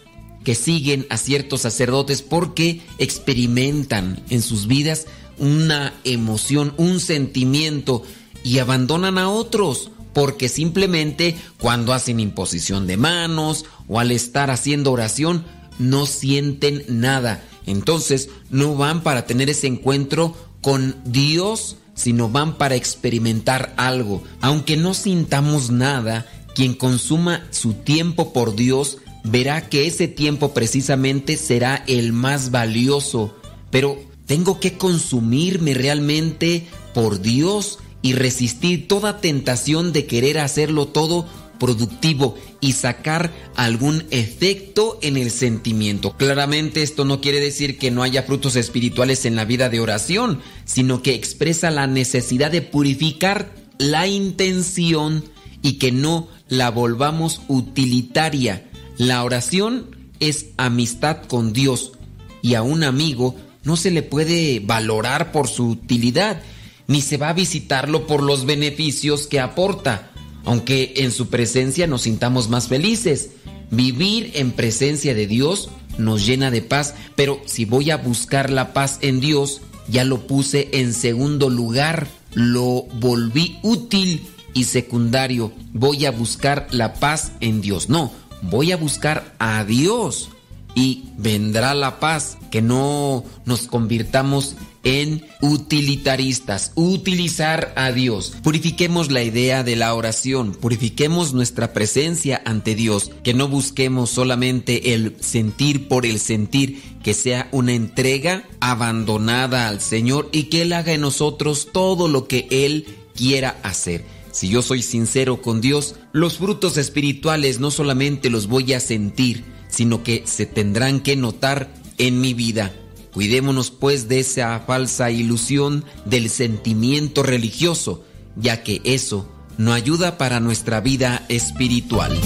que 0.45 0.55
siguen 0.55 1.05
a 1.09 1.17
ciertos 1.17 1.61
sacerdotes 1.61 2.21
porque 2.21 2.81
experimentan 2.99 4.23
en 4.29 4.41
sus 4.41 4.67
vidas 4.67 5.07
una 5.37 5.93
emoción, 6.05 6.73
un 6.77 7.01
sentimiento 7.01 8.03
y 8.43 8.59
abandonan 8.59 9.17
a 9.17 9.29
otros 9.29 9.91
porque 10.13 10.47
simplemente 10.47 11.35
cuando 11.59 11.91
hacen 11.91 12.21
imposición 12.21 12.87
de 12.87 12.95
manos 12.95 13.65
o 13.89 13.99
al 13.99 14.11
estar 14.11 14.49
haciendo 14.49 14.93
oración 14.93 15.43
no 15.77 16.05
sienten 16.05 16.85
nada. 16.87 17.43
Entonces 17.65 18.29
no 18.49 18.75
van 18.75 19.01
para 19.01 19.25
tener 19.25 19.49
ese 19.49 19.67
encuentro 19.67 20.37
con 20.61 20.95
Dios, 21.05 21.77
sino 21.95 22.29
van 22.29 22.57
para 22.57 22.75
experimentar 22.75 23.73
algo. 23.77 24.23
Aunque 24.41 24.77
no 24.77 24.93
sintamos 24.93 25.69
nada, 25.71 26.25
quien 26.53 26.75
consuma 26.75 27.45
su 27.51 27.73
tiempo 27.73 28.31
por 28.31 28.55
Dios 28.55 28.99
verá 29.25 29.69
que 29.69 29.87
ese 29.87 30.07
tiempo 30.07 30.53
precisamente 30.53 31.37
será 31.37 31.83
el 31.87 32.13
más 32.13 32.51
valioso. 32.51 33.35
Pero 33.71 33.99
tengo 34.25 34.59
que 34.59 34.73
consumirme 34.77 35.73
realmente 35.73 36.67
por 36.93 37.21
Dios 37.21 37.79
y 38.01 38.13
resistir 38.13 38.87
toda 38.87 39.19
tentación 39.19 39.91
de 39.91 40.05
querer 40.05 40.39
hacerlo 40.39 40.87
todo 40.87 41.27
productivo 41.59 42.35
y 42.59 42.73
sacar 42.73 43.33
algún 43.55 44.03
efecto 44.11 44.99
en 45.01 45.17
el 45.17 45.31
sentimiento. 45.31 46.15
Claramente 46.17 46.83
esto 46.83 47.05
no 47.05 47.21
quiere 47.21 47.39
decir 47.39 47.77
que 47.79 47.91
no 47.91 48.03
haya 48.03 48.23
frutos 48.23 48.55
espirituales 48.55 49.25
en 49.25 49.35
la 49.35 49.45
vida 49.45 49.69
de 49.69 49.79
oración, 49.79 50.41
sino 50.65 51.01
que 51.01 51.15
expresa 51.15 51.71
la 51.71 51.87
necesidad 51.87 52.51
de 52.51 52.61
purificar 52.61 53.55
la 53.77 54.05
intención 54.07 55.23
y 55.61 55.73
que 55.73 55.91
no 55.91 56.27
la 56.47 56.69
volvamos 56.69 57.41
utilitaria 57.47 58.69
la 58.97 59.23
oración 59.23 59.95
es 60.19 60.47
amistad 60.57 61.23
con 61.27 61.53
Dios 61.53 61.93
y 62.41 62.53
a 62.55 62.61
un 62.61 62.83
amigo 62.83 63.35
no 63.63 63.75
se 63.75 63.91
le 63.91 64.03
puede 64.03 64.59
valorar 64.59 65.31
por 65.31 65.47
su 65.47 65.67
utilidad, 65.69 66.41
ni 66.87 67.01
se 67.01 67.17
va 67.17 67.29
a 67.29 67.33
visitarlo 67.33 68.07
por 68.07 68.21
los 68.21 68.45
beneficios 68.45 69.27
que 69.27 69.39
aporta, 69.39 70.11
aunque 70.45 70.93
en 70.97 71.11
su 71.11 71.27
presencia 71.27 71.87
nos 71.87 72.03
sintamos 72.03 72.49
más 72.49 72.67
felices. 72.67 73.31
Vivir 73.71 74.31
en 74.35 74.51
presencia 74.51 75.15
de 75.15 75.25
Dios 75.25 75.69
nos 75.97 76.25
llena 76.25 76.51
de 76.51 76.61
paz, 76.61 76.93
pero 77.15 77.41
si 77.45 77.65
voy 77.65 77.89
a 77.89 77.97
buscar 77.97 78.51
la 78.51 78.71
paz 78.71 78.99
en 79.01 79.19
Dios, 79.19 79.61
ya 79.87 80.03
lo 80.03 80.27
puse 80.27 80.69
en 80.73 80.93
segundo 80.93 81.49
lugar, 81.49 82.07
lo 82.33 82.83
volví 82.99 83.57
útil 83.63 84.21
y 84.53 84.65
secundario. 84.65 85.51
Voy 85.73 86.05
a 86.05 86.11
buscar 86.11 86.67
la 86.71 86.93
paz 86.93 87.31
en 87.39 87.61
Dios. 87.61 87.89
No, 87.89 88.11
voy 88.41 88.71
a 88.71 88.77
buscar 88.77 89.35
a 89.39 89.63
Dios. 89.63 90.29
y 90.77 91.05
vendrá 91.17 91.73
la 91.73 92.01
paz, 92.01 92.37
que 92.51 92.61
no 92.61 93.23
nos 93.45 93.61
convirtamos 93.61 94.57
en 94.85 95.25
utilitaristas, 95.41 96.71
utilizar 96.75 97.73
a 97.75 97.91
Dios. 97.91 98.33
Purifiquemos 98.43 99.11
la 99.11 99.23
idea 99.23 99.63
de 99.63 99.75
la 99.75 99.93
oración, 99.93 100.53
purifiquemos 100.53 101.33
nuestra 101.33 101.73
presencia 101.73 102.41
ante 102.45 102.75
Dios, 102.75 103.11
que 103.23 103.33
no 103.33 103.47
busquemos 103.47 104.11
solamente 104.11 104.93
el 104.93 105.17
sentir 105.19 105.87
por 105.87 106.05
el 106.05 106.19
sentir, 106.19 106.81
que 107.03 107.13
sea 107.13 107.49
una 107.51 107.73
entrega 107.73 108.43
abandonada 108.59 109.67
al 109.67 109.81
Señor 109.81 110.29
y 110.31 110.43
que 110.43 110.61
Él 110.61 110.73
haga 110.73 110.93
en 110.93 111.01
nosotros 111.01 111.69
todo 111.73 112.07
lo 112.07 112.27
que 112.27 112.47
Él 112.51 112.85
quiera 113.15 113.57
hacer. 113.63 114.05
Si 114.31 114.49
yo 114.49 114.61
soy 114.61 114.83
sincero 114.83 115.41
con 115.41 115.61
Dios, 115.61 115.95
los 116.15 116.37
frutos 116.37 116.77
espirituales 116.77 117.59
no 117.59 117.71
solamente 117.71 118.29
los 118.29 118.47
voy 118.47 118.71
a 118.71 118.79
sentir, 118.79 119.43
sino 119.67 120.01
que 120.01 120.23
se 120.25 120.45
tendrán 120.45 121.01
que 121.01 121.17
notar 121.17 121.73
en 121.97 122.21
mi 122.21 122.33
vida. 122.33 122.73
Cuidémonos 123.13 123.69
pues 123.69 124.07
de 124.07 124.19
esa 124.19 124.57
falsa 124.61 125.11
ilusión 125.11 125.83
del 126.05 126.29
sentimiento 126.29 127.21
religioso, 127.21 128.05
ya 128.37 128.63
que 128.63 128.79
eso 128.85 129.29
no 129.57 129.73
ayuda 129.73 130.17
para 130.17 130.39
nuestra 130.39 130.79
vida 130.79 131.25
espiritual. 131.27 132.17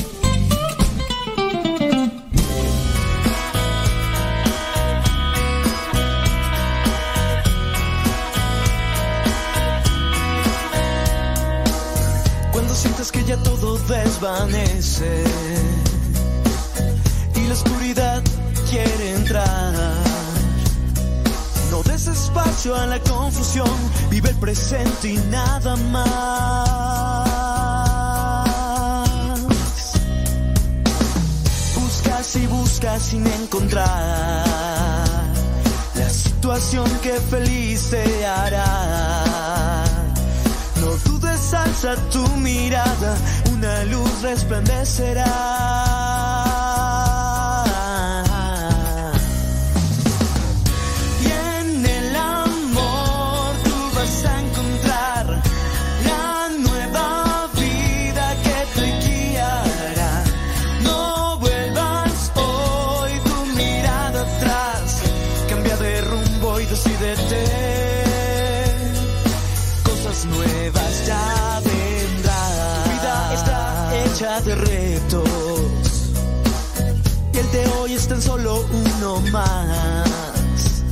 Desvanece 13.90 15.24
y 17.36 17.48
la 17.48 17.54
oscuridad 17.54 18.22
quiere 18.70 19.16
entrar. 19.16 19.74
No 21.72 21.82
des 21.84 22.08
espacio 22.08 22.76
a 22.76 22.86
la 22.86 23.00
confusión, 23.00 23.70
vive 24.10 24.30
el 24.30 24.36
presente 24.36 25.10
y 25.14 25.18
nada 25.30 25.76
más. 25.76 26.10
Buscas 31.76 32.36
y 32.36 32.46
buscas 32.46 33.02
sin 33.02 33.26
encontrar 33.26 34.46
la 35.96 36.10
situación 36.10 36.90
que 37.02 37.14
feliz 37.14 37.90
te 37.90 38.26
hará. 38.26 39.84
No 40.80 40.92
dudes, 41.06 41.29
alza 41.54 41.96
tu 42.12 42.28
mirada, 42.38 43.18
una 43.52 43.84
luz 43.86 44.22
resplandecerá. 44.22 45.26
De 77.52 77.68
hoy 77.80 77.94
es 77.94 78.08
tan 78.08 78.22
solo 78.22 78.66
uno 78.72 79.22
más. 79.32 80.84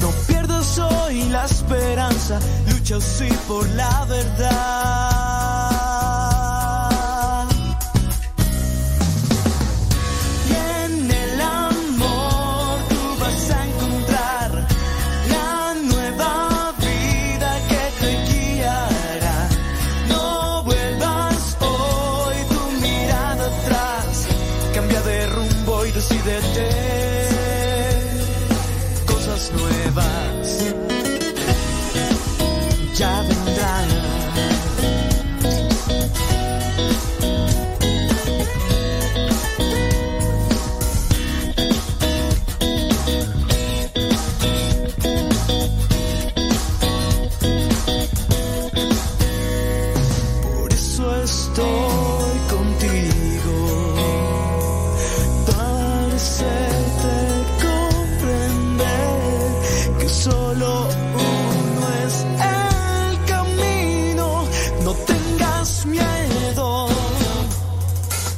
No 0.00 0.10
pierdas 0.26 0.78
hoy 0.78 1.24
la 1.24 1.44
esperanza, 1.44 2.38
lucha 2.70 3.00
sí 3.00 3.28
por 3.46 3.68
la 3.70 4.04
verdad. 4.06 5.33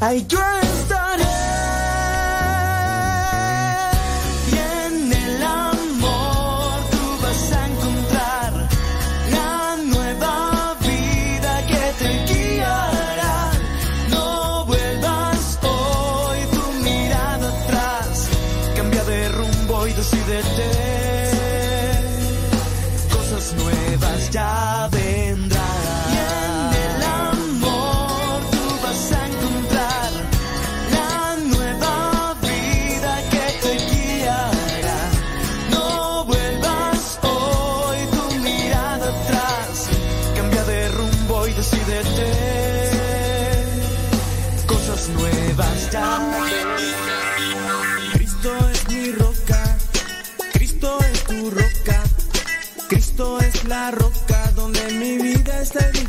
Ahí 0.07 0.25
yo 0.29 0.56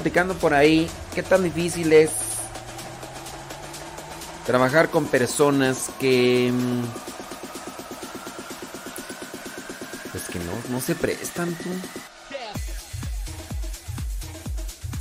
platicando 0.00 0.32
por 0.34 0.54
ahí 0.54 0.88
qué 1.14 1.22
tan 1.22 1.42
difícil 1.42 1.92
es 1.92 2.10
trabajar 4.46 4.88
con 4.88 5.04
personas 5.06 5.90
que. 6.00 6.50
mm, 6.52 6.84
Pues 10.10 10.24
que 10.24 10.38
no, 10.40 10.52
no 10.70 10.80
se 10.80 10.94
prestan 10.94 11.54
tú. 11.54 11.68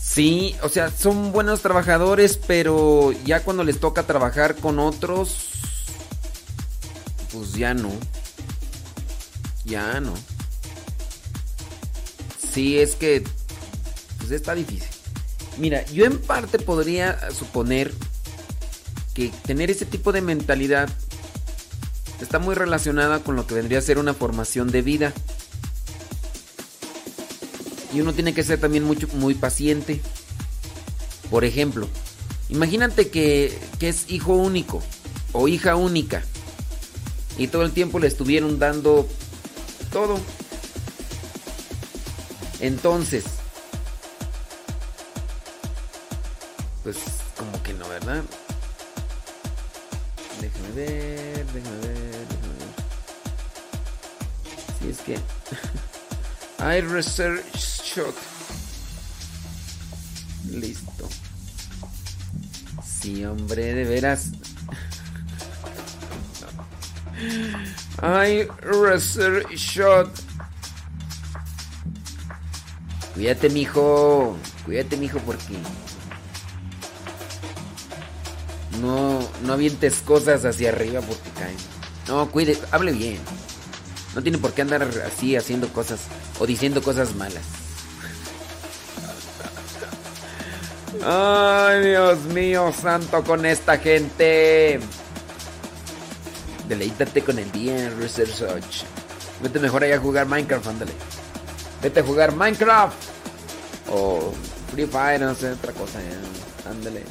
Sí, 0.01 0.55
o 0.61 0.69
sea, 0.69 0.91
son 0.91 1.31
buenos 1.31 1.61
trabajadores, 1.61 2.37
pero 2.45 3.13
ya 3.23 3.41
cuando 3.41 3.63
les 3.63 3.79
toca 3.79 4.03
trabajar 4.03 4.55
con 4.55 4.79
otros, 4.79 5.49
pues 7.31 7.53
ya 7.53 7.73
no. 7.73 7.91
Ya 9.63 10.01
no. 10.01 10.13
Sí, 12.51 12.79
es 12.79 12.95
que 12.95 13.23
está 14.35 14.55
difícil. 14.55 14.89
Mira, 15.57 15.85
yo 15.87 16.05
en 16.05 16.19
parte 16.19 16.59
podría 16.59 17.31
suponer 17.31 17.93
que 19.13 19.29
tener 19.45 19.69
ese 19.69 19.85
tipo 19.85 20.11
de 20.11 20.21
mentalidad 20.21 20.89
está 22.21 22.39
muy 22.39 22.55
relacionada 22.55 23.19
con 23.19 23.35
lo 23.35 23.47
que 23.47 23.55
vendría 23.55 23.79
a 23.79 23.81
ser 23.81 23.97
una 23.97 24.13
formación 24.13 24.71
de 24.71 24.81
vida. 24.81 25.13
Y 27.93 28.01
uno 28.01 28.13
tiene 28.13 28.33
que 28.33 28.43
ser 28.43 28.59
también 28.59 28.83
mucho, 28.83 29.07
muy 29.13 29.33
paciente. 29.33 30.01
Por 31.29 31.43
ejemplo, 31.43 31.87
imagínate 32.49 33.09
que, 33.09 33.57
que 33.79 33.89
es 33.89 34.09
hijo 34.09 34.33
único 34.33 34.81
o 35.33 35.47
hija 35.47 35.75
única. 35.75 36.23
Y 37.37 37.47
todo 37.47 37.63
el 37.63 37.71
tiempo 37.71 37.99
le 37.99 38.07
estuvieron 38.07 38.59
dando 38.59 39.07
todo. 39.91 40.19
Entonces, 42.59 43.23
pues 46.83 46.97
como 47.37 47.61
que 47.63 47.73
no, 47.73 47.87
¿verdad? 47.87 48.23
Déjame 50.41 50.71
ver, 50.71 51.45
déjame 51.47 51.77
ver, 51.79 52.27
déjame 52.29 52.53
ver. 52.59 52.75
Si 54.79 54.89
es 54.89 54.99
que 54.99 55.19
hay 56.63 56.81
research 56.81 57.43
shot. 57.55 58.15
Listo. 60.49 61.09
Sí, 62.85 63.25
hombre, 63.25 63.73
de 63.73 63.83
veras. 63.83 64.31
Hay 68.01 68.47
research 68.61 69.51
shot. 69.55 70.09
Cuídate, 73.13 73.49
mijo. 73.49 74.37
Cuídate, 74.65 74.95
mijo, 74.95 75.19
porque. 75.19 75.57
No, 78.81 79.19
no 79.43 79.53
avientes 79.53 79.95
cosas 80.05 80.45
hacia 80.45 80.69
arriba 80.69 81.01
porque 81.01 81.29
caen. 81.31 81.57
No, 82.07 82.29
cuide, 82.29 82.57
hable 82.71 82.91
bien. 82.91 83.19
No 84.15 84.23
tiene 84.23 84.37
por 84.37 84.53
qué 84.53 84.61
andar 84.61 84.83
así 85.05 85.35
haciendo 85.35 85.69
cosas 85.69 86.01
o 86.39 86.45
diciendo 86.45 86.81
cosas 86.81 87.15
malas. 87.15 87.43
Ay, 91.05 91.87
Dios 91.87 92.19
mío, 92.33 92.73
santo 92.73 93.23
con 93.23 93.45
esta 93.45 93.77
gente. 93.77 94.79
Deleítate 96.67 97.23
con 97.23 97.39
el 97.39 97.51
día, 97.51 97.89
Research. 97.99 98.83
Vete 99.41 99.59
mejor 99.59 99.83
allá 99.83 99.95
a 99.95 99.99
jugar 99.99 100.27
Minecraft, 100.27 100.67
ándale. 100.67 100.91
Vete 101.81 102.01
a 102.01 102.03
jugar 102.03 102.35
Minecraft. 102.35 102.97
O 103.91 104.33
Free 104.71 104.85
Fire, 104.85 105.21
no 105.21 105.33
sé, 105.35 105.51
otra 105.51 105.73
cosa. 105.73 105.99
Ándale. 106.69 107.03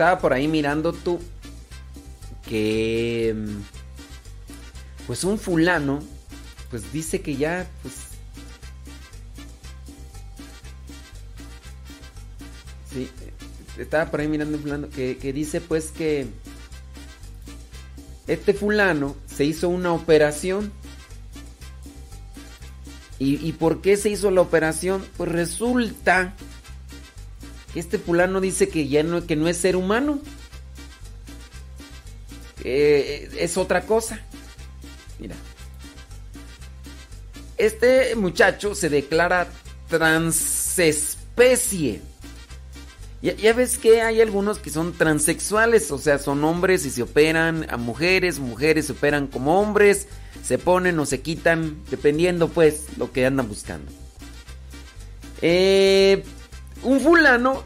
Estaba 0.00 0.18
por 0.18 0.32
ahí 0.32 0.48
mirando 0.48 0.94
tú 0.94 1.20
que 2.48 3.34
mm, 3.36 3.60
pues 5.06 5.24
un 5.24 5.38
fulano 5.38 6.02
pues 6.70 6.90
dice 6.90 7.20
que 7.20 7.36
ya 7.36 7.68
pues 7.82 7.94
sí 12.90 13.10
estaba 13.76 14.10
por 14.10 14.20
ahí 14.20 14.28
mirando 14.28 14.56
un 14.56 14.62
fulano 14.62 14.88
que, 14.88 15.18
que 15.18 15.34
dice 15.34 15.60
pues 15.60 15.90
que 15.90 16.26
este 18.26 18.54
fulano 18.54 19.16
se 19.26 19.44
hizo 19.44 19.68
una 19.68 19.92
operación 19.92 20.72
¿Y, 23.18 23.34
y 23.46 23.52
por 23.52 23.82
qué 23.82 23.98
se 23.98 24.08
hizo 24.08 24.30
la 24.30 24.40
operación? 24.40 25.04
Pues 25.18 25.30
resulta 25.30 26.34
este 27.74 27.98
fulano 27.98 28.40
dice 28.40 28.68
que 28.68 28.88
ya 28.88 29.02
no, 29.02 29.26
que 29.26 29.36
no 29.36 29.48
es 29.48 29.56
ser 29.56 29.76
humano. 29.76 30.20
Que 32.62 33.30
es 33.38 33.56
otra 33.56 33.82
cosa. 33.82 34.20
Mira. 35.18 35.36
Este 37.56 38.14
muchacho 38.16 38.74
se 38.74 38.88
declara 38.88 39.48
transespecie. 39.88 42.00
Ya, 43.22 43.34
ya 43.34 43.52
ves 43.52 43.76
que 43.76 44.00
hay 44.00 44.22
algunos 44.22 44.58
que 44.58 44.70
son 44.70 44.94
transexuales, 44.94 45.90
o 45.90 45.98
sea, 45.98 46.18
son 46.18 46.42
hombres 46.42 46.86
y 46.86 46.90
se 46.90 47.02
operan 47.02 47.66
a 47.68 47.76
mujeres, 47.76 48.38
mujeres 48.38 48.86
se 48.86 48.92
operan 48.92 49.26
como 49.26 49.60
hombres, 49.60 50.08
se 50.42 50.56
ponen 50.56 50.98
o 50.98 51.04
se 51.04 51.20
quitan, 51.20 51.76
dependiendo 51.90 52.48
pues 52.48 52.86
lo 52.96 53.12
que 53.12 53.26
andan 53.26 53.46
buscando. 53.46 53.92
Eh, 55.42 56.24
un 56.82 57.00
fulano 57.00 57.64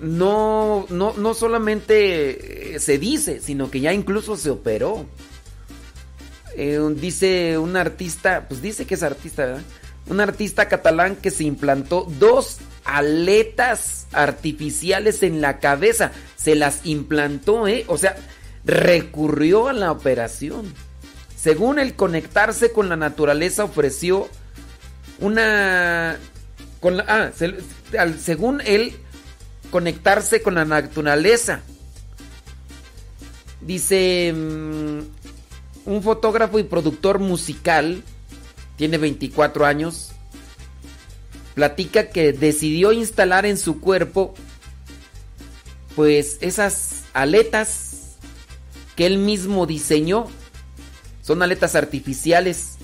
no, 0.00 0.86
no, 0.90 1.14
no 1.16 1.34
solamente 1.34 2.74
eh, 2.74 2.80
se 2.80 2.98
dice, 2.98 3.40
sino 3.40 3.70
que 3.70 3.80
ya 3.80 3.92
incluso 3.92 4.36
se 4.36 4.50
operó. 4.50 5.06
Eh, 6.56 6.78
dice 6.96 7.58
un 7.58 7.76
artista, 7.76 8.46
pues 8.48 8.62
dice 8.62 8.86
que 8.86 8.94
es 8.94 9.02
artista, 9.02 9.44
¿verdad? 9.44 9.62
Un 10.06 10.20
artista 10.20 10.68
catalán 10.68 11.16
que 11.16 11.30
se 11.30 11.44
implantó 11.44 12.06
dos 12.18 12.58
aletas 12.84 14.06
artificiales 14.12 15.22
en 15.22 15.40
la 15.40 15.58
cabeza. 15.58 16.12
Se 16.36 16.54
las 16.54 16.84
implantó, 16.84 17.66
¿eh? 17.66 17.84
O 17.88 17.96
sea, 17.96 18.16
recurrió 18.64 19.68
a 19.68 19.72
la 19.72 19.90
operación. 19.90 20.74
Según 21.36 21.78
el 21.78 21.94
conectarse 21.94 22.72
con 22.72 22.88
la 22.88 22.96
naturaleza 22.96 23.64
ofreció 23.64 24.28
una... 25.20 26.18
Con 26.80 26.98
la, 26.98 27.04
ah, 27.08 27.30
se- 27.36 27.54
según 28.18 28.60
él 28.64 28.96
conectarse 29.70 30.42
con 30.42 30.54
la 30.54 30.64
naturaleza. 30.64 31.62
Dice 33.60 34.32
mm, 34.32 34.98
un 35.86 36.02
fotógrafo 36.02 36.58
y 36.58 36.64
productor 36.64 37.18
musical, 37.18 38.02
tiene 38.76 38.98
24 38.98 39.64
años, 39.66 40.12
platica 41.54 42.10
que 42.10 42.32
decidió 42.32 42.92
instalar 42.92 43.46
en 43.46 43.56
su 43.56 43.80
cuerpo 43.80 44.34
pues 45.96 46.38
esas 46.40 47.04
aletas 47.12 48.16
que 48.96 49.06
él 49.06 49.18
mismo 49.18 49.66
diseñó. 49.66 50.26
Son 51.22 51.42
aletas 51.42 51.74
artificiales 51.74 52.76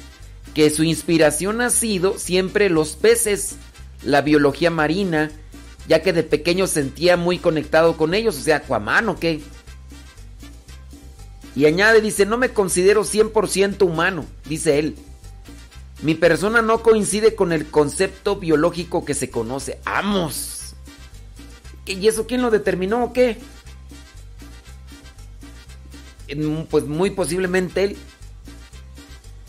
que 0.55 0.71
su 0.71 0.83
inspiración 0.83 1.61
ha 1.61 1.71
sido 1.71 2.19
siempre 2.19 2.71
los 2.71 2.97
peces, 2.97 3.57
la 4.03 4.23
biología 4.23 4.71
marina, 4.71 5.31
ya 5.89 6.03
que 6.03 6.13
de 6.13 6.23
pequeño 6.23 6.67
sentía 6.67 7.17
muy 7.17 7.39
conectado 7.39 7.97
con 7.97 8.15
ellos, 8.15 8.39
o 8.39 8.43
sea, 8.43 8.57
Aquaman 8.57 9.09
o 9.09 9.19
qué. 9.19 9.41
Y 11.57 11.67
añade, 11.67 12.01
dice, 12.01 12.27
no 12.27 12.39
me 12.39 12.51
considero 12.51 13.05
100% 13.05 13.83
humano, 13.83 14.25
dice 14.45 14.79
él. 14.79 14.97
Mi 16.03 16.15
persona 16.15 16.63
no 16.63 16.83
coincide 16.83 17.35
con 17.35 17.53
el 17.53 17.67
concepto 17.67 18.37
biológico 18.37 19.05
que 19.05 19.15
se 19.15 19.31
conoce. 19.31 19.81
¡Amos! 19.85 20.75
¿Y 21.85 22.07
eso 22.07 22.27
quién 22.27 22.41
lo 22.41 22.51
determinó 22.51 23.05
o 23.05 23.13
qué? 23.13 23.37
Pues 26.71 26.85
muy 26.85 27.11
posiblemente 27.11 27.85
él. 27.85 27.97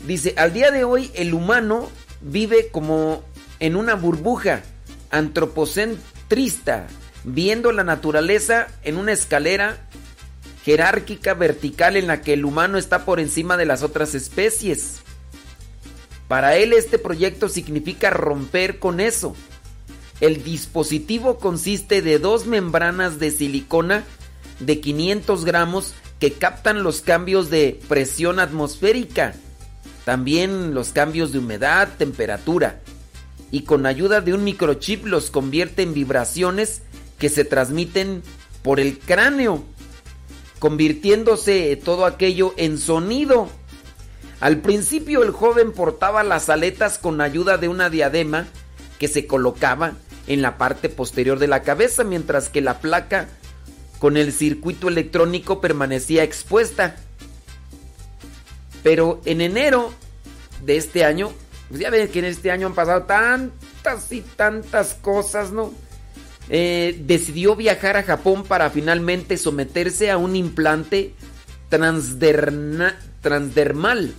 Dice, 0.06 0.34
al 0.36 0.52
día 0.52 0.70
de 0.72 0.84
hoy 0.84 1.10
el 1.14 1.32
humano 1.32 1.88
vive 2.20 2.68
como 2.70 3.22
en 3.62 3.76
una 3.76 3.94
burbuja 3.94 4.64
antropocentrista, 5.10 6.88
viendo 7.22 7.70
la 7.70 7.84
naturaleza 7.84 8.66
en 8.82 8.96
una 8.96 9.12
escalera 9.12 9.78
jerárquica 10.64 11.34
vertical 11.34 11.96
en 11.96 12.08
la 12.08 12.22
que 12.22 12.32
el 12.32 12.44
humano 12.44 12.76
está 12.76 13.04
por 13.04 13.20
encima 13.20 13.56
de 13.56 13.64
las 13.64 13.84
otras 13.84 14.16
especies. 14.16 15.02
Para 16.26 16.56
él 16.56 16.72
este 16.72 16.98
proyecto 16.98 17.48
significa 17.48 18.10
romper 18.10 18.80
con 18.80 18.98
eso. 18.98 19.36
El 20.20 20.42
dispositivo 20.42 21.38
consiste 21.38 22.02
de 22.02 22.18
dos 22.18 22.46
membranas 22.46 23.20
de 23.20 23.30
silicona 23.30 24.02
de 24.58 24.80
500 24.80 25.44
gramos 25.44 25.94
que 26.18 26.32
captan 26.32 26.82
los 26.82 27.00
cambios 27.00 27.48
de 27.48 27.78
presión 27.86 28.40
atmosférica, 28.40 29.34
también 30.04 30.74
los 30.74 30.88
cambios 30.88 31.30
de 31.30 31.38
humedad, 31.38 31.90
temperatura, 31.96 32.80
y 33.52 33.62
con 33.62 33.86
ayuda 33.86 34.20
de 34.22 34.34
un 34.34 34.42
microchip 34.42 35.06
los 35.06 35.30
convierte 35.30 35.82
en 35.82 35.94
vibraciones 35.94 36.82
que 37.18 37.28
se 37.28 37.44
transmiten 37.44 38.22
por 38.62 38.80
el 38.80 38.98
cráneo, 38.98 39.62
convirtiéndose 40.58 41.76
todo 41.76 42.06
aquello 42.06 42.54
en 42.56 42.78
sonido. 42.78 43.48
Al 44.40 44.62
principio 44.62 45.22
el 45.22 45.30
joven 45.30 45.72
portaba 45.72 46.24
las 46.24 46.48
aletas 46.48 46.98
con 46.98 47.20
ayuda 47.20 47.58
de 47.58 47.68
una 47.68 47.90
diadema 47.90 48.46
que 48.98 49.06
se 49.06 49.26
colocaba 49.26 49.92
en 50.26 50.40
la 50.40 50.56
parte 50.56 50.88
posterior 50.88 51.38
de 51.38 51.48
la 51.48 51.62
cabeza, 51.62 52.04
mientras 52.04 52.48
que 52.48 52.62
la 52.62 52.80
placa 52.80 53.28
con 53.98 54.16
el 54.16 54.32
circuito 54.32 54.88
electrónico 54.88 55.60
permanecía 55.60 56.24
expuesta. 56.24 56.96
Pero 58.82 59.20
en 59.26 59.42
enero 59.42 59.92
de 60.64 60.76
este 60.76 61.04
año, 61.04 61.32
pues 61.72 61.80
ya 61.80 61.88
ven 61.88 62.08
que 62.08 62.18
en 62.18 62.26
este 62.26 62.50
año 62.50 62.66
han 62.66 62.74
pasado 62.74 63.04
tantas 63.04 64.12
y 64.12 64.20
tantas 64.20 64.92
cosas, 64.92 65.52
¿no? 65.52 65.72
Eh, 66.50 67.00
decidió 67.06 67.56
viajar 67.56 67.96
a 67.96 68.02
Japón 68.02 68.44
para 68.44 68.68
finalmente 68.68 69.38
someterse 69.38 70.10
a 70.10 70.18
un 70.18 70.36
implante 70.36 71.14
transdermal, 71.70 74.12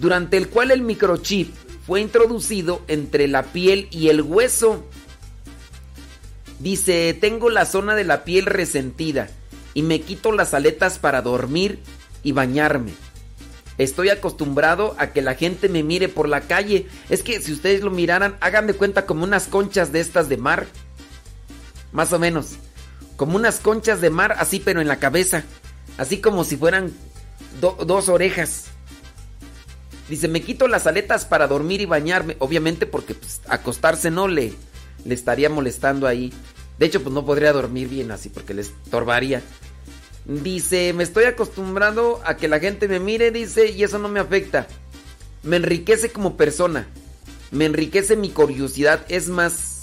durante 0.00 0.38
el 0.38 0.48
cual 0.48 0.70
el 0.70 0.80
microchip 0.80 1.54
fue 1.86 2.00
introducido 2.00 2.80
entre 2.88 3.28
la 3.28 3.42
piel 3.42 3.86
y 3.90 4.08
el 4.08 4.22
hueso. 4.22 4.82
Dice, 6.58 7.12
tengo 7.20 7.50
la 7.50 7.66
zona 7.66 7.94
de 7.94 8.04
la 8.04 8.24
piel 8.24 8.46
resentida 8.46 9.28
y 9.74 9.82
me 9.82 10.00
quito 10.00 10.32
las 10.32 10.54
aletas 10.54 10.98
para 10.98 11.20
dormir 11.20 11.80
y 12.22 12.32
bañarme. 12.32 12.92
Estoy 13.78 14.08
acostumbrado 14.10 14.94
a 14.98 15.08
que 15.12 15.20
la 15.22 15.34
gente 15.34 15.68
me 15.68 15.82
mire 15.82 16.08
por 16.08 16.28
la 16.28 16.42
calle. 16.42 16.86
Es 17.08 17.22
que 17.22 17.40
si 17.40 17.52
ustedes 17.52 17.80
lo 17.82 17.90
miraran, 17.90 18.36
hagan 18.40 18.66
de 18.66 18.74
cuenta 18.74 19.04
como 19.06 19.24
unas 19.24 19.46
conchas 19.48 19.90
de 19.92 20.00
estas 20.00 20.28
de 20.28 20.36
mar. 20.36 20.66
Más 21.92 22.12
o 22.12 22.18
menos. 22.18 22.52
Como 23.16 23.36
unas 23.36 23.58
conchas 23.60 24.00
de 24.00 24.10
mar, 24.10 24.36
así 24.38 24.60
pero 24.60 24.80
en 24.80 24.88
la 24.88 24.96
cabeza. 25.00 25.44
Así 25.98 26.18
como 26.18 26.44
si 26.44 26.56
fueran 26.56 26.92
do- 27.60 27.76
dos 27.86 28.08
orejas. 28.08 28.66
Dice, 30.08 30.28
me 30.28 30.42
quito 30.42 30.68
las 30.68 30.86
aletas 30.86 31.24
para 31.24 31.46
dormir 31.48 31.80
y 31.80 31.86
bañarme. 31.86 32.36
Obviamente 32.38 32.86
porque 32.86 33.14
pues, 33.14 33.40
acostarse 33.48 34.10
no 34.10 34.28
le, 34.28 34.52
le 35.04 35.14
estaría 35.14 35.48
molestando 35.48 36.06
ahí. 36.06 36.32
De 36.78 36.86
hecho, 36.86 37.02
pues 37.02 37.12
no 37.14 37.24
podría 37.24 37.52
dormir 37.52 37.88
bien 37.88 38.10
así 38.10 38.28
porque 38.28 38.54
le 38.54 38.62
estorbaría. 38.62 39.42
Dice, 40.26 40.92
me 40.94 41.02
estoy 41.02 41.24
acostumbrando 41.24 42.22
a 42.24 42.36
que 42.36 42.48
la 42.48 42.58
gente 42.58 42.88
me 42.88 42.98
mire, 42.98 43.30
dice, 43.30 43.70
y 43.70 43.82
eso 43.82 43.98
no 43.98 44.08
me 44.08 44.20
afecta. 44.20 44.66
Me 45.42 45.56
enriquece 45.56 46.10
como 46.10 46.36
persona. 46.36 46.86
Me 47.50 47.66
enriquece 47.66 48.16
mi 48.16 48.30
curiosidad. 48.30 49.04
Es 49.08 49.28
más 49.28 49.82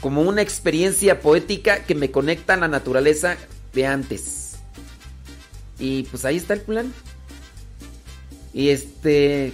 como 0.00 0.22
una 0.22 0.42
experiencia 0.42 1.20
poética 1.20 1.84
que 1.84 1.94
me 1.94 2.10
conecta 2.10 2.54
a 2.54 2.56
la 2.56 2.66
naturaleza 2.66 3.36
de 3.72 3.86
antes. 3.86 4.56
Y 5.78 6.02
pues 6.04 6.24
ahí 6.24 6.36
está 6.36 6.54
el 6.54 6.60
plan. 6.60 6.92
Y 8.52 8.70
este... 8.70 9.52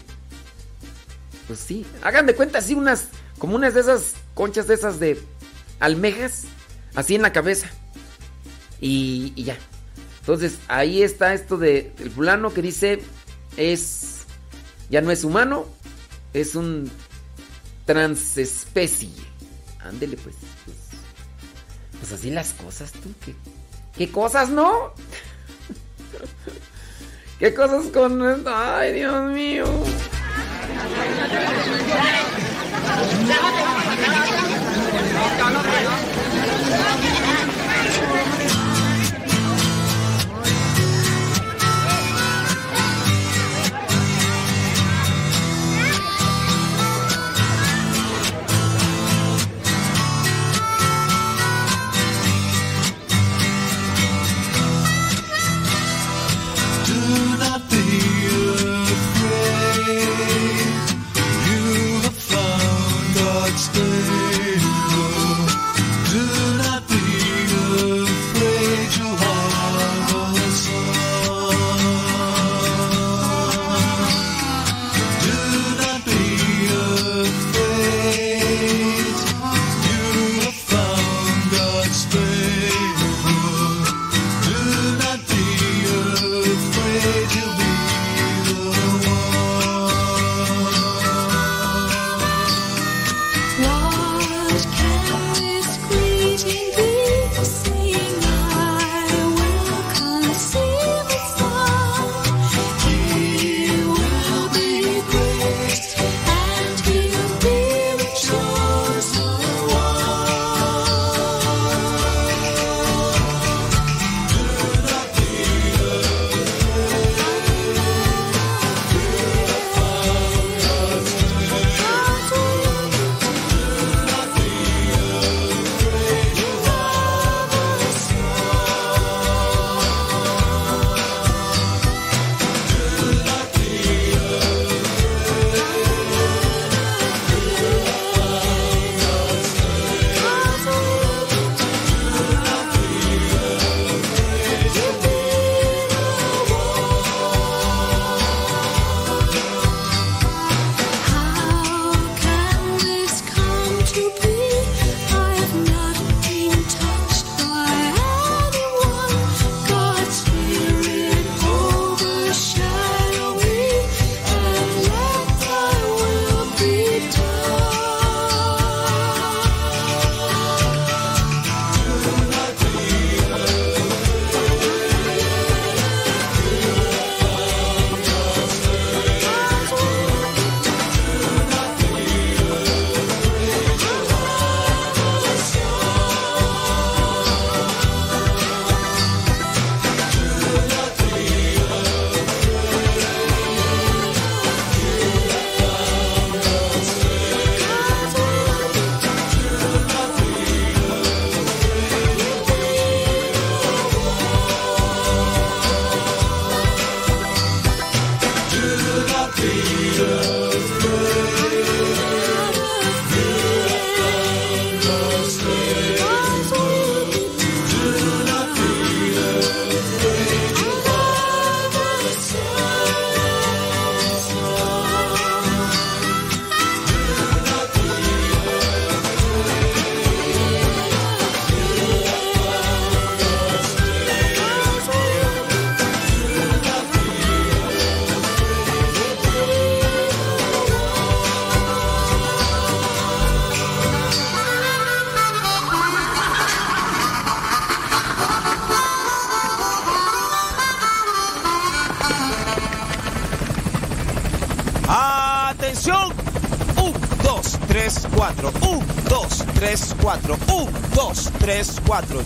Pues 1.46 1.60
sí, 1.60 1.86
hagan 2.02 2.26
de 2.26 2.34
cuenta 2.34 2.58
así 2.58 2.74
unas, 2.74 3.08
como 3.38 3.56
unas 3.56 3.72
de 3.72 3.80
esas 3.80 4.14
conchas 4.34 4.66
de 4.66 4.74
esas 4.74 5.00
de 5.00 5.18
almejas, 5.80 6.44
así 6.94 7.14
en 7.14 7.22
la 7.22 7.32
cabeza. 7.32 7.70
Y, 8.80 9.32
y 9.34 9.44
ya. 9.44 9.56
Entonces 10.20 10.58
ahí 10.68 11.02
está 11.02 11.34
esto 11.34 11.56
de 11.56 11.92
el 11.98 12.10
fulano 12.10 12.52
que 12.52 12.62
dice 12.62 13.00
es 13.56 14.18
ya 14.90 15.00
no 15.00 15.10
es 15.10 15.24
humano, 15.24 15.66
es 16.32 16.54
un 16.54 16.90
transespecie. 17.84 19.10
Ándele 19.80 20.16
pues, 20.16 20.36
pues. 20.64 20.76
Pues 21.98 22.12
así 22.12 22.30
las 22.30 22.52
cosas 22.52 22.92
tú, 22.92 23.12
¿qué, 23.24 23.34
qué 23.96 24.10
cosas 24.10 24.50
no? 24.50 24.92
¿Qué 27.38 27.54
cosas 27.54 27.86
con 27.86 28.20
ay, 28.46 28.94
Dios 28.94 29.32
mío? 29.32 29.64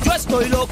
Yo 0.04 0.12
estoy 0.12 0.48
loco. 0.50 0.71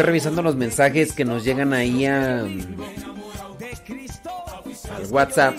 Estoy. 0.00 0.06
Revisando 0.06 0.42
los 0.42 0.56
mensajes 0.56 1.12
que 1.12 1.24
nos 1.24 1.44
llegan 1.44 1.72
ahí 1.72 2.04
a, 2.06 2.40
al 2.40 2.50
WhatsApp. 5.10 5.56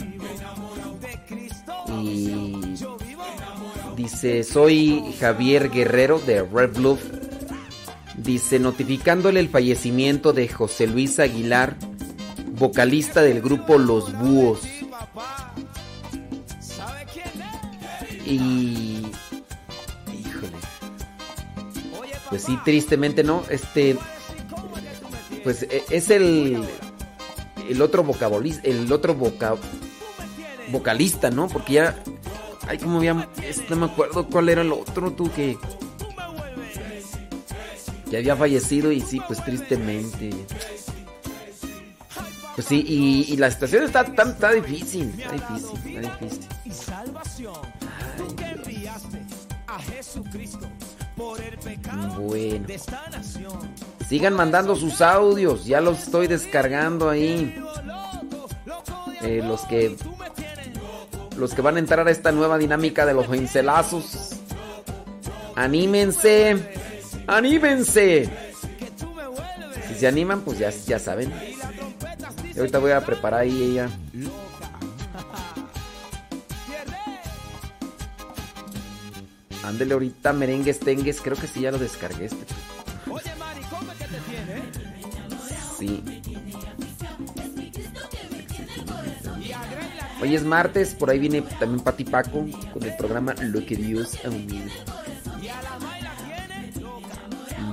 Y 2.00 2.76
dice, 3.96 4.44
soy 4.44 5.16
Javier 5.20 5.70
Guerrero 5.70 6.20
de 6.20 6.44
Red 6.44 6.78
Bluff. 6.78 7.02
Dice, 8.16 8.60
notificándole 8.60 9.40
el 9.40 9.50
fallecimiento 9.50 10.34
de 10.34 10.48
José 10.48 10.88
Luis 10.88 11.20
Aguilar, 11.20 11.76
vocalista 12.54 13.22
del 13.22 13.42
grupo 13.42 13.78
Los 13.78 14.18
Búhos. 14.18 14.62
Y... 18.26 19.08
Híjole. 20.14 20.58
Pues 22.30 22.44
sí, 22.44 22.58
tristemente 22.64 23.24
no. 23.24 23.44
Este... 23.50 23.98
Pues 25.48 25.64
e- 25.64 25.86
es 25.92 26.10
el... 26.10 26.62
El 27.70 27.82
otro 27.82 28.04
vocalista, 28.04 28.68
el 28.68 28.92
otro 28.92 29.16
voca, 29.16 29.56
vocalista, 30.74 31.32
¿no? 31.32 31.48
Porque 31.48 31.74
ya... 31.74 32.04
Ay, 32.68 32.78
como 32.80 32.98
había... 32.98 33.14
No 33.70 33.76
me 33.78 33.86
acuerdo 33.86 34.28
cuál 34.28 34.50
era 34.50 34.62
el 34.62 34.74
otro, 34.74 35.14
tú, 35.14 35.32
que... 35.32 35.58
Que 38.10 38.18
había 38.18 38.36
fallecido 38.36 38.92
y 38.92 39.00
sí, 39.00 39.22
pues 39.26 39.42
tristemente. 39.42 40.32
Pues 42.56 42.68
sí, 42.68 42.84
y, 42.86 43.38
la 43.38 43.50
situación 43.50 43.86
está, 43.86 44.04
tan 44.04 44.32
está 44.32 44.52
difícil, 44.52 45.14
está 45.18 45.32
difícil, 45.32 45.96
está 45.96 46.26
difícil. 46.26 46.48
Y 46.66 46.72
salvación. 46.72 47.78
Bueno. 52.18 52.66
Sigan 54.08 54.34
mandando 54.34 54.76
sus 54.76 55.02
audios, 55.02 55.66
ya 55.66 55.82
los 55.82 56.04
estoy 56.04 56.28
descargando 56.28 57.10
ahí. 57.10 57.56
Eh, 59.22 59.42
los 59.44 59.62
que 59.62 59.98
los 61.38 61.54
que 61.54 61.62
van 61.62 61.76
a 61.76 61.80
entrar 61.80 62.08
a 62.08 62.12
esta 62.12 62.32
nueva 62.32 62.58
dinámica 62.58 63.06
de 63.06 63.14
los 63.14 63.28
pincelazos. 63.28 64.38
Anímense, 65.56 66.56
anímense. 67.28 68.30
Si 69.88 69.96
se 69.96 70.08
animan, 70.08 70.42
pues 70.42 70.60
ya, 70.60 70.70
ya 70.70 71.00
saben. 71.00 71.34
Y 72.56 72.60
ahorita 72.60 72.80
voy 72.80 72.92
a 72.92 73.02
preparar 73.02 73.42
ahí 73.42 73.72
ella. 73.72 73.90
Ándele 79.68 79.94
ahorita 79.96 80.32
merengues 80.32 80.80
tengues, 80.80 81.20
creo 81.20 81.36
que 81.36 81.46
sí 81.46 81.60
ya 81.60 81.72
lo 81.72 81.78
descargué 81.78 82.26
este. 82.26 82.46
Oye, 83.10 83.36
Mari, 83.38 83.62
¿cómo 83.70 83.92
que 83.92 84.06
te 84.06 84.20
tiene? 84.30 84.64
Sí. 85.78 86.04
Hoy 90.22 90.36
es 90.36 90.44
martes, 90.44 90.96
por 90.96 91.10
ahí 91.10 91.20
viene 91.20 91.42
también 91.42 91.82
Pati 91.82 92.06
Paco 92.06 92.46
con 92.74 92.84
el 92.84 92.96
programa 92.96 93.36
Lo 93.42 93.66
que 93.66 93.76
Dios 93.76 94.18
ha 94.24 94.30
unido. 94.30 94.72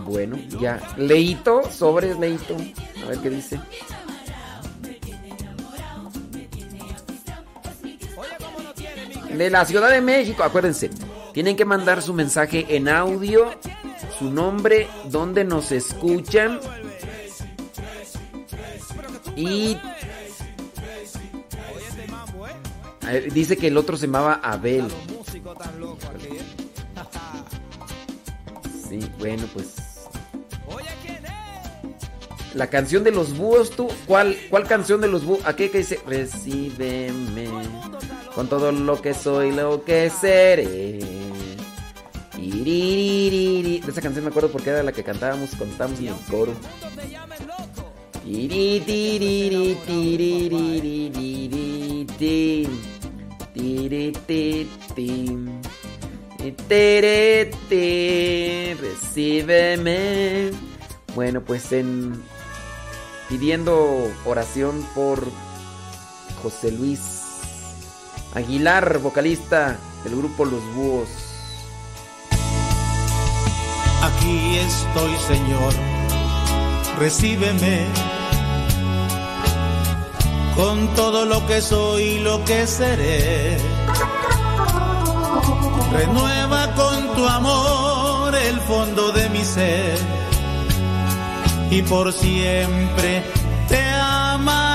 Bueno, 0.04 0.36
ya. 0.60 0.80
Leito, 0.96 1.70
sobres, 1.70 2.18
Leito. 2.18 2.56
A 3.04 3.08
ver 3.08 3.18
qué 3.18 3.30
dice. 3.30 3.60
De 9.32 9.48
la 9.48 9.64
Ciudad 9.64 9.90
de 9.90 10.00
México, 10.00 10.42
acuérdense. 10.42 10.90
Tienen 11.34 11.56
que 11.56 11.64
mandar 11.64 12.00
su 12.00 12.14
mensaje 12.14 12.76
en 12.76 12.88
audio, 12.88 13.50
su 14.20 14.30
nombre, 14.30 14.86
dónde 15.10 15.42
nos 15.44 15.72
escuchan. 15.72 16.60
Y 19.34 19.76
A 23.02 23.12
dice 23.32 23.56
que 23.56 23.66
el 23.66 23.76
otro 23.76 23.96
se 23.96 24.06
llamaba 24.06 24.34
Abel. 24.44 24.86
Sí, 28.88 29.00
bueno, 29.18 29.42
pues. 29.52 29.74
La 32.54 32.68
canción 32.68 33.02
de 33.02 33.10
los 33.10 33.36
búhos, 33.36 33.70
tú. 33.72 33.88
¿Cuál, 34.06 34.36
cuál 34.50 34.68
canción 34.68 35.00
de 35.00 35.08
los 35.08 35.24
búhos? 35.24 35.44
Aquí 35.44 35.68
que 35.68 35.78
dice, 35.78 36.00
recíbeme 36.06 37.48
con 38.36 38.48
todo 38.48 38.70
lo 38.70 39.02
que 39.02 39.14
soy, 39.14 39.50
lo 39.50 39.84
que 39.84 40.10
seré. 40.10 41.23
De 42.62 43.90
esa 43.90 44.00
canción 44.00 44.24
me 44.24 44.30
acuerdo 44.30 44.50
porque 44.50 44.70
era 44.70 44.82
la 44.82 44.92
que 44.92 45.02
cantábamos 45.02 45.50
cuando 45.50 45.72
estábamos 45.72 45.98
en 45.98 46.08
el 46.08 46.14
coro. 46.30 46.52
Recíbeme. 58.80 60.50
Bueno, 61.14 61.42
pues 61.42 61.72
en 61.72 62.22
pidiendo 63.28 64.10
oración 64.24 64.86
por 64.94 65.24
José 66.42 66.72
Luis 66.72 67.00
Aguilar, 68.34 68.98
vocalista 68.98 69.78
del 70.04 70.16
grupo 70.16 70.44
Los 70.44 70.62
Búhos. 70.74 71.33
Aquí 74.02 74.58
estoy, 74.58 75.14
Señor, 75.26 75.74
recíbeme 76.98 77.86
con 80.56 80.88
todo 80.94 81.24
lo 81.24 81.46
que 81.46 81.60
soy 81.60 82.02
y 82.02 82.18
lo 82.20 82.44
que 82.44 82.66
seré. 82.66 83.58
Renueva 85.92 86.74
con 86.74 87.14
tu 87.14 87.26
amor 87.26 88.34
el 88.34 88.60
fondo 88.60 89.12
de 89.12 89.28
mi 89.30 89.44
ser 89.44 89.98
y 91.70 91.82
por 91.82 92.12
siempre 92.12 93.22
te 93.68 93.82
amaré. 93.90 94.73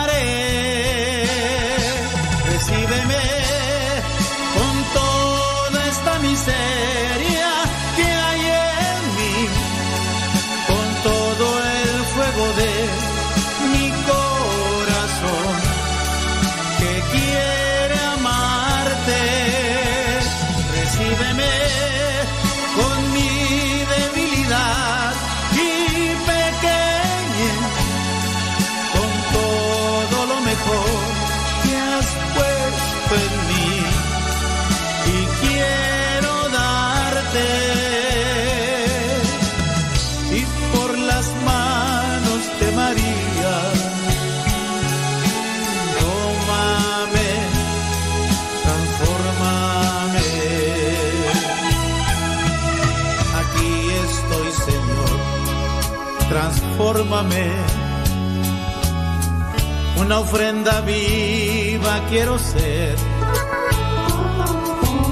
Una 59.97 60.19
ofrenda 60.19 60.81
viva 60.81 62.05
quiero 62.07 62.37
ser. 62.37 62.95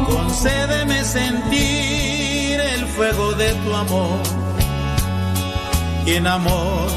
Concédeme 0.06 1.04
sentir 1.04 2.60
el 2.60 2.86
fuego 2.86 3.34
de 3.34 3.52
tu 3.52 3.74
amor. 3.74 4.20
Y 6.06 6.14
en 6.14 6.28
amor 6.28 6.88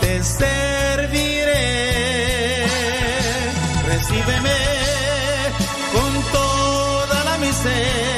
te 0.00 0.22
serviré. 0.22 1.66
Recíbeme 3.88 4.58
con 5.92 6.22
toda 6.32 7.24
la 7.24 7.38
miseria 7.38 8.17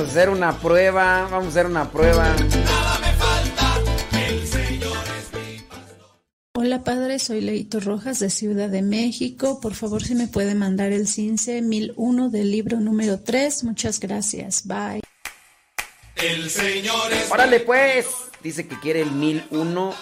vamos 0.00 0.16
a 0.16 0.18
hacer 0.18 0.30
una 0.30 0.58
prueba. 0.58 1.28
Vamos 1.30 1.46
a 1.46 1.48
hacer 1.48 1.66
una 1.66 1.90
prueba. 1.90 2.34
El 4.12 4.46
Señor 4.46 4.96
es 5.18 5.32
mi 5.34 5.66
Hola 6.54 6.82
padre, 6.84 7.18
soy 7.18 7.42
Leito 7.42 7.80
Rojas 7.80 8.18
de 8.18 8.30
Ciudad 8.30 8.70
de 8.70 8.80
México. 8.80 9.60
Por 9.60 9.74
favor, 9.74 10.02
si 10.02 10.14
me 10.14 10.26
puede 10.26 10.54
mandar 10.54 10.92
el 10.92 11.06
CINCE 11.06 11.60
1001 11.60 12.30
del 12.30 12.50
libro 12.50 12.80
número 12.80 13.20
3. 13.20 13.64
Muchas 13.64 14.00
gracias. 14.00 14.66
Bye. 14.66 15.02
El 16.16 16.48
Señor 16.48 17.12
es 17.12 17.30
Órale 17.30 17.60
pues. 17.60 18.06
Dice 18.42 18.66
que 18.66 18.80
quiere 18.80 19.02
el 19.02 19.12
1001 19.12 19.94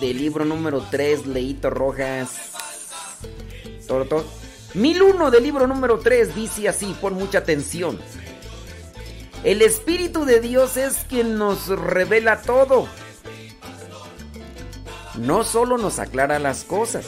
del 0.00 0.18
libro 0.18 0.44
número 0.44 0.84
3, 0.90 1.26
Leito 1.26 1.70
Rojas. 1.70 2.30
Todo. 3.86 4.24
1001 4.74 5.30
del 5.30 5.42
libro 5.44 5.68
número 5.68 6.00
3 6.00 6.34
dice 6.34 6.68
así, 6.68 6.96
pon 7.00 7.14
mucha 7.14 7.38
atención. 7.38 8.00
El 9.44 9.60
Espíritu 9.60 10.24
de 10.24 10.40
Dios 10.40 10.78
es 10.78 11.04
quien 11.06 11.36
nos 11.36 11.68
revela 11.68 12.40
todo. 12.40 12.88
No 15.16 15.44
solo 15.44 15.76
nos 15.76 15.98
aclara 15.98 16.38
las 16.38 16.64
cosas, 16.64 17.04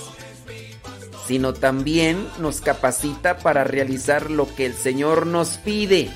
sino 1.27 1.55
también 1.55 2.29
nos 2.39 2.61
capacita 2.61 3.39
para 3.39 3.65
realizar 3.65 4.31
lo 4.31 4.55
que 4.55 4.67
el 4.67 4.75
Señor 4.75 5.27
nos 5.27 5.57
pide. 5.57 6.11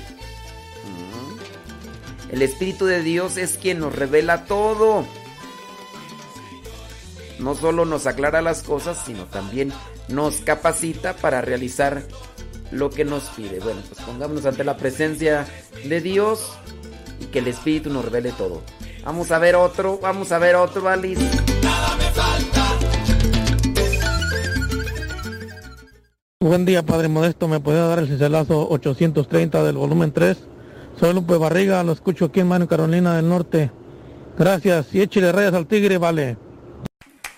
El 2.31 2.43
Espíritu 2.43 2.85
de 2.85 3.01
Dios 3.01 3.37
es 3.37 3.57
quien 3.57 3.79
nos 3.79 3.95
revela 3.95 4.45
todo. 4.45 5.05
No 7.39 7.55
solo 7.55 7.83
nos 7.85 8.05
aclara 8.05 8.43
las 8.43 8.61
cosas, 8.61 9.01
sino 9.07 9.25
también 9.25 9.73
nos 10.07 10.35
capacita 10.35 11.15
para 11.15 11.41
realizar 11.41 12.03
lo 12.71 12.89
que 12.89 13.05
nos 13.05 13.23
pide. 13.29 13.59
Bueno, 13.59 13.81
pues 13.87 14.01
pongámonos 14.05 14.45
ante 14.45 14.63
la 14.63 14.77
presencia 14.77 15.45
de 15.83 16.01
Dios 16.01 16.53
y 17.19 17.25
que 17.25 17.39
el 17.39 17.47
Espíritu 17.47 17.89
nos 17.89 18.05
revele 18.05 18.31
todo. 18.31 18.61
Vamos 19.03 19.31
a 19.31 19.39
ver 19.39 19.55
otro, 19.55 19.99
vamos 19.99 20.31
a 20.31 20.39
ver 20.39 20.55
otro, 20.55 20.87
Alice. 20.87 21.21
Buen 26.39 26.65
día, 26.65 26.83
Padre 26.83 27.07
Modesto. 27.07 27.47
¿Me 27.47 27.59
puede 27.59 27.79
dar 27.79 27.99
el 27.99 28.07
cincelazo 28.07 28.67
830 28.69 29.63
del 29.63 29.77
volumen 29.77 30.11
3? 30.11 30.37
Soy 30.99 31.13
Lupe 31.13 31.37
Barriga, 31.37 31.83
lo 31.83 31.91
escucho 31.91 32.25
aquí 32.25 32.39
en 32.39 32.47
Mano 32.47 32.67
Carolina 32.67 33.15
del 33.15 33.29
Norte. 33.29 33.71
Gracias. 34.37 34.93
Y 34.93 35.01
échale 35.01 35.31
rayas 35.31 35.53
al 35.53 35.67
tigre, 35.67 35.97
vale. 35.97 36.37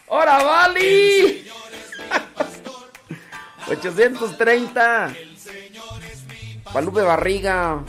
¡Hora, 0.08 0.44
Vali! 0.44 1.44
830. 3.78 5.14
Pa' 6.72 6.82
Lupe 6.82 7.02
Barriga. 7.02 7.84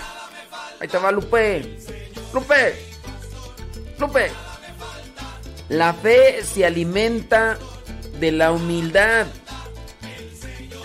Ahí 0.80 0.88
te 0.88 0.98
va 0.98 1.10
Lupe. 1.12 1.78
Lupe. 2.32 2.74
Lupe. 3.98 4.30
La 5.68 5.94
fe 5.94 6.42
se 6.44 6.64
alimenta 6.66 7.56
de 8.20 8.32
la 8.32 8.52
humildad. 8.52 9.26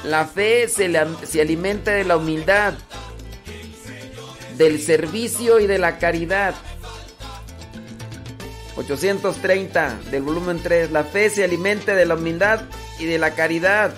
La 0.03 0.25
fe 0.25 0.67
se, 0.69 0.87
la- 0.87 1.07
se 1.27 1.41
alimenta 1.41 1.91
de 1.91 2.05
la 2.05 2.15
humildad, 2.15 2.73
del 4.57 4.81
servicio 4.81 5.59
y 5.59 5.67
de 5.67 5.77
la 5.77 5.97
caridad. 5.99 6.55
830 8.77 9.99
del 10.09 10.21
volumen 10.23 10.61
3. 10.63 10.91
La 10.91 11.03
fe 11.03 11.29
se 11.29 11.43
alimenta 11.43 11.95
de 11.95 12.05
la 12.05 12.15
humildad 12.15 12.61
y 12.97 13.05
de 13.05 13.17
la 13.17 13.31
caridad. 13.35 13.93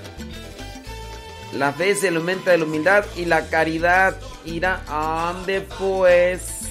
La 1.53 1.73
fe 1.73 1.95
se 1.95 2.07
alimenta 2.07 2.51
de 2.51 2.57
la 2.57 2.65
humildad 2.65 3.05
y 3.15 3.25
la 3.25 3.47
caridad. 3.47 4.15
Irá, 4.45 4.83
ande 4.87 5.61
pues. 5.61 6.61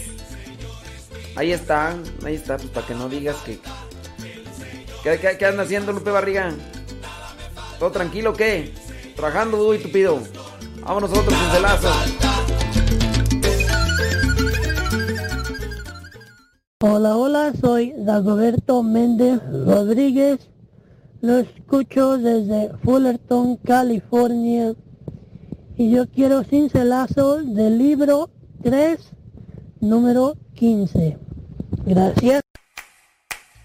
Ahí 1.37 1.53
está, 1.53 1.95
ahí 2.25 2.35
está, 2.35 2.57
pues 2.57 2.71
para 2.71 2.87
que 2.87 2.95
no 2.95 3.09
digas 3.09 3.37
que. 3.45 3.59
¿Qué, 5.03 5.19
qué, 5.19 5.37
qué 5.39 5.47
andas 5.47 5.67
haciendo, 5.67 5.93
Lupe 5.93 6.11
Barriga? 6.11 6.53
¿Todo 7.79 7.91
tranquilo 7.91 8.31
o 8.31 8.35
qué? 8.35 8.75
Trabajando 9.17 9.57
duro 9.57 9.75
y 9.75 9.79
tupido. 9.79 10.21
Vámonos 10.81 11.11
otro 11.11 11.29
pincelazo. 11.29 11.91
Hola, 16.83 17.17
hola, 17.17 17.53
soy 17.61 17.93
Dagoberto 17.97 18.83
Méndez 18.83 19.41
Rodríguez. 19.67 20.41
Lo 21.23 21.37
escucho 21.39 22.17
desde 22.17 22.71
Fullerton, 22.83 23.57
California. 23.57 24.75
Y 25.77 25.91
yo 25.91 26.09
quiero 26.09 26.45
cincelazo 26.45 27.43
del 27.43 27.77
libro 27.77 28.31
3, 28.63 28.99
número 29.81 30.37
15. 30.55 31.19
Gracias. 31.85 32.41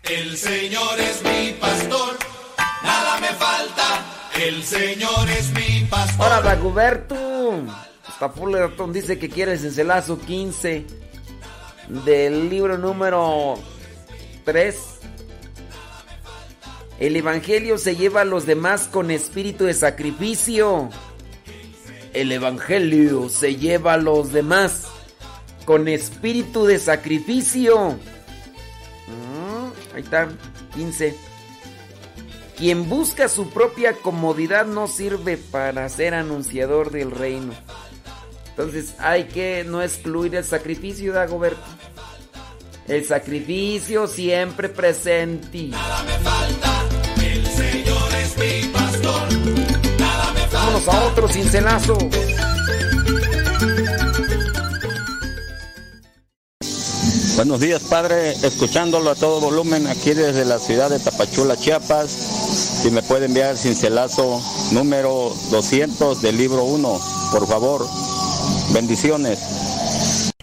El 0.03 0.35
Señor 0.35 0.99
es 0.99 1.23
mi 1.23 1.53
pastor, 1.53 2.17
nada 2.83 3.19
me 3.21 3.27
falta. 3.27 4.05
El 4.45 4.61
Señor 4.61 5.29
es 5.29 5.51
mi 5.53 5.85
pastor. 5.89 6.25
Ahora, 6.25 6.41
Dagoberto. 6.41 7.15
Hasta 8.05 8.29
Fullerton 8.29 8.93
dice 8.93 9.17
que 9.17 9.29
quiere 9.29 9.53
el 9.53 9.59
cincelazo 9.59 10.19
15 10.19 10.85
del 12.05 12.49
libro 12.49 12.77
número 12.77 13.55
3. 14.43 14.94
El 16.99 17.15
Evangelio 17.17 17.77
se 17.77 17.95
lleva 17.95 18.21
a 18.21 18.25
los 18.25 18.45
demás 18.45 18.87
con 18.87 19.11
espíritu 19.11 19.65
de 19.65 19.73
sacrificio. 19.73 20.89
El 22.13 22.31
Evangelio 22.31 23.27
se 23.27 23.57
lleva 23.57 23.93
a 23.93 23.97
los 23.97 24.31
demás 24.31 24.87
con 25.65 25.89
espíritu 25.89 26.65
de 26.65 26.79
sacrificio. 26.79 27.97
Mm, 29.07 29.95
ahí 29.95 30.01
está, 30.01 30.29
15. 30.75 31.15
Quien 32.57 32.87
busca 32.87 33.27
su 33.27 33.49
propia 33.49 33.93
comodidad 33.93 34.65
no 34.65 34.87
sirve 34.87 35.35
para 35.35 35.89
ser 35.89 36.13
anunciador 36.13 36.91
del 36.91 37.11
reino. 37.11 37.53
Entonces 38.51 38.95
hay 38.99 39.25
que 39.25 39.65
no 39.67 39.81
excluir 39.81 40.33
el 40.35 40.45
sacrificio, 40.45 41.11
Dagoberto. 41.11 41.59
El 42.87 43.03
sacrificio 43.03 44.07
siempre 44.07 44.69
presente. 44.69 45.71
El 45.71 46.74
a 50.75 51.05
otro 51.05 51.29
cincelazo. 51.29 51.97
Buenos 57.37 57.61
días, 57.61 57.83
Padre. 57.83 58.31
Escuchándolo 58.31 59.09
a 59.09 59.15
todo 59.15 59.39
volumen 59.39 59.87
aquí 59.87 60.13
desde 60.13 60.43
la 60.43 60.59
ciudad 60.59 60.89
de 60.89 60.99
Tapachula, 60.99 61.55
Chiapas. 61.55 62.09
Si 62.09 62.91
me 62.91 63.01
puede 63.01 63.27
enviar 63.27 63.51
el 63.51 63.57
cincelazo 63.57 64.41
número 64.73 65.33
200 65.49 66.21
del 66.21 66.37
libro 66.37 66.65
1, 66.65 66.99
por 67.31 67.47
favor. 67.47 67.87
Bendiciones. 68.73 70.33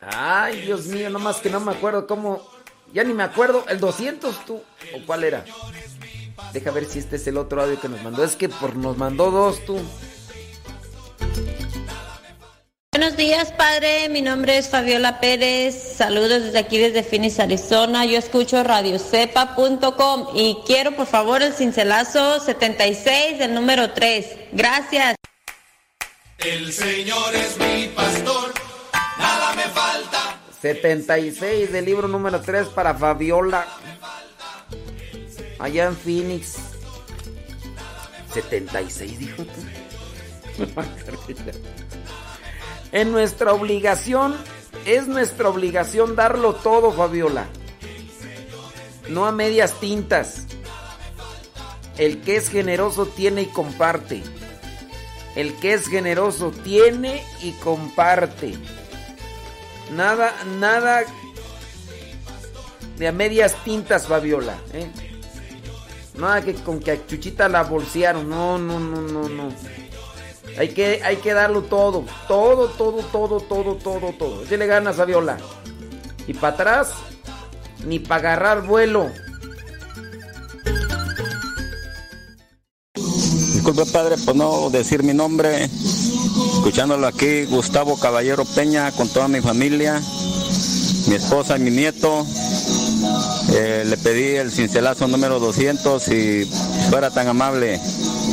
Ay, 0.00 0.62
Dios 0.62 0.86
mío, 0.86 1.10
nomás 1.10 1.36
que 1.36 1.48
no 1.48 1.60
me 1.60 1.70
acuerdo 1.72 2.08
cómo. 2.08 2.42
Ya 2.92 3.04
ni 3.04 3.14
me 3.14 3.22
acuerdo. 3.22 3.64
¿El 3.68 3.78
200 3.78 4.44
tú? 4.44 4.60
¿O 4.96 5.06
cuál 5.06 5.22
era? 5.22 5.44
Deja 6.52 6.70
ver 6.70 6.84
si 6.84 6.98
este 6.98 7.16
es 7.16 7.26
el 7.26 7.36
otro 7.36 7.62
audio 7.62 7.80
que 7.80 7.88
nos 7.88 8.02
mandó. 8.02 8.24
Es 8.24 8.36
que 8.36 8.48
por 8.48 8.76
nos 8.76 8.96
mandó 8.96 9.30
dos 9.30 9.64
tú. 9.64 9.78
Buenos 12.92 13.16
días, 13.16 13.52
padre. 13.52 14.08
Mi 14.08 14.20
nombre 14.20 14.58
es 14.58 14.68
Fabiola 14.68 15.20
Pérez. 15.20 15.94
Saludos 15.96 16.42
desde 16.42 16.58
aquí, 16.58 16.76
desde 16.76 17.02
Phoenix, 17.02 17.38
Arizona. 17.38 18.04
Yo 18.04 18.18
escucho 18.18 18.62
radiocepa.com 18.64 20.26
y 20.34 20.58
quiero, 20.66 20.96
por 20.96 21.06
favor, 21.06 21.40
el 21.40 21.54
cincelazo 21.54 22.40
76 22.40 23.38
del 23.38 23.54
número 23.54 23.92
3. 23.92 24.26
Gracias. 24.52 25.14
El 26.38 26.72
Señor 26.72 27.34
es 27.34 27.56
mi 27.58 27.88
pastor, 27.88 28.52
nada 29.18 29.54
me 29.54 29.62
falta. 29.64 30.40
76 30.60 31.72
del 31.72 31.84
libro 31.84 32.08
número 32.08 32.40
3 32.40 32.68
para 32.68 32.94
Fabiola. 32.94 33.66
Allá 35.60 35.86
en 35.86 35.96
Phoenix. 35.96 36.56
76, 38.32 39.18
dijo 39.18 39.44
tú. 39.44 39.60
En 42.92 43.12
nuestra 43.12 43.52
obligación, 43.52 44.36
es 44.84 45.06
nuestra 45.06 45.48
obligación 45.48 46.16
darlo 46.16 46.56
todo, 46.56 46.90
Fabiola. 46.90 47.46
No 49.08 49.26
a 49.26 49.32
medias 49.32 49.78
tintas. 49.78 50.46
El 51.98 52.20
que 52.22 52.34
es 52.34 52.48
generoso 52.48 53.06
tiene 53.06 53.42
y 53.42 53.46
comparte. 53.46 54.24
El 55.36 55.54
que 55.60 55.74
es 55.74 55.86
generoso 55.86 56.50
tiene 56.50 57.22
y 57.42 57.52
comparte. 57.52 58.54
Nada, 59.92 60.34
nada 60.58 61.04
de 62.98 63.06
a 63.06 63.12
medias 63.12 63.54
tintas, 63.62 64.08
Fabiola. 64.08 64.58
¿eh? 64.72 65.09
Nada 66.14 66.42
que 66.42 66.54
con 66.54 66.80
que 66.80 66.90
a 66.92 67.06
Chuchita 67.06 67.48
la 67.48 67.62
bolsearon. 67.62 68.28
No, 68.28 68.58
no, 68.58 68.78
no, 68.80 69.00
no, 69.02 69.28
no. 69.28 69.48
Hay 70.58 70.70
que, 70.70 71.00
hay 71.04 71.16
que 71.16 71.32
darlo 71.32 71.62
todo. 71.62 72.04
Todo, 72.28 72.68
todo, 72.68 73.02
todo, 73.04 73.40
todo, 73.40 73.76
todo, 73.76 74.12
todo. 74.18 74.44
Le 74.44 74.66
ganas, 74.66 74.96
Fabiola. 74.96 75.38
Y 76.26 76.34
para 76.34 76.54
atrás, 76.54 76.88
ni 77.86 77.98
para 77.98 78.30
agarrar 78.30 78.66
vuelo. 78.66 79.10
Disculpe, 82.94 83.86
Padre, 83.86 84.16
por 84.24 84.36
no 84.36 84.70
decir 84.70 85.02
mi 85.02 85.14
nombre. 85.14 85.64
Escuchándolo 85.64 87.06
aquí, 87.06 87.44
Gustavo 87.44 87.98
Caballero 87.98 88.44
Peña, 88.44 88.90
con 88.92 89.08
toda 89.08 89.28
mi 89.28 89.40
familia, 89.40 90.00
mi 91.08 91.14
esposa 91.14 91.56
y 91.56 91.60
mi 91.60 91.70
nieto. 91.70 92.26
Eh, 93.52 93.84
le 93.86 93.96
pedí 93.96 94.36
el 94.36 94.50
cincelazo 94.50 95.08
número 95.08 95.38
200 95.38 96.08
y 96.08 96.44
fuera 96.90 97.10
tan 97.10 97.28
amable. 97.28 97.80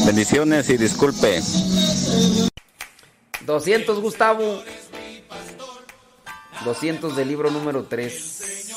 Bendiciones 0.06 0.70
y 0.70 0.78
disculpe. 0.78 1.42
200, 3.46 4.00
Gustavo. 4.02 4.62
200 6.66 7.16
del 7.16 7.28
libro 7.28 7.50
número 7.50 7.84
3. 7.84 8.74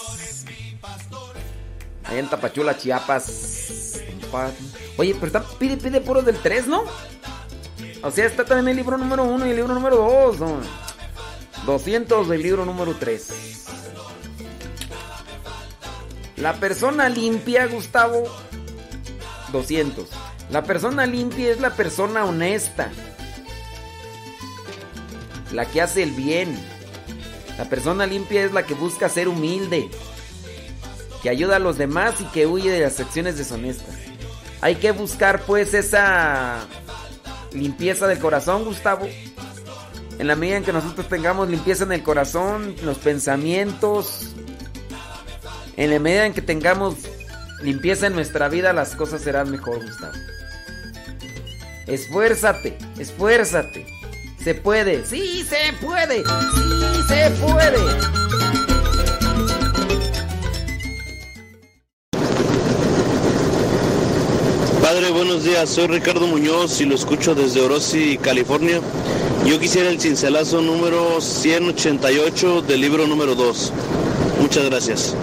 Allá 2.04 2.18
en 2.18 2.30
Tapachula, 2.30 2.76
Chiapas. 2.76 4.00
Oye, 4.96 5.14
pero 5.14 5.26
está, 5.26 5.42
pide, 5.58 5.76
pide 5.76 6.00
puros 6.00 6.24
del 6.24 6.36
3, 6.36 6.66
¿no? 6.68 6.84
O 8.02 8.10
sea, 8.10 8.26
está 8.26 8.44
también 8.44 8.68
el 8.68 8.76
libro 8.76 8.96
número 8.96 9.24
1 9.24 9.46
y 9.46 9.50
el 9.50 9.56
libro 9.56 9.74
número 9.74 9.96
2. 9.96 10.40
¿no? 10.40 10.60
200 11.66 12.28
del 12.28 12.42
libro 12.42 12.64
número 12.64 12.94
3. 12.98 13.28
La 16.40 16.54
persona 16.54 17.10
limpia, 17.10 17.66
Gustavo. 17.66 18.24
200. 19.52 20.08
La 20.50 20.64
persona 20.64 21.04
limpia 21.04 21.50
es 21.50 21.60
la 21.60 21.76
persona 21.76 22.24
honesta. 22.24 22.90
La 25.52 25.66
que 25.66 25.82
hace 25.82 26.02
el 26.02 26.12
bien. 26.12 26.58
La 27.58 27.66
persona 27.66 28.06
limpia 28.06 28.42
es 28.42 28.52
la 28.52 28.64
que 28.64 28.72
busca 28.72 29.10
ser 29.10 29.28
humilde. 29.28 29.90
Que 31.22 31.28
ayuda 31.28 31.56
a 31.56 31.58
los 31.58 31.76
demás 31.76 32.20
y 32.20 32.24
que 32.24 32.46
huye 32.46 32.70
de 32.70 32.80
las 32.80 32.98
acciones 33.00 33.36
deshonestas. 33.36 33.94
Hay 34.62 34.76
que 34.76 34.92
buscar 34.92 35.42
pues 35.42 35.74
esa 35.74 36.66
limpieza 37.52 38.06
del 38.06 38.18
corazón, 38.18 38.64
Gustavo. 38.64 39.06
En 40.18 40.26
la 40.26 40.36
medida 40.36 40.56
en 40.56 40.64
que 40.64 40.72
nosotros 40.72 41.06
tengamos 41.08 41.50
limpieza 41.50 41.84
en 41.84 41.92
el 41.92 42.02
corazón, 42.02 42.76
los 42.82 42.96
pensamientos, 42.98 44.30
en 45.80 45.90
la 45.90 45.98
medida 45.98 46.26
en 46.26 46.34
que 46.34 46.42
tengamos 46.42 46.94
limpieza 47.62 48.06
en 48.06 48.12
nuestra 48.12 48.50
vida, 48.50 48.74
las 48.74 48.94
cosas 48.94 49.22
serán 49.22 49.50
mejor, 49.50 49.82
Gustavo. 49.82 50.12
Esfuérzate, 51.86 52.76
esfuérzate. 52.98 53.86
Se 54.44 54.54
puede, 54.54 55.06
sí 55.06 55.42
se 55.48 55.72
puede, 55.80 56.18
sí 56.18 57.02
se 57.08 57.30
puede. 57.30 57.78
Padre, 64.82 65.10
buenos 65.12 65.44
días. 65.44 65.70
Soy 65.70 65.86
Ricardo 65.86 66.26
Muñoz 66.26 66.78
y 66.82 66.84
lo 66.84 66.94
escucho 66.94 67.34
desde 67.34 67.62
Orosi, 67.62 68.18
California. 68.18 68.82
Yo 69.46 69.58
quisiera 69.58 69.88
el 69.88 69.98
cincelazo 69.98 70.60
número 70.60 71.22
188 71.22 72.60
del 72.62 72.82
libro 72.82 73.06
número 73.06 73.34
2. 73.34 73.72
Muchas 74.42 74.64
gracias. 74.66 75.16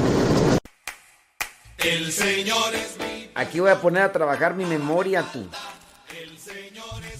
El 1.87 2.11
Señor 2.11 2.75
es 2.75 2.97
mi 2.99 3.29
Aquí 3.33 3.61
voy 3.61 3.69
a 3.71 3.79
poner 3.79 4.03
a 4.03 4.11
trabajar 4.11 4.55
mi 4.55 4.65
memoria, 4.65 5.23
tú. 5.31 5.47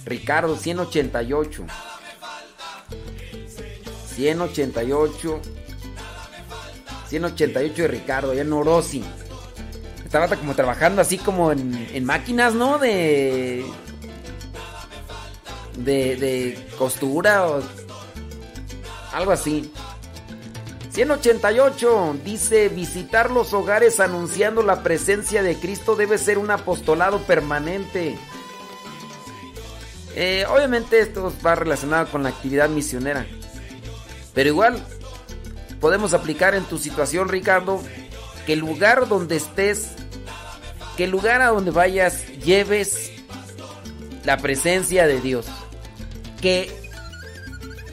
Ricardo, 0.03 0.57
188. 0.57 1.65
188. 4.13 5.41
188 7.07 7.81
de 7.81 7.87
Ricardo, 7.87 8.31
allá 8.31 8.41
en 8.41 8.51
Orosi. 8.51 9.05
Estaba 10.03 10.27
como 10.35 10.53
trabajando 10.53 11.01
así 11.01 11.17
como 11.17 11.53
en, 11.53 11.87
en 11.93 12.03
máquinas, 12.03 12.53
¿no? 12.53 12.77
De, 12.77 13.65
de. 15.77 16.15
de 16.17 16.67
costura 16.77 17.47
o. 17.47 17.61
algo 19.13 19.31
así. 19.31 19.71
188 20.97 22.21
dice, 22.25 22.69
visitar 22.69 23.29
los 23.29 23.53
hogares 23.53 23.99
anunciando 23.99 24.63
la 24.63 24.81
presencia 24.81 25.43
de 25.43 25.55
Cristo 25.55 25.95
debe 25.95 26.17
ser 26.17 26.39
un 26.39 26.49
apostolado 26.49 27.19
permanente. 27.19 28.17
Eh, 30.15 30.43
obviamente 30.49 30.97
esto 30.97 31.31
va 31.45 31.53
relacionado 31.53 32.07
con 32.09 32.23
la 32.23 32.29
actividad 32.29 32.67
misionera. 32.69 33.27
Pero 34.33 34.49
igual, 34.49 34.83
podemos 35.79 36.15
aplicar 36.15 36.55
en 36.55 36.63
tu 36.63 36.79
situación, 36.79 37.29
Ricardo, 37.29 37.79
que 38.47 38.53
el 38.53 38.59
lugar 38.59 39.07
donde 39.07 39.35
estés, 39.35 39.89
que 40.95 41.03
el 41.03 41.11
lugar 41.11 41.43
a 41.43 41.49
donde 41.49 41.69
vayas, 41.69 42.25
lleves 42.43 43.11
la 44.23 44.37
presencia 44.37 45.05
de 45.05 45.21
Dios. 45.21 45.45
Que 46.41 46.75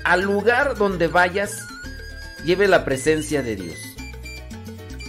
al 0.04 0.22
lugar 0.22 0.78
donde 0.78 1.08
vayas, 1.08 1.66
lleve 2.44 2.68
la 2.68 2.84
presencia 2.84 3.42
de 3.42 3.56
Dios. 3.56 3.76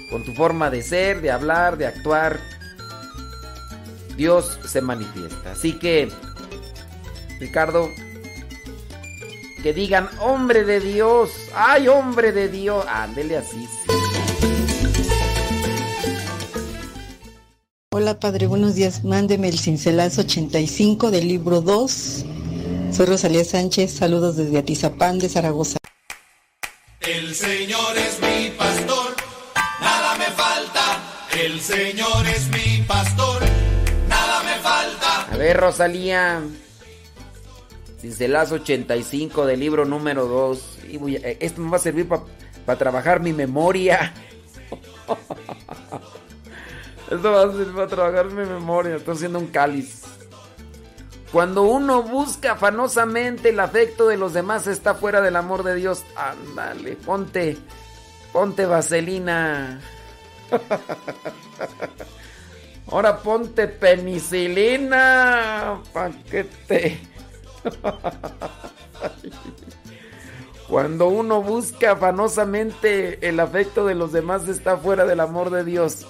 Con 0.10 0.24
tu 0.24 0.34
forma 0.34 0.70
de 0.70 0.82
ser, 0.82 1.22
de 1.22 1.32
hablar, 1.32 1.78
de 1.78 1.88
actuar, 1.88 2.40
Dios 4.16 4.60
se 4.68 4.82
manifiesta. 4.82 5.52
Así 5.52 5.78
que, 5.78 6.10
Ricardo, 7.40 7.90
que 9.62 9.74
digan, 9.74 10.08
hombre 10.22 10.64
de 10.64 10.80
Dios, 10.80 11.32
ay, 11.54 11.88
hombre 11.88 12.32
de 12.32 12.50
Dios, 12.50 12.86
ándele 12.88 13.38
así. 13.38 13.66
sí. 13.66 13.96
Hola 17.92 18.20
Padre, 18.20 18.48
buenos 18.48 18.76
días. 18.76 19.06
Mándeme 19.06 19.48
el 19.48 19.58
cincelazo 19.58 20.22
85 20.22 21.12
del 21.12 21.30
libro 21.30 21.62
2. 21.62 22.26
Soy 22.92 23.06
Rosalía 23.06 23.46
Sánchez, 23.46 23.92
saludos 23.92 24.36
desde 24.36 24.58
Atizapán 24.58 25.18
de 25.18 25.30
Zaragoza. 25.30 25.78
El 27.08 27.36
Señor 27.36 27.98
es 27.98 28.20
mi 28.20 28.50
pastor, 28.52 29.16
nada 29.80 30.16
me 30.18 30.26
falta. 30.26 30.82
El 31.40 31.60
Señor 31.62 32.26
es 32.28 32.48
mi 32.50 32.84
pastor, 32.88 33.42
nada 34.08 34.42
me 34.44 34.56
falta. 34.62 35.22
A 35.32 35.38
ver, 35.38 35.58
Rosalía. 35.58 36.42
Cincelazo 38.02 38.56
85 38.56 39.46
del 39.46 39.60
libro 39.60 39.86
número 39.86 40.26
2. 40.26 40.78
Y 40.90 40.98
voy 40.98 41.16
a- 41.18 41.20
eh, 41.20 41.38
esto 41.42 41.62
me 41.62 41.70
va 41.72 41.78
a 41.78 41.80
servir 41.80 42.08
para 42.08 42.78
trabajar 42.78 43.20
mi 43.20 43.34
memoria. 43.34 44.14
Esto 47.12 47.32
va 47.32 47.44
a 47.44 47.52
servir 47.52 47.72
para 47.76 47.88
trabajar 47.88 48.26
mi 48.32 48.44
memoria. 48.46 48.96
Estoy 48.96 49.14
haciendo 49.16 49.38
un 49.38 49.46
cáliz. 49.48 50.02
Cuando 51.36 51.64
uno 51.64 52.02
busca 52.02 52.54
afanosamente 52.54 53.50
el 53.50 53.60
afecto 53.60 54.08
de 54.08 54.16
los 54.16 54.34
demás, 54.34 54.68
está 54.68 54.96
fuera 54.96 55.20
del 55.20 55.36
amor 55.36 55.64
de 55.64 55.76
Dios. 55.76 56.06
Ándale, 56.16 56.96
ponte, 56.96 57.58
ponte 58.32 58.66
vaselina. 58.66 59.82
Ahora 62.90 63.18
ponte 63.18 63.68
penicilina. 63.68 65.82
Paquete. 65.92 67.02
Cuando 70.70 71.10
uno 71.10 71.42
busca 71.42 71.92
afanosamente 71.92 73.28
el 73.28 73.42
afecto 73.42 73.86
de 73.86 73.96
los 73.96 74.14
demás, 74.14 74.48
está 74.48 74.78
fuera 74.78 75.04
del 75.04 75.20
amor 75.20 75.50
de 75.50 75.66
Dios. 75.66 76.08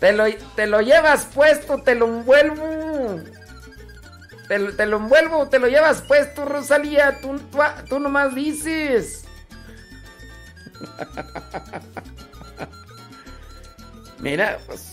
Te 0.00 0.12
lo, 0.12 0.24
te 0.56 0.66
lo 0.66 0.80
llevas 0.80 1.26
puesto, 1.26 1.82
te 1.82 1.94
lo 1.94 2.06
envuelvo. 2.06 3.22
Te, 4.48 4.58
lo- 4.58 4.74
te 4.74 4.86
lo 4.86 4.98
envuelvo, 4.98 5.48
te 5.48 5.58
lo 5.58 5.66
llevas 5.68 6.02
puesto, 6.02 6.44
Rosalía. 6.44 7.18
Tú, 7.20 7.38
tú, 7.50 7.58
tú 7.88 7.98
nomás 7.98 8.34
dices. 8.34 9.24
Mira, 14.20 14.58
pues. 14.66 14.92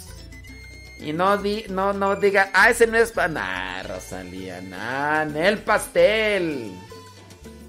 Y 1.00 1.12
no, 1.12 1.38
di, 1.38 1.66
no, 1.70 1.92
no 1.94 2.16
diga, 2.16 2.50
ah, 2.54 2.70
ese 2.70 2.88
no 2.88 2.98
es 2.98 3.12
para. 3.12 3.28
Nah, 3.28 3.84
Rosalía, 3.84 4.62
nah, 4.62 5.26
Nel 5.26 5.58
pastel. 5.60 6.72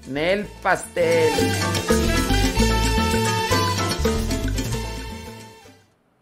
Nel 0.07 0.45
pastel. 0.61 1.31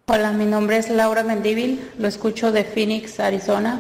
Hola, 0.08 0.32
mi 0.32 0.46
nombre 0.46 0.78
es 0.78 0.90
Laura 0.90 1.24
Mendívil, 1.24 1.92
lo 1.98 2.08
escucho 2.08 2.52
de 2.52 2.64
Phoenix, 2.64 3.20
Arizona. 3.20 3.80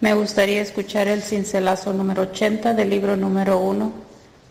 Me 0.00 0.12
gustaría 0.14 0.60
escuchar 0.60 1.08
el 1.08 1.22
cincelazo 1.22 1.92
número 1.92 2.22
80 2.22 2.74
del 2.74 2.90
libro 2.90 3.16
número 3.16 3.58
1. 3.58 3.92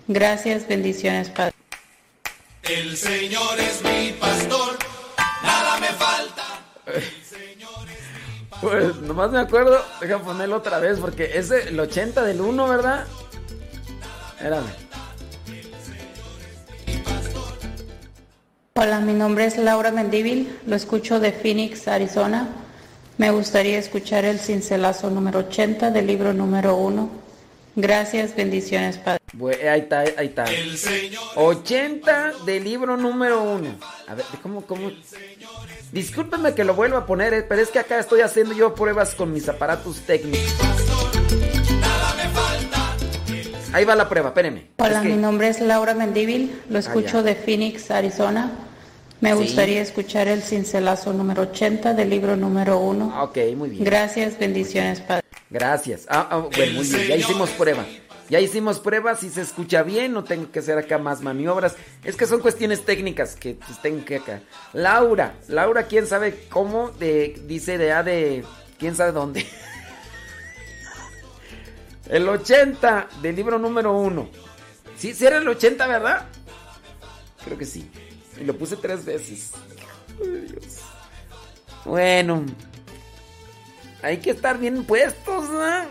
Gracias, 0.07 0.67
bendiciones, 0.67 1.29
Padre. 1.29 1.53
El 2.63 2.95
Señor 2.95 3.59
es 3.59 3.83
mi 3.83 4.13
pastor, 4.13 4.77
nada 5.43 5.77
me 5.79 5.87
falta. 5.87 6.43
Pues 8.61 8.95
nomás 9.01 9.31
me 9.31 9.39
acuerdo, 9.39 9.83
deja 9.99 10.19
ponerlo 10.19 10.55
otra 10.57 10.79
vez 10.79 10.97
porque 10.99 11.37
es 11.37 11.51
el 11.51 11.77
80 11.77 12.23
del 12.23 12.39
1, 12.39 12.67
¿verdad? 12.67 13.05
Espérame. 14.37 14.83
Hola, 18.75 18.99
mi 19.01 19.13
nombre 19.13 19.45
es 19.45 19.57
Laura 19.57 19.91
Mendívil, 19.91 20.57
lo 20.65 20.75
escucho 20.75 21.19
de 21.19 21.31
Phoenix, 21.31 21.87
Arizona. 21.87 22.47
Me 23.17 23.29
gustaría 23.31 23.77
escuchar 23.77 24.25
el 24.25 24.39
cincelazo 24.39 25.09
número 25.09 25.39
80 25.39 25.91
del 25.91 26.07
libro 26.07 26.33
número 26.33 26.75
1. 26.77 27.09
Gracias, 27.75 28.35
bendiciones, 28.35 28.97
Padre. 28.97 29.19
Bue- 29.35 29.67
ahí 29.67 29.81
está, 29.81 29.99
ahí 30.01 30.27
está. 30.27 30.45
80 31.35 32.33
del 32.45 32.63
libro 32.63 32.97
número 32.97 33.43
1. 33.43 33.69
A 34.07 34.15
ver, 34.15 34.25
¿cómo, 34.41 34.61
cómo? 34.61 34.91
Discúlpeme 35.91 36.53
que 36.55 36.63
lo 36.63 36.73
vuelva 36.75 36.99
a 36.99 37.05
poner, 37.05 37.33
eh, 37.33 37.43
pero 37.43 37.61
es 37.61 37.69
que 37.69 37.79
acá 37.79 37.99
estoy 37.99 38.21
haciendo 38.21 38.53
yo 38.55 38.73
pruebas 38.75 39.13
con 39.15 39.31
mis 39.33 39.47
aparatos 39.47 40.01
técnicos. 40.01 40.53
Ahí 43.73 43.85
va 43.85 43.95
la 43.95 44.07
prueba, 44.07 44.29
espérenme. 44.29 44.67
Hola, 44.77 44.97
Es 44.97 45.01
que- 45.01 45.09
mi 45.09 45.15
nombre 45.17 45.47
es 45.49 45.59
Laura 45.59 45.93
Mendívil, 45.95 46.61
lo 46.69 46.77
escucho 46.79 47.17
ya. 47.19 47.23
de 47.23 47.35
Phoenix, 47.35 47.89
Arizona. 47.89 48.51
Me 49.23 49.31
Sí. 49.31 49.37
gustaría 49.37 49.81
escuchar 49.81 50.27
el 50.27 50.43
cincelazo 50.43 51.13
número 51.13 51.43
80 51.43 51.93
del 51.93 52.09
libro 52.09 52.35
número 52.35 52.79
1. 52.79 53.13
Ah, 53.15 53.23
Ok, 53.23 53.37
muy 53.55 53.69
bien. 53.69 53.85
Gracias, 53.85 54.37
bendiciones, 54.37 54.99
Padre. 54.99 55.23
Gracias. 55.49 56.05
Ah, 56.09 56.27
ah, 56.29 56.37
bueno, 56.53 56.73
muy 56.73 56.85
bien. 56.85 57.07
Ya 57.07 57.15
hicimos 57.15 57.49
prueba. 57.51 57.85
Ya 58.29 58.41
hicimos 58.41 58.81
pruebas, 58.81 59.21
si 59.21 59.29
se 59.29 59.39
escucha 59.39 59.81
bien, 59.83 60.11
no 60.11 60.25
tengo 60.25 60.51
que 60.51 60.59
hacer 60.59 60.77
acá 60.77 60.97
más 60.97 61.21
maniobras. 61.21 61.75
Es 62.03 62.17
que 62.17 62.25
son 62.25 62.41
cuestiones 62.41 62.83
técnicas 62.83 63.37
que 63.37 63.53
pues, 63.55 63.81
tengo 63.81 64.03
que 64.03 64.17
acá. 64.17 64.41
Laura, 64.73 65.35
Laura, 65.47 65.83
quién 65.83 66.05
sabe 66.05 66.43
cómo, 66.49 66.89
de, 66.89 67.41
dice 67.47 67.77
de 67.77 67.93
A 67.93 68.03
de 68.03 68.43
quién 68.77 68.93
sabe 68.93 69.13
dónde. 69.13 69.47
El 72.09 72.27
80 72.27 73.07
del 73.21 73.37
libro 73.37 73.57
número 73.57 73.97
1. 73.97 74.29
¿Sí, 74.97 75.13
sí 75.13 75.25
era 75.25 75.37
el 75.37 75.47
80, 75.47 75.87
verdad? 75.87 76.25
Creo 77.45 77.57
que 77.57 77.65
sí. 77.65 77.89
Y 78.39 78.43
lo 78.43 78.57
puse 78.57 78.75
tres 78.75 79.05
veces. 79.05 79.51
Dios. 80.19 80.79
Bueno, 81.85 82.45
hay 84.01 84.17
que 84.17 84.31
estar 84.31 84.57
bien 84.57 84.83
puestos, 84.85 85.49
¿no? 85.49 85.85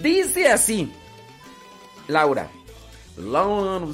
Dice 0.00 0.48
así, 0.48 0.92
Laura. 2.08 2.48
Laura. 3.16 3.86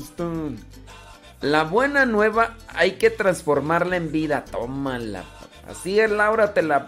La 1.40 1.64
buena 1.64 2.04
nueva 2.04 2.56
hay 2.68 2.92
que 2.92 3.10
transformarla 3.10 3.96
en 3.96 4.10
vida. 4.10 4.44
Tómala. 4.44 5.24
Así 5.68 6.00
es, 6.00 6.10
Laura, 6.10 6.52
te 6.52 6.62
la. 6.62 6.86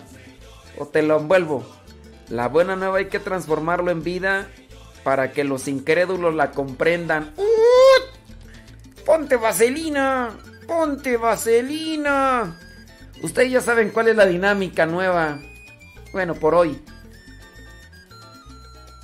O 0.79 0.87
te 0.87 1.03
lo 1.03 1.19
envuelvo. 1.19 1.65
La 2.29 2.49
buena 2.49 2.77
nueva 2.77 2.99
hay 2.99 3.07
que 3.07 3.19
transformarlo 3.19 3.91
en 3.91 4.03
vida 4.03 4.49
para 5.05 5.33
que 5.33 5.45
los 5.45 5.69
incrédulos 5.69 6.35
la 6.35 6.51
comprendan. 6.53 7.33
¡Uh! 7.37 7.70
¡Ponte 9.11 9.37
vaselina! 9.37 10.39
¡Ponte 10.69 11.17
vaselina! 11.17 12.57
Ustedes 13.21 13.51
ya 13.51 13.61
saben 13.61 13.91
cuál 13.91 14.07
es 14.07 14.15
la 14.15 14.25
dinámica 14.25 14.87
nueva. 14.87 15.41
Bueno, 16.13 16.37
por 16.37 16.55
hoy. 16.55 16.81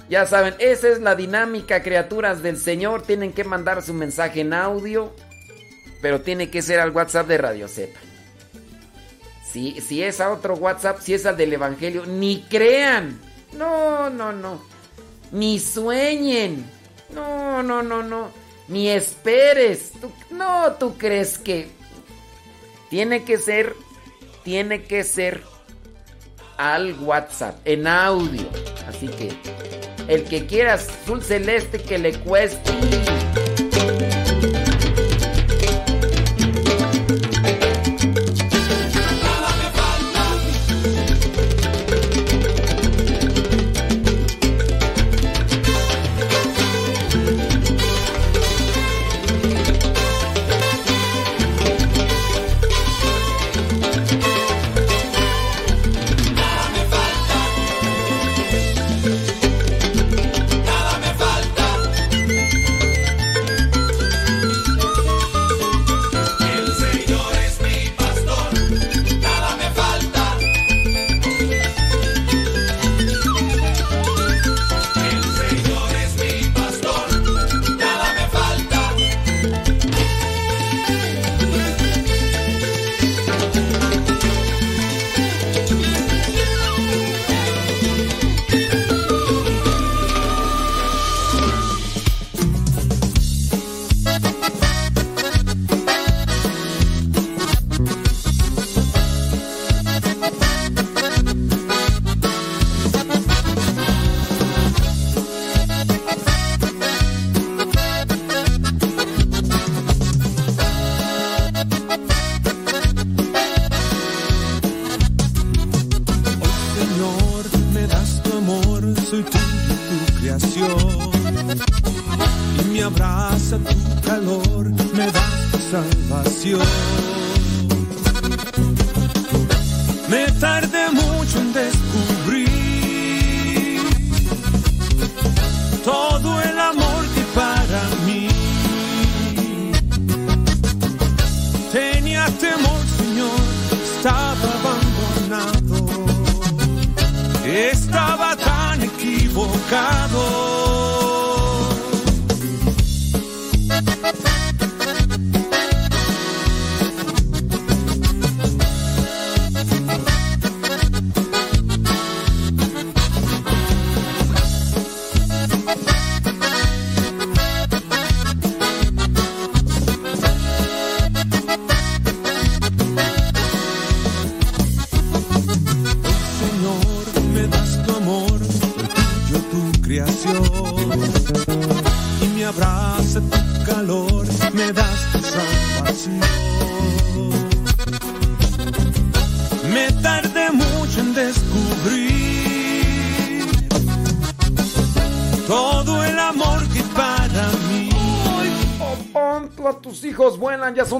Ya 0.08 0.24
saben, 0.24 0.54
esa 0.60 0.90
es 0.90 1.00
la 1.00 1.16
dinámica, 1.16 1.82
criaturas 1.82 2.40
del 2.40 2.56
Señor. 2.56 3.02
Tienen 3.02 3.32
que 3.32 3.42
mandar 3.42 3.82
su 3.82 3.94
mensaje 3.94 4.42
en 4.42 4.54
audio, 4.54 5.12
pero 6.00 6.20
tiene 6.20 6.50
que 6.50 6.62
ser 6.62 6.78
al 6.78 6.92
WhatsApp 6.92 7.26
de 7.26 7.38
Radio 7.38 7.66
Z. 7.66 7.90
Si, 9.44 9.80
si 9.80 10.04
es 10.04 10.20
a 10.20 10.30
otro 10.30 10.54
WhatsApp, 10.54 11.00
si 11.00 11.14
es 11.14 11.26
al 11.26 11.36
del 11.36 11.52
Evangelio, 11.52 12.06
ni 12.06 12.42
crean. 12.42 13.18
No, 13.54 14.08
no, 14.08 14.30
no. 14.30 14.62
Ni 15.32 15.58
sueñen. 15.58 16.64
No, 17.12 17.60
no, 17.64 17.82
no, 17.82 18.04
no. 18.04 18.45
Ni 18.68 18.88
esperes. 18.88 19.92
No, 20.30 20.72
tú 20.72 20.96
crees 20.96 21.38
que... 21.38 21.68
Tiene 22.88 23.24
que 23.24 23.38
ser, 23.38 23.74
tiene 24.44 24.84
que 24.84 25.02
ser 25.02 25.42
al 26.56 26.98
WhatsApp, 27.00 27.58
en 27.64 27.86
audio. 27.86 28.48
Así 28.88 29.08
que 29.08 29.32
el 30.08 30.24
que 30.24 30.46
quiera 30.46 30.74
azul 30.74 31.22
celeste 31.22 31.82
que 31.82 31.98
le 31.98 32.12
cueste. 32.20 32.72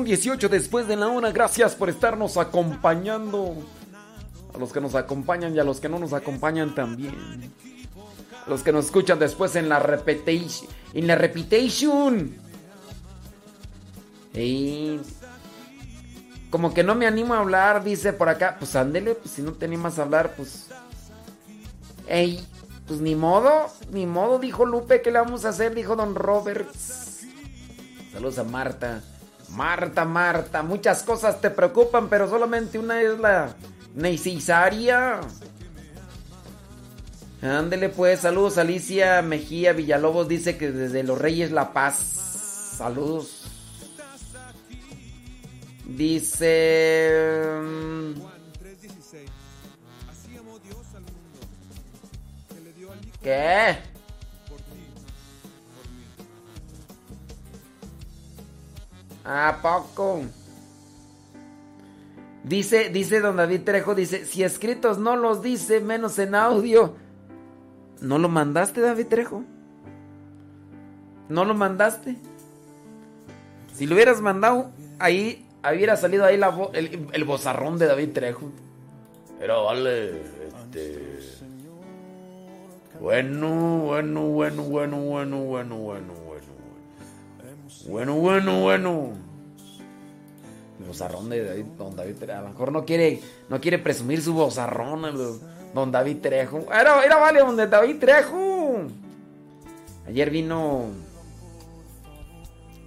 18 0.07 0.49
después 0.49 0.89
de 0.89 0.97
la 0.97 1.09
una. 1.09 1.33
Gracias 1.33 1.75
por 1.75 1.91
estarnos 1.91 2.37
acompañando. 2.37 3.55
A 4.55 4.59
los 4.59 4.73
que 4.73 4.81
nos 4.81 4.95
acompañan 4.95 5.55
y 5.55 5.59
a 5.59 5.65
los 5.65 5.81
que 5.81 5.89
no 5.89 5.99
nos 5.99 6.15
acompañan 6.15 6.75
también. 6.75 7.53
A 8.47 8.49
los 8.49 8.63
que 8.63 8.73
nos 8.73 8.87
escuchan 8.87 9.19
después 9.19 9.55
en 9.57 9.69
la 9.69 9.81
repetition. 9.81 10.71
En 10.95 11.07
la 11.07 11.17
repetition. 11.17 12.35
Ey. 14.33 15.01
Como 16.51 16.73
que 16.73 16.85
no 16.85 16.95
me 16.95 17.07
animo 17.07 17.35
a 17.35 17.41
hablar, 17.41 17.85
dice 17.85 18.13
por 18.13 18.29
acá. 18.29 18.57
Pues 18.59 18.75
ándele, 18.77 19.15
pues 19.15 19.35
si 19.35 19.43
no 19.43 19.53
te 19.53 19.67
animas 19.67 19.99
a 19.99 20.03
hablar, 20.03 20.35
pues. 20.37 20.69
Ey, 22.09 22.47
pues 22.87 23.01
ni 23.01 23.17
modo, 23.17 23.67
ni 23.91 24.07
modo, 24.07 24.39
dijo 24.39 24.65
Lupe, 24.65 25.03
¿qué 25.03 25.11
le 25.11 25.19
vamos 25.19 25.45
a 25.45 25.49
hacer? 25.49 25.75
Dijo 25.75 25.97
Don 25.97 26.15
Roberts. 26.15 27.27
Saludos 28.13 28.39
a 28.39 28.45
Marta. 28.45 29.03
Marta, 29.51 30.05
Marta, 30.05 30.63
muchas 30.63 31.03
cosas 31.03 31.41
te 31.41 31.51
preocupan, 31.51 32.09
pero 32.09 32.29
solamente 32.29 32.79
una 32.79 33.01
es 33.01 33.19
la 33.19 33.55
necesaria. 33.95 35.21
Ándele 37.43 37.91
pues, 37.91 38.21
saludos 38.21 38.59
Alicia 38.59 39.21
Mejía 39.23 39.73
Villalobos 39.73 40.27
dice 40.27 40.57
que 40.57 40.73
desde 40.73 41.03
Los 41.03 41.19
Reyes 41.19 41.53
La 41.53 41.73
Paz. 41.73 41.97
Saludos. 42.77 43.43
Dice... 45.87 47.41
mm, 47.63 48.13
¿Qué? 53.23 53.77
¿A 59.27 59.59
poco? 59.61 60.23
Dice, 62.45 62.91
dice 62.91 63.21
don 63.21 63.37
David 63.37 63.63
Trejo, 63.65 63.97
dice, 63.97 64.25
si 64.25 64.45
escritos 64.45 64.99
no 64.99 65.17
los 65.17 65.43
dice, 65.43 65.81
menos 65.81 66.19
en 66.21 66.37
audio. 66.37 66.95
¿No 68.01 68.19
lo 68.19 68.29
mandaste, 68.29 68.81
David 68.81 69.09
Trejo? 69.09 69.43
¿No 71.29 71.45
lo 71.45 71.55
mandaste? 71.55 72.17
Si 73.75 73.87
lo 73.87 73.97
hubieras 73.97 74.21
mandado, 74.21 74.71
ahí 75.01 75.45
hubiera 75.65 75.97
salido 75.97 76.25
ahí 76.25 76.37
la 76.37 76.57
el, 76.73 77.09
el 77.13 77.25
bozarrón 77.25 77.79
de 77.79 77.87
David 77.87 78.13
Trejo. 78.13 78.53
Pero 79.41 79.65
vale, 79.65 80.23
este... 80.23 81.19
Bueno, 83.01 83.81
bueno, 83.81 84.23
bueno, 84.23 84.63
bueno, 84.63 84.97
bueno, 84.99 85.39
bueno, 85.39 85.77
bueno, 85.77 86.15
bueno. 87.89 88.15
Bueno, 88.15 88.61
bueno, 88.61 89.13
bozarrón 90.87 91.29
de 91.29 91.45
David, 91.45 91.65
don 91.77 91.97
David 91.97 92.17
Trejo. 92.17 92.39
A 92.39 92.43
lo 92.43 92.49
mejor 92.51 92.73
no 92.73 92.85
quiere, 92.85 93.21
no 93.49 93.61
quiere 93.61 93.79
presumir 93.79 94.23
su 94.23 94.35
bozarrón, 94.35 95.03
don 95.75 95.93
David 95.93 96.19
Trejo. 96.23 96.67
Era, 96.73 97.05
era 97.05 97.17
vale, 97.17 97.41
don 97.41 97.57
David 97.57 97.99
Trejo. 97.99 98.87
Ayer 100.07 100.31
vino. 100.31 100.85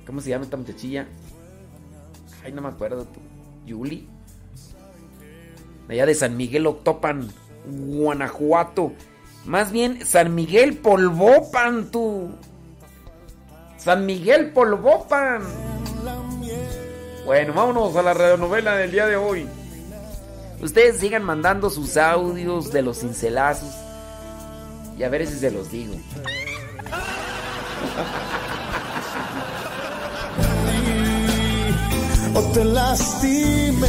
¿Cómo 0.05 0.21
se 0.21 0.29
llama 0.29 0.45
esta 0.45 0.57
muchachilla? 0.57 1.07
Ay, 2.43 2.51
no 2.51 2.61
me 2.61 2.69
acuerdo. 2.69 3.05
Yuli. 3.65 4.07
Allá 5.87 6.05
de 6.05 6.15
San 6.15 6.37
Miguel 6.37 6.67
Octopan, 6.67 7.29
Guanajuato. 7.65 8.93
Más 9.45 9.71
bien, 9.71 10.05
San 10.05 10.35
Miguel 10.35 10.77
Polvopan, 10.77 11.91
tú. 11.91 12.29
San 13.79 14.05
Miguel 14.05 14.51
Polvopan. 14.51 15.41
Bueno, 17.25 17.53
vámonos 17.53 17.95
a 17.95 18.01
la 18.01 18.13
radionovela 18.13 18.75
del 18.75 18.91
día 18.91 19.07
de 19.07 19.15
hoy. 19.15 19.47
Ustedes 20.61 20.99
sigan 20.99 21.23
mandando 21.23 21.69
sus 21.69 21.95
audios 21.95 22.71
de 22.71 22.81
los 22.81 22.99
cincelazos. 22.99 23.73
Y 24.97 25.03
a 25.03 25.09
ver 25.09 25.25
si 25.25 25.39
se 25.39 25.49
los 25.49 25.71
digo. 25.71 25.95
o 32.33 32.41
te 32.53 32.65
lastimé. 32.65 33.87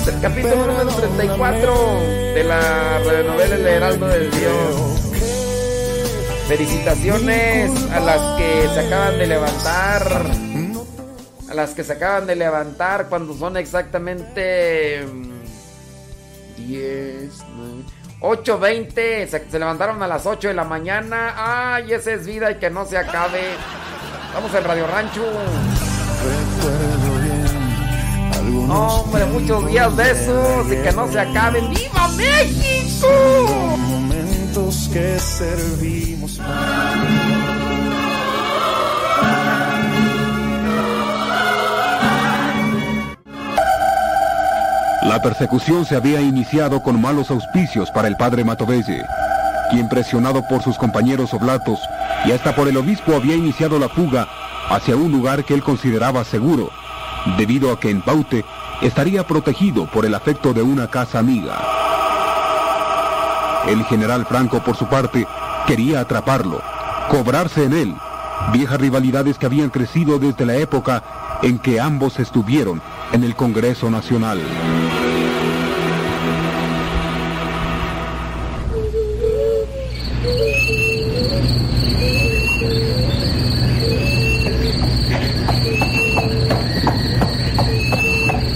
Es 0.00 0.08
el 0.08 0.20
capítulo 0.20 0.66
número 0.66 0.90
34 0.90 1.74
de 2.34 2.44
la 2.44 2.98
radionovela 2.98 3.54
El 3.54 3.66
Heraldo 3.66 4.08
del 4.08 4.30
Dios. 4.30 5.15
Felicitaciones 6.48 7.72
a 7.90 7.98
las 7.98 8.38
que 8.38 8.68
se 8.72 8.80
acaban 8.86 9.18
de 9.18 9.26
levantar. 9.26 10.26
A 11.50 11.54
las 11.54 11.74
que 11.74 11.82
se 11.82 11.92
acaban 11.94 12.26
de 12.26 12.36
levantar 12.36 13.08
cuando 13.08 13.36
son 13.36 13.56
exactamente 13.56 15.04
mm, 15.04 16.66
10, 16.68 17.32
9, 17.56 17.82
8, 18.20 18.58
20. 18.60 19.26
Se, 19.26 19.50
se 19.50 19.58
levantaron 19.58 20.00
a 20.02 20.06
las 20.06 20.24
8 20.24 20.48
de 20.48 20.54
la 20.54 20.64
mañana. 20.64 21.34
Ay, 21.36 21.92
esa 21.92 22.12
es 22.12 22.26
vida 22.26 22.52
y 22.52 22.56
que 22.56 22.70
no 22.70 22.86
se 22.86 22.96
acabe. 22.96 23.40
Vamos 24.32 24.54
al 24.54 24.64
Radio 24.64 24.86
Rancho. 24.86 25.24
Hombre, 28.68 29.24
muchos 29.26 29.66
días 29.66 29.96
de 29.96 30.10
esos 30.12 30.66
y 30.66 30.76
que 30.76 30.92
no 30.92 31.10
se 31.10 31.18
acaben. 31.18 31.70
¡Viva 31.70 32.08
México! 32.16 33.08
Que 34.56 35.18
servimos. 35.18 36.40
La 45.02 45.20
persecución 45.22 45.84
se 45.84 45.94
había 45.94 46.22
iniciado 46.22 46.82
con 46.82 46.98
malos 47.02 47.30
auspicios 47.30 47.90
para 47.90 48.08
el 48.08 48.16
padre 48.16 48.44
Matovelle, 48.44 49.04
quien 49.70 49.90
presionado 49.90 50.48
por 50.48 50.62
sus 50.62 50.78
compañeros 50.78 51.34
oblatos 51.34 51.78
y 52.24 52.32
hasta 52.32 52.56
por 52.56 52.66
el 52.66 52.78
obispo 52.78 53.14
había 53.14 53.36
iniciado 53.36 53.78
la 53.78 53.90
fuga 53.90 54.26
hacia 54.70 54.96
un 54.96 55.12
lugar 55.12 55.44
que 55.44 55.52
él 55.52 55.62
consideraba 55.62 56.24
seguro, 56.24 56.70
debido 57.36 57.70
a 57.72 57.78
que 57.78 57.90
en 57.90 58.00
Paute 58.00 58.42
estaría 58.80 59.26
protegido 59.26 59.84
por 59.84 60.06
el 60.06 60.14
afecto 60.14 60.54
de 60.54 60.62
una 60.62 60.88
casa 60.88 61.18
amiga. 61.18 61.75
El 63.68 63.84
general 63.84 64.26
Franco, 64.26 64.62
por 64.62 64.76
su 64.76 64.86
parte, 64.86 65.26
quería 65.66 66.00
atraparlo, 66.00 66.62
cobrarse 67.10 67.64
en 67.64 67.72
él, 67.72 67.94
viejas 68.52 68.80
rivalidades 68.80 69.38
que 69.38 69.46
habían 69.46 69.70
crecido 69.70 70.18
desde 70.18 70.46
la 70.46 70.54
época 70.56 71.02
en 71.42 71.58
que 71.58 71.80
ambos 71.80 72.18
estuvieron 72.18 72.80
en 73.12 73.24
el 73.24 73.34
Congreso 73.34 73.90
Nacional. 73.90 74.40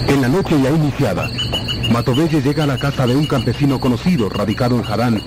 En 0.09 0.23
la 0.23 0.29
noche 0.29 0.61
ya 0.63 0.71
iniciada, 0.71 1.31
Matovelle 1.91 2.41
llega 2.41 2.65
a 2.65 2.67
la 2.69 2.79
casa 2.79 3.05
de 3.05 3.17
un 3.17 3.27
campesino 3.27 3.81
conocido 3.81 4.29
radicado 4.29 4.79
en 4.79 4.85
Harán, 4.85 5.21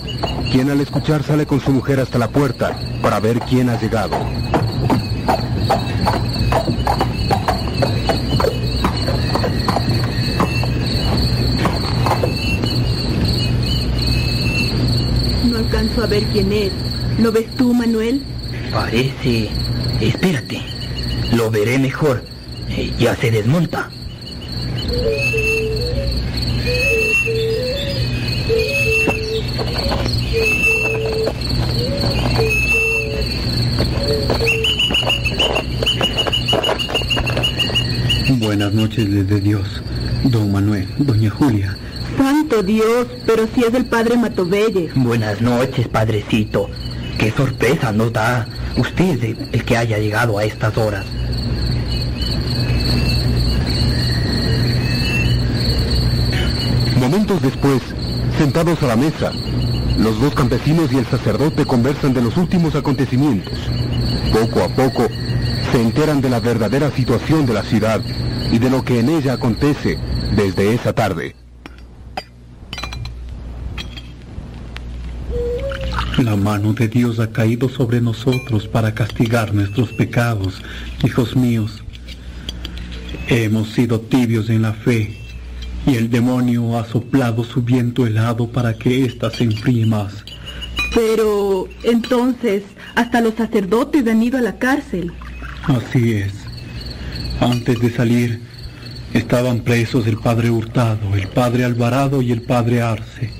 quien 0.49 0.69
al 0.69 0.79
escuchar 0.79 1.21
sale 1.21 1.45
con 1.45 1.59
su 1.59 1.71
mujer 1.71 1.99
hasta 1.99 2.17
la 2.17 2.29
puerta 2.29 2.79
para 3.01 3.19
ver 3.19 3.39
quién 3.41 3.69
ha 3.69 3.79
llegado. 3.79 4.17
No 15.49 15.57
alcanzo 15.57 16.03
a 16.03 16.07
ver 16.07 16.23
quién 16.31 16.53
es. 16.53 16.71
¿Lo 17.19 17.31
ves 17.33 17.53
tú, 17.57 17.73
Manuel? 17.73 18.23
Parece... 18.71 19.49
Espérate. 19.99 20.61
Lo 21.33 21.51
veré 21.51 21.77
mejor. 21.77 22.23
Eh, 22.69 22.93
ya 22.97 23.15
se 23.15 23.31
desmonta. 23.31 23.89
Buenas 38.43 38.73
noches, 38.73 39.09
desde 39.09 39.39
Dios. 39.39 39.81
Don 40.25 40.51
Manuel, 40.51 40.85
doña 40.97 41.29
Julia. 41.29 41.77
Santo 42.17 42.61
Dios, 42.61 43.07
pero 43.25 43.47
si 43.55 43.63
es 43.63 43.73
el 43.73 43.85
padre 43.85 44.17
Matovelle. 44.17 44.89
Buenas 44.95 45.41
noches, 45.41 45.87
padrecito. 45.87 46.69
Qué 47.17 47.31
sorpresa 47.31 47.91
nos 47.93 48.11
da 48.11 48.45
usted 48.77 49.23
el- 49.23 49.37
el 49.51 49.63
que 49.63 49.77
haya 49.77 49.97
llegado 49.97 50.37
a 50.37 50.43
estas 50.43 50.77
horas. 50.77 51.05
Momentos 56.99 57.41
después, 57.41 57.81
sentados 58.37 58.81
a 58.83 58.87
la 58.87 58.95
mesa, 58.95 59.31
los 59.97 60.19
dos 60.19 60.33
campesinos 60.33 60.91
y 60.91 60.97
el 60.97 61.05
sacerdote 61.05 61.65
conversan 61.65 62.13
de 62.13 62.21
los 62.21 62.37
últimos 62.37 62.75
acontecimientos. 62.75 63.53
Poco 64.31 64.63
a 64.63 64.67
poco, 64.69 65.07
se 65.71 65.81
enteran 65.81 66.21
de 66.21 66.29
la 66.29 66.39
verdadera 66.39 66.91
situación 66.91 67.45
de 67.45 67.53
la 67.53 67.63
ciudad 67.63 68.01
y 68.53 68.59
de 68.59 68.69
lo 68.69 68.85
que 68.85 68.99
en 68.99 69.09
ella 69.09 69.33
acontece 69.33 69.97
desde 70.35 70.75
esa 70.75 70.93
tarde. 70.93 71.35
La 76.19 76.35
mano 76.35 76.73
de 76.73 76.87
Dios 76.87 77.19
ha 77.19 77.31
caído 77.31 77.67
sobre 77.67 77.99
nosotros 77.99 78.67
para 78.67 78.93
castigar 78.93 79.55
nuestros 79.55 79.91
pecados, 79.93 80.61
hijos 81.03 81.35
míos. 81.35 81.83
Hemos 83.27 83.69
sido 83.69 83.99
tibios 83.99 84.51
en 84.51 84.61
la 84.61 84.73
fe 84.73 85.17
y 85.87 85.95
el 85.95 86.11
demonio 86.11 86.77
ha 86.77 86.85
soplado 86.85 87.43
su 87.43 87.63
viento 87.63 88.05
helado 88.05 88.47
para 88.51 88.75
que 88.75 89.03
ésta 89.03 89.31
se 89.31 89.45
enfríe 89.45 89.87
más. 89.87 90.23
Pero 90.93 91.67
entonces, 91.81 92.61
hasta 92.93 93.19
los 93.19 93.33
sacerdotes 93.33 94.07
han 94.07 94.21
ido 94.21 94.37
a 94.37 94.41
la 94.41 94.59
cárcel. 94.59 95.11
Así 95.63 96.13
es. 96.13 96.42
Antes 97.39 97.79
de 97.79 97.91
salir, 97.91 98.41
estaban 99.13 99.61
presos 99.61 100.07
el 100.07 100.17
padre 100.17 100.49
Hurtado, 100.49 101.15
el 101.15 101.27
padre 101.27 101.65
Alvarado 101.65 102.21
y 102.21 102.31
el 102.31 102.41
padre 102.41 102.81
Arce, 102.81 103.31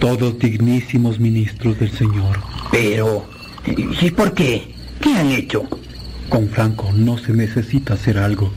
todos 0.00 0.38
dignísimos 0.38 1.18
ministros 1.18 1.78
del 1.78 1.90
Señor. 1.92 2.38
Pero, 2.70 3.26
¿y 3.66 4.10
por 4.10 4.34
qué? 4.34 4.74
¿Qué 5.00 5.14
han 5.14 5.30
hecho? 5.30 5.68
Con 6.28 6.48
Franco 6.48 6.90
no 6.94 7.18
se 7.18 7.32
necesita 7.32 7.94
hacer 7.94 8.18
algo. 8.18 8.52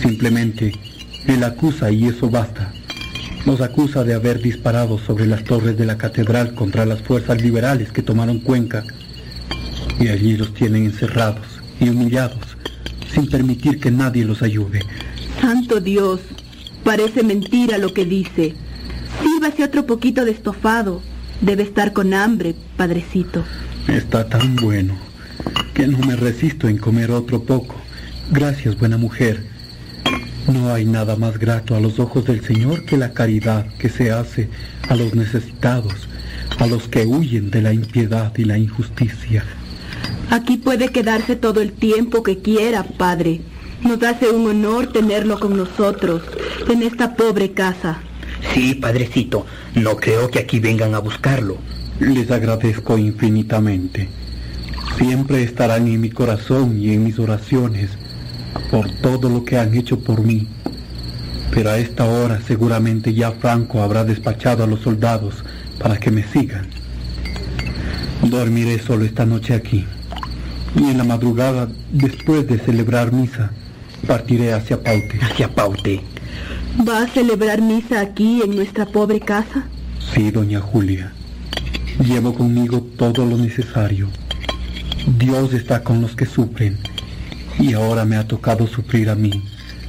Simplemente, 0.00 0.72
él 1.26 1.44
acusa 1.44 1.90
y 1.90 2.06
eso 2.06 2.28
basta. 2.28 2.72
Nos 3.46 3.60
acusa 3.60 4.04
de 4.04 4.14
haber 4.14 4.40
disparado 4.40 4.98
sobre 4.98 5.26
las 5.26 5.44
torres 5.44 5.76
de 5.76 5.86
la 5.86 5.96
catedral 5.96 6.54
contra 6.54 6.84
las 6.84 7.00
fuerzas 7.00 7.40
liberales 7.40 7.92
que 7.92 8.02
tomaron 8.02 8.40
Cuenca. 8.40 8.84
Y 9.98 10.08
allí 10.08 10.36
los 10.36 10.52
tienen 10.54 10.84
encerrados 10.84 11.46
y 11.80 11.88
humillados, 11.88 12.47
sin 13.12 13.28
permitir 13.28 13.80
que 13.80 13.90
nadie 13.90 14.24
los 14.24 14.42
ayude. 14.42 14.80
Santo 15.40 15.80
Dios, 15.80 16.20
parece 16.84 17.22
mentira 17.22 17.78
lo 17.78 17.92
que 17.92 18.04
dice. 18.04 18.54
Sírvase 19.22 19.64
otro 19.64 19.86
poquito 19.86 20.24
de 20.24 20.32
estofado. 20.32 21.02
Debe 21.40 21.62
estar 21.62 21.92
con 21.92 22.14
hambre, 22.14 22.54
padrecito. 22.76 23.44
Está 23.86 24.28
tan 24.28 24.56
bueno 24.56 24.96
que 25.74 25.86
no 25.86 25.98
me 25.98 26.16
resisto 26.16 26.68
en 26.68 26.78
comer 26.78 27.10
otro 27.10 27.42
poco. 27.44 27.76
Gracias, 28.30 28.78
buena 28.78 28.96
mujer. 28.96 29.44
No 30.52 30.72
hay 30.72 30.84
nada 30.84 31.16
más 31.16 31.38
grato 31.38 31.76
a 31.76 31.80
los 31.80 31.98
ojos 31.98 32.24
del 32.24 32.44
Señor 32.44 32.84
que 32.84 32.96
la 32.96 33.12
caridad 33.12 33.66
que 33.78 33.88
se 33.88 34.10
hace 34.10 34.48
a 34.88 34.96
los 34.96 35.14
necesitados, 35.14 36.08
a 36.58 36.66
los 36.66 36.88
que 36.88 37.06
huyen 37.06 37.50
de 37.50 37.62
la 37.62 37.72
impiedad 37.72 38.32
y 38.36 38.44
la 38.44 38.58
injusticia. 38.58 39.44
Aquí 40.30 40.58
puede 40.58 40.88
quedarse 40.88 41.36
todo 41.36 41.60
el 41.62 41.72
tiempo 41.72 42.22
que 42.22 42.38
quiera, 42.38 42.82
padre. 42.82 43.40
Nos 43.82 44.02
hace 44.02 44.28
un 44.28 44.48
honor 44.48 44.92
tenerlo 44.92 45.40
con 45.40 45.56
nosotros, 45.56 46.22
en 46.68 46.82
esta 46.82 47.16
pobre 47.16 47.52
casa. 47.52 48.00
Sí, 48.52 48.74
padrecito, 48.74 49.46
no 49.74 49.96
creo 49.96 50.30
que 50.30 50.40
aquí 50.40 50.60
vengan 50.60 50.94
a 50.94 50.98
buscarlo. 50.98 51.56
Les 52.00 52.30
agradezco 52.30 52.98
infinitamente. 52.98 54.08
Siempre 54.98 55.42
estarán 55.42 55.86
en 55.86 56.00
mi 56.00 56.10
corazón 56.10 56.78
y 56.78 56.92
en 56.92 57.04
mis 57.04 57.18
oraciones 57.18 57.90
por 58.70 58.90
todo 59.00 59.28
lo 59.28 59.44
que 59.44 59.58
han 59.58 59.74
hecho 59.74 60.00
por 60.00 60.22
mí. 60.22 60.46
Pero 61.52 61.70
a 61.70 61.78
esta 61.78 62.04
hora 62.04 62.40
seguramente 62.46 63.14
ya 63.14 63.32
Franco 63.32 63.82
habrá 63.82 64.04
despachado 64.04 64.62
a 64.62 64.66
los 64.66 64.80
soldados 64.80 65.36
para 65.78 65.98
que 65.98 66.10
me 66.10 66.22
sigan. 66.22 66.66
Dormiré 68.22 68.78
solo 68.78 69.04
esta 69.04 69.24
noche 69.24 69.54
aquí. 69.54 69.86
Y 70.78 70.90
en 70.90 70.98
la 70.98 71.04
madrugada, 71.04 71.68
después 71.90 72.46
de 72.46 72.58
celebrar 72.60 73.12
misa, 73.12 73.50
partiré 74.06 74.52
hacia 74.52 74.80
Paute. 74.80 75.18
¿Hacia 75.20 75.52
Paute? 75.52 76.00
¿Va 76.88 77.02
a 77.02 77.08
celebrar 77.08 77.60
misa 77.60 78.00
aquí, 78.00 78.42
en 78.42 78.54
nuestra 78.54 78.86
pobre 78.86 79.18
casa? 79.18 79.64
Sí, 80.14 80.30
doña 80.30 80.60
Julia. 80.60 81.12
Llevo 81.98 82.32
conmigo 82.32 82.80
todo 82.96 83.26
lo 83.26 83.36
necesario. 83.36 84.08
Dios 85.18 85.52
está 85.52 85.82
con 85.82 86.00
los 86.00 86.14
que 86.14 86.26
sufren. 86.26 86.78
Y 87.58 87.72
ahora 87.72 88.04
me 88.04 88.14
ha 88.14 88.28
tocado 88.28 88.68
sufrir 88.68 89.10
a 89.10 89.16
mí, 89.16 89.42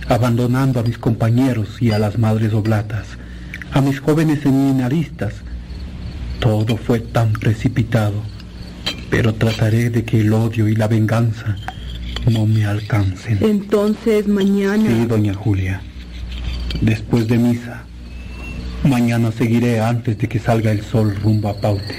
abandonando 0.08 0.80
a 0.80 0.84
mis 0.84 0.98
compañeros 0.98 1.80
y 1.80 1.92
a 1.92 2.00
las 2.00 2.18
madres 2.18 2.51
oblatas, 2.53 3.06
a 3.72 3.82
mis 3.82 4.00
jóvenes 4.00 4.42
seminaristas. 4.42 5.35
Todo 6.40 6.77
fue 6.77 7.00
tan 7.00 7.34
precipitado, 7.34 8.24
pero 9.09 9.33
trataré 9.33 9.89
de 9.89 10.03
que 10.03 10.21
el 10.21 10.33
odio 10.33 10.67
y 10.67 10.75
la 10.75 10.88
venganza 10.88 11.55
no 12.31 12.45
me 12.45 12.65
alcancen. 12.65 13.39
Entonces 13.41 14.27
mañana... 14.27 14.89
Sí, 14.89 15.05
doña 15.05 15.33
Julia. 15.33 15.81
Después 16.81 17.27
de 17.27 17.38
misa, 17.38 17.83
mañana 18.83 19.31
seguiré 19.31 19.79
antes 19.79 20.17
de 20.17 20.27
que 20.27 20.39
salga 20.39 20.71
el 20.71 20.81
sol 20.81 21.15
rumbo 21.15 21.49
a 21.49 21.59
Paute. 21.59 21.95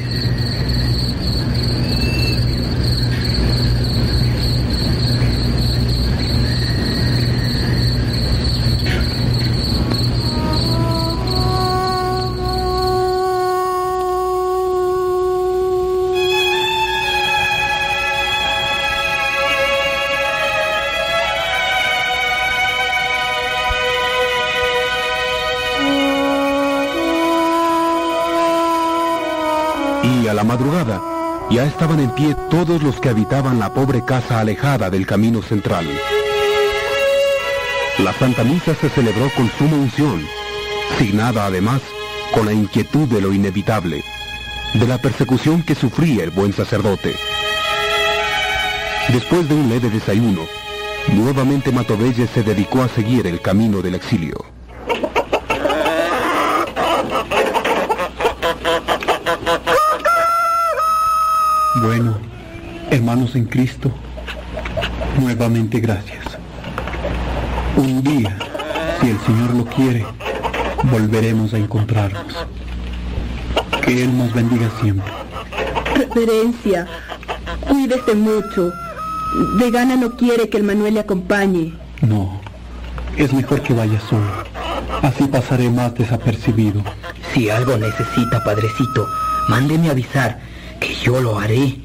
Ya 31.60 31.66
estaban 31.66 32.00
en 32.00 32.10
pie 32.12 32.34
todos 32.48 32.82
los 32.82 32.98
que 33.00 33.10
habitaban 33.10 33.58
la 33.58 33.74
pobre 33.74 34.02
casa 34.02 34.40
alejada 34.40 34.88
del 34.88 35.06
camino 35.06 35.42
central. 35.42 35.86
La 37.98 38.14
Santa 38.14 38.44
Misa 38.44 38.74
se 38.74 38.88
celebró 38.88 39.28
con 39.36 39.50
suma 39.58 39.76
unción, 39.76 40.26
signada 40.96 41.44
además 41.44 41.82
con 42.32 42.46
la 42.46 42.54
inquietud 42.54 43.06
de 43.08 43.20
lo 43.20 43.34
inevitable, 43.34 44.02
de 44.72 44.86
la 44.86 44.96
persecución 44.96 45.62
que 45.62 45.74
sufría 45.74 46.24
el 46.24 46.30
buen 46.30 46.54
sacerdote. 46.54 47.14
Después 49.08 49.46
de 49.46 49.54
un 49.54 49.68
leve 49.68 49.90
desayuno, 49.90 50.46
nuevamente 51.08 51.72
Matovelle 51.72 52.26
se 52.26 52.42
dedicó 52.42 52.80
a 52.80 52.88
seguir 52.88 53.26
el 53.26 53.42
camino 53.42 53.82
del 53.82 53.96
exilio. 53.96 54.49
Bueno, 61.82 62.18
hermanos 62.90 63.34
en 63.36 63.46
Cristo, 63.46 63.90
nuevamente 65.18 65.80
gracias. 65.80 66.24
Un 67.76 68.02
día, 68.02 68.36
Si 69.00 69.08
el 69.08 69.18
Señor 69.20 69.54
lo 69.54 69.64
quiere, 69.64 70.04
volveremos 70.90 71.54
a 71.54 71.58
encontrarnos. 71.58 72.22
Que 73.82 74.04
Él 74.04 74.18
nos 74.18 74.34
bendiga 74.34 74.70
siempre. 74.82 75.10
Reverencia, 76.14 76.86
cuídese 77.66 78.14
mucho. 78.14 78.72
De 79.58 79.70
gana 79.70 79.96
no 79.96 80.16
quiere 80.16 80.50
que 80.50 80.58
el 80.58 80.64
Manuel 80.64 80.94
le 80.94 81.00
acompañe. 81.00 81.72
No, 82.02 82.40
es 83.16 83.32
mejor 83.32 83.62
que 83.62 83.72
vaya 83.72 83.98
solo. 84.00 84.26
Así 85.00 85.24
pasaré 85.24 85.70
más 85.70 85.94
desapercibido. 85.94 86.82
Si 87.32 87.48
algo 87.48 87.78
necesita, 87.78 88.44
padrecito, 88.44 89.08
mándeme 89.48 89.88
avisar, 89.88 90.40
que 90.80 90.94
yo 90.94 91.20
lo 91.20 91.38
haré. 91.38 91.76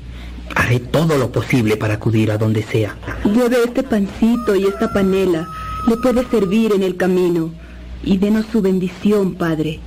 Haré 0.56 0.80
todo 0.80 1.18
lo 1.18 1.32
posible 1.32 1.76
para 1.76 1.96
acudir 1.96 2.32
a 2.32 2.38
donde 2.38 2.64
sea. 2.64 2.96
Lleve 3.26 3.58
este 3.66 3.84
pancito 3.84 4.56
y 4.56 4.66
esta 4.66 4.92
panela. 4.94 5.48
Le 5.88 5.98
puede 5.98 6.26
servir 6.30 6.72
en 6.74 6.82
el 6.82 6.96
camino. 6.96 7.52
Y 8.04 8.18
denos 8.18 8.46
su 8.52 8.62
bendición, 8.62 9.36
padre. 9.36 9.80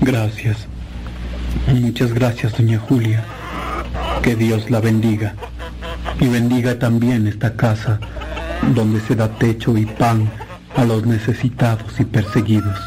Gracias. 0.00 0.66
Muchas 1.72 2.12
gracias, 2.12 2.56
doña 2.56 2.78
Julia. 2.78 3.24
Que 4.22 4.34
Dios 4.34 4.70
la 4.70 4.80
bendiga. 4.80 5.34
Y 6.20 6.26
bendiga 6.28 6.78
también 6.78 7.26
esta 7.26 7.54
casa 7.54 8.00
donde 8.74 9.00
se 9.00 9.14
da 9.14 9.28
techo 9.28 9.76
y 9.76 9.86
pan 9.86 10.30
a 10.74 10.84
los 10.84 11.06
necesitados 11.06 12.00
y 12.00 12.04
perseguidos. 12.04 12.78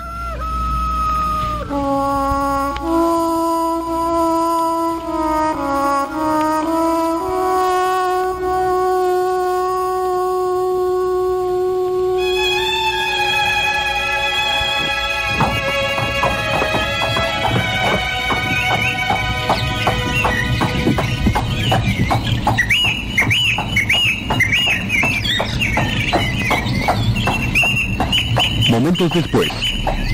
Después, 29.13 29.49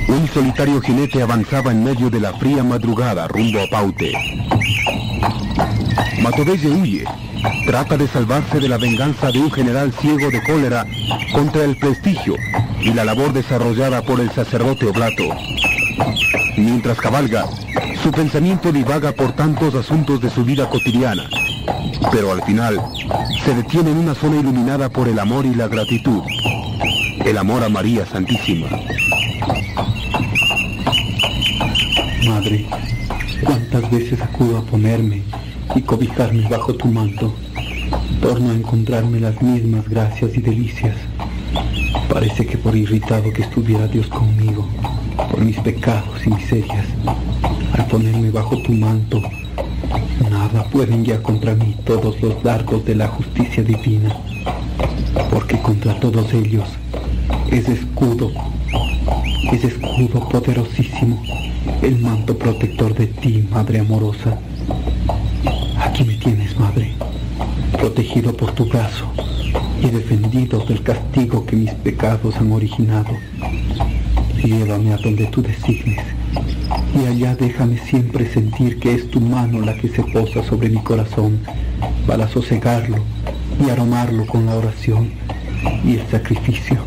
un 0.07 0.27
solitario 0.27 0.79
jinete 0.79 1.21
avanzaba 1.21 1.71
en 1.71 1.83
medio 1.83 2.09
de 2.09 2.21
la 2.21 2.33
fría 2.33 2.63
madrugada 2.63 3.27
rumbo 3.27 3.59
a 3.59 3.67
Paute. 3.67 4.13
Matovelle 6.21 6.69
huye. 6.69 7.03
Trata 7.65 7.97
de 7.97 8.07
salvarse 8.07 8.59
de 8.59 8.69
la 8.69 8.77
venganza 8.77 9.31
de 9.31 9.39
un 9.39 9.51
general 9.51 9.91
ciego 9.99 10.29
de 10.29 10.41
cólera 10.43 10.85
contra 11.33 11.65
el 11.65 11.77
prestigio 11.77 12.35
y 12.79 12.93
la 12.93 13.03
labor 13.03 13.33
desarrollada 13.33 14.01
por 14.01 14.19
el 14.19 14.31
sacerdote 14.31 14.85
oblato. 14.85 15.23
Mientras 16.57 16.97
cabalga, 16.97 17.45
su 18.01 18.11
pensamiento 18.11 18.71
divaga 18.71 19.11
por 19.11 19.33
tantos 19.33 19.75
asuntos 19.75 20.21
de 20.21 20.29
su 20.29 20.45
vida 20.45 20.69
cotidiana, 20.69 21.29
pero 22.11 22.31
al 22.31 22.41
final 22.43 22.79
se 23.43 23.53
detiene 23.53 23.91
en 23.91 23.97
una 23.97 24.15
zona 24.15 24.39
iluminada 24.39 24.89
por 24.89 25.07
el 25.07 25.19
amor 25.19 25.45
y 25.45 25.53
la 25.53 25.67
gratitud. 25.67 26.21
El 27.35 27.39
amor 27.39 27.65
a 27.65 27.67
María 27.67 28.05
Santísima. 28.05 28.67
Madre, 32.25 32.65
cuántas 33.43 33.91
veces 33.91 34.21
acudo 34.21 34.59
a 34.59 34.61
ponerme 34.61 35.21
y 35.75 35.81
cobijarme 35.81 36.47
bajo 36.47 36.73
tu 36.75 36.87
manto. 36.87 37.35
Torno 38.21 38.51
a 38.51 38.53
encontrarme 38.53 39.19
las 39.19 39.41
mismas 39.41 39.85
gracias 39.89 40.31
y 40.37 40.39
delicias. 40.39 40.95
Parece 42.07 42.45
que 42.45 42.57
por 42.57 42.73
irritado 42.73 43.29
que 43.33 43.41
estuviera 43.41 43.85
Dios 43.85 44.07
conmigo, 44.07 44.65
por 45.29 45.41
mis 45.41 45.59
pecados 45.59 46.25
y 46.25 46.29
miserias, 46.29 46.85
al 47.73 47.85
ponerme 47.87 48.31
bajo 48.31 48.61
tu 48.61 48.71
manto, 48.71 49.21
nada 50.29 50.63
pueden 50.71 51.03
ya 51.03 51.21
contra 51.21 51.53
mí 51.53 51.75
todos 51.83 52.15
los 52.21 52.41
dardos 52.43 52.85
de 52.85 52.95
la 52.95 53.09
justicia 53.09 53.61
divina, 53.61 54.15
porque 55.29 55.59
contra 55.59 55.99
todos 55.99 56.33
ellos 56.33 56.69
es 57.55 57.69
escudo, 57.69 58.31
es 59.53 59.63
escudo 59.63 60.27
poderosísimo, 60.27 61.23
el 61.81 61.99
manto 61.99 62.37
protector 62.37 62.93
de 62.93 63.07
ti, 63.07 63.47
Madre 63.49 63.79
amorosa. 63.79 64.37
Aquí 65.79 66.03
me 66.03 66.15
tienes, 66.15 66.59
Madre, 66.59 66.91
protegido 67.79 68.35
por 68.35 68.51
tu 68.51 68.65
brazo 68.65 69.05
y 69.81 69.87
defendido 69.87 70.65
del 70.65 70.83
castigo 70.83 71.45
que 71.45 71.55
mis 71.55 71.71
pecados 71.75 72.35
han 72.35 72.51
originado. 72.51 73.11
Llévame 74.43 74.93
a 74.93 74.97
donde 74.97 75.25
tú 75.27 75.41
designes 75.41 76.03
y 76.93 77.07
allá 77.07 77.37
déjame 77.37 77.77
siempre 77.77 78.27
sentir 78.33 78.79
que 78.79 78.95
es 78.95 79.09
tu 79.09 79.21
mano 79.21 79.61
la 79.61 79.75
que 79.77 79.87
se 79.87 80.03
posa 80.03 80.43
sobre 80.43 80.67
mi 80.69 80.79
corazón 80.79 81.39
para 82.05 82.27
sosegarlo 82.27 82.97
y 83.65 83.69
aromarlo 83.69 84.25
con 84.25 84.45
la 84.45 84.55
oración 84.55 85.11
y 85.85 85.93
el 85.93 86.07
sacrificio. 86.07 86.83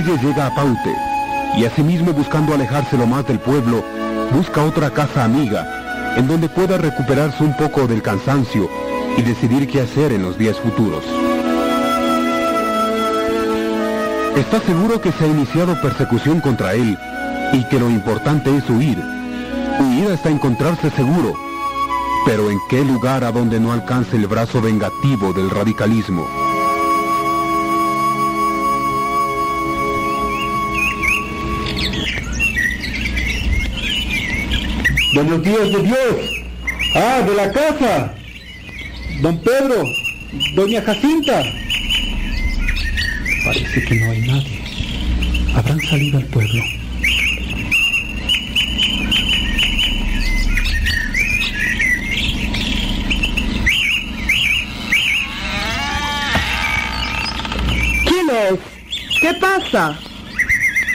Matovelle 0.00 0.26
llega 0.26 0.46
a 0.46 0.54
Paute 0.54 0.96
y 1.58 1.64
asimismo 1.64 2.12
buscando 2.12 2.54
alejarse 2.54 2.96
lo 2.96 3.06
más 3.06 3.26
del 3.26 3.38
pueblo, 3.38 3.84
busca 4.32 4.64
otra 4.64 4.90
casa 4.90 5.24
amiga 5.24 6.14
en 6.16 6.26
donde 6.26 6.48
pueda 6.48 6.78
recuperarse 6.78 7.42
un 7.44 7.54
poco 7.54 7.86
del 7.86 8.02
cansancio 8.02 8.68
y 9.18 9.22
decidir 9.22 9.68
qué 9.68 9.82
hacer 9.82 10.12
en 10.12 10.22
los 10.22 10.38
días 10.38 10.58
futuros. 10.58 11.04
Está 14.36 14.60
seguro 14.60 15.00
que 15.00 15.12
se 15.12 15.24
ha 15.24 15.28
iniciado 15.28 15.80
persecución 15.82 16.40
contra 16.40 16.72
él 16.74 16.98
y 17.52 17.64
que 17.64 17.78
lo 17.78 17.90
importante 17.90 18.56
es 18.56 18.68
huir. 18.70 18.98
Huir 19.80 20.12
hasta 20.12 20.30
encontrarse 20.30 20.90
seguro. 20.90 21.34
Pero 22.24 22.50
¿en 22.50 22.58
qué 22.70 22.84
lugar 22.84 23.24
a 23.24 23.32
donde 23.32 23.60
no 23.60 23.72
alcance 23.72 24.16
el 24.16 24.26
brazo 24.26 24.62
vengativo 24.62 25.32
del 25.32 25.50
radicalismo? 25.50 26.39
Buenos 35.12 35.42
días 35.42 35.72
de 35.72 35.82
Dios. 35.82 36.44
Ah, 36.94 37.20
de 37.26 37.34
la 37.34 37.50
casa. 37.50 38.14
Don 39.20 39.42
Pedro, 39.42 39.82
doña 40.54 40.80
Jacinta. 40.82 41.42
Parece 43.44 43.84
que 43.86 43.94
no 43.96 44.10
hay 44.12 44.20
nadie. 44.20 44.60
Habrán 45.56 45.80
salido 45.80 46.18
al 46.18 46.26
pueblo. 46.26 46.62
¿Quién 58.04 58.30
es? 58.30 59.20
¿Qué 59.20 59.34
pasa? 59.40 59.98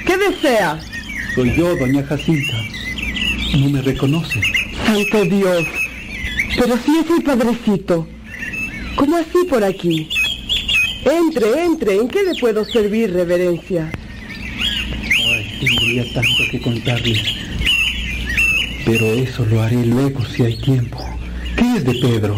¿Qué 0.06 0.18
desea? 0.18 0.80
Soy 1.36 1.54
yo, 1.54 1.76
doña 1.76 2.02
Jacinta. 2.04 2.75
No 3.58 3.70
me 3.70 3.82
reconoce. 3.82 4.42
Santo 4.86 5.24
Dios. 5.26 5.66
Pero 6.58 6.78
si 6.78 6.98
es 6.98 7.10
el 7.18 7.24
padrecito. 7.24 8.08
¿Cómo 8.96 9.16
así 9.16 9.46
por 9.50 9.64
aquí? 9.64 10.10
Entre, 11.06 11.64
entre. 11.64 11.96
¿En 11.96 12.08
qué 12.10 12.24
le 12.24 12.40
puedo 12.40 12.66
servir, 12.66 13.14
reverencia? 13.14 13.92
Ay, 13.92 15.58
tendría 15.60 16.14
tanto 16.14 16.44
que 16.52 16.62
contarle. 16.62 17.22
Pero 18.86 19.06
eso 19.06 19.46
lo 19.46 19.62
haré 19.62 19.86
luego 19.86 20.26
si 20.26 20.44
hay 20.44 20.58
tiempo. 20.58 21.04
¿Qué 21.56 21.78
es 21.78 21.86
de 21.86 21.94
Pedro? 21.94 22.36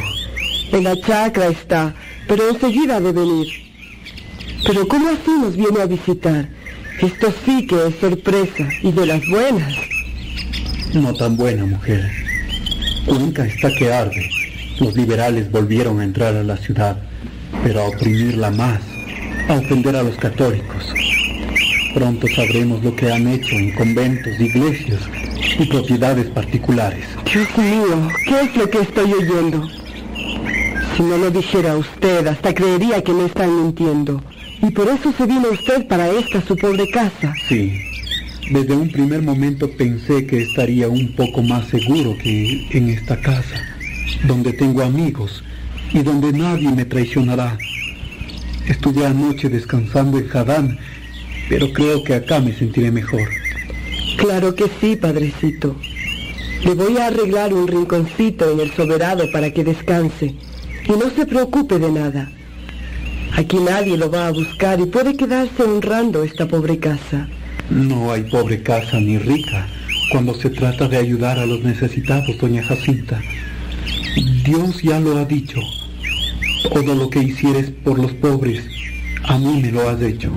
En 0.72 0.84
la 0.84 1.00
chacra 1.02 1.48
está, 1.48 1.96
pero 2.28 2.50
enseguida 2.50 2.98
ha 2.98 3.00
de 3.00 3.12
venir. 3.12 3.48
Pero 4.66 4.88
¿cómo 4.88 5.10
así 5.10 5.32
nos 5.42 5.56
viene 5.56 5.82
a 5.82 5.86
visitar? 5.88 6.50
Esto 7.02 7.34
sí 7.46 7.66
que 7.66 7.88
es 7.88 7.96
sorpresa 8.00 8.70
y 8.84 8.92
de 8.92 9.06
las 9.06 9.28
buenas. 9.28 9.87
No 10.94 11.14
tan 11.14 11.36
buena 11.36 11.66
mujer. 11.66 12.10
Cuenca 13.06 13.46
está 13.46 13.74
que 13.74 13.92
arde. 13.92 14.30
Los 14.80 14.96
liberales 14.96 15.52
volvieron 15.52 16.00
a 16.00 16.04
entrar 16.04 16.36
a 16.36 16.44
la 16.44 16.58
ciudad, 16.58 16.98
pero 17.64 17.82
a 17.82 17.88
oprimirla 17.88 18.52
más, 18.52 18.80
a 19.50 19.54
ofender 19.54 19.96
a 19.96 20.04
los 20.04 20.16
católicos. 20.18 20.94
Pronto 21.94 22.28
sabremos 22.36 22.84
lo 22.84 22.96
que 22.96 23.12
han 23.12 23.28
hecho 23.28 23.56
en 23.56 23.74
conventos, 23.74 24.40
iglesias 24.40 25.02
y 25.60 25.66
propiedades 25.66 26.28
particulares. 26.28 27.06
Dios 27.26 27.48
mío, 27.58 28.08
¿qué 28.26 28.42
es 28.42 28.56
lo 28.56 28.70
que 28.70 28.82
estoy 28.82 29.14
oyendo? 29.14 29.68
Si 30.96 31.04
no 31.04 31.18
lo 31.18 31.32
dijera 31.32 31.76
usted, 31.76 32.28
hasta 32.28 32.54
creería 32.54 33.04
que 33.04 33.14
me 33.14 33.26
están 33.26 33.64
mintiendo. 33.64 34.22
Y 34.62 34.72
por 34.72 34.88
eso 34.88 35.14
se 35.18 35.26
vino 35.26 35.50
usted 35.52 35.88
para 35.88 36.10
esta 36.10 36.42
su 36.42 36.56
pobre 36.56 36.90
casa. 36.90 37.34
Sí. 37.48 37.87
Desde 38.50 38.78
un 38.78 38.90
primer 38.90 39.22
momento 39.22 39.70
pensé 39.70 40.26
que 40.26 40.44
estaría 40.44 40.88
un 40.88 41.14
poco 41.18 41.44
más 41.44 41.68
seguro 41.68 42.18
que 42.18 42.66
en 42.72 42.88
esta 42.88 43.20
casa, 43.20 43.62
donde 44.26 44.54
tengo 44.54 44.84
amigos 44.84 45.44
y 45.92 46.02
donde 46.02 46.32
nadie 46.32 46.72
me 46.72 46.86
traicionará. 46.86 47.58
Estuve 48.66 49.06
anoche 49.06 49.50
descansando 49.50 50.18
en 50.18 50.30
Jadán, 50.30 50.80
pero 51.50 51.74
creo 51.74 52.06
que 52.06 52.16
acá 52.16 52.40
me 52.40 52.54
sentiré 52.54 52.90
mejor. 52.90 53.28
Claro 54.16 54.56
que 54.56 54.72
sí, 54.80 54.96
padrecito. 54.96 55.76
Le 56.64 56.74
voy 56.74 56.98
a 57.00 57.08
arreglar 57.08 57.54
un 57.54 57.68
rinconcito 57.68 58.50
en 58.50 58.62
el 58.62 58.72
soberano 58.72 59.26
para 59.34 59.52
que 59.52 59.66
descanse. 59.66 60.36
Y 60.86 60.92
no 60.92 61.10
se 61.14 61.26
preocupe 61.26 61.80
de 61.80 61.92
nada. 61.92 62.32
Aquí 63.36 63.58
nadie 63.58 63.98
lo 63.98 64.10
va 64.10 64.28
a 64.28 64.32
buscar 64.32 64.80
y 64.80 64.86
puede 64.86 65.18
quedarse 65.18 65.64
honrando 65.64 66.24
esta 66.24 66.48
pobre 66.48 66.80
casa. 66.80 67.28
No 67.70 68.12
hay 68.12 68.24
pobre 68.24 68.64
casa 68.64 69.00
ni 69.00 69.18
rica 69.18 69.68
cuando 70.12 70.34
se 70.34 70.50
trata 70.50 70.88
de 70.88 70.98
ayudar 70.98 71.38
a 71.38 71.46
los 71.46 71.62
necesitados, 71.64 72.38
doña 72.38 72.64
Jacinta. 72.64 73.22
Dios 74.46 74.82
ya 74.82 75.00
lo 75.00 75.18
ha 75.18 75.26
dicho. 75.26 75.60
Todo 76.74 76.96
lo 76.96 77.10
que 77.10 77.20
hicieres 77.20 77.72
por 77.84 78.00
los 78.00 78.14
pobres, 78.14 78.64
a 79.24 79.38
mí 79.38 79.62
me 79.62 79.72
lo 79.72 79.90
has 79.90 80.02
hecho. 80.02 80.32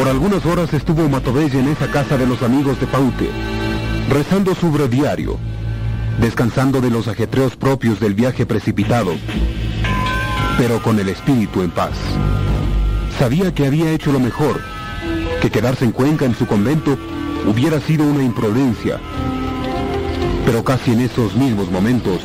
Por 0.00 0.08
algunas 0.08 0.46
horas 0.46 0.72
estuvo 0.72 1.06
Matovelle 1.10 1.58
en 1.58 1.68
esa 1.68 1.86
casa 1.90 2.16
de 2.16 2.26
los 2.26 2.40
amigos 2.40 2.80
de 2.80 2.86
Paute, 2.86 3.28
rezando 4.08 4.54
su 4.54 4.70
breviario, 4.70 5.36
descansando 6.18 6.80
de 6.80 6.88
los 6.88 7.06
ajetreos 7.06 7.54
propios 7.54 8.00
del 8.00 8.14
viaje 8.14 8.46
precipitado, 8.46 9.12
pero 10.56 10.82
con 10.82 10.98
el 10.98 11.10
espíritu 11.10 11.60
en 11.60 11.70
paz. 11.70 11.92
Sabía 13.18 13.52
que 13.52 13.66
había 13.66 13.92
hecho 13.92 14.10
lo 14.10 14.20
mejor, 14.20 14.62
que 15.42 15.50
quedarse 15.50 15.84
en 15.84 15.92
Cuenca 15.92 16.24
en 16.24 16.34
su 16.34 16.46
convento 16.46 16.96
hubiera 17.46 17.78
sido 17.78 18.06
una 18.06 18.24
imprudencia, 18.24 18.98
pero 20.46 20.64
casi 20.64 20.92
en 20.92 21.00
esos 21.00 21.36
mismos 21.36 21.70
momentos 21.70 22.22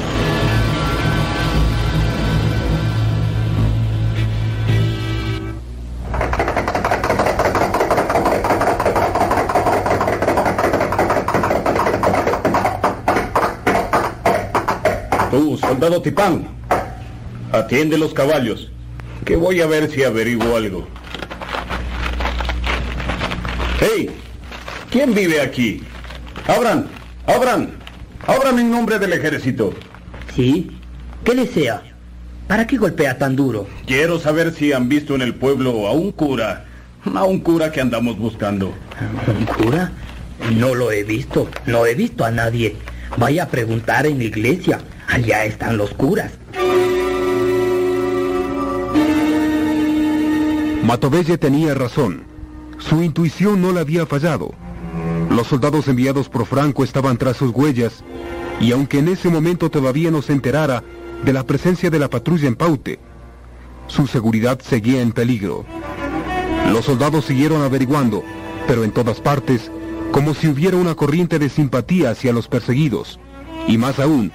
soldado 15.85 16.01
Tipán, 16.01 16.47
atiende 17.51 17.99
los 17.99 18.11
caballos, 18.11 18.71
que 19.23 19.35
voy 19.35 19.61
a 19.61 19.67
ver 19.67 19.91
si 19.91 20.03
averiguo 20.03 20.57
algo. 20.57 20.87
¡Hey! 23.79 24.09
¿Quién 24.89 25.13
vive 25.13 25.41
aquí? 25.41 25.83
¡Abran! 26.47 26.87
¡Abran! 27.27 27.69
¡Abran 28.25 28.57
en 28.57 28.71
nombre 28.71 28.97
del 28.97 29.13
ejército! 29.13 29.75
¿Sí? 30.35 30.71
¿Qué 31.23 31.35
desea? 31.35 31.83
¿Para 32.47 32.65
qué 32.65 32.77
golpea 32.77 33.19
tan 33.19 33.35
duro? 33.35 33.67
Quiero 33.85 34.17
saber 34.17 34.55
si 34.55 34.73
han 34.73 34.89
visto 34.89 35.13
en 35.13 35.21
el 35.21 35.35
pueblo 35.35 35.85
a 35.87 35.91
un 35.91 36.11
cura, 36.13 36.65
a 37.13 37.23
un 37.25 37.41
cura 37.41 37.71
que 37.71 37.81
andamos 37.81 38.17
buscando. 38.17 38.73
¿Un 39.27 39.45
cura? 39.45 39.91
No 40.57 40.73
lo 40.73 40.91
he 40.91 41.03
visto, 41.03 41.47
no 41.67 41.85
he 41.85 41.93
visto 41.93 42.25
a 42.25 42.31
nadie. 42.31 42.75
Vaya 43.17 43.43
a 43.43 43.49
preguntar 43.49 44.07
en 44.07 44.17
la 44.17 44.23
iglesia. 44.23 44.79
Allá 45.15 45.45
están 45.45 45.77
los 45.77 45.91
curas. 45.91 46.29
Matovelle 50.83 51.37
tenía 51.37 51.73
razón. 51.73 52.25
Su 52.79 53.01
intuición 53.01 53.61
no 53.61 53.71
le 53.71 53.79
había 53.79 54.05
fallado. 54.05 54.53
Los 55.29 55.47
soldados 55.47 55.87
enviados 55.87 56.27
por 56.27 56.45
Franco 56.45 56.83
estaban 56.83 57.15
tras 57.15 57.37
sus 57.37 57.51
huellas, 57.51 58.03
y 58.59 58.73
aunque 58.73 58.99
en 58.99 59.07
ese 59.07 59.29
momento 59.29 59.71
todavía 59.71 60.11
no 60.11 60.21
se 60.21 60.33
enterara 60.33 60.83
de 61.23 61.31
la 61.31 61.45
presencia 61.45 61.89
de 61.89 61.99
la 61.99 62.09
patrulla 62.09 62.49
en 62.49 62.57
Paute, 62.57 62.99
su 63.87 64.07
seguridad 64.07 64.59
seguía 64.59 65.01
en 65.01 65.13
peligro. 65.13 65.63
Los 66.73 66.83
soldados 66.83 67.23
siguieron 67.23 67.61
averiguando, 67.61 68.21
pero 68.67 68.83
en 68.83 68.91
todas 68.91 69.21
partes, 69.21 69.71
como 70.11 70.33
si 70.33 70.49
hubiera 70.49 70.75
una 70.75 70.93
corriente 70.93 71.39
de 71.39 71.47
simpatía 71.47 72.09
hacia 72.09 72.33
los 72.33 72.49
perseguidos, 72.49 73.17
y 73.65 73.77
más 73.77 73.99
aún, 73.99 74.33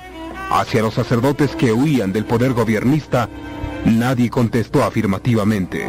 hacia 0.51 0.83
los 0.83 0.95
sacerdotes 0.95 1.55
que 1.55 1.73
huían 1.73 2.13
del 2.13 2.25
poder 2.25 2.53
gobiernista, 2.53 3.29
nadie 3.85 4.29
contestó 4.29 4.83
afirmativamente. 4.83 5.87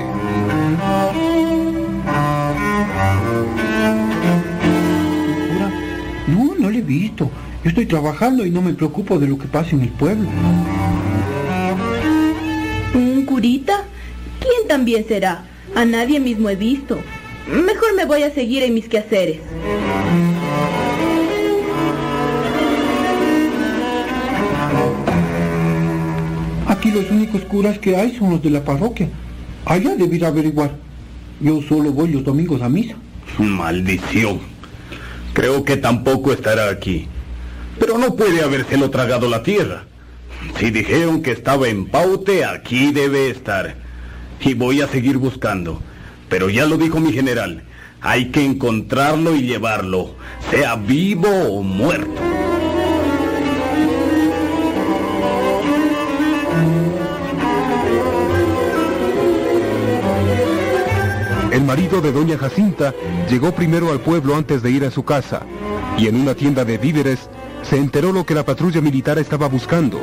No, 6.28 6.56
no 6.58 6.70
le 6.70 6.80
he 6.80 6.82
visto. 6.82 7.30
Yo 7.64 7.70
estoy 7.70 7.86
trabajando 7.86 8.46
y 8.46 8.52
no 8.52 8.62
me 8.62 8.74
preocupo 8.74 9.20
de 9.20 9.28
lo 9.28 9.38
que 9.38 9.48
pasa 9.48 9.72
en 9.72 9.82
el 9.82 9.90
pueblo. 9.90 10.30
¿Un 12.94 13.26
curita? 13.26 13.84
¿Quién 14.40 14.68
también 14.68 15.06
será? 15.08 15.46
A 15.76 15.86
nadie 15.86 16.20
mismo 16.20 16.50
he 16.50 16.56
visto. 16.56 17.00
Mejor 17.48 17.96
me 17.96 18.06
voy 18.06 18.24
a 18.24 18.34
seguir 18.34 18.64
en 18.64 18.74
mis 18.74 18.88
quehaceres. 18.88 19.40
Aquí 26.82 26.90
los 26.90 27.12
únicos 27.12 27.44
curas 27.44 27.78
que 27.78 27.96
hay 27.96 28.18
son 28.18 28.32
los 28.32 28.42
de 28.42 28.50
la 28.50 28.66
parroquia. 28.66 29.08
Allá 29.66 29.96
debería 29.96 30.30
averiguar. 30.30 30.72
Yo 31.40 31.62
solo 31.62 31.92
voy 31.92 32.10
los 32.10 32.24
domingos 32.24 32.60
a 32.64 32.70
misa. 32.70 32.96
Maldición. 33.38 34.40
Creo 35.34 35.64
que 35.64 35.78
tampoco 35.78 36.34
estará 36.34 36.72
aquí. 36.72 37.06
Pero 37.78 38.00
no 38.00 38.16
puede 38.16 38.44
habérselo 38.44 38.90
tragado 38.90 39.30
la 39.30 39.44
tierra. 39.44 39.84
Si 40.58 40.72
dijeron 40.72 41.22
que 41.22 41.30
estaba 41.30 41.68
en 41.68 41.86
Paute, 41.86 42.46
aquí 42.46 42.92
debe 42.92 43.30
estar. 43.30 43.76
Y 44.44 44.56
voy 44.56 44.82
a 44.82 44.88
seguir 44.88 45.20
buscando. 45.20 45.84
Pero 46.30 46.50
ya 46.50 46.66
lo 46.66 46.80
dijo 46.80 47.00
mi 47.00 47.14
general. 47.14 47.62
Hay 48.02 48.32
que 48.32 48.44
encontrarlo 48.44 49.36
y 49.36 49.44
llevarlo, 49.44 50.16
sea 50.50 50.78
vivo 50.78 51.30
o 51.30 51.62
muerto. 51.62 52.31
El 61.52 61.66
marido 61.66 62.00
de 62.00 62.14
doña 62.14 62.38
Jacinta 62.38 62.94
llegó 63.30 63.52
primero 63.52 63.92
al 63.92 64.00
pueblo 64.00 64.38
antes 64.38 64.62
de 64.64 64.72
ir 64.72 64.86
a 64.86 64.92
su 64.92 65.04
casa, 65.04 65.42
y 65.98 66.08
en 66.08 66.16
una 66.16 66.34
tienda 66.34 66.64
de 66.64 66.78
víveres 66.78 67.30
se 67.62 67.78
enteró 67.78 68.14
lo 68.14 68.26
que 68.26 68.34
la 68.34 68.46
patrulla 68.46 68.80
militar 68.80 69.20
estaba 69.20 69.48
buscando. 69.48 70.00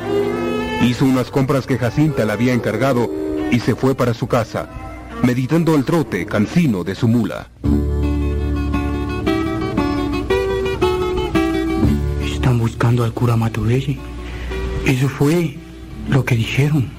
Hizo 0.83 1.05
unas 1.05 1.31
compras 1.31 1.65
que 1.65 1.79
Jacinta 1.79 2.23
le 2.23 2.33
había 2.33 2.53
encargado 2.53 3.09
y 3.51 3.59
se 3.59 3.73
fue 3.73 3.95
para 3.95 4.13
su 4.13 4.27
casa, 4.27 4.69
meditando 5.23 5.75
el 5.75 5.85
trote 5.85 6.27
cansino 6.27 6.83
de 6.83 6.93
su 6.93 7.07
mula. 7.07 7.47
Están 12.23 12.59
buscando 12.59 13.03
al 13.03 13.13
cura 13.13 13.35
Matovelle. 13.35 13.97
Eso 14.85 15.09
fue 15.09 15.57
lo 16.09 16.23
que 16.23 16.35
dijeron. 16.35 16.89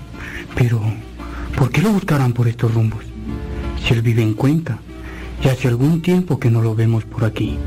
Pero, 0.57 0.83
¿por 1.57 1.71
qué 1.71 1.83
lo 1.83 1.91
buscarán 1.91 2.33
por 2.33 2.49
estos 2.49 2.75
rumbos? 2.75 3.10
Si 3.85 3.95
él 3.95 4.03
vive 4.03 4.23
en 4.23 4.35
Cuenca, 4.35 4.79
y 5.43 5.49
hace 5.49 5.69
algún 5.69 6.03
tiempo 6.03 6.39
que 6.39 6.51
no 6.51 6.61
lo 6.61 6.75
vemos 6.75 7.05
por 7.05 7.25
aquí. 7.25 7.59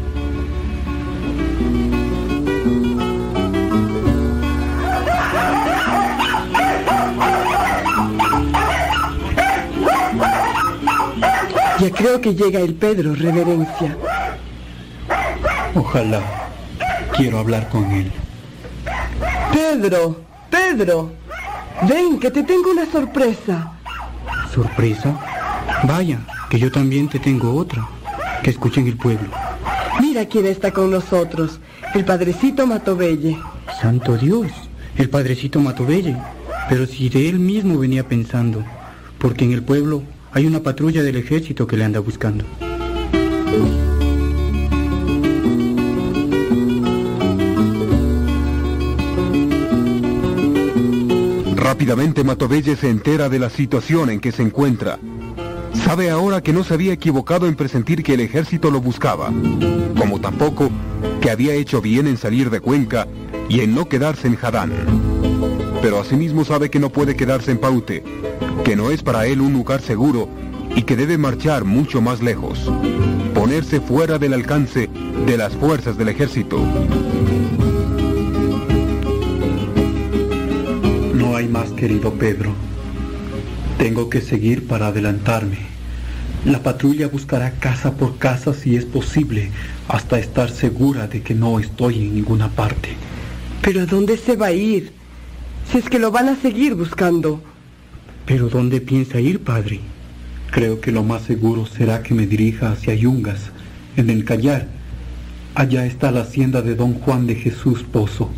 Ya 11.79 11.89
creo 11.89 12.21
que 12.21 12.35
llega 12.35 12.59
el 12.59 12.75
Pedro, 12.75 13.15
reverencia. 13.15 13.97
Ojalá. 15.75 16.21
Quiero 17.15 17.39
hablar 17.39 17.67
con 17.69 17.91
él. 17.91 18.11
Pedro, 19.51 20.21
Pedro, 20.49 21.11
ven 21.87 22.19
que 22.19 22.31
te 22.31 22.43
tengo 22.43 22.71
una 22.71 22.85
sorpresa. 22.85 23.73
¿Sorpresa? 24.53 25.32
Vaya, 25.83 26.19
que 26.49 26.59
yo 26.59 26.71
también 26.71 27.09
te 27.09 27.19
tengo 27.19 27.53
otra. 27.53 27.87
Que 28.41 28.51
escuchen 28.51 28.87
el 28.87 28.97
pueblo. 28.97 29.29
Mira 30.01 30.25
quién 30.25 30.45
está 30.45 30.71
con 30.71 30.91
nosotros, 30.91 31.59
el 31.93 32.05
padrecito 32.05 32.65
Matovelle. 32.65 33.37
Santo 33.81 34.17
Dios, 34.17 34.51
el 34.97 35.09
padrecito 35.09 35.59
Matovelle. 35.59 36.17
Pero 36.69 36.85
si 36.85 37.09
de 37.09 37.29
él 37.29 37.39
mismo 37.39 37.77
venía 37.77 38.07
pensando, 38.07 38.63
porque 39.17 39.45
en 39.45 39.51
el 39.51 39.63
pueblo 39.63 40.03
hay 40.31 40.45
una 40.45 40.61
patrulla 40.61 41.03
del 41.03 41.17
ejército 41.17 41.67
que 41.67 41.77
le 41.77 41.83
anda 41.83 41.99
buscando. 41.99 42.45
Rápidamente 51.55 52.23
Matovelle 52.23 52.75
se 52.75 52.89
entera 52.89 53.29
de 53.29 53.39
la 53.39 53.49
situación 53.49 54.09
en 54.09 54.19
que 54.19 54.31
se 54.31 54.43
encuentra. 54.43 54.99
Sabe 55.73 56.09
ahora 56.09 56.41
que 56.41 56.53
no 56.53 56.63
se 56.63 56.73
había 56.73 56.93
equivocado 56.93 57.47
en 57.47 57.55
presentir 57.55 58.03
que 58.03 58.13
el 58.13 58.21
ejército 58.21 58.71
lo 58.71 58.81
buscaba, 58.81 59.31
como 59.97 60.19
tampoco 60.21 60.69
que 61.21 61.29
había 61.29 61.53
hecho 61.53 61.81
bien 61.81 62.07
en 62.07 62.17
salir 62.17 62.49
de 62.49 62.59
Cuenca 62.59 63.07
y 63.49 63.61
en 63.61 63.75
no 63.75 63.89
quedarse 63.89 64.27
en 64.27 64.35
Jadán. 64.35 64.71
Pero 65.81 65.99
asimismo 65.99 66.45
sabe 66.45 66.69
que 66.69 66.79
no 66.79 66.89
puede 66.89 67.15
quedarse 67.15 67.51
en 67.51 67.57
Paute, 67.57 68.03
que 68.63 68.75
no 68.75 68.91
es 68.91 69.03
para 69.03 69.25
él 69.25 69.41
un 69.41 69.53
lugar 69.53 69.81
seguro 69.81 70.29
y 70.75 70.83
que 70.83 70.95
debe 70.95 71.17
marchar 71.17 71.65
mucho 71.65 72.01
más 72.01 72.21
lejos, 72.21 72.71
ponerse 73.33 73.81
fuera 73.81 74.17
del 74.17 74.33
alcance 74.33 74.89
de 75.25 75.37
las 75.37 75.53
fuerzas 75.53 75.97
del 75.97 76.09
ejército. 76.09 76.59
No 81.13 81.35
hay 81.35 81.47
más, 81.47 81.71
querido 81.71 82.11
Pedro. 82.13 82.72
Tengo 83.77 84.09
que 84.09 84.21
seguir 84.21 84.67
para 84.67 84.87
adelantarme. 84.87 85.57
La 86.45 86.61
patrulla 86.61 87.07
buscará 87.07 87.51
casa 87.51 87.95
por 87.95 88.17
casa 88.17 88.53
si 88.53 88.75
es 88.75 88.85
posible, 88.85 89.49
hasta 89.87 90.19
estar 90.19 90.49
segura 90.49 91.07
de 91.07 91.21
que 91.21 91.33
no 91.33 91.59
estoy 91.59 91.99
en 91.99 92.15
ninguna 92.15 92.49
parte. 92.49 92.89
¿Pero 93.61 93.81
a 93.81 93.85
dónde 93.85 94.17
se 94.17 94.35
va 94.35 94.47
a 94.47 94.51
ir? 94.51 94.91
Si 95.71 95.77
es 95.77 95.89
que 95.89 95.99
lo 95.99 96.11
van 96.11 96.27
a 96.27 96.35
seguir 96.35 96.75
buscando. 96.75 97.41
¿Pero 98.25 98.49
dónde 98.49 98.81
piensa 98.81 99.19
ir, 99.19 99.39
padre? 99.39 99.79
Creo 100.51 100.81
que 100.81 100.91
lo 100.91 101.03
más 101.03 101.23
seguro 101.23 101.65
será 101.65 102.03
que 102.03 102.13
me 102.13 102.27
dirija 102.27 102.71
hacia 102.71 102.93
Yungas, 102.93 103.39
en 103.95 104.09
el 104.09 104.25
Callar. 104.25 104.67
Allá 105.55 105.85
está 105.85 106.11
la 106.11 106.21
hacienda 106.21 106.61
de 106.61 106.75
don 106.75 106.93
Juan 106.95 107.25
de 107.25 107.35
Jesús 107.35 107.83
Pozo. 107.83 108.29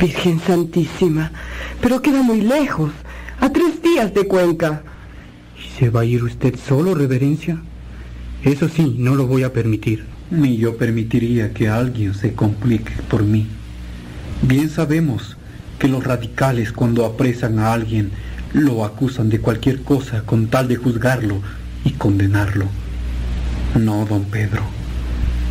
Virgen 0.00 0.40
Santísima, 0.40 1.32
pero 1.80 2.00
queda 2.00 2.22
muy 2.22 2.40
lejos, 2.40 2.92
a 3.40 3.50
tres 3.50 3.81
de 4.10 4.26
Cuenca. 4.26 4.82
¿Y 5.56 5.78
se 5.78 5.90
va 5.90 6.00
a 6.00 6.04
ir 6.04 6.24
usted 6.24 6.56
solo, 6.56 6.94
reverencia? 6.94 7.58
Eso 8.42 8.68
sí, 8.68 8.96
no 8.98 9.14
lo 9.14 9.28
voy 9.28 9.44
a 9.44 9.52
permitir. 9.52 10.04
Ni 10.30 10.56
yo 10.56 10.76
permitiría 10.76 11.52
que 11.52 11.68
alguien 11.68 12.14
se 12.14 12.32
complique 12.34 12.90
por 13.08 13.22
mí. 13.22 13.46
Bien 14.42 14.68
sabemos 14.68 15.36
que 15.78 15.86
los 15.86 16.02
radicales 16.02 16.72
cuando 16.72 17.06
apresan 17.06 17.60
a 17.60 17.72
alguien 17.72 18.10
lo 18.52 18.84
acusan 18.84 19.28
de 19.28 19.40
cualquier 19.40 19.82
cosa 19.82 20.22
con 20.22 20.48
tal 20.48 20.66
de 20.66 20.76
juzgarlo 20.76 21.40
y 21.84 21.92
condenarlo. 21.92 22.66
No, 23.78 24.04
don 24.04 24.24
Pedro. 24.24 24.62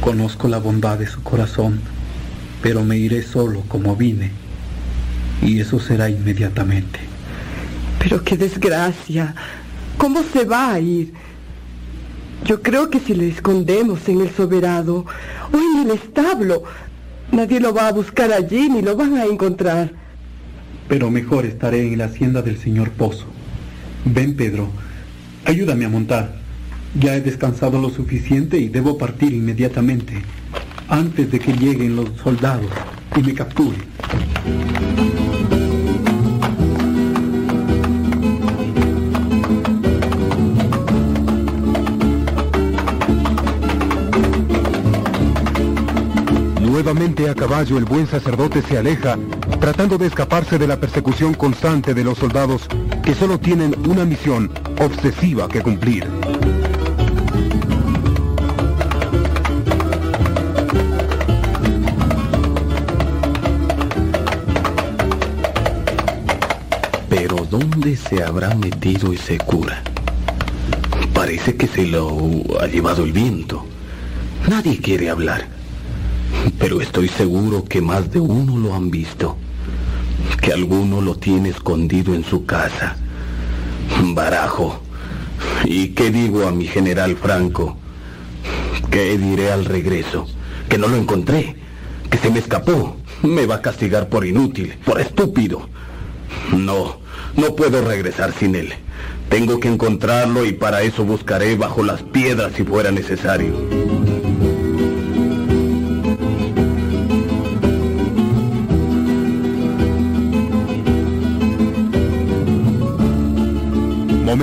Conozco 0.01 0.49
la 0.49 0.57
bondad 0.59 0.99
de 0.99 1.07
su 1.07 1.23
corazón, 1.23 1.79
pero 2.61 2.83
me 2.83 2.97
iré 2.97 3.23
solo 3.23 3.63
como 3.69 3.95
vine. 3.95 4.31
Y 5.41 5.61
eso 5.61 5.79
será 5.79 6.09
inmediatamente. 6.09 7.10
Pero 8.01 8.23
qué 8.23 8.35
desgracia. 8.35 9.35
¿Cómo 9.97 10.23
se 10.23 10.43
va 10.43 10.73
a 10.73 10.79
ir? 10.79 11.13
Yo 12.45 12.61
creo 12.63 12.89
que 12.89 12.99
si 12.99 13.13
le 13.13 13.27
escondemos 13.27 14.09
en 14.09 14.21
el 14.21 14.31
soberado 14.31 15.05
o 15.53 15.57
en 15.57 15.85
el 15.87 15.91
establo, 15.95 16.63
nadie 17.31 17.59
lo 17.59 17.73
va 17.73 17.87
a 17.87 17.91
buscar 17.91 18.33
allí 18.33 18.69
ni 18.69 18.81
lo 18.81 18.95
van 18.95 19.17
a 19.17 19.25
encontrar. 19.25 19.93
Pero 20.87 21.11
mejor 21.11 21.45
estaré 21.45 21.87
en 21.87 21.99
la 21.99 22.05
hacienda 22.05 22.41
del 22.41 22.57
señor 22.57 22.89
Pozo. 22.89 23.27
Ven, 24.05 24.35
Pedro, 24.35 24.69
ayúdame 25.45 25.85
a 25.85 25.89
montar. 25.89 26.41
Ya 26.99 27.15
he 27.15 27.21
descansado 27.21 27.79
lo 27.79 27.91
suficiente 27.91 28.57
y 28.57 28.67
debo 28.67 28.97
partir 28.97 29.31
inmediatamente, 29.31 30.23
antes 30.89 31.31
de 31.31 31.39
que 31.39 31.53
lleguen 31.53 31.95
los 31.95 32.09
soldados 32.21 32.71
y 33.15 33.21
me 33.21 33.33
capturen. 33.35 35.20
A 47.29 47.35
caballo 47.35 47.77
el 47.77 47.85
buen 47.85 48.07
sacerdote 48.07 48.63
se 48.63 48.79
aleja, 48.79 49.15
tratando 49.59 49.97
de 49.97 50.07
escaparse 50.07 50.57
de 50.57 50.65
la 50.65 50.79
persecución 50.79 51.35
constante 51.35 51.93
de 51.93 52.03
los 52.03 52.17
soldados 52.17 52.67
que 53.03 53.13
solo 53.13 53.39
tienen 53.39 53.75
una 53.87 54.05
misión 54.05 54.51
obsesiva 54.79 55.47
que 55.47 55.61
cumplir. 55.61 56.07
Pero 67.07 67.45
¿dónde 67.49 67.95
se 67.95 68.23
habrá 68.23 68.55
metido 68.55 69.13
ese 69.13 69.37
cura? 69.37 69.83
Parece 71.13 71.55
que 71.55 71.67
se 71.67 71.85
lo 71.85 72.43
ha 72.59 72.65
llevado 72.65 73.03
el 73.03 73.13
viento. 73.13 73.63
Nadie 74.49 74.79
quiere 74.79 75.09
hablar. 75.11 75.60
Pero 76.59 76.81
estoy 76.81 77.07
seguro 77.07 77.65
que 77.65 77.81
más 77.81 78.11
de 78.11 78.19
uno 78.19 78.57
lo 78.57 78.75
han 78.75 78.89
visto. 78.91 79.37
Que 80.41 80.53
alguno 80.53 81.01
lo 81.01 81.15
tiene 81.15 81.49
escondido 81.49 82.13
en 82.13 82.23
su 82.23 82.45
casa. 82.45 82.97
Barajo. 84.13 84.81
¿Y 85.65 85.89
qué 85.89 86.11
digo 86.11 86.47
a 86.47 86.51
mi 86.51 86.65
general 86.65 87.15
Franco? 87.15 87.77
¿Qué 88.89 89.17
diré 89.17 89.51
al 89.51 89.65
regreso? 89.65 90.27
Que 90.69 90.77
no 90.77 90.87
lo 90.87 90.97
encontré. 90.97 91.55
Que 92.09 92.17
se 92.17 92.29
me 92.29 92.39
escapó. 92.39 92.95
Me 93.23 93.45
va 93.45 93.55
a 93.55 93.61
castigar 93.61 94.09
por 94.09 94.25
inútil, 94.25 94.73
por 94.83 94.99
estúpido. 94.99 95.69
No, 96.57 96.97
no 97.35 97.55
puedo 97.55 97.83
regresar 97.83 98.33
sin 98.33 98.55
él. 98.55 98.73
Tengo 99.29 99.59
que 99.59 99.67
encontrarlo 99.67 100.45
y 100.45 100.53
para 100.53 100.81
eso 100.81 101.05
buscaré 101.05 101.55
bajo 101.55 101.83
las 101.83 102.01
piedras 102.01 102.53
si 102.55 102.63
fuera 102.63 102.91
necesario. 102.91 103.90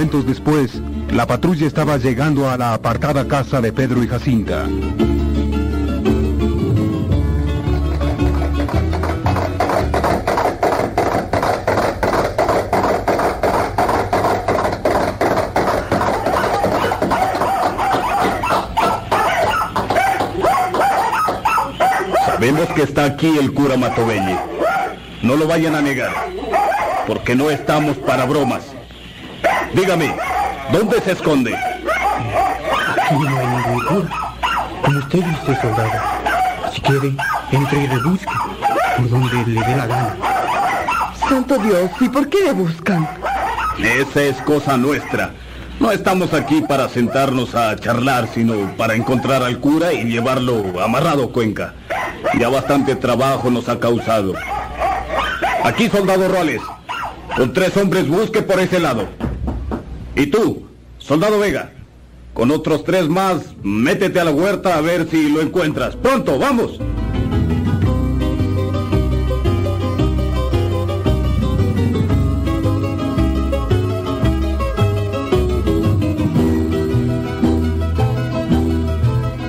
Momentos 0.08 0.26
después, 0.26 0.80
la 1.12 1.26
patrulla 1.26 1.66
estaba 1.66 1.98
llegando 1.98 2.48
a 2.48 2.56
la 2.56 2.72
apartada 2.72 3.28
casa 3.28 3.60
de 3.60 3.74
Pedro 3.74 4.02
y 4.02 4.08
Jacinta. 4.08 4.64
Sabemos 22.24 22.66
que 22.68 22.82
está 22.82 23.04
aquí 23.04 23.36
el 23.38 23.52
cura 23.52 23.76
Matovelle. 23.76 24.38
No 25.22 25.36
lo 25.36 25.46
vayan 25.46 25.74
a 25.74 25.82
negar, 25.82 26.12
porque 27.06 27.36
no 27.36 27.50
estamos 27.50 27.98
para 27.98 28.24
bromas. 28.24 28.77
Dígame, 29.74 30.14
¿dónde 30.72 31.00
se 31.00 31.12
esconde? 31.12 31.54
Aquí 31.54 33.14
no 33.14 33.38
hay 33.38 33.46
ningún 33.46 33.86
cura. 33.86 34.08
Como 34.82 34.98
usted 34.98 35.18
dice, 35.18 35.60
soldado. 35.60 35.90
Si 36.72 36.80
quiere, 36.80 37.12
entre 37.52 37.82
y 37.82 37.86
rebusque 37.86 38.32
por 38.96 39.10
donde 39.10 39.52
le 39.52 39.60
dé 39.60 39.76
la 39.76 39.86
gana. 39.86 40.16
Santo 41.28 41.58
Dios, 41.58 41.90
¿y 42.00 42.08
por 42.08 42.28
qué 42.28 42.38
le 42.44 42.52
buscan? 42.52 43.08
Esa 43.78 44.22
es 44.22 44.36
cosa 44.42 44.76
nuestra. 44.76 45.32
No 45.78 45.92
estamos 45.92 46.34
aquí 46.34 46.60
para 46.62 46.88
sentarnos 46.88 47.54
a 47.54 47.76
charlar, 47.76 48.28
sino 48.34 48.76
para 48.76 48.94
encontrar 48.94 49.42
al 49.42 49.60
cura 49.60 49.92
y 49.92 50.04
llevarlo 50.04 50.82
amarrado 50.82 51.24
a 51.24 51.32
Cuenca. 51.32 51.74
Ya 52.38 52.48
bastante 52.48 52.96
trabajo 52.96 53.50
nos 53.50 53.68
ha 53.68 53.78
causado. 53.78 54.34
Aquí, 55.62 55.88
soldado 55.88 56.28
Roales. 56.28 56.62
Con 57.36 57.52
tres 57.52 57.76
hombres 57.76 58.08
busque 58.08 58.42
por 58.42 58.58
ese 58.58 58.80
lado. 58.80 59.08
Y 60.18 60.26
tú, 60.26 60.64
soldado 60.98 61.38
Vega, 61.38 61.70
con 62.34 62.50
otros 62.50 62.82
tres 62.82 63.08
más, 63.08 63.54
métete 63.62 64.18
a 64.18 64.24
la 64.24 64.32
huerta 64.32 64.76
a 64.76 64.80
ver 64.80 65.08
si 65.08 65.30
lo 65.30 65.40
encuentras. 65.40 65.94
Pronto, 65.94 66.40
vamos. 66.40 66.80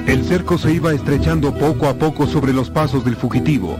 El 0.06 0.24
cerco 0.24 0.60
se 0.60 0.72
iba 0.72 0.94
estrechando 0.94 1.52
poco 1.52 1.88
a 1.88 1.96
poco 1.96 2.28
sobre 2.28 2.54
los 2.54 2.70
pasos 2.70 3.04
del 3.04 3.16
fugitivo. 3.16 3.80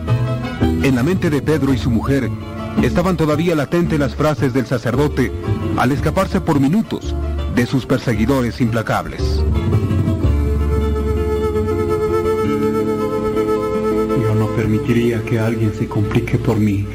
En 0.82 0.96
la 0.96 1.04
mente 1.04 1.30
de 1.30 1.40
Pedro 1.40 1.72
y 1.72 1.78
su 1.78 1.88
mujer 1.88 2.28
estaban 2.82 3.16
todavía 3.16 3.54
latentes 3.54 3.98
las 3.98 4.14
frases 4.14 4.52
del 4.52 4.66
sacerdote 4.66 5.32
al 5.76 5.92
escaparse 5.92 6.40
por 6.40 6.60
minutos 6.60 7.14
de 7.54 7.66
sus 7.66 7.86
perseguidores 7.86 8.60
implacables. 8.60 9.22
Yo 14.22 14.34
no 14.34 14.46
permitiría 14.56 15.22
que 15.22 15.38
alguien 15.38 15.72
se 15.74 15.86
complique 15.86 16.38
por 16.38 16.58
mí. 16.58 16.86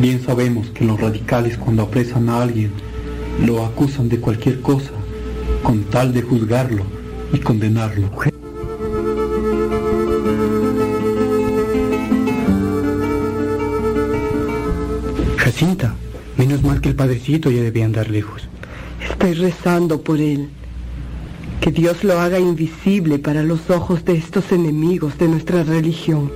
Bien 0.00 0.22
sabemos 0.22 0.70
que 0.70 0.84
los 0.84 1.00
radicales 1.00 1.56
cuando 1.58 1.82
apresan 1.82 2.28
a 2.28 2.42
alguien 2.42 2.72
lo 3.44 3.64
acusan 3.64 4.08
de 4.08 4.20
cualquier 4.20 4.60
cosa 4.60 4.90
con 5.62 5.84
tal 5.84 6.12
de 6.12 6.22
juzgarlo 6.22 6.84
y 7.32 7.38
condenarlo. 7.38 8.10
Ya 17.38 17.62
debía 17.62 17.84
andar 17.84 18.10
lejos. 18.10 18.48
Estoy 19.08 19.34
rezando 19.34 20.02
por 20.02 20.20
él. 20.20 20.48
Que 21.60 21.70
Dios 21.70 22.04
lo 22.04 22.18
haga 22.18 22.38
invisible 22.38 23.18
para 23.18 23.42
los 23.42 23.70
ojos 23.70 24.04
de 24.04 24.14
estos 24.14 24.50
enemigos 24.50 25.18
de 25.18 25.28
nuestra 25.28 25.62
religión. 25.62 26.32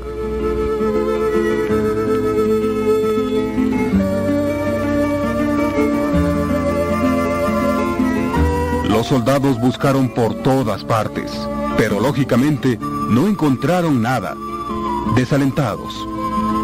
Los 8.89 9.07
soldados 9.07 9.61
buscaron 9.61 10.09
por 10.09 10.35
todas 10.43 10.85
partes, 10.85 11.33
pero 11.77 12.01
lógicamente 12.01 12.79
no 13.11 13.27
encontraron 13.27 14.01
nada. 14.01 14.37
Desalentados, 15.17 15.95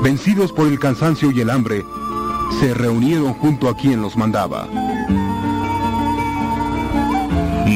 vencidos 0.03 0.53
por 0.53 0.69
el 0.69 0.79
cansancio 0.79 1.31
y 1.31 1.41
el 1.41 1.51
hambre, 1.51 1.85
se 2.61 2.75
reunieron 2.75 3.33
junto 3.33 3.71
a 3.71 3.77
quien 3.77 4.03
los 4.03 4.19
mandaba. 4.19 4.69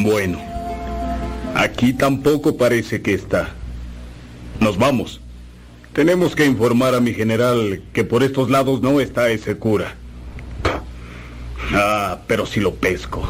Bueno, 0.03 0.39
aquí 1.55 1.95
tampoco 1.95 2.59
parece 2.59 3.01
que 3.01 3.15
está. 3.15 3.55
Nos 4.61 4.77
vamos. 4.77 5.23
Tenemos 5.95 6.37
que 6.37 6.45
informar 6.45 6.95
a 6.95 7.01
mi 7.01 7.15
general 7.15 7.83
que 7.95 8.05
por 8.05 8.23
estos 8.23 8.51
lados 8.51 8.83
no 8.83 9.01
está 9.01 9.31
ese 9.31 9.57
cura. 9.57 9.95
Ah, 11.73 12.19
pero 12.27 12.45
si 12.45 12.61
lo 12.61 12.75
pesco. 12.75 13.27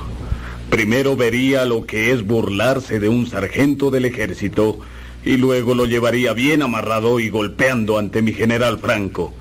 Primero 0.71 1.15
vería 1.15 1.65
lo 1.67 1.87
que 1.87 2.11
es 2.11 2.27
burlarse 2.27 2.99
de 2.99 3.09
un 3.09 3.29
sargento 3.29 3.93
del 3.93 4.07
ejército 4.07 4.81
y 5.25 5.37
luego 5.37 5.77
lo 5.77 5.87
llevaría 5.87 6.33
bien 6.33 6.63
amarrado 6.63 7.21
y 7.21 7.29
golpeando 7.29 7.97
ante 7.97 8.23
mi 8.23 8.33
general 8.33 8.81
Franco, 8.81 9.33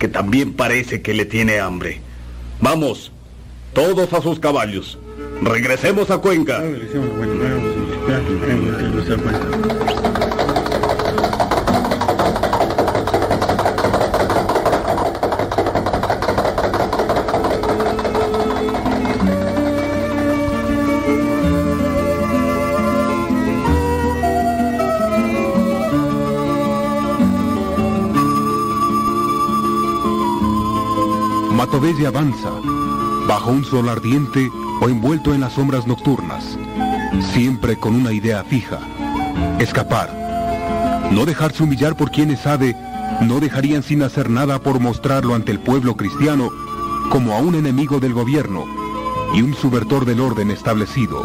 que 0.00 0.08
también 0.08 0.54
parece 0.54 1.02
que 1.02 1.12
le 1.12 1.26
tiene 1.26 1.60
hambre. 1.60 2.00
Vamos, 2.60 3.12
todos 3.74 4.12
a 4.14 4.22
sus 4.22 4.40
caballos. 4.40 4.98
Regresemos 5.42 6.10
a 6.10 6.16
Cuenca. 6.18 6.62
Avanza, 32.06 32.50
bajo 33.26 33.50
un 33.50 33.64
sol 33.64 33.88
ardiente 33.88 34.50
o 34.80 34.88
envuelto 34.88 35.34
en 35.34 35.40
las 35.40 35.54
sombras 35.54 35.86
nocturnas, 35.86 36.58
siempre 37.32 37.76
con 37.76 37.94
una 37.94 38.12
idea 38.12 38.44
fija, 38.44 38.78
escapar. 39.58 40.10
No 41.12 41.26
dejarse 41.26 41.62
humillar 41.62 41.96
por 41.96 42.10
quienes 42.10 42.40
sabe, 42.40 42.76
no 43.20 43.40
dejarían 43.40 43.82
sin 43.82 44.02
hacer 44.02 44.30
nada 44.30 44.60
por 44.60 44.80
mostrarlo 44.80 45.34
ante 45.34 45.52
el 45.52 45.60
pueblo 45.60 45.96
cristiano 45.96 46.50
como 47.10 47.34
a 47.34 47.38
un 47.38 47.54
enemigo 47.54 48.00
del 48.00 48.14
gobierno 48.14 48.64
y 49.34 49.42
un 49.42 49.54
subvertor 49.54 50.04
del 50.04 50.20
orden 50.20 50.50
establecido. 50.50 51.24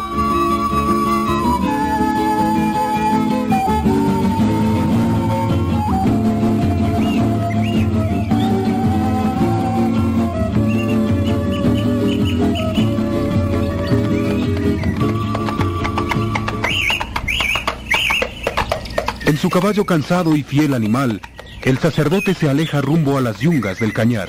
Caballo 19.60 19.86
cansado 19.86 20.36
y 20.36 20.42
fiel 20.42 20.74
animal, 20.74 21.18
el 21.62 21.78
sacerdote 21.78 22.34
se 22.34 22.50
aleja 22.50 22.82
rumbo 22.82 23.16
a 23.16 23.22
las 23.22 23.40
yungas 23.40 23.78
del 23.78 23.94
cañar. 23.94 24.28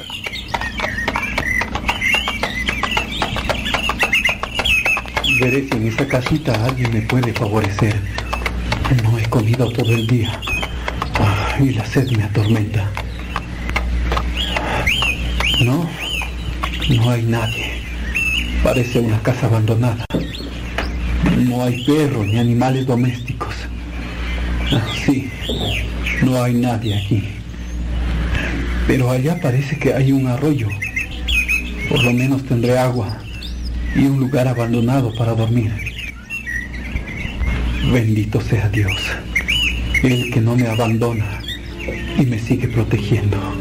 Veré 5.41 5.67
si 5.67 5.75
en 5.75 5.87
esta 5.87 6.07
casita 6.07 6.53
alguien 6.63 6.93
me 6.93 7.01
puede 7.01 7.33
favorecer. 7.33 7.99
No 9.03 9.19
he 9.19 9.29
comido 9.29 9.69
todo 9.69 9.91
el 9.91 10.07
día 10.07 10.39
Ah, 11.19 11.57
y 11.59 11.71
la 11.73 11.85
sed 11.85 12.09
me 12.11 12.23
atormenta. 12.23 12.89
No, 15.65 15.89
no 16.87 17.09
hay 17.09 17.23
nadie. 17.23 17.81
Parece 18.63 19.01
una 19.01 19.21
casa 19.23 19.47
abandonada. 19.47 20.05
No 21.37 21.65
hay 21.65 21.83
perros 21.83 22.25
ni 22.25 22.39
animales 22.39 22.87
domésticos. 22.87 23.46
Sí, 25.07 25.29
no 26.21 26.43
hay 26.43 26.53
nadie 26.53 26.93
aquí. 26.97 27.23
Pero 28.87 29.09
allá 29.09 29.39
parece 29.39 29.79
que 29.79 29.93
hay 29.93 30.11
un 30.11 30.27
arroyo. 30.27 30.67
Por 31.87 32.03
lo 32.03 32.11
menos 32.11 32.43
tendré 32.43 32.77
agua 32.77 33.17
y 33.95 33.99
un 33.99 34.19
lugar 34.19 34.49
abandonado 34.49 35.15
para 35.15 35.33
dormir. 35.33 35.71
Bendito 37.89 38.41
sea 38.41 38.67
Dios, 38.67 38.97
el 40.03 40.29
que 40.29 40.41
no 40.41 40.57
me 40.57 40.67
abandona 40.67 41.39
y 42.19 42.25
me 42.25 42.37
sigue 42.37 42.67
protegiendo. 42.67 43.56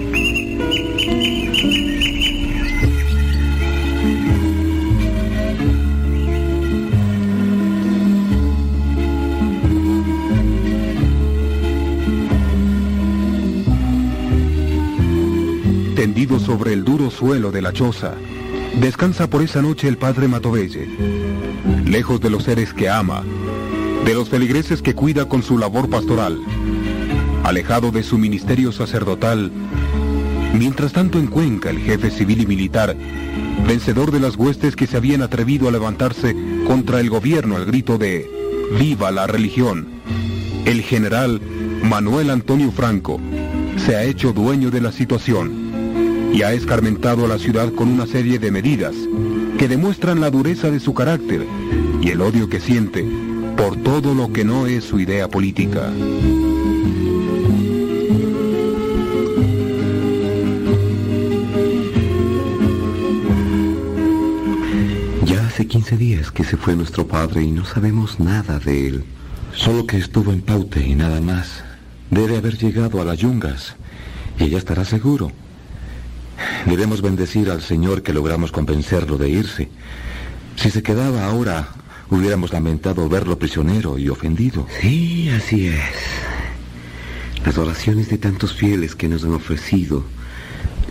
De 17.26 17.60
la 17.60 17.72
choza, 17.72 18.14
descansa 18.80 19.28
por 19.28 19.42
esa 19.42 19.60
noche 19.60 19.88
el 19.88 19.98
padre 19.98 20.28
Matovelle, 20.28 20.88
lejos 21.84 22.20
de 22.20 22.30
los 22.30 22.44
seres 22.44 22.72
que 22.72 22.88
ama, 22.88 23.24
de 24.04 24.14
los 24.14 24.28
feligreses 24.28 24.80
que 24.80 24.94
cuida 24.94 25.28
con 25.28 25.42
su 25.42 25.58
labor 25.58 25.90
pastoral, 25.90 26.40
alejado 27.42 27.90
de 27.90 28.04
su 28.04 28.16
ministerio 28.16 28.70
sacerdotal. 28.70 29.50
Mientras 30.54 30.92
tanto 30.92 31.18
en 31.18 31.26
Cuenca 31.26 31.68
el 31.68 31.80
jefe 31.80 32.12
civil 32.12 32.42
y 32.42 32.46
militar, 32.46 32.96
vencedor 33.66 34.12
de 34.12 34.20
las 34.20 34.36
huestes 34.36 34.76
que 34.76 34.86
se 34.86 34.96
habían 34.96 35.22
atrevido 35.22 35.66
a 35.66 35.72
levantarse 35.72 36.36
contra 36.64 37.00
el 37.00 37.10
gobierno 37.10 37.56
al 37.56 37.64
grito 37.64 37.98
de 37.98 38.30
¡Viva 38.78 39.10
la 39.10 39.26
religión! 39.26 39.88
El 40.64 40.80
general 40.82 41.40
Manuel 41.82 42.30
Antonio 42.30 42.70
Franco 42.70 43.20
se 43.84 43.96
ha 43.96 44.04
hecho 44.04 44.32
dueño 44.32 44.70
de 44.70 44.80
la 44.80 44.92
situación 44.92 45.65
y 46.36 46.42
ha 46.42 46.52
escarmentado 46.52 47.24
a 47.24 47.28
la 47.28 47.38
ciudad 47.38 47.72
con 47.72 47.88
una 47.88 48.06
serie 48.06 48.38
de 48.38 48.50
medidas 48.50 48.94
que 49.58 49.68
demuestran 49.68 50.20
la 50.20 50.28
dureza 50.28 50.70
de 50.70 50.80
su 50.80 50.92
carácter 50.92 51.46
y 52.02 52.10
el 52.10 52.20
odio 52.20 52.46
que 52.50 52.60
siente 52.60 53.06
por 53.56 53.76
todo 53.78 54.14
lo 54.14 54.30
que 54.30 54.44
no 54.44 54.66
es 54.66 54.84
su 54.84 55.00
idea 55.00 55.28
política. 55.28 55.90
Ya 65.24 65.46
hace 65.46 65.66
15 65.66 65.96
días 65.96 66.30
que 66.30 66.44
se 66.44 66.58
fue 66.58 66.76
nuestro 66.76 67.06
padre 67.06 67.44
y 67.44 67.50
no 67.50 67.64
sabemos 67.64 68.20
nada 68.20 68.58
de 68.58 68.88
él. 68.88 69.04
Solo 69.54 69.86
que 69.86 69.96
estuvo 69.96 70.34
en 70.34 70.42
Paute 70.42 70.86
y 70.86 70.94
nada 70.94 71.22
más. 71.22 71.64
Debe 72.10 72.36
haber 72.36 72.58
llegado 72.58 73.00
a 73.00 73.06
las 73.06 73.16
yungas 73.16 73.76
y 74.38 74.44
ella 74.44 74.58
estará 74.58 74.84
seguro. 74.84 75.32
Debemos 76.66 77.02
bendecir 77.02 77.50
al 77.50 77.62
Señor 77.62 78.02
que 78.02 78.12
logramos 78.12 78.52
convencerlo 78.52 79.18
de 79.18 79.28
irse. 79.28 79.68
Si 80.56 80.70
se 80.70 80.82
quedaba 80.82 81.24
ahora, 81.26 81.68
hubiéramos 82.10 82.52
lamentado 82.52 83.08
verlo 83.08 83.38
prisionero 83.38 83.98
y 83.98 84.08
ofendido. 84.08 84.66
Sí, 84.80 85.28
así 85.30 85.68
es. 85.68 85.80
Las 87.44 87.58
oraciones 87.58 88.08
de 88.08 88.18
tantos 88.18 88.54
fieles 88.54 88.94
que 88.94 89.08
nos 89.08 89.24
han 89.24 89.34
ofrecido 89.34 90.04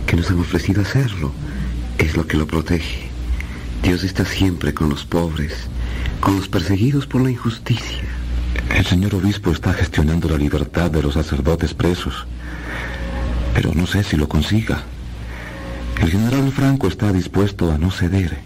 que 0.06 0.16
nos 0.16 0.30
han 0.30 0.40
ofrecido 0.40 0.82
hacerlo 0.82 1.32
es 1.98 2.16
lo 2.16 2.28
que 2.28 2.38
lo 2.38 2.46
protege. 2.48 3.10
Dios 3.82 4.04
está 4.04 4.26
siempre 4.26 4.74
con 4.74 4.90
los 4.90 5.06
pobres, 5.06 5.54
con 6.20 6.36
los 6.38 6.48
perseguidos 6.48 7.08
por 7.08 7.22
la 7.22 7.32
injusticia. 7.32 8.04
El 8.76 8.86
señor 8.86 9.16
obispo 9.16 9.52
está 9.52 9.74
gestionando 9.74 10.30
la 10.30 10.38
libertad 10.38 10.92
de 10.92 11.02
los 11.02 11.16
sacerdotes 11.16 11.74
presos, 11.74 12.26
pero 13.54 13.74
no 13.74 13.86
sé 13.88 14.04
si 14.04 14.16
lo 14.18 14.28
consiga. 14.28 14.84
El 16.02 16.12
general 16.12 16.52
Franco 16.52 16.88
está 16.88 17.12
dispuesto 17.12 17.72
a 17.72 17.78
no 17.78 17.92
ceder 17.92 18.38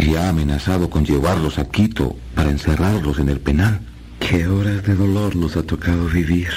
y 0.00 0.14
ha 0.14 0.28
amenazado 0.28 0.90
con 0.90 1.04
llevarlos 1.04 1.58
a 1.58 1.68
Quito 1.68 2.16
para 2.34 2.50
encerrarlos 2.50 3.18
en 3.18 3.28
el 3.28 3.40
penal. 3.40 3.80
Qué 4.20 4.46
horas 4.46 4.82
de 4.84 4.94
dolor 4.94 5.36
nos 5.36 5.56
ha 5.56 5.62
tocado 5.62 6.06
vivir 6.06 6.48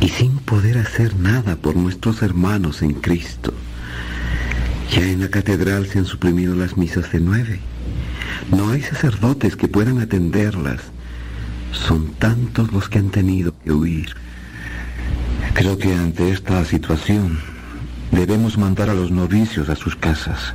y 0.00 0.08
sin 0.08 0.38
poder 0.38 0.78
hacer 0.78 1.16
nada 1.16 1.56
por 1.56 1.76
nuestros 1.76 2.22
hermanos 2.22 2.82
en 2.82 2.94
Cristo. 2.94 3.52
Ya 4.90 5.02
en 5.02 5.20
la 5.20 5.28
catedral 5.28 5.86
se 5.86 5.98
han 5.98 6.06
suprimido 6.06 6.54
las 6.54 6.76
misas 6.76 7.12
de 7.12 7.20
nueve. 7.20 7.60
No 8.50 8.70
hay 8.70 8.82
sacerdotes 8.82 9.56
que 9.56 9.68
puedan 9.68 10.00
atenderlas. 10.00 10.80
Son 11.72 12.14
tantos 12.14 12.72
los 12.72 12.88
que 12.88 12.98
han 12.98 13.10
tenido 13.10 13.54
que 13.62 13.72
huir. 13.72 14.14
Creo 15.54 15.78
que 15.78 15.94
ante 15.94 16.30
esta 16.30 16.64
situación 16.64 17.38
debemos 18.10 18.58
mandar 18.58 18.90
a 18.90 18.94
los 18.94 19.10
novicios 19.10 19.68
a 19.68 19.76
sus 19.76 19.96
casas. 19.96 20.54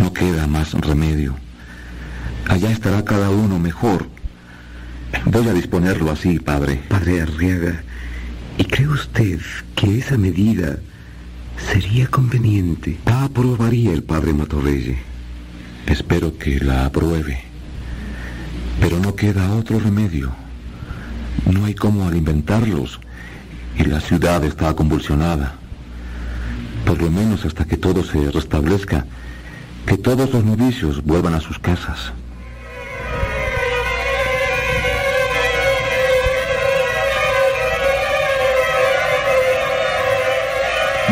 No 0.00 0.12
queda 0.12 0.46
más 0.46 0.72
remedio. 0.72 1.36
Allá 2.48 2.70
estará 2.70 3.04
cada 3.04 3.30
uno 3.30 3.58
mejor. 3.58 4.08
Voy 5.24 5.48
a 5.48 5.52
disponerlo 5.52 6.10
así, 6.10 6.38
padre. 6.38 6.82
Padre 6.88 7.22
Arriaga, 7.22 7.82
¿y 8.56 8.64
cree 8.64 8.88
usted 8.88 9.40
que 9.74 9.98
esa 9.98 10.16
medida 10.16 10.78
sería 11.70 12.06
conveniente? 12.06 12.98
La 13.06 13.24
aprobaría 13.24 13.92
el 13.92 14.02
padre 14.02 14.32
Matorrelle. 14.32 14.98
Espero 15.86 16.36
que 16.38 16.58
la 16.60 16.86
apruebe. 16.86 17.40
Pero 18.80 18.98
no 19.00 19.14
queda 19.14 19.52
otro 19.52 19.80
remedio. 19.80 20.32
No 21.50 21.64
hay 21.64 21.74
cómo 21.74 22.06
alimentarlos 22.06 23.00
y 23.76 23.84
la 23.84 24.00
ciudad 24.00 24.44
está 24.44 24.74
convulsionada. 24.74 25.54
Por 26.88 27.02
lo 27.02 27.10
menos 27.10 27.44
hasta 27.44 27.66
que 27.66 27.76
todo 27.76 28.02
se 28.02 28.30
restablezca, 28.30 29.04
que 29.84 29.98
todos 29.98 30.32
los 30.32 30.42
novicios 30.42 31.04
vuelvan 31.04 31.34
a 31.34 31.40
sus 31.40 31.58
casas. 31.58 32.14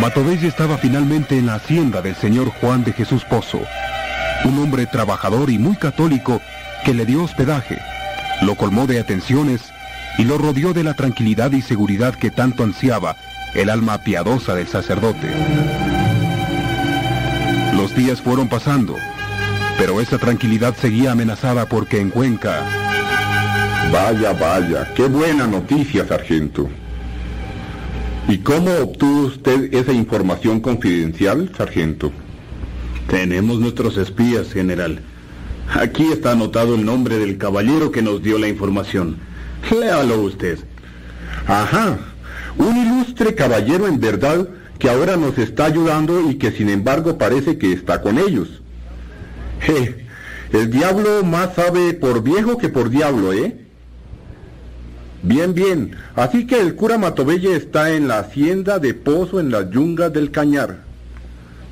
Matovelle 0.01 0.49
estaba 0.49 0.79
finalmente 0.79 1.37
en 1.37 1.45
la 1.45 1.57
hacienda 1.57 2.01
del 2.01 2.17
señor 2.17 2.49
Juan 2.59 2.83
de 2.83 2.95
Jesús 2.95 3.25
Pozo, 3.25 3.61
un 4.47 4.59
hombre 4.59 4.87
trabajador 4.87 5.51
y 5.51 5.59
muy 5.59 5.77
católico 5.77 6.41
que 6.87 6.95
le 6.95 7.05
dio 7.05 7.23
hospedaje, 7.23 7.79
lo 8.41 8.55
colmó 8.55 8.87
de 8.87 8.99
atenciones 8.99 9.61
y 10.17 10.25
lo 10.25 10.39
rodeó 10.39 10.73
de 10.73 10.85
la 10.85 10.95
tranquilidad 10.95 11.53
y 11.53 11.61
seguridad 11.61 12.15
que 12.15 12.31
tanto 12.31 12.65
ansiaba 12.65 13.15
el 13.57 13.71
alma 13.71 14.05
piadosa 14.05 14.55
del 14.55 14.69
sacerdote. 14.69 15.31
Los 17.75 17.97
días 17.97 18.21
fueron 18.21 18.49
pasando, 18.49 18.97
pero 19.79 20.01
esa 20.01 20.19
tranquilidad 20.19 20.77
seguía 20.77 21.13
amenazada 21.13 21.67
porque 21.67 22.01
en 22.01 22.11
Cuenca... 22.11 22.65
Vaya, 23.91 24.33
vaya, 24.33 24.93
qué 24.95 25.05
buena 25.07 25.47
noticia, 25.47 26.07
sargento. 26.07 26.69
¿Y 28.29 28.39
cómo 28.39 28.73
obtuvo 28.79 29.27
usted 29.27 29.73
esa 29.73 29.93
información 29.93 30.61
confidencial, 30.61 31.53
sargento? 31.57 32.13
Tenemos 33.09 33.61
nuestros 33.61 33.97
espías, 33.97 34.53
general. 34.53 35.01
Aquí 35.73 36.11
está 36.13 36.33
anotado 36.33 36.75
el 36.75 36.85
nombre 36.85 37.19
del 37.19 37.39
caballero 37.39 37.93
que 37.93 38.03
nos 38.03 38.23
dio 38.23 38.39
la 38.39 38.49
información. 38.49 39.19
Léalo 39.71 40.21
usted. 40.21 40.59
Ajá, 41.47 41.99
un 42.59 42.77
ilustre 42.77 43.35
caballero 43.35 43.87
en 43.87 44.01
verdad 44.01 44.49
que 44.79 44.91
ahora 44.91 45.17
nos 45.17 45.39
está 45.39 45.67
ayudando 45.67 46.31
y 46.31 46.37
que 46.37 46.53
sin 46.53 46.69
embargo 46.69 47.19
parece 47.19 47.59
que 47.59 47.73
está 47.73 48.03
con 48.03 48.19
ellos. 48.19 48.63
Je, 49.61 50.07
el 50.53 50.71
diablo 50.71 51.25
más 51.25 51.55
sabe 51.55 51.95
por 51.95 52.23
viejo 52.23 52.59
que 52.59 52.69
por 52.69 52.91
diablo, 52.91 53.33
¿eh? 53.33 53.57
Bien, 55.23 55.55
bien. 55.55 55.97
Así 56.15 56.47
que 56.47 56.61
el 56.61 56.77
cura 56.77 56.99
Matovelle 56.99 57.57
está 57.57 57.91
en 57.91 58.07
la 58.07 58.19
hacienda 58.19 58.79
de 58.79 58.95
Pozo 58.95 59.41
en 59.41 59.51
las 59.51 59.71
yungas 59.71 60.13
del 60.13 60.31
Cañar. 60.31 60.85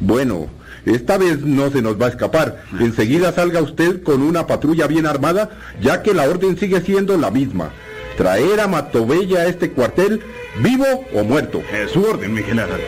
Bueno, 0.00 0.48
esta 0.86 1.18
vez 1.18 1.40
no 1.42 1.70
se 1.70 1.80
nos 1.80 2.00
va 2.00 2.06
a 2.06 2.10
escapar. 2.10 2.64
Enseguida 2.80 3.32
salga 3.32 3.62
usted 3.62 4.02
con 4.02 4.22
una 4.22 4.46
patrulla 4.46 4.86
bien 4.86 5.06
armada, 5.06 5.50
ya 5.80 6.02
que 6.02 6.14
la 6.14 6.28
orden 6.28 6.58
sigue 6.58 6.80
siendo 6.80 7.16
la 7.16 7.30
misma. 7.30 7.70
Traer 8.16 8.60
a 8.60 8.68
Matovella 8.68 9.40
a 9.40 9.46
este 9.46 9.72
cuartel, 9.72 10.22
vivo 10.60 11.04
o 11.12 11.24
muerto. 11.24 11.62
Es 11.72 11.90
su 11.90 12.04
orden, 12.04 12.32
mi 12.32 12.42
general. 12.42 12.80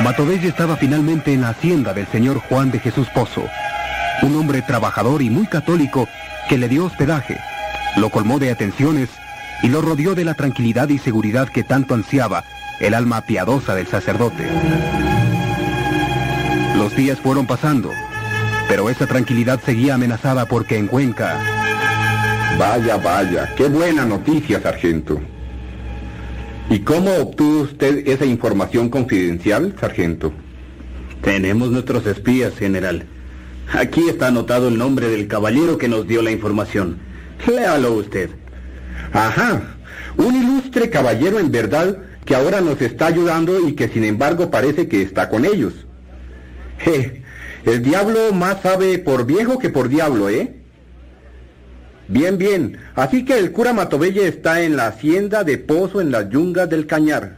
Matovelle 0.00 0.48
estaba 0.48 0.76
finalmente 0.76 1.32
en 1.32 1.42
la 1.42 1.50
hacienda 1.50 1.92
del 1.92 2.06
señor 2.06 2.38
Juan 2.38 2.70
de 2.70 2.78
Jesús 2.78 3.08
Pozo, 3.14 3.48
un 4.22 4.36
hombre 4.36 4.62
trabajador 4.62 5.22
y 5.22 5.30
muy 5.30 5.46
católico 5.46 6.08
que 6.48 6.58
le 6.58 6.68
dio 6.68 6.84
hospedaje, 6.84 7.38
lo 7.96 8.10
colmó 8.10 8.38
de 8.38 8.50
atenciones 8.50 9.08
y 9.62 9.68
lo 9.68 9.80
rodeó 9.80 10.14
de 10.14 10.24
la 10.24 10.34
tranquilidad 10.34 10.88
y 10.90 10.98
seguridad 10.98 11.48
que 11.48 11.64
tanto 11.64 11.94
ansiaba 11.94 12.44
el 12.78 12.94
alma 12.94 13.22
piadosa 13.22 13.74
del 13.74 13.86
sacerdote. 13.86 14.48
Los 16.76 16.94
días 16.94 17.18
fueron 17.18 17.46
pasando, 17.46 17.90
pero 18.68 18.90
esa 18.90 19.06
tranquilidad 19.06 19.60
seguía 19.64 19.94
amenazada 19.94 20.46
porque 20.46 20.76
en 20.76 20.86
Cuenca... 20.86 21.38
Vaya, 22.58 22.96
vaya, 22.96 23.54
qué 23.54 23.68
buena 23.68 24.06
noticia, 24.06 24.62
sargento. 24.62 25.20
¿Y 26.70 26.78
cómo 26.80 27.14
obtuvo 27.14 27.60
usted 27.62 28.08
esa 28.08 28.24
información 28.24 28.88
confidencial, 28.88 29.74
sargento? 29.78 30.32
Tenemos 31.20 31.70
nuestros 31.70 32.06
espías, 32.06 32.56
general. 32.56 33.04
Aquí 33.72 34.08
está 34.08 34.28
anotado 34.28 34.68
el 34.68 34.78
nombre 34.78 35.08
del 35.08 35.28
caballero 35.28 35.76
que 35.76 35.88
nos 35.88 36.06
dio 36.06 36.22
la 36.22 36.30
información. 36.30 36.98
Léalo 37.46 37.92
usted. 37.92 38.30
Ajá, 39.12 39.76
un 40.16 40.34
ilustre 40.34 40.88
caballero 40.88 41.38
en 41.38 41.50
verdad 41.50 41.98
que 42.24 42.34
ahora 42.34 42.60
nos 42.60 42.80
está 42.80 43.06
ayudando 43.06 43.68
y 43.68 43.74
que 43.74 43.88
sin 43.88 44.04
embargo 44.04 44.50
parece 44.50 44.88
que 44.88 45.02
está 45.02 45.28
con 45.28 45.44
ellos. 45.44 45.74
Je, 46.78 47.22
el 47.66 47.82
diablo 47.82 48.32
más 48.32 48.62
sabe 48.62 48.98
por 48.98 49.26
viejo 49.26 49.58
que 49.58 49.70
por 49.70 49.88
diablo, 49.88 50.30
¿eh? 50.30 50.54
Bien, 52.08 52.38
bien. 52.38 52.78
Así 52.94 53.24
que 53.24 53.38
el 53.38 53.50
cura 53.52 53.72
Matovelle 53.72 54.28
está 54.28 54.62
en 54.62 54.76
la 54.76 54.86
hacienda 54.86 55.42
de 55.42 55.58
Pozo 55.58 56.00
en 56.00 56.12
las 56.12 56.30
yungas 56.30 56.70
del 56.70 56.86
Cañar. 56.86 57.36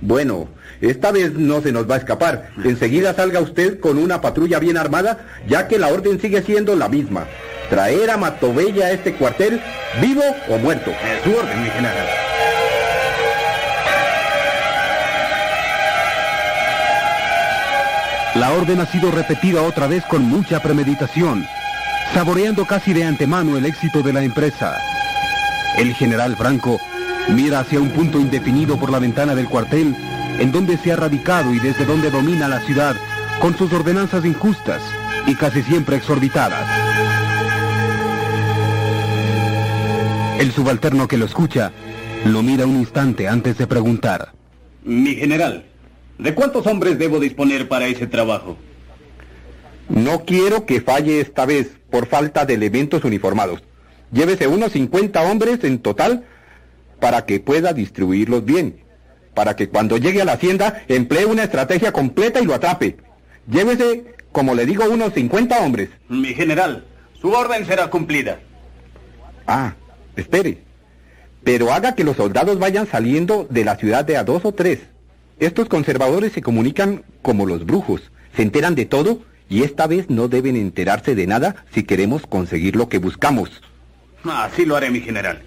Bueno, 0.00 0.48
esta 0.80 1.10
vez 1.10 1.32
no 1.32 1.60
se 1.62 1.72
nos 1.72 1.90
va 1.90 1.96
a 1.96 1.98
escapar. 1.98 2.50
Enseguida 2.62 3.14
salga 3.14 3.40
usted 3.40 3.80
con 3.80 3.98
una 3.98 4.20
patrulla 4.20 4.58
bien 4.58 4.76
armada, 4.76 5.26
ya 5.48 5.66
que 5.66 5.78
la 5.78 5.88
orden 5.88 6.20
sigue 6.20 6.42
siendo 6.42 6.76
la 6.76 6.88
misma. 6.88 7.26
Traer 7.70 8.10
a 8.10 8.16
Matovella 8.16 8.86
a 8.86 8.92
este 8.92 9.14
cuartel, 9.14 9.60
vivo 10.00 10.22
o 10.48 10.58
muerto. 10.58 10.90
Es 10.90 11.24
su 11.24 11.36
orden, 11.36 11.62
mi 11.62 11.70
general. 11.70 12.06
La 18.38 18.52
orden 18.52 18.80
ha 18.80 18.86
sido 18.86 19.10
repetida 19.10 19.62
otra 19.62 19.88
vez 19.88 20.04
con 20.04 20.22
mucha 20.22 20.62
premeditación, 20.62 21.44
saboreando 22.14 22.66
casi 22.66 22.92
de 22.92 23.04
antemano 23.04 23.56
el 23.56 23.66
éxito 23.66 24.00
de 24.00 24.12
la 24.12 24.22
empresa. 24.22 24.76
El 25.76 25.92
general 25.94 26.36
Franco 26.36 26.80
mira 27.30 27.58
hacia 27.58 27.80
un 27.80 27.90
punto 27.90 28.20
indefinido 28.20 28.78
por 28.78 28.90
la 28.90 29.00
ventana 29.00 29.34
del 29.34 29.48
cuartel, 29.48 29.96
en 30.38 30.52
donde 30.52 30.76
se 30.76 30.92
ha 30.92 30.96
radicado 30.96 31.52
y 31.52 31.58
desde 31.58 31.84
donde 31.84 32.12
domina 32.12 32.46
la 32.46 32.60
ciudad, 32.60 32.94
con 33.40 33.58
sus 33.58 33.72
ordenanzas 33.72 34.24
injustas 34.24 34.82
y 35.26 35.34
casi 35.34 35.62
siempre 35.62 35.96
exorbitadas. 35.96 36.64
El 40.38 40.52
subalterno 40.52 41.08
que 41.08 41.18
lo 41.18 41.24
escucha 41.24 41.72
lo 42.24 42.44
mira 42.44 42.66
un 42.66 42.76
instante 42.76 43.26
antes 43.26 43.58
de 43.58 43.66
preguntar. 43.66 44.32
Mi 44.84 45.16
general, 45.16 45.64
¿de 46.18 46.34
cuántos 46.34 46.66
hombres 46.66 46.98
debo 46.98 47.20
disponer 47.20 47.68
para 47.68 47.86
ese 47.86 48.06
trabajo? 48.06 48.56
No 49.88 50.24
quiero 50.24 50.66
que 50.66 50.80
falle 50.80 51.20
esta 51.20 51.46
vez 51.46 51.70
por 51.90 52.06
falta 52.06 52.44
de 52.44 52.54
elementos 52.54 53.04
uniformados. 53.04 53.62
Llévese 54.12 54.46
unos 54.46 54.72
50 54.72 55.22
hombres 55.22 55.64
en 55.64 55.78
total 55.78 56.24
para 57.00 57.24
que 57.24 57.40
pueda 57.40 57.72
distribuirlos 57.72 58.44
bien. 58.44 58.80
Para 59.34 59.56
que 59.56 59.68
cuando 59.68 59.96
llegue 59.96 60.20
a 60.20 60.24
la 60.24 60.32
hacienda 60.32 60.82
emplee 60.88 61.24
una 61.24 61.44
estrategia 61.44 61.92
completa 61.92 62.40
y 62.40 62.44
lo 62.44 62.54
atrape. 62.54 62.96
Llévese, 63.50 64.14
como 64.32 64.54
le 64.54 64.66
digo, 64.66 64.84
unos 64.84 65.14
50 65.14 65.58
hombres. 65.60 65.90
Mi 66.08 66.34
general, 66.34 66.84
su 67.20 67.30
orden 67.30 67.64
será 67.66 67.88
cumplida. 67.88 68.40
Ah, 69.46 69.74
espere. 70.16 70.58
Pero 71.44 71.72
haga 71.72 71.94
que 71.94 72.04
los 72.04 72.16
soldados 72.16 72.58
vayan 72.58 72.86
saliendo 72.86 73.46
de 73.48 73.64
la 73.64 73.76
ciudad 73.76 74.04
de 74.04 74.16
a 74.16 74.24
dos 74.24 74.44
o 74.44 74.52
tres. 74.52 74.80
Estos 75.40 75.68
conservadores 75.68 76.32
se 76.32 76.42
comunican 76.42 77.04
como 77.22 77.46
los 77.46 77.64
brujos, 77.64 78.10
se 78.34 78.42
enteran 78.42 78.74
de 78.74 78.86
todo 78.86 79.22
y 79.48 79.62
esta 79.62 79.86
vez 79.86 80.10
no 80.10 80.28
deben 80.28 80.56
enterarse 80.56 81.14
de 81.14 81.26
nada 81.26 81.64
si 81.72 81.84
queremos 81.84 82.26
conseguir 82.26 82.74
lo 82.74 82.88
que 82.88 82.98
buscamos. 82.98 83.62
Así 84.24 84.66
lo 84.66 84.76
haré, 84.76 84.90
mi 84.90 85.00
general. 85.00 85.42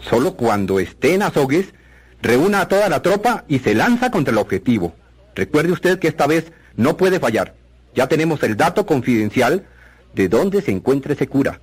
Solo 0.00 0.34
cuando 0.34 0.80
esté 0.80 1.14
en 1.14 1.22
Azogues, 1.22 1.74
reúna 2.22 2.62
a 2.62 2.68
toda 2.68 2.88
la 2.88 3.02
tropa 3.02 3.44
y 3.46 3.58
se 3.58 3.74
lanza 3.74 4.10
contra 4.10 4.32
el 4.32 4.38
objetivo. 4.38 4.94
Recuerde 5.34 5.72
usted 5.72 5.98
que 5.98 6.08
esta 6.08 6.26
vez 6.26 6.52
no 6.76 6.96
puede 6.96 7.20
fallar. 7.20 7.54
Ya 7.94 8.08
tenemos 8.08 8.42
el 8.42 8.56
dato 8.56 8.86
confidencial 8.86 9.66
de 10.14 10.28
dónde 10.28 10.62
se 10.62 10.70
encuentra 10.70 11.12
ese 11.12 11.26
cura. 11.26 11.60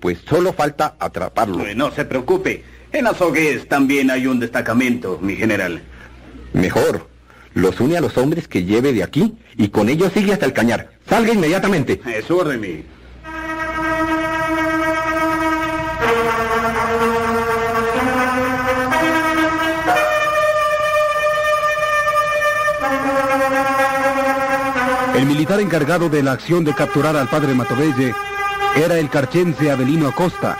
Pues 0.00 0.18
solo 0.28 0.52
falta 0.52 0.94
atraparlo. 0.98 1.64
No 1.74 1.90
se 1.90 2.04
preocupe. 2.04 2.62
En 2.92 3.06
Azogues 3.06 3.68
también 3.68 4.10
hay 4.10 4.26
un 4.26 4.38
destacamento, 4.38 5.18
mi 5.20 5.34
general. 5.34 5.82
Mejor. 6.54 7.08
Los 7.52 7.78
une 7.80 7.96
a 7.96 8.00
los 8.00 8.16
hombres 8.16 8.48
que 8.48 8.64
lleve 8.64 8.92
de 8.92 9.02
aquí 9.02 9.34
y 9.56 9.68
con 9.68 9.88
ellos 9.88 10.12
sigue 10.14 10.32
hasta 10.32 10.46
el 10.46 10.52
cañar. 10.52 10.90
Salga 11.08 11.32
inmediatamente. 11.32 12.00
Es 12.06 12.30
orden, 12.30 12.60
mi. 12.60 12.82
El 25.14 25.26
militar 25.26 25.60
encargado 25.60 26.08
de 26.08 26.22
la 26.22 26.32
acción 26.32 26.64
de 26.64 26.74
capturar 26.74 27.16
al 27.16 27.28
padre 27.28 27.54
Matovelle 27.54 28.14
era 28.76 28.98
el 28.98 29.08
carchense 29.08 29.70
Avelino 29.70 30.08
Acosta, 30.08 30.58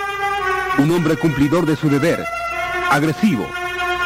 un 0.78 0.90
hombre 0.92 1.16
cumplidor 1.16 1.66
de 1.66 1.74
su 1.74 1.90
deber, 1.90 2.24
agresivo, 2.90 3.48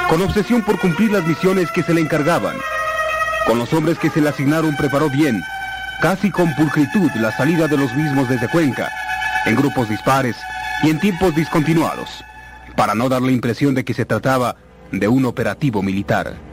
con 0.08 0.22
obsesión 0.22 0.62
por 0.62 0.78
cumplir 0.78 1.12
las 1.12 1.26
misiones 1.26 1.70
que 1.70 1.82
se 1.82 1.92
le 1.92 2.00
encargaban. 2.00 2.56
Con 3.46 3.58
los 3.58 3.72
hombres 3.72 3.98
que 3.98 4.10
se 4.10 4.20
le 4.20 4.30
asignaron 4.30 4.74
preparó 4.76 5.10
bien, 5.10 5.42
casi 6.00 6.30
con 6.30 6.54
pulcritud, 6.54 7.10
la 7.16 7.30
salida 7.36 7.68
de 7.68 7.76
los 7.76 7.94
mismos 7.94 8.28
desde 8.28 8.48
Cuenca, 8.48 8.90
en 9.44 9.54
grupos 9.54 9.88
dispares 9.88 10.36
y 10.82 10.90
en 10.90 10.98
tiempos 10.98 11.34
discontinuados, 11.34 12.24
para 12.74 12.94
no 12.94 13.08
dar 13.08 13.22
la 13.22 13.32
impresión 13.32 13.74
de 13.74 13.84
que 13.84 13.94
se 13.94 14.06
trataba 14.06 14.56
de 14.92 15.08
un 15.08 15.26
operativo 15.26 15.82
militar. 15.82 16.47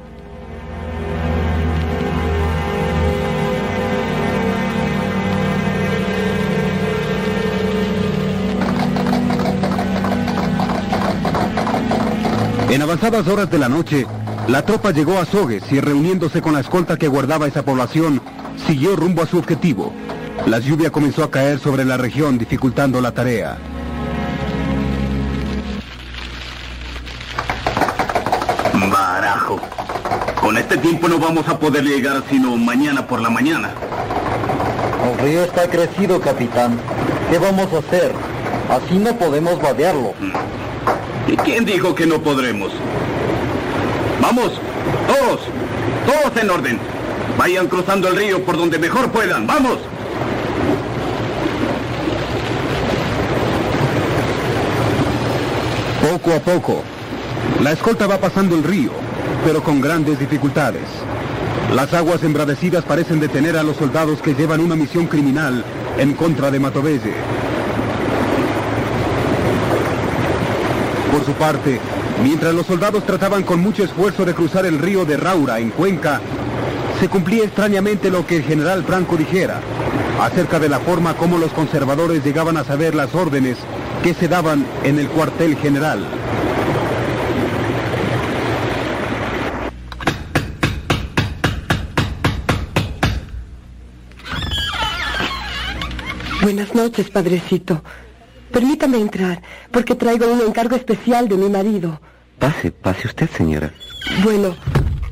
En 12.69 12.81
avanzadas 12.81 13.27
horas 13.27 13.49
de 13.49 13.59
la 13.59 13.69
noche, 13.69 14.07
la 14.47 14.63
tropa 14.63 14.91
llegó 14.91 15.19
a 15.19 15.25
Sogues 15.25 15.71
y 15.71 15.79
reuniéndose 15.79 16.41
con 16.41 16.53
la 16.53 16.59
escolta 16.59 16.97
que 16.97 17.07
guardaba 17.07 17.47
esa 17.47 17.63
población, 17.63 18.21
siguió 18.67 18.95
rumbo 18.95 19.21
a 19.21 19.27
su 19.27 19.37
objetivo. 19.37 19.93
La 20.47 20.59
lluvia 20.59 20.89
comenzó 20.89 21.23
a 21.23 21.31
caer 21.31 21.59
sobre 21.59 21.85
la 21.85 21.97
región, 21.97 22.37
dificultando 22.37 22.99
la 23.01 23.11
tarea. 23.11 23.57
Barajo. 28.91 29.59
Con 30.41 30.57
este 30.57 30.77
tiempo 30.77 31.07
no 31.07 31.19
vamos 31.19 31.47
a 31.47 31.57
poder 31.57 31.83
llegar 31.83 32.23
sino 32.29 32.57
mañana 32.57 33.07
por 33.07 33.21
la 33.21 33.29
mañana. 33.29 33.71
El 35.11 35.19
río 35.19 35.43
está 35.43 35.67
crecido, 35.69 36.19
capitán. 36.19 36.77
¿Qué 37.29 37.37
vamos 37.37 37.71
a 37.73 37.77
hacer? 37.77 38.11
Así 38.69 38.97
no 38.97 39.15
podemos 39.15 39.61
vadearlo. 39.61 40.13
¿Y 41.27 41.35
quién 41.37 41.65
dijo 41.65 41.95
que 41.95 42.05
no 42.05 42.21
podremos? 42.21 42.71
Vamos, 44.21 44.53
todos, 45.07 45.41
todos 46.05 46.43
en 46.43 46.49
orden. 46.49 46.79
Vayan 47.37 47.67
cruzando 47.67 48.07
el 48.07 48.15
río 48.15 48.43
por 48.43 48.57
donde 48.57 48.77
mejor 48.77 49.11
puedan. 49.11 49.47
¡Vamos! 49.47 49.79
Poco 56.11 56.33
a 56.33 56.39
poco, 56.39 56.83
la 57.63 57.71
escolta 57.71 58.05
va 58.05 58.19
pasando 58.19 58.55
el 58.55 58.63
río, 58.63 58.91
pero 59.43 59.63
con 59.63 59.81
grandes 59.81 60.19
dificultades. 60.19 60.83
Las 61.73 61.93
aguas 61.93 62.23
embravecidas 62.23 62.83
parecen 62.85 63.19
detener 63.19 63.57
a 63.57 63.63
los 63.63 63.77
soldados 63.77 64.21
que 64.21 64.35
llevan 64.35 64.61
una 64.61 64.75
misión 64.75 65.07
criminal 65.07 65.65
en 65.97 66.13
contra 66.13 66.51
de 66.51 66.59
Matovelle. 66.59 67.13
Por 71.15 71.25
su 71.25 71.31
parte, 71.31 71.79
mientras 72.23 72.53
los 72.53 72.65
soldados 72.65 73.05
trataban 73.05 73.43
con 73.43 73.61
mucho 73.61 73.85
esfuerzo 73.85 74.25
de 74.25 74.33
cruzar 74.33 74.65
el 74.65 74.79
río 74.79 75.05
de 75.05 75.15
Raura 75.15 75.59
en 75.59 75.69
Cuenca, 75.69 76.19
se 76.99 77.07
cumplía 77.07 77.45
extrañamente 77.45 78.11
lo 78.11 78.27
que 78.27 78.35
el 78.35 78.43
general 78.43 78.83
Franco 78.83 79.15
dijera 79.15 79.61
acerca 80.19 80.59
de 80.59 80.67
la 80.67 80.81
forma 80.81 81.15
como 81.15 81.37
los 81.37 81.53
conservadores 81.53 82.21
llegaban 82.21 82.57
a 82.57 82.65
saber 82.65 82.95
las 82.95 83.15
órdenes 83.15 83.57
que 84.03 84.13
se 84.13 84.27
daban 84.27 84.65
en 84.83 84.99
el 84.99 85.07
cuartel 85.07 85.55
general. 85.55 86.05
Buenas 96.41 96.75
noches, 96.75 97.09
padrecito. 97.09 97.81
Permítame 98.55 98.99
entrar, 98.99 99.41
porque 99.69 99.95
traigo 99.95 100.31
un 100.31 100.39
encargo 100.39 100.77
especial 100.77 101.27
de 101.27 101.35
mi 101.35 101.49
marido. 101.49 101.99
Pase, 102.39 102.71
pase 102.71 103.05
usted, 103.05 103.29
señora. 103.31 103.73
Bueno, 104.23 104.55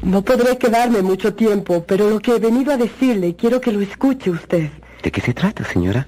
no 0.02 0.22
podré 0.22 0.58
quedarme 0.58 1.02
mucho 1.02 1.34
tiempo, 1.34 1.84
pero 1.86 2.10
lo 2.10 2.22
que 2.22 2.38
he 2.38 2.40
venido 2.40 2.72
a 2.72 2.78
decirle 2.78 3.36
quiero 3.36 3.60
que 3.60 3.74
lo 3.74 3.82
escuche 3.82 4.30
usted. 4.30 4.70
¿De 5.04 5.12
qué 5.12 5.20
se 5.20 5.34
trata, 5.34 5.66
señora? 5.66 6.08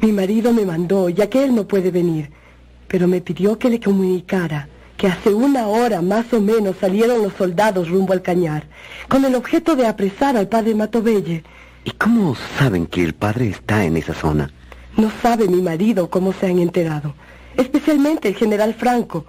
Mi 0.00 0.10
marido 0.10 0.52
me 0.52 0.66
mandó, 0.66 1.08
ya 1.08 1.30
que 1.30 1.44
él 1.44 1.54
no 1.54 1.68
puede 1.68 1.92
venir, 1.92 2.32
pero 2.88 3.06
me 3.06 3.20
pidió 3.20 3.56
que 3.56 3.70
le 3.70 3.78
comunicara 3.78 4.68
que 4.96 5.06
hace 5.06 5.32
una 5.32 5.68
hora 5.68 6.02
más 6.02 6.32
o 6.32 6.40
menos 6.40 6.74
salieron 6.80 7.22
los 7.22 7.34
soldados 7.34 7.88
rumbo 7.88 8.12
al 8.12 8.22
cañar, 8.22 8.66
con 9.08 9.24
el 9.24 9.36
objeto 9.36 9.76
de 9.76 9.86
apresar 9.86 10.36
al 10.36 10.48
padre 10.48 10.74
Matovelle. 10.74 11.44
¿Y 11.84 11.92
cómo 11.92 12.34
saben 12.58 12.88
que 12.88 13.04
el 13.04 13.14
padre 13.14 13.50
está 13.50 13.84
en 13.84 13.96
esa 13.96 14.12
zona? 14.14 14.50
No 14.96 15.10
sabe 15.22 15.48
mi 15.48 15.60
marido 15.60 16.08
cómo 16.08 16.32
se 16.32 16.46
han 16.46 16.58
enterado, 16.58 17.14
especialmente 17.56 18.28
el 18.28 18.36
general 18.36 18.74
Franco. 18.74 19.26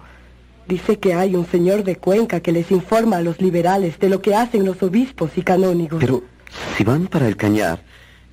Dice 0.68 0.98
que 0.98 1.14
hay 1.14 1.36
un 1.36 1.46
señor 1.46 1.84
de 1.84 1.96
Cuenca 1.96 2.40
que 2.40 2.52
les 2.52 2.70
informa 2.70 3.18
a 3.18 3.22
los 3.22 3.40
liberales 3.40 3.98
de 3.98 4.08
lo 4.08 4.20
que 4.20 4.34
hacen 4.34 4.64
los 4.64 4.82
obispos 4.82 5.30
y 5.36 5.42
canónigos. 5.42 6.00
Pero 6.00 6.24
si 6.76 6.84
van 6.84 7.06
para 7.06 7.28
el 7.28 7.36
cañar, 7.36 7.80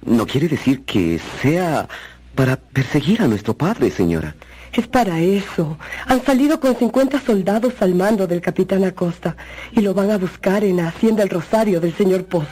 no 0.05 0.25
quiere 0.25 0.47
decir 0.47 0.83
que 0.83 1.19
sea 1.41 1.87
para 2.35 2.57
perseguir 2.57 3.21
a 3.21 3.27
nuestro 3.27 3.55
padre, 3.55 3.91
señora. 3.91 4.35
Es 4.73 4.87
para 4.87 5.19
eso. 5.19 5.77
Han 6.07 6.25
salido 6.25 6.59
con 6.59 6.75
50 6.75 7.21
soldados 7.21 7.73
al 7.79 7.93
mando 7.93 8.25
del 8.25 8.41
capitán 8.41 8.83
Acosta 8.83 9.37
y 9.71 9.81
lo 9.81 9.93
van 9.93 10.09
a 10.09 10.17
buscar 10.17 10.63
en 10.63 10.77
la 10.77 10.87
hacienda 10.87 11.21
El 11.21 11.29
Rosario 11.29 11.79
del 11.79 11.93
señor 11.93 12.25
Pozo. 12.25 12.47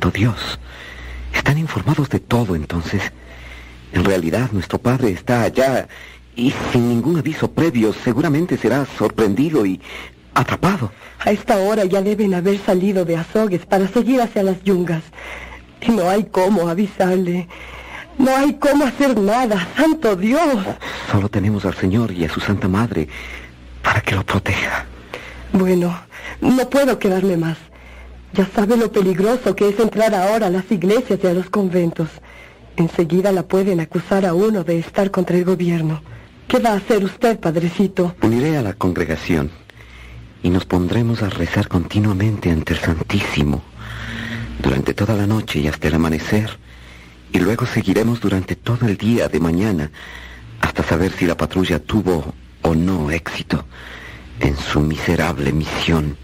Santo 0.00 0.18
Dios. 0.18 0.58
Están 1.34 1.58
informados 1.58 2.08
de 2.08 2.20
todo 2.20 2.56
entonces. 2.56 3.02
En 3.92 4.02
realidad 4.02 4.48
nuestro 4.50 4.78
padre 4.78 5.10
está 5.10 5.42
allá 5.42 5.88
y 6.34 6.54
sin 6.72 6.88
ningún 6.88 7.18
aviso 7.18 7.50
previo 7.52 7.92
seguramente 7.92 8.56
será 8.56 8.86
sorprendido 8.96 9.66
y 9.66 9.78
atrapado. 10.32 10.90
A 11.18 11.32
esta 11.32 11.58
hora 11.58 11.84
ya 11.84 12.00
deben 12.00 12.32
haber 12.32 12.58
salido 12.60 13.04
de 13.04 13.18
Azogues 13.18 13.66
para 13.66 13.88
seguir 13.88 14.22
hacia 14.22 14.42
las 14.42 14.64
yungas. 14.64 15.02
Y 15.82 15.90
no 15.90 16.08
hay 16.08 16.24
cómo 16.24 16.70
avisarle. 16.70 17.46
No 18.16 18.34
hay 18.34 18.54
cómo 18.54 18.86
hacer 18.86 19.18
nada, 19.18 19.68
santo 19.76 20.16
Dios. 20.16 20.64
Solo 21.12 21.28
tenemos 21.28 21.66
al 21.66 21.74
Señor 21.74 22.10
y 22.10 22.24
a 22.24 22.30
su 22.30 22.40
Santa 22.40 22.68
Madre 22.68 23.06
para 23.82 24.00
que 24.00 24.14
lo 24.14 24.24
proteja. 24.24 24.86
Bueno, 25.52 25.94
no 26.40 26.70
puedo 26.70 26.98
quedarme 26.98 27.36
más. 27.36 27.58
Ya 28.32 28.46
sabe 28.54 28.76
lo 28.76 28.92
peligroso 28.92 29.56
que 29.56 29.68
es 29.68 29.80
entrar 29.80 30.14
ahora 30.14 30.46
a 30.46 30.50
las 30.50 30.70
iglesias 30.70 31.18
y 31.22 31.26
a 31.26 31.34
los 31.34 31.50
conventos. 31.50 32.08
Enseguida 32.76 33.32
la 33.32 33.42
pueden 33.42 33.80
acusar 33.80 34.24
a 34.24 34.34
uno 34.34 34.62
de 34.62 34.78
estar 34.78 35.10
contra 35.10 35.36
el 35.36 35.44
gobierno. 35.44 36.00
¿Qué 36.46 36.58
va 36.58 36.70
a 36.70 36.76
hacer 36.76 37.04
usted, 37.04 37.38
padrecito? 37.38 38.14
Uniré 38.22 38.56
a 38.56 38.62
la 38.62 38.74
congregación 38.74 39.50
y 40.42 40.50
nos 40.50 40.64
pondremos 40.64 41.22
a 41.22 41.28
rezar 41.28 41.68
continuamente 41.68 42.50
ante 42.50 42.74
el 42.74 42.78
Santísimo 42.78 43.62
durante 44.62 44.94
toda 44.94 45.14
la 45.14 45.26
noche 45.26 45.58
y 45.60 45.68
hasta 45.68 45.88
el 45.88 45.94
amanecer. 45.94 46.58
Y 47.32 47.38
luego 47.38 47.66
seguiremos 47.66 48.20
durante 48.20 48.56
todo 48.56 48.86
el 48.86 48.96
día 48.96 49.28
de 49.28 49.40
mañana 49.40 49.90
hasta 50.60 50.82
saber 50.82 51.12
si 51.12 51.26
la 51.26 51.36
patrulla 51.36 51.78
tuvo 51.78 52.34
o 52.62 52.74
no 52.74 53.10
éxito 53.10 53.64
en 54.40 54.56
su 54.56 54.80
miserable 54.80 55.52
misión. 55.52 56.16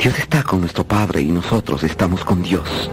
Dios 0.00 0.18
está 0.18 0.42
con 0.42 0.60
nuestro 0.60 0.82
Padre 0.82 1.20
y 1.20 1.30
nosotros 1.30 1.82
estamos 1.82 2.24
con 2.24 2.42
Dios. 2.42 2.90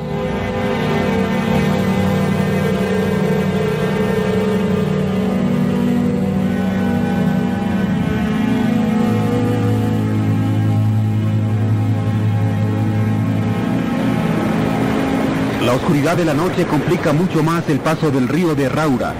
La 15.63 15.75
oscuridad 15.75 16.17
de 16.17 16.25
la 16.25 16.33
noche 16.33 16.65
complica 16.65 17.13
mucho 17.13 17.41
más 17.41 17.69
el 17.69 17.79
paso 17.79 18.11
del 18.11 18.27
río 18.27 18.53
de 18.53 18.67
Raura 18.67 19.13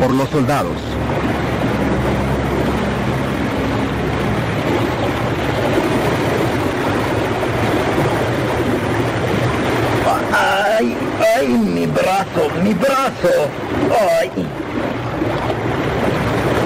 por 0.00 0.12
los 0.12 0.28
soldados. 0.28 0.76
¡Ay! 10.78 10.96
¡Ay! 11.36 11.48
Mi 11.48 11.86
brazo, 11.86 12.48
mi 12.62 12.72
brazo. 12.72 13.48
¡Ay! 14.20 14.30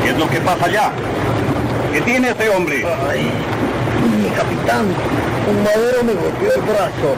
¿Qué 0.02 0.10
es 0.10 0.18
lo 0.18 0.28
que 0.28 0.38
pasa 0.40 0.66
allá? 0.66 0.92
¿Qué 1.94 2.00
tiene 2.02 2.28
ese 2.28 2.50
hombre? 2.50 2.84
¡Ay! 3.08 3.30
Mi 4.20 4.28
capitán, 4.28 4.84
un 5.48 5.64
madero 5.64 6.04
me 6.04 6.12
golpeó 6.12 6.52
el 6.54 6.60
brazo. 6.60 7.16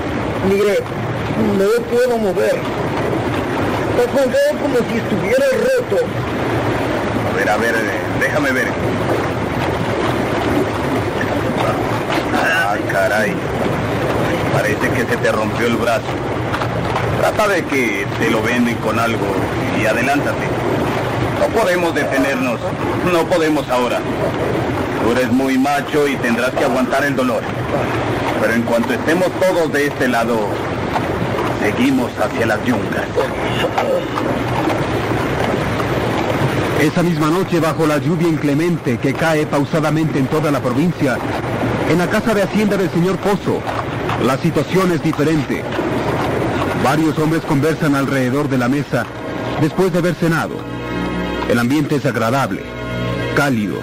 Mire, 0.49 0.79
no 1.59 1.65
lo 1.65 1.83
puedo 1.83 2.17
mover. 2.17 2.61
Colgado 4.15 4.59
como 4.63 4.77
si 4.77 4.99
estuviera 4.99 5.47
roto. 5.51 6.05
A 7.29 7.37
ver, 7.37 7.51
a 7.51 7.57
ver, 7.57 7.75
déjame 8.21 8.53
ver. 8.53 8.69
Ah, 12.37 12.77
caray. 12.93 13.35
Parece 14.53 14.91
que 14.91 15.11
se 15.11 15.17
te 15.17 15.33
rompió 15.33 15.67
el 15.67 15.77
brazo. 15.77 16.34
Trata 17.25 17.49
de 17.49 17.65
que 17.65 18.07
te 18.19 18.31
lo 18.31 18.43
venden 18.43 18.75
con 18.77 18.99
algo 18.99 19.25
y 19.81 19.87
adelántate. 19.87 20.47
No 21.41 21.47
podemos 21.59 21.95
detenernos. 21.95 22.61
No 23.11 23.25
podemos 23.25 23.67
ahora. 23.71 23.99
Tú 25.03 25.11
eres 25.13 25.33
muy 25.33 25.57
macho 25.57 26.07
y 26.07 26.17
tendrás 26.17 26.51
que 26.51 26.65
aguantar 26.65 27.03
el 27.03 27.17
dolor. 27.17 27.41
Pero 28.43 28.53
en 28.53 28.61
cuanto 28.65 28.93
estemos 28.93 29.29
todos 29.41 29.73
de 29.73 29.87
este 29.87 30.07
lado, 30.07 30.39
seguimos 31.63 32.11
hacia 32.19 32.45
las 32.45 32.63
yungas. 32.67 33.07
Esa 36.83 37.03
misma 37.03 37.31
noche, 37.31 37.59
bajo 37.59 37.87
la 37.87 37.97
lluvia 37.97 38.29
inclemente 38.29 38.99
que 38.99 39.15
cae 39.15 39.47
pausadamente 39.47 40.19
en 40.19 40.27
toda 40.27 40.51
la 40.51 40.61
provincia, 40.61 41.17
en 41.89 41.97
la 41.97 42.07
casa 42.07 42.35
de 42.35 42.43
hacienda 42.43 42.77
del 42.77 42.91
señor 42.91 43.17
Pozo, 43.17 43.63
la 44.23 44.37
situación 44.37 44.93
es 44.93 45.03
diferente. 45.03 45.65
Varios 46.85 47.19
hombres 47.19 47.41
conversan 47.47 47.95
alrededor 47.95 48.51
de 48.51 48.59
la 48.59 48.69
mesa 48.69 49.07
después 49.63 49.91
de 49.91 50.01
haber 50.01 50.15
cenado. 50.15 50.57
El 51.49 51.59
ambiente 51.59 51.97
es 51.97 52.05
agradable, 52.05 52.63
cálido 53.35 53.79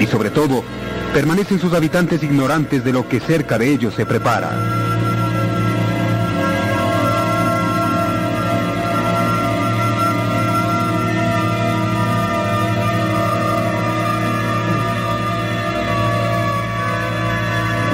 y 0.00 0.06
sobre 0.06 0.30
todo 0.30 0.64
permanecen 1.14 1.60
sus 1.60 1.72
habitantes 1.72 2.20
ignorantes 2.24 2.82
de 2.82 2.92
lo 2.92 3.08
que 3.08 3.20
cerca 3.20 3.58
de 3.58 3.70
ellos 3.70 3.94
se 3.94 4.06
prepara. 4.06 4.50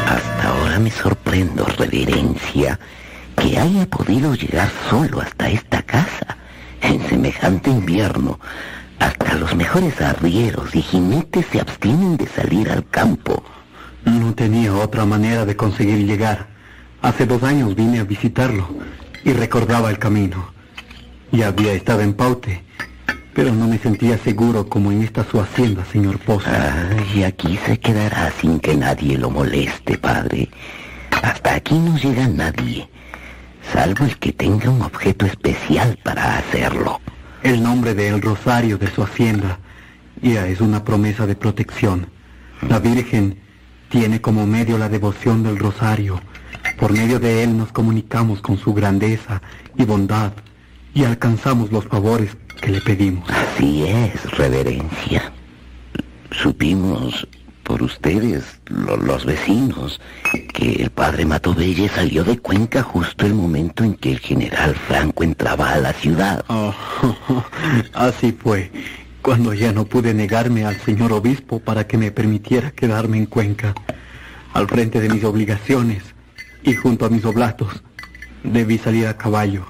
Hasta 0.07 0.49
ahora 0.49 0.79
me 0.79 0.91
sorprendo, 0.91 1.67
reverencia, 1.77 2.79
que 3.39 3.59
haya 3.59 3.87
podido 3.87 4.35
llegar 4.35 4.71
solo 4.91 5.21
hasta 5.21 5.49
esta 5.49 5.83
casa, 5.83 6.39
en 6.83 7.01
semejante 7.09 7.71
invierno. 7.71 8.41
Hasta 8.99 9.35
los 9.35 9.55
mejores 9.55 10.01
arrieros 10.01 10.75
y 10.75 10.83
jinetes 10.83 11.47
se 11.53 11.61
abstienen 11.61 12.17
de 12.17 12.27
salir 12.27 12.71
al 12.71 12.89
campo. 12.89 13.45
No 14.05 14.35
tenía 14.35 14.75
otra 14.75 15.05
manera 15.05 15.45
de 15.45 15.57
conseguir 15.57 16.05
llegar. 16.05 16.49
Hace 17.01 17.27
dos 17.27 17.43
años 17.45 17.77
vine 17.77 18.01
a 18.01 18.05
visitarlo 18.05 18.69
y 19.25 19.33
recordaba 19.33 19.91
el 19.91 19.99
camino. 19.99 20.53
Ya 21.31 21.49
había 21.49 21.73
estado 21.73 22.01
en 22.01 22.15
Paute, 22.15 22.65
pero 23.35 23.53
no 23.53 23.69
me 23.69 23.79
sentía 23.79 24.19
seguro 24.19 24.69
como 24.69 24.91
en 24.91 25.03
esta 25.03 25.25
su 25.25 25.41
hacienda, 25.41 25.85
señor 25.93 26.19
Pozo. 26.19 26.51
Y 27.15 27.23
aquí 27.23 27.57
se 27.65 27.79
quedará 27.79 28.33
sin 28.41 28.59
que 28.59 28.77
nadie 28.77 29.17
lo 29.17 29.31
moleste, 29.31 29.97
padre. 29.97 30.49
Hasta 31.23 31.55
aquí 31.55 31.79
no 31.79 31.97
llega 31.99 32.27
nadie, 32.27 32.89
salvo 33.73 34.05
el 34.05 34.19
que 34.19 34.33
tenga 34.33 34.71
un 34.71 34.83
objeto 34.83 35.27
especial 35.27 35.99
para 36.03 36.39
hacerlo. 36.39 37.01
El 37.43 37.63
nombre 37.63 37.95
de 37.95 38.09
El 38.09 38.21
Rosario 38.21 38.79
de 38.79 38.91
su 38.91 39.03
hacienda 39.03 39.59
ya 40.21 40.47
es 40.47 40.61
una 40.61 40.85
promesa 40.85 41.27
de 41.27 41.37
protección. 41.37 42.09
La 42.69 42.79
Virgen 42.79 43.39
tiene 43.89 44.21
como 44.21 44.47
medio 44.47 44.79
la 44.79 44.89
devoción 44.89 45.43
del 45.43 45.59
Rosario. 45.59 46.21
Por 46.79 46.93
medio 46.93 47.19
de 47.19 47.43
él 47.45 47.57
nos 47.57 47.73
comunicamos 47.73 48.41
con 48.41 48.59
su 48.59 48.75
grandeza 48.75 49.41
y 49.77 49.85
bondad 49.85 50.33
y 50.95 51.05
alcanzamos 51.05 51.71
los 51.71 51.87
favores 51.87 52.37
que 52.61 52.71
le 52.71 52.81
pedimos. 52.81 53.29
Así 53.31 53.85
es, 53.85 54.31
reverencia. 54.33 55.33
Supimos 56.31 57.27
por 57.69 57.83
ustedes, 57.83 58.61
lo- 58.67 58.97
los 58.97 59.27
vecinos, 59.27 60.01
que 60.55 60.83
el 60.83 60.89
padre 60.91 61.27
Matovelle 61.27 61.87
salió 61.91 62.25
de 62.25 62.39
Cuenca 62.39 62.83
justo 62.83 63.27
el 63.27 63.35
momento 63.35 63.85
en 63.85 63.95
que 63.95 64.13
el 64.13 64.21
general 64.21 64.75
Franco 64.75 65.23
entraba 65.23 65.73
a 65.75 65.79
la 65.79 65.93
ciudad. 65.93 66.45
Oh, 66.51 66.75
así 67.93 68.33
fue, 68.33 68.73
cuando 69.23 69.53
ya 69.53 69.71
no 69.73 69.85
pude 69.85 70.15
negarme 70.15 70.65
al 70.65 70.81
señor 70.81 71.13
obispo 71.13 71.61
para 71.61 71.87
que 71.87 71.99
me 71.99 72.11
permitiera 72.11 72.71
quedarme 72.71 73.19
en 73.19 73.27
Cuenca, 73.27 73.75
al 74.55 74.67
frente 74.67 74.99
de 75.01 75.11
mis 75.11 75.23
obligaciones 75.25 76.03
y 76.65 76.75
junto 76.75 77.05
a 77.05 77.11
mis 77.11 77.25
oblatos, 77.27 77.83
debí 78.43 78.79
salir 78.79 79.07
a 79.07 79.17
caballo. 79.19 79.67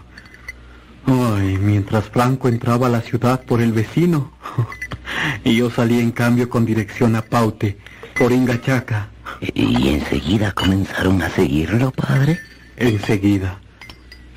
Ay, 1.07 1.59
mientras 1.61 2.05
Franco 2.11 2.49
entraba 2.49 2.87
a 2.87 2.91
la 2.91 3.01
ciudad 3.01 3.43
por 3.45 3.61
el 3.61 3.73
vecino, 3.73 4.33
y 5.45 5.57
yo 5.57 5.71
salí 5.71 5.99
en 6.01 6.13
cambio 6.13 6.49
con 6.49 6.65
dirección 6.65 7.17
a 7.17 7.23
Paute, 7.23 7.79
por 8.19 8.33
Ingachaca. 8.33 9.09
¿Y 9.41 9.89
enseguida 9.89 10.51
comenzaron 10.53 11.23
a 11.23 11.31
seguirlo, 11.31 11.93
padre? 11.93 12.39
Enseguida. 12.77 13.61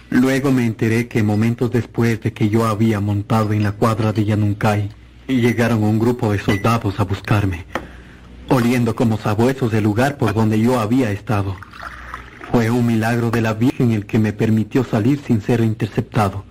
Luego 0.10 0.52
me 0.52 0.66
enteré 0.66 1.08
que 1.08 1.24
momentos 1.24 1.72
después 1.72 2.22
de 2.22 2.32
que 2.32 2.50
yo 2.50 2.68
había 2.68 3.00
montado 3.00 3.54
en 3.54 3.64
la 3.64 3.72
cuadra 3.72 4.14
de 4.14 4.26
Yanuncay, 4.26 4.90
llegaron 5.28 5.84
un 5.84 5.98
grupo 5.98 6.32
de 6.32 6.40
soldados 6.40 7.00
a 7.00 7.06
buscarme, 7.06 7.66
oliendo 8.50 8.96
como 8.96 9.18
sabuesos 9.18 9.74
el 9.74 9.84
lugar 9.84 10.18
por 10.18 10.34
donde 10.34 10.60
yo 10.60 10.80
había 10.80 11.12
estado. 11.12 11.56
Fue 12.52 12.70
un 12.70 12.86
milagro 12.86 13.32
de 13.32 13.42
la 13.42 13.54
Virgen 13.54 13.92
el 13.92 14.06
que 14.06 14.20
me 14.20 14.34
permitió 14.34 14.84
salir 14.84 15.20
sin 15.26 15.42
ser 15.42 15.62
interceptado. 15.62 16.44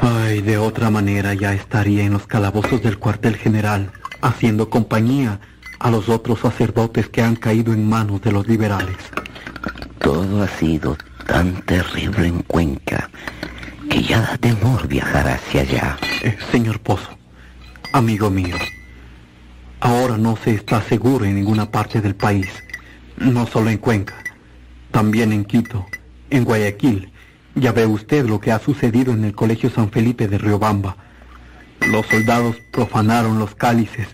Ay, 0.00 0.42
de 0.42 0.58
otra 0.58 0.90
manera 0.90 1.34
ya 1.34 1.54
estaría 1.54 2.04
en 2.04 2.12
los 2.12 2.26
calabozos 2.26 2.82
del 2.82 2.98
cuartel 2.98 3.36
general, 3.36 3.90
haciendo 4.20 4.68
compañía 4.68 5.40
a 5.78 5.90
los 5.90 6.08
otros 6.08 6.40
sacerdotes 6.40 7.08
que 7.08 7.22
han 7.22 7.36
caído 7.36 7.72
en 7.72 7.88
manos 7.88 8.22
de 8.22 8.32
los 8.32 8.46
liberales. 8.46 8.96
Todo 9.98 10.42
ha 10.42 10.48
sido 10.48 10.96
tan 11.26 11.62
terrible 11.62 12.26
en 12.26 12.42
Cuenca 12.42 13.10
que 13.90 14.02
ya 14.02 14.20
da 14.20 14.38
temor 14.38 14.86
viajar 14.88 15.28
hacia 15.28 15.62
allá. 15.62 15.98
Eh, 16.22 16.36
señor 16.50 16.80
Pozo, 16.80 17.18
amigo 17.92 18.30
mío, 18.30 18.56
ahora 19.80 20.16
no 20.16 20.36
se 20.36 20.52
está 20.52 20.82
seguro 20.82 21.24
en 21.24 21.34
ninguna 21.34 21.70
parte 21.70 22.00
del 22.00 22.14
país, 22.14 22.48
no 23.16 23.46
solo 23.46 23.70
en 23.70 23.78
Cuenca, 23.78 24.14
también 24.90 25.32
en 25.32 25.44
Quito, 25.44 25.86
en 26.30 26.44
Guayaquil. 26.44 27.10
Ya 27.56 27.72
ve 27.72 27.86
usted 27.86 28.26
lo 28.26 28.40
que 28.40 28.50
ha 28.50 28.58
sucedido 28.58 29.12
en 29.12 29.24
el 29.24 29.34
Colegio 29.34 29.70
San 29.70 29.90
Felipe 29.90 30.26
de 30.26 30.38
Riobamba. 30.38 30.96
Los 31.80 32.06
soldados 32.06 32.56
profanaron 32.72 33.38
los 33.38 33.54
cálices 33.54 34.08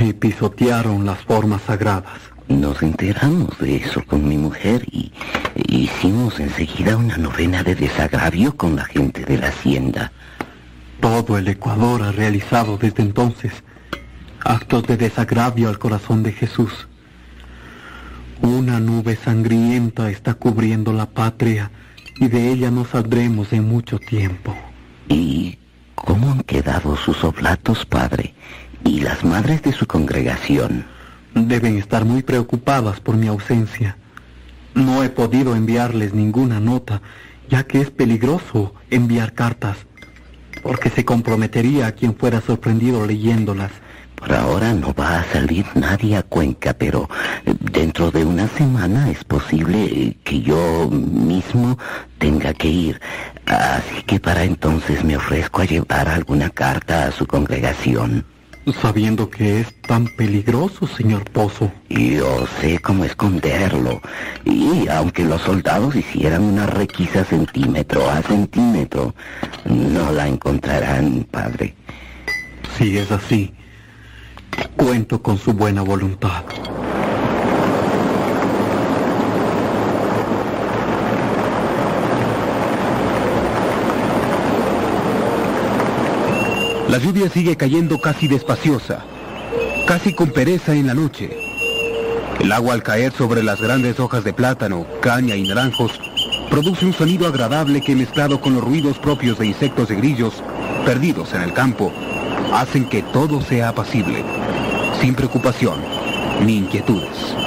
y 0.00 0.12
pisotearon 0.12 1.06
las 1.06 1.20
formas 1.20 1.62
sagradas. 1.62 2.20
Nos 2.48 2.82
enteramos 2.82 3.58
de 3.58 3.76
eso 3.76 4.04
con 4.04 4.28
mi 4.28 4.36
mujer 4.36 4.84
y 4.90 5.12
hicimos 5.54 6.40
enseguida 6.40 6.96
una 6.96 7.16
novena 7.16 7.62
de 7.62 7.74
desagravio 7.74 8.56
con 8.56 8.76
la 8.76 8.84
gente 8.84 9.24
de 9.24 9.38
la 9.38 9.48
hacienda. 9.48 10.12
Todo 11.00 11.38
el 11.38 11.48
Ecuador 11.48 12.02
ha 12.02 12.12
realizado 12.12 12.76
desde 12.76 13.02
entonces 13.02 13.52
actos 14.44 14.86
de 14.86 14.96
desagravio 14.96 15.68
al 15.68 15.78
corazón 15.78 16.22
de 16.22 16.32
Jesús. 16.32 16.88
Una 18.42 18.78
nube 18.78 19.16
sangrienta 19.16 20.10
está 20.10 20.34
cubriendo 20.34 20.92
la 20.92 21.06
patria 21.06 21.70
y 22.20 22.28
de 22.28 22.52
ella 22.52 22.70
no 22.70 22.84
saldremos 22.84 23.52
en 23.52 23.66
mucho 23.66 23.98
tiempo. 23.98 24.54
¿Y 25.08 25.58
cómo 25.94 26.30
han 26.30 26.42
quedado 26.42 26.96
sus 26.96 27.24
oblatos, 27.24 27.86
padre? 27.86 28.34
¿Y 28.84 29.00
las 29.00 29.24
madres 29.24 29.62
de 29.62 29.72
su 29.72 29.86
congregación? 29.86 30.84
Deben 31.34 31.78
estar 31.78 32.04
muy 32.04 32.22
preocupadas 32.22 33.00
por 33.00 33.16
mi 33.16 33.28
ausencia. 33.28 33.96
No 34.74 35.02
he 35.02 35.08
podido 35.08 35.56
enviarles 35.56 36.12
ninguna 36.12 36.60
nota, 36.60 37.00
ya 37.48 37.64
que 37.64 37.80
es 37.80 37.90
peligroso 37.90 38.74
enviar 38.90 39.32
cartas, 39.32 39.78
porque 40.62 40.90
se 40.90 41.04
comprometería 41.04 41.86
a 41.86 41.92
quien 41.92 42.14
fuera 42.14 42.42
sorprendido 42.42 43.06
leyéndolas. 43.06 43.72
Por 44.16 44.32
ahora 44.32 44.74
no 44.74 44.92
va 44.94 45.20
a 45.20 45.24
salir 45.24 45.66
nadie 45.74 46.16
a 46.16 46.22
Cuenca, 46.22 46.74
pero 46.74 47.08
eh, 47.46 47.54
dentro 47.58 48.10
de 48.10 48.24
una 48.24 48.48
semana 48.48 49.10
es 49.10 49.24
posible 49.24 49.84
eh, 49.84 50.16
que 50.22 50.40
yo 50.40 50.88
mismo 50.90 51.78
tenga 52.18 52.52
que 52.52 52.68
ir. 52.68 53.00
Así 53.46 54.02
que 54.02 54.20
para 54.20 54.44
entonces 54.44 55.04
me 55.04 55.16
ofrezco 55.16 55.62
a 55.62 55.66
llevar 55.66 56.08
alguna 56.08 56.50
carta 56.50 57.06
a 57.06 57.12
su 57.12 57.26
congregación. 57.26 58.24
Sabiendo 58.72 59.28
que 59.28 59.60
es 59.60 59.74
tan 59.82 60.06
peligroso, 60.16 60.86
señor 60.86 61.30
Pozo. 61.30 61.70
Yo 61.90 62.46
sé 62.60 62.78
cómo 62.78 63.04
esconderlo. 63.04 64.00
Y 64.44 64.88
aunque 64.88 65.22
los 65.22 65.42
soldados 65.42 65.94
hicieran 65.94 66.42
una 66.42 66.66
requisa 66.66 67.24
centímetro 67.24 68.08
a 68.10 68.22
centímetro, 68.22 69.14
no 69.66 70.10
la 70.12 70.28
encontrarán, 70.28 71.26
padre. 71.30 71.74
Si 72.78 72.96
es 72.96 73.12
así, 73.12 73.52
cuento 74.76 75.20
con 75.20 75.36
su 75.36 75.52
buena 75.52 75.82
voluntad. 75.82 76.44
La 86.94 87.00
lluvia 87.00 87.28
sigue 87.28 87.56
cayendo 87.56 88.00
casi 88.00 88.28
despaciosa, 88.28 89.04
casi 89.84 90.14
con 90.14 90.30
pereza 90.30 90.74
en 90.74 90.86
la 90.86 90.94
noche. 90.94 91.36
El 92.38 92.52
agua 92.52 92.72
al 92.72 92.84
caer 92.84 93.12
sobre 93.12 93.42
las 93.42 93.60
grandes 93.60 93.98
hojas 93.98 94.22
de 94.22 94.32
plátano, 94.32 94.86
caña 95.00 95.34
y 95.34 95.42
naranjos 95.42 95.90
produce 96.48 96.86
un 96.86 96.92
sonido 96.92 97.26
agradable 97.26 97.80
que 97.80 97.96
mezclado 97.96 98.40
con 98.40 98.54
los 98.54 98.62
ruidos 98.62 98.96
propios 99.00 99.40
de 99.40 99.46
insectos 99.48 99.90
y 99.90 99.96
grillos 99.96 100.34
perdidos 100.86 101.34
en 101.34 101.42
el 101.42 101.52
campo, 101.52 101.92
hacen 102.52 102.88
que 102.88 103.02
todo 103.02 103.42
sea 103.42 103.70
apacible, 103.70 104.24
sin 105.00 105.16
preocupación 105.16 105.80
ni 106.46 106.58
inquietudes. 106.58 107.43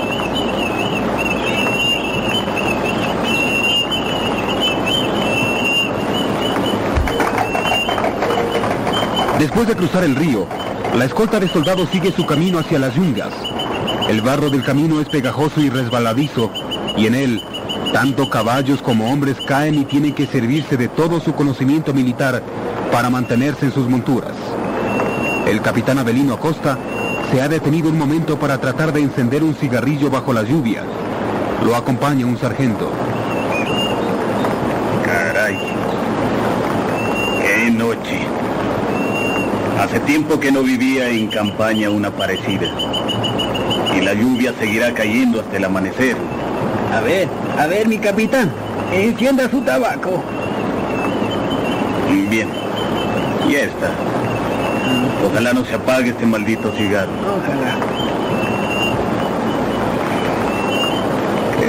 Después 9.39 9.67
de 9.67 9.75
cruzar 9.75 10.03
el 10.03 10.15
río, 10.15 10.47
la 10.97 11.05
escolta 11.05 11.39
de 11.39 11.47
soldados 11.47 11.89
sigue 11.91 12.11
su 12.11 12.25
camino 12.25 12.57
hacia 12.57 12.79
las 12.79 12.95
yungas. 12.95 13.31
El 14.09 14.21
barro 14.21 14.49
del 14.49 14.63
camino 14.63 14.99
es 14.99 15.07
pegajoso 15.09 15.61
y 15.61 15.69
resbaladizo, 15.69 16.51
y 16.97 17.05
en 17.05 17.13
él, 17.13 17.43
tanto 17.93 18.31
caballos 18.31 18.81
como 18.81 19.11
hombres 19.11 19.37
caen 19.47 19.75
y 19.75 19.85
tienen 19.85 20.15
que 20.15 20.25
servirse 20.25 20.75
de 20.75 20.87
todo 20.87 21.19
su 21.19 21.35
conocimiento 21.35 21.93
militar 21.93 22.41
para 22.91 23.11
mantenerse 23.11 23.67
en 23.67 23.73
sus 23.73 23.87
monturas. 23.87 24.33
El 25.45 25.61
capitán 25.61 25.99
Abelino 25.99 26.33
Acosta 26.33 26.75
se 27.31 27.39
ha 27.39 27.47
detenido 27.47 27.89
un 27.89 27.97
momento 27.97 28.39
para 28.39 28.57
tratar 28.57 28.91
de 28.91 29.01
encender 29.01 29.43
un 29.43 29.53
cigarrillo 29.53 30.09
bajo 30.09 30.33
la 30.33 30.41
lluvia. 30.41 30.83
Lo 31.63 31.75
acompaña 31.75 32.25
un 32.25 32.39
sargento. 32.39 32.91
Caray. 35.05 35.59
Qué 37.43 37.69
noche. 37.69 38.27
Hace 39.87 40.01
tiempo 40.01 40.37
que 40.37 40.51
no 40.51 40.63
vivía 40.63 41.07
en 41.07 41.27
campaña 41.27 41.89
una 41.89 42.11
parecida. 42.11 42.67
Y 43.95 44.01
la 44.01 44.13
lluvia 44.13 44.53
seguirá 44.59 44.93
cayendo 44.93 45.39
hasta 45.39 45.55
el 45.55 45.63
amanecer. 45.63 46.17
A 46.93 46.99
ver, 46.99 47.29
a 47.57 47.67
ver, 47.67 47.87
mi 47.87 47.97
capitán, 47.97 48.51
encienda 48.91 49.49
su 49.49 49.61
tabaco. 49.61 50.21
Bien. 52.29 52.49
Ya 53.49 53.59
está. 53.61 53.91
Ojalá 55.25 55.53
no 55.53 55.63
se 55.63 55.75
apague 55.75 56.09
este 56.09 56.25
maldito 56.25 56.69
cigarro. 56.73 57.11
Ojalá. 57.37 57.77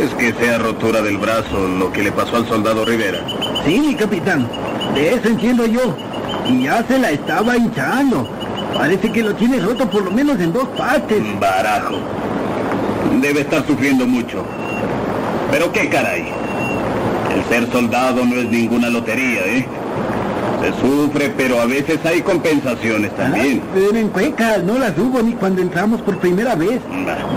¿Es 0.03 0.13
que 0.15 0.33
sea 0.33 0.59
rotura 0.59 1.03
del 1.03 1.19
brazo 1.19 1.69
lo 1.69 1.93
que 1.93 2.03
le 2.03 2.11
pasó 2.11 2.39
al 2.39 2.49
soldado 2.49 2.85
Rivera? 2.85 3.21
Sí, 3.65 3.79
mi 3.79 3.95
capitán, 3.95 4.49
de 4.95 5.15
eso 5.15 5.29
entiendo 5.29 5.67
yo. 5.67 5.95
Y 6.49 6.63
ya 6.65 6.85
se 6.87 6.99
la 6.99 7.11
estaba 7.11 7.57
hinchando. 7.57 8.29
Parece 8.75 9.11
que 9.13 9.23
lo 9.23 9.35
tiene 9.35 9.61
roto 9.61 9.89
por 9.89 10.05
lo 10.05 10.11
menos 10.11 10.39
en 10.41 10.53
dos 10.53 10.69
partes. 10.69 11.23
Barajo. 11.41 11.97
Debe 13.21 13.41
estar 13.41 13.67
sufriendo 13.67 14.07
mucho. 14.07 14.45
Pero 15.51 15.73
qué 15.73 15.89
caray. 15.89 16.29
El 17.35 17.45
ser 17.45 17.71
soldado 17.71 18.25
no 18.25 18.37
es 18.37 18.49
ninguna 18.49 18.89
lotería, 18.89 19.41
¿eh? 19.47 19.67
Se 20.63 20.73
sufre, 20.81 21.33
pero 21.37 21.61
a 21.61 21.67
veces 21.67 22.05
hay 22.05 22.21
compensaciones 22.21 23.15
también. 23.15 23.63
Pero 23.75 23.97
en 23.97 24.09
Cuenca 24.09 24.59
no 24.59 24.77
las 24.79 24.97
hubo 24.99 25.23
ni 25.23 25.33
cuando 25.33 25.63
entramos 25.63 26.01
por 26.03 26.19
primera 26.19 26.55
vez. 26.57 26.81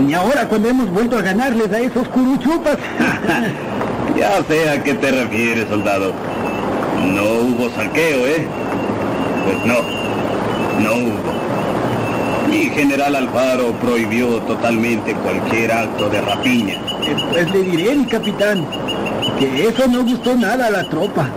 Ni 0.00 0.12
ahora 0.12 0.48
cuando 0.48 0.68
hemos 0.68 0.90
vuelto 0.90 1.18
a 1.18 1.22
ganarles 1.22 1.70
a 1.72 1.80
esos 1.80 2.08
curuchupas. 2.08 2.78
Ya 4.18 4.42
sé 4.46 4.68
a 4.68 4.82
qué 4.82 4.92
te 4.92 5.10
refieres, 5.10 5.66
soldado. 5.68 6.12
No 7.02 7.22
hubo 7.22 7.70
saqueo, 7.70 8.26
¿eh? 8.26 8.46
Pues 9.44 9.66
no, 9.66 9.74
no 10.80 10.94
hubo. 10.94 11.32
Mi 12.48 12.68
general 12.70 13.16
Alfaro 13.16 13.72
prohibió 13.80 14.40
totalmente 14.42 15.14
cualquier 15.14 15.72
acto 15.72 16.08
de 16.10 16.20
rapiña. 16.20 16.80
Pues 17.30 17.50
le 17.50 17.62
diré, 17.62 17.94
mi 17.94 18.04
capitán, 18.06 18.66
que 19.38 19.68
eso 19.68 19.88
no 19.88 20.04
gustó 20.04 20.36
nada 20.36 20.66
a 20.66 20.70
la 20.70 20.88
tropa. 20.88 21.28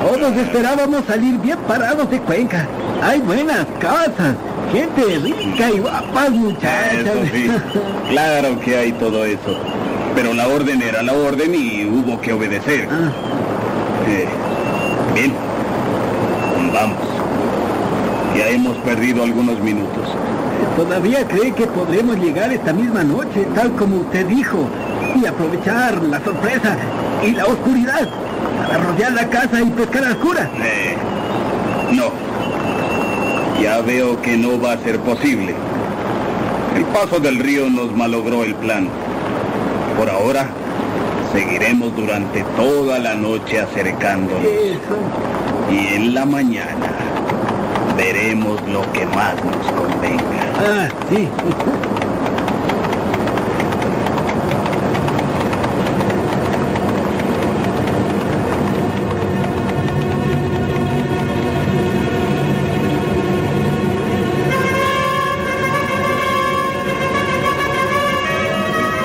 Todos 0.00 0.36
esperábamos 0.36 1.04
salir 1.06 1.38
bien 1.38 1.58
parados 1.68 2.10
de 2.10 2.20
Cuenca. 2.20 2.66
Hay 3.02 3.20
buenas 3.20 3.66
casas, 3.78 4.34
gente 4.72 5.18
rica 5.18 5.70
y 5.70 5.78
guapas 5.78 6.30
muchachas. 6.30 6.94
Eso 6.94 7.12
sí, 7.32 7.50
claro 8.10 8.58
que 8.60 8.76
hay 8.76 8.92
todo 8.92 9.24
eso. 9.24 9.56
Pero 10.14 10.32
la 10.32 10.48
orden 10.48 10.80
era 10.82 11.02
la 11.02 11.12
orden 11.12 11.54
y 11.54 11.84
hubo 11.84 12.20
que 12.20 12.32
obedecer. 12.32 12.88
Eh, 14.08 14.28
bien, 15.14 15.32
vamos. 16.72 17.03
Ya 18.36 18.48
hemos 18.48 18.76
perdido 18.78 19.22
algunos 19.22 19.60
minutos. 19.60 20.08
Todavía 20.76 21.26
cree 21.26 21.52
que 21.52 21.66
podremos 21.66 22.16
llegar 22.16 22.52
esta 22.52 22.72
misma 22.72 23.04
noche, 23.04 23.46
tal 23.54 23.72
como 23.76 23.98
usted 23.98 24.26
dijo, 24.26 24.68
y 25.14 25.24
aprovechar 25.24 26.02
la 26.02 26.22
sorpresa 26.22 26.76
y 27.24 27.30
la 27.30 27.46
oscuridad 27.46 28.08
para 28.66 28.78
rodear 28.78 29.12
la 29.12 29.28
casa 29.28 29.60
y 29.60 29.70
pescar 29.70 30.04
a 30.04 30.12
oscuras. 30.12 30.48
Eh, 30.58 30.96
no. 31.92 32.10
Ya 33.62 33.80
veo 33.82 34.20
que 34.20 34.36
no 34.36 34.60
va 34.60 34.72
a 34.72 34.78
ser 34.78 34.98
posible. 34.98 35.54
El 36.76 36.84
paso 36.86 37.20
del 37.20 37.38
río 37.38 37.70
nos 37.70 37.94
malogró 37.94 38.42
el 38.42 38.56
plan. 38.56 38.88
Por 39.96 40.10
ahora, 40.10 40.48
seguiremos 41.32 41.94
durante 41.94 42.42
toda 42.56 42.98
la 42.98 43.14
noche 43.14 43.60
acercándonos. 43.60 44.42
Y 45.70 45.94
en 45.94 46.14
la 46.14 46.24
mañana 46.24 46.93
veremos 47.96 48.60
lo 48.68 48.82
que 48.92 49.06
más 49.06 49.34
nos 49.44 49.66
convenga. 49.72 50.52
Ah, 50.58 50.88
sí. 51.10 51.28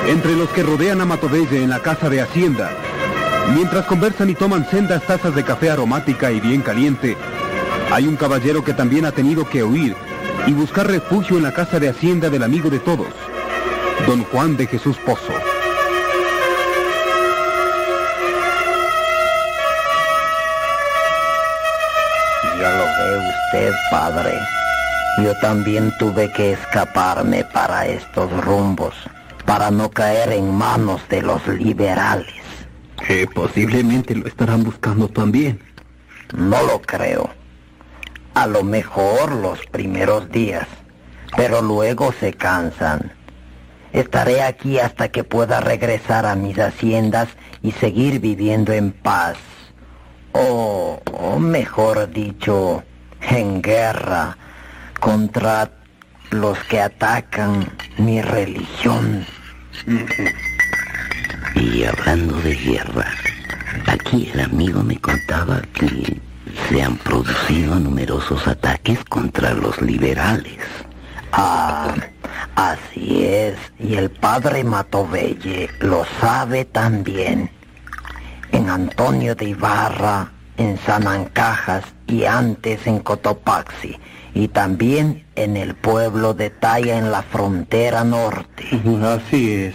Entre 0.08 0.34
los 0.34 0.48
que 0.50 0.64
rodean 0.64 1.00
a 1.00 1.04
Matovelle 1.04 1.62
en 1.62 1.70
la 1.70 1.78
casa 1.80 2.10
de 2.10 2.20
Hacienda, 2.20 2.72
mientras 3.54 3.86
conversan 3.86 4.28
y 4.28 4.34
toman 4.34 4.68
sendas 4.68 5.02
tazas 5.06 5.34
de 5.36 5.44
café 5.44 5.70
aromática 5.70 6.32
y 6.32 6.40
bien 6.40 6.62
caliente, 6.62 7.16
hay 7.92 8.06
un 8.06 8.16
caballero 8.16 8.62
que 8.62 8.72
también 8.72 9.04
ha 9.04 9.12
tenido 9.12 9.48
que 9.48 9.64
huir 9.64 9.96
y 10.46 10.52
buscar 10.52 10.86
refugio 10.86 11.36
en 11.36 11.42
la 11.42 11.52
casa 11.52 11.80
de 11.80 11.88
Hacienda 11.88 12.30
del 12.30 12.42
amigo 12.42 12.70
de 12.70 12.78
todos, 12.78 13.08
don 14.06 14.24
Juan 14.24 14.56
de 14.56 14.66
Jesús 14.66 14.96
Pozo. 14.98 15.32
Ya 22.58 22.76
lo 22.76 22.84
ve 22.84 23.28
usted, 23.28 23.72
padre. 23.90 24.32
Yo 25.24 25.34
también 25.40 25.92
tuve 25.98 26.32
que 26.32 26.52
escaparme 26.52 27.44
para 27.44 27.86
estos 27.86 28.30
rumbos, 28.44 28.94
para 29.44 29.70
no 29.70 29.90
caer 29.90 30.32
en 30.32 30.54
manos 30.54 31.02
de 31.08 31.22
los 31.22 31.46
liberales. 31.48 32.32
Que 33.06 33.26
posiblemente 33.26 34.14
lo 34.14 34.28
estarán 34.28 34.62
buscando 34.62 35.08
también. 35.08 35.60
No 36.32 36.62
lo 36.62 36.80
creo. 36.80 37.39
A 38.34 38.46
lo 38.46 38.62
mejor 38.62 39.32
los 39.32 39.66
primeros 39.66 40.30
días, 40.30 40.66
pero 41.36 41.62
luego 41.62 42.12
se 42.12 42.32
cansan. 42.32 43.12
Estaré 43.92 44.42
aquí 44.42 44.78
hasta 44.78 45.08
que 45.08 45.24
pueda 45.24 45.60
regresar 45.60 46.26
a 46.26 46.36
mis 46.36 46.58
haciendas 46.58 47.28
y 47.62 47.72
seguir 47.72 48.20
viviendo 48.20 48.72
en 48.72 48.92
paz. 48.92 49.36
O, 50.32 51.00
o 51.12 51.38
mejor 51.40 52.08
dicho, 52.10 52.84
en 53.20 53.60
guerra 53.62 54.36
contra 55.00 55.72
los 56.30 56.58
que 56.64 56.80
atacan 56.80 57.72
mi 57.98 58.22
religión. 58.22 59.26
Y 61.56 61.84
hablando 61.84 62.36
de 62.40 62.54
guerra, 62.54 63.06
aquí 63.86 64.30
el 64.32 64.40
amigo 64.40 64.82
me 64.82 64.96
contaba 65.00 65.60
que 65.74 66.20
se 66.68 66.82
han 66.82 66.96
producido 66.96 67.78
numerosos 67.78 68.46
ataques 68.46 69.04
contra 69.04 69.54
los 69.54 69.80
liberales. 69.80 70.58
Ah, 71.32 71.94
así 72.54 73.24
es, 73.24 73.56
y 73.78 73.94
el 73.94 74.10
padre 74.10 74.64
Matovelle 74.64 75.70
lo 75.80 76.04
sabe 76.20 76.64
también. 76.64 77.50
En 78.52 78.68
Antonio 78.68 79.34
de 79.34 79.46
Ibarra, 79.46 80.32
en 80.56 80.78
San 80.78 81.06
Ancajas 81.06 81.84
y 82.06 82.24
antes 82.24 82.86
en 82.86 82.98
Cotopaxi, 82.98 83.98
y 84.34 84.48
también 84.48 85.24
en 85.36 85.56
el 85.56 85.74
pueblo 85.74 86.34
de 86.34 86.50
Taya 86.50 86.98
en 86.98 87.10
la 87.10 87.22
frontera 87.22 88.04
norte. 88.04 88.64
Así 89.02 89.52
es. 89.52 89.74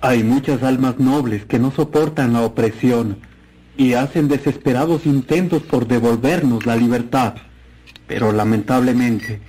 Hay 0.00 0.24
muchas 0.24 0.62
almas 0.62 0.98
nobles 0.98 1.44
que 1.44 1.58
no 1.60 1.70
soportan 1.70 2.32
la 2.32 2.42
opresión 2.42 3.18
y 3.76 3.94
hacen 3.94 4.28
desesperados 4.28 5.06
intentos 5.06 5.62
por 5.62 5.86
devolvernos 5.86 6.66
la 6.66 6.76
libertad. 6.76 7.34
Pero 8.06 8.32
lamentablemente, 8.32 9.40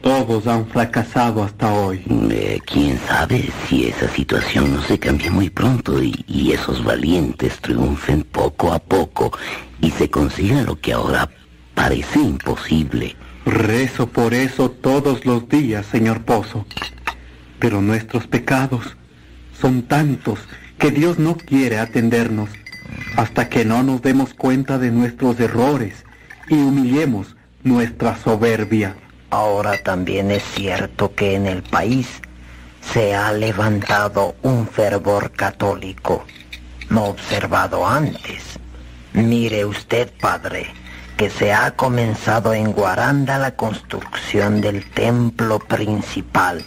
todos 0.00 0.46
han 0.46 0.66
fracasado 0.66 1.42
hasta 1.42 1.72
hoy. 1.72 2.02
Eh, 2.30 2.58
¿Quién 2.64 2.98
sabe 3.06 3.50
si 3.68 3.86
esa 3.86 4.08
situación 4.08 4.74
no 4.74 4.82
se 4.82 4.98
cambia 4.98 5.30
muy 5.30 5.50
pronto 5.50 6.02
y, 6.02 6.24
y 6.26 6.52
esos 6.52 6.82
valientes 6.82 7.60
triunfen 7.60 8.22
poco 8.24 8.72
a 8.72 8.78
poco 8.78 9.30
y 9.80 9.90
se 9.90 10.08
consiga 10.10 10.62
lo 10.62 10.80
que 10.80 10.92
ahora 10.92 11.28
parece 11.74 12.18
imposible? 12.20 13.14
Rezo 13.44 14.06
por 14.06 14.34
eso 14.34 14.70
todos 14.70 15.24
los 15.24 15.48
días, 15.48 15.86
señor 15.86 16.22
Pozo. 16.24 16.66
Pero 17.58 17.82
nuestros 17.82 18.26
pecados 18.26 18.96
son 19.60 19.82
tantos 19.82 20.38
que 20.78 20.90
Dios 20.90 21.18
no 21.18 21.36
quiere 21.36 21.78
atendernos 21.78 22.48
hasta 23.16 23.48
que 23.48 23.64
no 23.64 23.82
nos 23.82 24.02
demos 24.02 24.34
cuenta 24.34 24.78
de 24.78 24.90
nuestros 24.90 25.38
errores 25.40 26.04
y 26.48 26.54
humillemos 26.54 27.36
nuestra 27.62 28.16
soberbia. 28.16 28.96
Ahora 29.30 29.78
también 29.82 30.30
es 30.30 30.42
cierto 30.54 31.14
que 31.14 31.34
en 31.34 31.46
el 31.46 31.62
país 31.62 32.08
se 32.92 33.14
ha 33.14 33.32
levantado 33.32 34.34
un 34.42 34.66
fervor 34.66 35.30
católico, 35.32 36.24
no 36.88 37.04
observado 37.04 37.86
antes. 37.86 38.58
Mire 39.12 39.64
usted, 39.64 40.10
padre, 40.20 40.66
que 41.16 41.30
se 41.30 41.52
ha 41.52 41.72
comenzado 41.72 42.54
en 42.54 42.72
Guaranda 42.72 43.38
la 43.38 43.54
construcción 43.54 44.60
del 44.60 44.88
templo 44.90 45.58
principal 45.58 46.64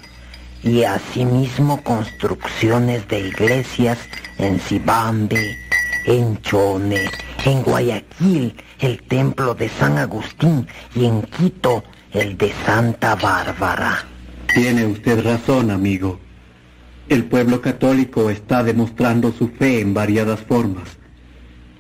y 0.62 0.84
asimismo 0.84 1.82
construcciones 1.84 3.08
de 3.08 3.20
iglesias 3.20 3.98
en 4.38 4.60
Cibambe, 4.60 5.58
en 6.06 6.42
Chone, 6.42 7.10
en 7.46 7.64
Guayaquil, 7.64 8.56
el 8.80 9.02
templo 9.04 9.56
de 9.56 9.70
San 9.70 9.98
Agustín 9.98 10.68
y 10.96 11.06
en 11.06 11.22
Quito, 11.24 11.84
el 12.12 12.38
de 12.38 12.52
Santa 12.66 13.16
Bárbara. 13.16 14.06
Tiene 14.54 14.86
usted 14.86 15.24
razón, 15.24 15.72
amigo. 15.72 16.20
El 17.10 17.26
pueblo 17.26 17.62
católico 17.62 18.30
está 18.30 18.64
demostrando 18.64 19.32
su 19.32 19.50
fe 19.50 19.80
en 19.80 19.94
variadas 19.94 20.42
formas. 20.42 20.98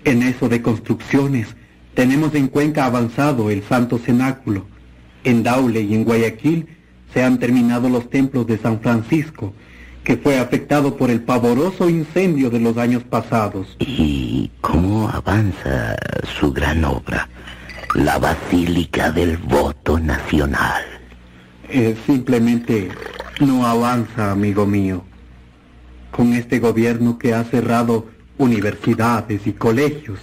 En 0.03 0.24
eso 0.24 0.50
de 0.50 0.61
construcciones, 0.61 1.56
tenemos 1.93 2.34
en 2.35 2.48
Cuenca 2.48 2.85
avanzado 2.85 3.50
el 3.50 3.64
Santo 3.64 4.00
Cenáculo. 4.00 4.66
En 5.24 5.43
Daule 5.43 5.82
y 5.82 5.93
en 5.93 6.03
Guayaquil 6.03 6.68
se 7.14 7.24
han 7.24 7.40
terminado 7.40 7.90
los 7.90 8.10
templos 8.10 8.48
de 8.48 8.58
San 8.58 8.82
Francisco, 8.82 9.53
que 10.04 10.18
fue 10.18 10.38
afectado 10.38 10.98
por 10.98 11.10
el 11.10 11.22
pavoroso 11.22 11.90
incendio 11.90 12.50
de 12.50 12.60
los 12.60 12.78
años 12.78 13.04
pasados. 13.04 13.76
¿Y 13.80 14.52
cómo 14.62 15.10
avanza 15.10 15.96
su 16.40 16.52
gran 16.52 16.84
obra? 16.84 17.30
La 17.96 18.18
Basílica 18.18 19.12
del 19.12 19.38
Voto 19.38 20.00
Nacional. 20.00 20.84
Eh, 21.70 21.96
simplemente 22.06 22.90
no 23.40 23.66
avanza, 23.66 24.32
amigo 24.32 24.66
mío. 24.66 25.04
Con 26.12 26.34
este 26.34 26.60
gobierno 26.60 27.18
que 27.18 27.34
ha 27.34 27.44
cerrado 27.46 28.08
universidades 28.38 29.48
y 29.48 29.54
colegios, 29.54 30.20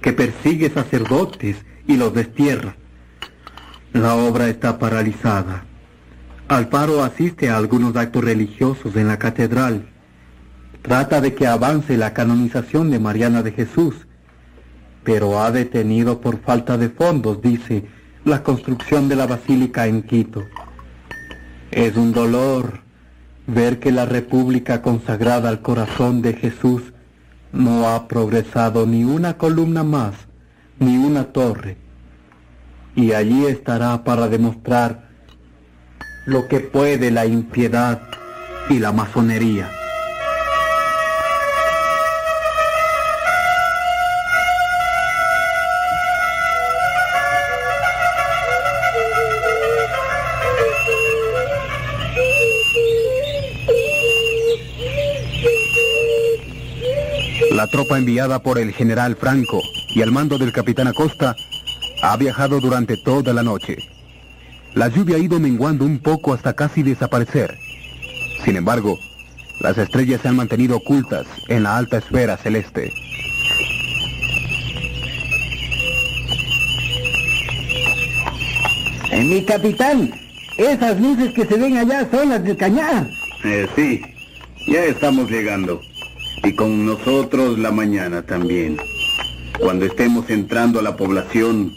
que 0.00 0.12
persigue 0.12 0.70
sacerdotes 0.70 1.56
y 1.86 1.96
los 1.96 2.12
destierra, 2.12 2.76
la 3.92 4.14
obra 4.14 4.48
está 4.48 4.78
paralizada. 4.78 5.65
Alfaro 6.48 7.02
asiste 7.02 7.50
a 7.50 7.56
algunos 7.56 7.96
actos 7.96 8.22
religiosos 8.22 8.94
en 8.94 9.08
la 9.08 9.18
catedral. 9.18 9.88
Trata 10.80 11.20
de 11.20 11.34
que 11.34 11.48
avance 11.48 11.96
la 11.96 12.14
canonización 12.14 12.92
de 12.92 13.00
Mariana 13.00 13.42
de 13.42 13.50
Jesús, 13.50 14.06
pero 15.02 15.40
ha 15.40 15.50
detenido 15.50 16.20
por 16.20 16.40
falta 16.40 16.78
de 16.78 16.88
fondos, 16.88 17.42
dice, 17.42 17.86
la 18.24 18.44
construcción 18.44 19.08
de 19.08 19.16
la 19.16 19.26
basílica 19.26 19.88
en 19.88 20.04
Quito. 20.04 20.44
Es 21.72 21.96
un 21.96 22.12
dolor 22.12 22.80
ver 23.48 23.80
que 23.80 23.90
la 23.90 24.06
república 24.06 24.82
consagrada 24.82 25.48
al 25.48 25.62
corazón 25.62 26.22
de 26.22 26.34
Jesús 26.34 26.92
no 27.52 27.88
ha 27.88 28.06
progresado 28.06 28.86
ni 28.86 29.02
una 29.02 29.36
columna 29.36 29.82
más, 29.82 30.14
ni 30.78 30.96
una 30.96 31.24
torre. 31.24 31.76
Y 32.94 33.12
allí 33.12 33.46
estará 33.46 34.04
para 34.04 34.28
demostrar 34.28 35.05
lo 36.26 36.48
que 36.48 36.58
puede 36.58 37.12
la 37.12 37.24
impiedad 37.24 38.02
y 38.68 38.80
la 38.80 38.90
masonería. 38.90 39.70
La 57.52 57.68
tropa 57.68 57.96
enviada 57.98 58.42
por 58.42 58.58
el 58.58 58.72
general 58.72 59.16
Franco 59.16 59.62
y 59.94 60.02
al 60.02 60.10
mando 60.10 60.38
del 60.38 60.52
capitán 60.52 60.88
Acosta 60.88 61.36
ha 62.02 62.16
viajado 62.16 62.60
durante 62.60 62.96
toda 62.96 63.32
la 63.32 63.42
noche. 63.42 63.95
La 64.76 64.88
lluvia 64.88 65.16
ha 65.16 65.18
ido 65.18 65.40
menguando 65.40 65.86
un 65.86 65.98
poco 65.98 66.34
hasta 66.34 66.52
casi 66.52 66.82
desaparecer. 66.82 67.56
Sin 68.44 68.56
embargo, 68.56 68.98
las 69.60 69.78
estrellas 69.78 70.20
se 70.20 70.28
han 70.28 70.36
mantenido 70.36 70.76
ocultas 70.76 71.26
en 71.48 71.62
la 71.62 71.78
alta 71.78 71.96
esfera 71.96 72.36
celeste. 72.36 72.92
Eh, 79.12 79.24
mi 79.24 79.42
capitán, 79.46 80.10
esas 80.58 81.00
luces 81.00 81.32
que 81.32 81.46
se 81.46 81.56
ven 81.56 81.78
allá 81.78 82.06
son 82.10 82.28
las 82.28 82.44
del 82.44 82.58
cañar. 82.58 83.08
Eh, 83.44 83.66
sí, 83.74 84.02
ya 84.68 84.84
estamos 84.84 85.30
llegando. 85.30 85.80
Y 86.44 86.52
con 86.52 86.84
nosotros 86.84 87.58
la 87.58 87.70
mañana 87.70 88.20
también. 88.26 88.76
Cuando 89.58 89.86
estemos 89.86 90.28
entrando 90.28 90.80
a 90.80 90.82
la 90.82 90.98
población, 90.98 91.72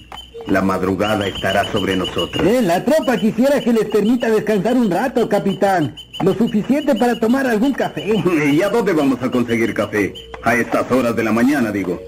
la 0.48 0.62
madrugada 0.62 1.28
estará 1.28 1.64
sobre 1.72 1.96
nosotros. 1.96 2.46
Eh, 2.46 2.62
la 2.62 2.84
tropa 2.84 3.18
quisiera 3.18 3.60
que 3.62 3.74
les 3.74 3.86
permita 3.86 4.30
descansar 4.30 4.76
un 4.76 4.90
rato, 4.90 5.28
capitán. 5.30 5.96
Lo 6.22 6.34
suficiente 6.34 6.96
para 6.96 7.20
tomar 7.20 7.46
algún 7.48 7.74
café. 7.74 8.14
¿Y 8.52 8.62
a 8.62 8.70
dónde 8.70 8.94
vamos 8.94 9.22
a 9.22 9.30
conseguir 9.30 9.74
café? 9.74 10.14
A 10.44 10.56
estas 10.56 10.92
horas 10.92 11.16
de 11.16 11.24
la 11.24 11.32
mañana, 11.32 11.72
digo. 11.72 12.00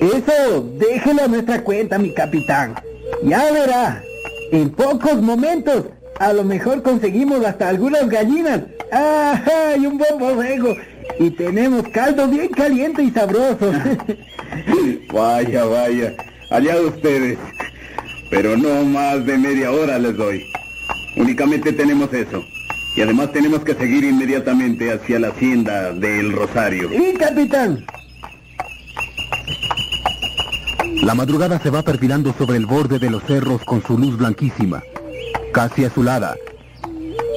Eso, 0.00 0.62
déjelo 0.78 1.24
a 1.24 1.28
nuestra 1.28 1.62
cuenta, 1.62 1.98
mi 1.98 2.14
capitán. 2.14 2.74
Ya 3.22 3.52
verá. 3.52 4.02
En 4.50 4.70
pocos 4.70 5.20
momentos, 5.20 5.84
a 6.18 6.32
lo 6.32 6.42
mejor 6.42 6.82
conseguimos 6.82 7.44
hasta 7.44 7.68
algunas 7.68 8.08
gallinas. 8.08 8.62
¡Ah! 8.92 9.74
Y 9.78 9.86
un 9.86 9.98
buen 9.98 10.18
borrego. 10.18 10.74
Y 11.18 11.30
tenemos 11.30 11.82
caldo 11.88 12.26
bien 12.28 12.48
caliente 12.48 13.02
y 13.02 13.10
sabroso. 13.10 13.72
Vaya, 15.12 15.64
vaya. 15.64 16.14
Allá 16.50 16.80
ustedes. 16.80 17.38
Pero 18.30 18.56
no 18.56 18.84
más 18.84 19.26
de 19.26 19.36
media 19.36 19.72
hora 19.72 19.98
les 19.98 20.16
doy. 20.16 20.46
Únicamente 21.16 21.72
tenemos 21.72 22.12
eso. 22.14 22.44
Y 22.96 23.02
además 23.02 23.32
tenemos 23.32 23.60
que 23.60 23.74
seguir 23.74 24.04
inmediatamente 24.04 24.92
hacia 24.92 25.18
la 25.18 25.28
hacienda 25.28 25.92
del 25.92 26.32
Rosario. 26.32 26.88
Sí, 26.90 27.14
capitán. 27.18 27.84
La 31.02 31.14
madrugada 31.14 31.58
se 31.60 31.70
va 31.70 31.82
perfilando 31.82 32.34
sobre 32.36 32.56
el 32.56 32.66
borde 32.66 32.98
de 32.98 33.10
los 33.10 33.22
cerros 33.24 33.64
con 33.64 33.82
su 33.82 33.96
luz 33.96 34.16
blanquísima, 34.18 34.82
casi 35.52 35.84
azulada. 35.84 36.36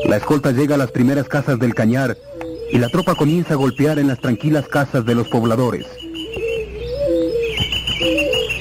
La 0.05 0.17
escolta 0.17 0.51
llega 0.51 0.75
a 0.75 0.77
las 0.77 0.91
primeras 0.91 1.27
casas 1.29 1.59
del 1.59 1.73
cañar 1.73 2.17
y 2.71 2.77
la 2.77 2.89
tropa 2.89 3.15
comienza 3.15 3.53
a 3.53 3.57
golpear 3.57 3.99
en 3.99 4.07
las 4.07 4.19
tranquilas 4.19 4.67
casas 4.67 5.05
de 5.05 5.15
los 5.15 5.27
pobladores. 5.29 5.85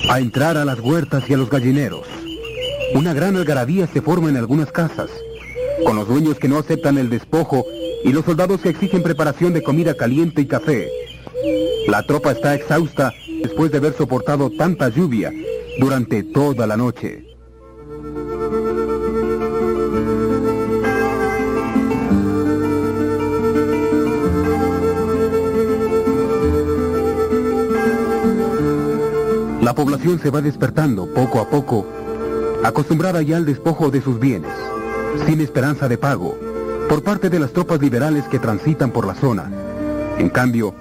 A 0.08 0.20
entrar 0.20 0.56
a 0.56 0.64
las 0.64 0.78
huertas 0.78 1.28
y 1.28 1.34
a 1.34 1.36
los 1.36 1.50
gallineros. 1.50 2.06
Una 2.94 3.14
gran 3.14 3.36
algarabía 3.36 3.86
se 3.86 4.02
forma 4.02 4.28
en 4.28 4.36
algunas 4.36 4.70
casas. 4.70 5.10
con 5.84 5.96
los 5.96 6.06
dueños 6.06 6.38
que 6.38 6.48
no 6.48 6.58
aceptan 6.58 6.96
el 6.96 7.10
despojo 7.10 7.64
y 8.04 8.12
los 8.12 8.24
soldados 8.24 8.60
que 8.60 8.68
exigen 8.68 9.02
preparación 9.02 9.52
de 9.52 9.62
comida 9.62 9.94
caliente 9.94 10.40
y 10.42 10.46
café. 10.46 10.88
La 11.88 12.02
tropa 12.06 12.32
está 12.32 12.54
exhausta 12.54 13.12
después 13.42 13.72
de 13.72 13.78
haber 13.78 13.94
soportado 13.94 14.50
tanta 14.50 14.88
lluvia 14.90 15.32
durante 15.80 16.22
toda 16.22 16.66
la 16.66 16.76
noche. 16.76 17.24
La 29.62 29.74
población 29.74 30.20
se 30.20 30.30
va 30.30 30.42
despertando 30.42 31.06
poco 31.12 31.40
a 31.40 31.48
poco, 31.48 31.86
acostumbrada 32.64 33.22
ya 33.22 33.36
al 33.36 33.44
despojo 33.44 33.90
de 33.90 34.00
sus 34.00 34.18
bienes, 34.18 34.52
sin 35.26 35.40
esperanza 35.40 35.88
de 35.88 35.98
pago, 35.98 36.38
por 36.88 37.02
parte 37.02 37.28
de 37.30 37.38
las 37.38 37.52
tropas 37.52 37.80
liberales 37.80 38.24
que 38.24 38.38
transitan 38.38 38.90
por 38.90 39.06
la 39.06 39.14
zona. 39.14 39.50
En 40.18 40.28
cambio, 40.28 40.74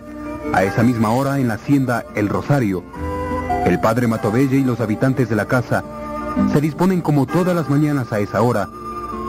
a 0.53 0.63
esa 0.63 0.83
misma 0.83 1.11
hora 1.11 1.39
en 1.39 1.47
la 1.47 1.55
hacienda 1.55 2.05
El 2.15 2.29
Rosario, 2.29 2.83
el 3.65 3.79
padre 3.79 4.07
Matovelle 4.07 4.57
y 4.57 4.63
los 4.63 4.79
habitantes 4.79 5.29
de 5.29 5.35
la 5.35 5.45
casa 5.45 5.83
se 6.51 6.61
disponen 6.61 7.01
como 7.01 7.25
todas 7.25 7.55
las 7.55 7.69
mañanas 7.69 8.11
a 8.11 8.19
esa 8.19 8.41
hora 8.41 8.67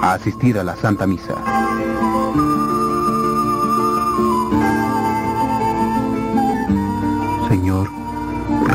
a 0.02 0.14
asistir 0.14 0.58
a 0.58 0.64
la 0.64 0.76
Santa 0.76 1.06
Misa. 1.06 1.34
Señor, 7.48 7.89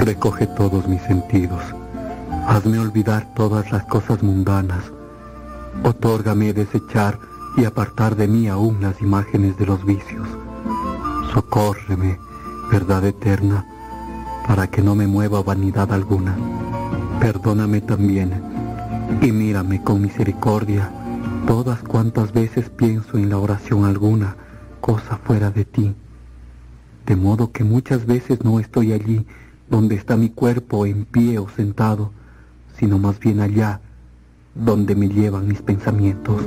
recoge 0.02 0.48
todos 0.48 0.88
mis 0.88 1.02
sentidos. 1.02 1.62
Hazme 2.48 2.80
olvidar 2.80 3.34
todas 3.36 3.72
las 3.74 3.84
cosas 3.84 4.24
mundanas. 4.24 4.92
Otórgame 5.84 6.54
desechar 6.54 7.20
y 7.58 7.66
apartar 7.66 8.16
de 8.16 8.30
mí 8.30 8.48
aún 8.48 8.82
las 8.82 9.02
imágenes 9.02 9.58
de 9.58 9.66
los 9.66 9.86
vicios. 9.86 10.28
Socórreme, 11.34 12.18
verdad 12.72 13.04
eterna, 13.06 13.66
para 14.48 14.68
que 14.68 14.82
no 14.82 14.96
me 14.96 15.08
mueva 15.08 15.44
vanidad 15.44 15.92
alguna. 15.92 16.38
Perdóname 17.20 17.82
también 17.82 18.42
y 19.22 19.32
mírame 19.34 19.84
con 19.84 20.02
misericordia 20.02 20.90
todas 21.46 21.80
cuantas 21.84 22.32
veces 22.32 22.70
pienso 22.70 23.18
en 23.18 23.30
la 23.30 23.40
oración 23.40 23.84
alguna 23.84 24.38
cosa 24.80 25.18
fuera 25.18 25.52
de 25.52 25.66
ti. 25.66 25.96
De 27.06 27.18
modo 27.18 27.52
que 27.52 27.66
muchas 27.66 28.06
veces 28.06 28.44
no 28.46 28.62
estoy 28.62 28.94
allí 28.94 29.26
donde 29.70 29.96
está 29.96 30.16
mi 30.16 30.30
cuerpo 30.30 30.86
en 30.86 31.04
pie 31.04 31.40
o 31.40 31.50
sentado, 31.50 32.12
sino 32.78 33.00
más 33.00 33.20
bien 33.20 33.40
allá 33.40 33.82
donde 34.54 34.96
me 34.96 35.10
llevan 35.10 35.48
mis 35.48 35.62
pensamientos. 35.62 36.42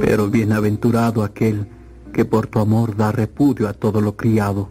Pero 0.00 0.28
bienaventurado 0.28 1.22
aquel 1.22 1.66
que 2.12 2.24
por 2.24 2.46
tu 2.48 2.58
amor 2.58 2.96
da 2.96 3.12
repudio 3.12 3.68
a 3.68 3.72
todo 3.72 4.00
lo 4.00 4.16
criado, 4.16 4.68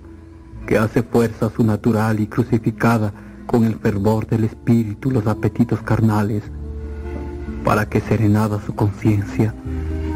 que 0.67 0.77
hace 0.77 1.03
fuerza 1.03 1.49
su 1.55 1.63
natural 1.63 2.19
y 2.19 2.27
crucificada 2.27 3.13
con 3.47 3.63
el 3.63 3.75
fervor 3.75 4.27
del 4.27 4.43
espíritu 4.43 5.09
los 5.09 5.25
apetitos 5.25 5.81
carnales, 5.81 6.43
para 7.63 7.87
que 7.87 8.01
serenada 8.01 8.59
su 8.65 8.75
conciencia 8.75 9.53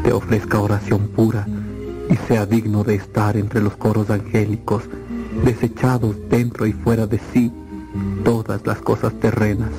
te 0.02 0.12
ofrezca 0.12 0.60
oración 0.60 1.08
pura 1.08 1.46
y 2.10 2.16
sea 2.28 2.46
digno 2.46 2.84
de 2.84 2.96
estar 2.96 3.36
entre 3.36 3.60
los 3.60 3.76
coros 3.76 4.10
angélicos, 4.10 4.84
desechados 5.44 6.16
dentro 6.28 6.66
y 6.66 6.72
fuera 6.72 7.06
de 7.06 7.20
sí 7.32 7.52
todas 8.24 8.66
las 8.66 8.78
cosas 8.80 9.12
terrenas. 9.20 9.70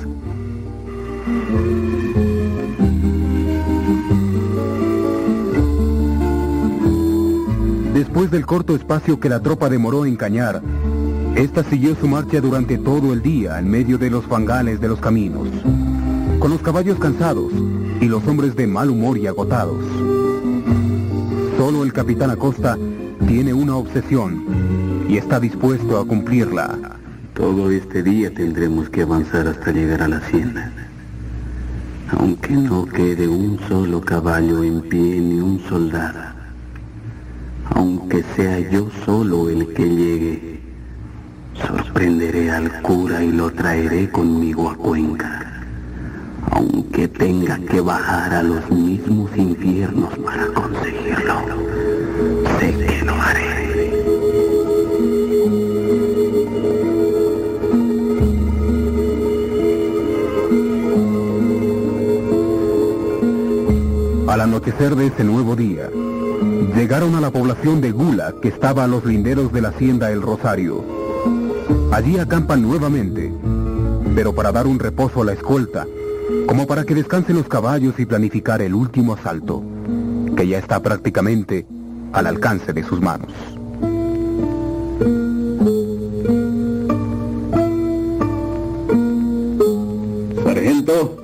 Después 7.94 8.30
del 8.30 8.44
corto 8.44 8.74
espacio 8.76 9.18
que 9.18 9.28
la 9.28 9.40
tropa 9.40 9.70
demoró 9.70 10.04
en 10.04 10.16
cañar, 10.16 10.62
esta 11.34 11.64
siguió 11.64 11.94
su 11.96 12.06
marcha 12.06 12.40
durante 12.40 12.78
todo 12.78 13.12
el 13.12 13.22
día 13.22 13.58
en 13.58 13.70
medio 13.70 13.98
de 13.98 14.10
los 14.10 14.24
fangales 14.24 14.80
de 14.80 14.88
los 14.88 15.00
caminos, 15.00 15.48
con 16.38 16.50
los 16.50 16.60
caballos 16.60 16.98
cansados 16.98 17.52
y 18.00 18.06
los 18.06 18.26
hombres 18.26 18.54
de 18.56 18.66
mal 18.66 18.90
humor 18.90 19.18
y 19.18 19.26
agotados. 19.26 20.15
Solo 21.56 21.84
el 21.84 21.92
capitán 21.92 22.30
Acosta 22.30 22.76
tiene 23.26 23.54
una 23.54 23.76
obsesión 23.76 24.44
y 25.08 25.16
está 25.16 25.40
dispuesto 25.40 25.98
a 25.98 26.06
cumplirla. 26.06 26.76
Todo 27.32 27.70
este 27.70 28.02
día 28.02 28.32
tendremos 28.32 28.90
que 28.90 29.02
avanzar 29.02 29.48
hasta 29.48 29.72
llegar 29.72 30.02
a 30.02 30.08
la 30.08 30.18
hacienda. 30.18 30.70
Aunque 32.10 32.52
no 32.52 32.84
quede 32.84 33.26
un 33.26 33.58
solo 33.68 34.02
caballo 34.02 34.62
en 34.64 34.82
pie 34.82 35.18
ni 35.18 35.40
un 35.40 35.58
soldado. 35.66 36.20
Aunque 37.70 38.22
sea 38.36 38.58
yo 38.70 38.90
solo 39.06 39.48
el 39.48 39.72
que 39.72 39.88
llegue, 39.88 40.60
sorprenderé 41.54 42.50
al 42.50 42.82
cura 42.82 43.24
y 43.24 43.32
lo 43.32 43.50
traeré 43.50 44.10
conmigo 44.10 44.68
a 44.70 44.76
Cuenca. 44.76 45.45
Aunque 46.56 47.06
tenga 47.06 47.58
que 47.58 47.82
bajar 47.82 48.32
a 48.32 48.42
los 48.42 48.70
mismos 48.70 49.30
infiernos 49.36 50.16
para 50.20 50.46
conseguirlo, 50.46 51.34
sé 52.58 52.72
que 52.72 53.04
lo 53.04 53.12
haré. 53.12 53.46
Al 64.26 64.40
anochecer 64.40 64.96
de 64.96 65.08
ese 65.08 65.24
nuevo 65.24 65.56
día, 65.56 65.90
llegaron 66.74 67.16
a 67.16 67.20
la 67.20 67.30
población 67.30 67.82
de 67.82 67.90
Gula 67.90 68.34
que 68.40 68.48
estaba 68.48 68.84
a 68.84 68.86
los 68.86 69.04
linderos 69.04 69.52
de 69.52 69.60
la 69.60 69.68
hacienda 69.68 70.10
El 70.10 70.22
Rosario. 70.22 70.82
Allí 71.92 72.18
acampan 72.18 72.62
nuevamente, 72.62 73.30
pero 74.14 74.34
para 74.34 74.52
dar 74.52 74.66
un 74.66 74.78
reposo 74.78 75.20
a 75.20 75.26
la 75.26 75.34
escolta, 75.34 75.86
como 76.46 76.66
para 76.66 76.84
que 76.84 76.94
descansen 76.94 77.36
los 77.36 77.48
caballos 77.48 77.98
y 77.98 78.06
planificar 78.06 78.62
el 78.62 78.74
último 78.74 79.14
asalto, 79.14 79.62
que 80.36 80.46
ya 80.46 80.58
está 80.58 80.82
prácticamente 80.82 81.66
al 82.12 82.26
alcance 82.26 82.72
de 82.72 82.82
sus 82.82 83.00
manos. 83.00 83.32
Sargento. 90.44 91.22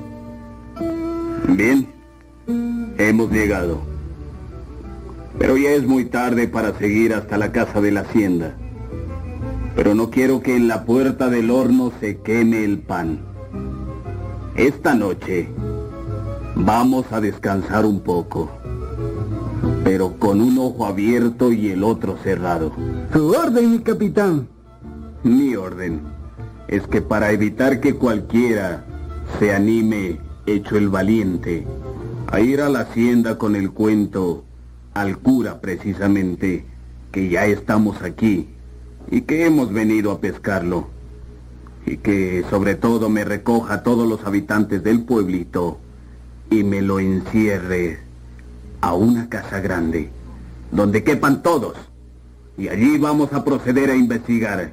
Bien. 1.48 1.88
Hemos 2.98 3.30
llegado. 3.30 3.80
Pero 5.38 5.56
ya 5.56 5.70
es 5.70 5.86
muy 5.86 6.04
tarde 6.04 6.46
para 6.46 6.76
seguir 6.78 7.14
hasta 7.14 7.38
la 7.38 7.50
casa 7.52 7.80
de 7.80 7.90
la 7.90 8.00
hacienda. 8.00 8.54
Pero 9.74 9.94
no 9.94 10.10
quiero 10.10 10.40
que 10.42 10.54
en 10.54 10.68
la 10.68 10.84
puerta 10.84 11.30
del 11.30 11.50
horno 11.50 11.92
se 12.00 12.18
queme 12.18 12.64
el 12.64 12.78
pan. 12.78 13.31
Esta 14.56 14.94
noche 14.94 15.48
vamos 16.54 17.10
a 17.10 17.22
descansar 17.22 17.86
un 17.86 18.00
poco. 18.00 18.50
Pero 19.82 20.18
con 20.18 20.42
un 20.42 20.58
ojo 20.58 20.84
abierto 20.84 21.52
y 21.52 21.70
el 21.70 21.82
otro 21.82 22.18
cerrado. 22.22 22.70
Su 23.14 23.30
orden, 23.30 23.70
mi 23.70 23.78
capitán. 23.78 24.48
Mi 25.22 25.56
orden 25.56 26.02
es 26.68 26.86
que 26.86 27.00
para 27.00 27.32
evitar 27.32 27.80
que 27.80 27.94
cualquiera 27.94 28.84
se 29.38 29.54
anime, 29.54 30.20
hecho 30.44 30.76
el 30.76 30.90
valiente, 30.90 31.66
a 32.26 32.40
ir 32.40 32.60
a 32.60 32.68
la 32.68 32.80
hacienda 32.80 33.38
con 33.38 33.56
el 33.56 33.70
cuento 33.70 34.44
al 34.92 35.18
cura 35.18 35.62
precisamente, 35.62 36.66
que 37.10 37.30
ya 37.30 37.46
estamos 37.46 38.02
aquí 38.02 38.48
y 39.10 39.22
que 39.22 39.46
hemos 39.46 39.72
venido 39.72 40.12
a 40.12 40.20
pescarlo. 40.20 40.91
Y 41.86 41.96
que 41.98 42.44
sobre 42.48 42.74
todo 42.74 43.08
me 43.08 43.24
recoja 43.24 43.74
a 43.74 43.82
todos 43.82 44.08
los 44.08 44.24
habitantes 44.24 44.82
del 44.82 45.02
pueblito 45.02 45.78
y 46.50 46.62
me 46.64 46.82
lo 46.82 47.00
encierre 47.00 48.00
a 48.80 48.94
una 48.94 49.28
casa 49.28 49.60
grande, 49.60 50.10
donde 50.70 51.02
quepan 51.02 51.42
todos. 51.42 51.74
Y 52.58 52.68
allí 52.68 52.98
vamos 52.98 53.32
a 53.32 53.44
proceder 53.44 53.90
a 53.90 53.96
investigar 53.96 54.72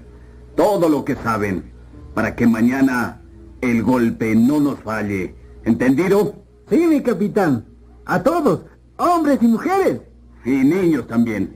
todo 0.56 0.90
lo 0.90 1.06
que 1.06 1.16
saben, 1.16 1.72
para 2.14 2.36
que 2.36 2.46
mañana 2.46 3.22
el 3.62 3.82
golpe 3.84 4.36
no 4.36 4.60
nos 4.60 4.80
falle. 4.80 5.36
¿Entendido? 5.64 6.44
Sí, 6.70 6.86
mi 6.88 7.02
capitán. 7.02 7.66
A 8.06 8.22
todos, 8.24 8.62
hombres 8.98 9.40
y 9.42 9.48
mujeres. 9.48 10.02
Y 10.44 10.52
niños 10.52 11.08
también. 11.08 11.56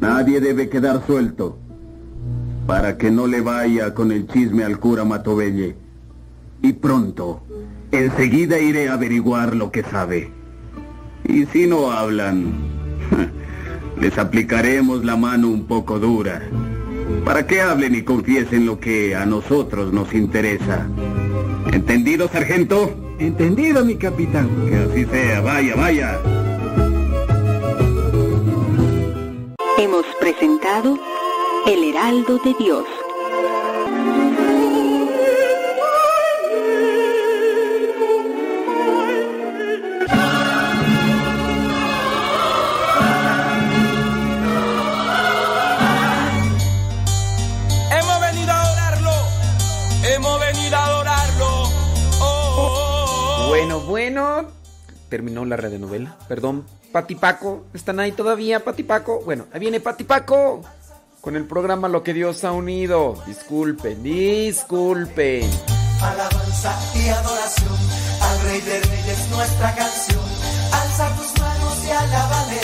Nadie 0.00 0.40
debe 0.40 0.68
quedar 0.68 1.04
suelto. 1.06 1.58
Para 2.70 2.96
que 2.96 3.10
no 3.10 3.26
le 3.26 3.40
vaya 3.40 3.94
con 3.94 4.12
el 4.12 4.28
chisme 4.28 4.62
al 4.62 4.78
cura 4.78 5.04
Matovelle. 5.04 5.74
Y 6.62 6.72
pronto, 6.74 7.42
enseguida 7.90 8.60
iré 8.60 8.88
a 8.88 8.92
averiguar 8.92 9.56
lo 9.56 9.72
que 9.72 9.82
sabe. 9.82 10.30
Y 11.24 11.46
si 11.46 11.66
no 11.66 11.90
hablan, 11.90 12.52
les 14.00 14.16
aplicaremos 14.18 15.04
la 15.04 15.16
mano 15.16 15.48
un 15.48 15.66
poco 15.66 15.98
dura. 15.98 16.42
para 17.24 17.44
que 17.44 17.60
hablen 17.60 17.96
y 17.96 18.02
confiesen 18.02 18.66
lo 18.66 18.78
que 18.78 19.16
a 19.16 19.26
nosotros 19.26 19.92
nos 19.92 20.14
interesa. 20.14 20.86
¿Entendido, 21.72 22.28
sargento? 22.28 22.94
Entendido, 23.18 23.84
mi 23.84 23.96
capitán. 23.96 24.48
Que 24.68 24.76
así 24.76 25.04
sea, 25.06 25.40
vaya, 25.40 25.74
vaya. 25.74 26.20
Hemos 29.76 30.06
presentado 30.20 30.96
El 31.66 31.84
Heraldo 31.84 32.38
de 32.38 32.54
Dios. 32.54 32.86
Hemos 47.92 48.20
venido 48.20 48.52
a 48.52 48.62
adorarlo. 48.62 49.10
Hemos 50.04 50.40
venido 50.40 50.76
a 50.76 50.86
adorarlo. 50.86 51.46
Oh, 52.20 52.56
oh, 52.56 53.44
oh. 53.44 53.48
Bueno, 53.48 53.80
bueno. 53.80 54.46
Terminó 55.08 55.44
la 55.44 55.56
radionovela. 55.56 56.16
Perdón, 56.28 56.64
Patipaco. 56.92 57.64
¿Están 57.74 58.00
ahí 58.00 58.12
todavía, 58.12 58.64
Patipaco? 58.64 59.20
Bueno, 59.24 59.46
ahí 59.52 59.60
viene 59.60 59.80
Patipaco. 59.80 60.62
Con 61.20 61.36
el 61.36 61.46
programa 61.46 61.88
Lo 61.88 62.02
que 62.02 62.14
Dios 62.14 62.44
ha 62.44 62.52
unido. 62.52 63.22
Disculpen, 63.26 64.02
disculpen. 64.02 65.50
Alabanza 66.00 66.74
y 66.94 67.08
adoración 67.08 67.78
al 68.22 68.40
Rey 68.42 68.60
de 68.62 68.80
Reyes, 68.80 69.28
nuestra 69.30 69.74
canción. 69.74 70.24
Alza 70.72 71.16
tus 71.16 71.38
manos 71.38 71.84
y 71.86 71.90
alábale. 71.90 72.60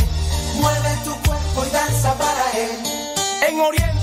Mueve 0.61 0.89
tu 1.05 1.11
cuerpo 1.29 1.67
y 1.69 1.71
danza 1.71 2.15
para 2.15 2.51
Él. 2.53 2.71
En 3.47 3.61
Oriente 3.61 3.96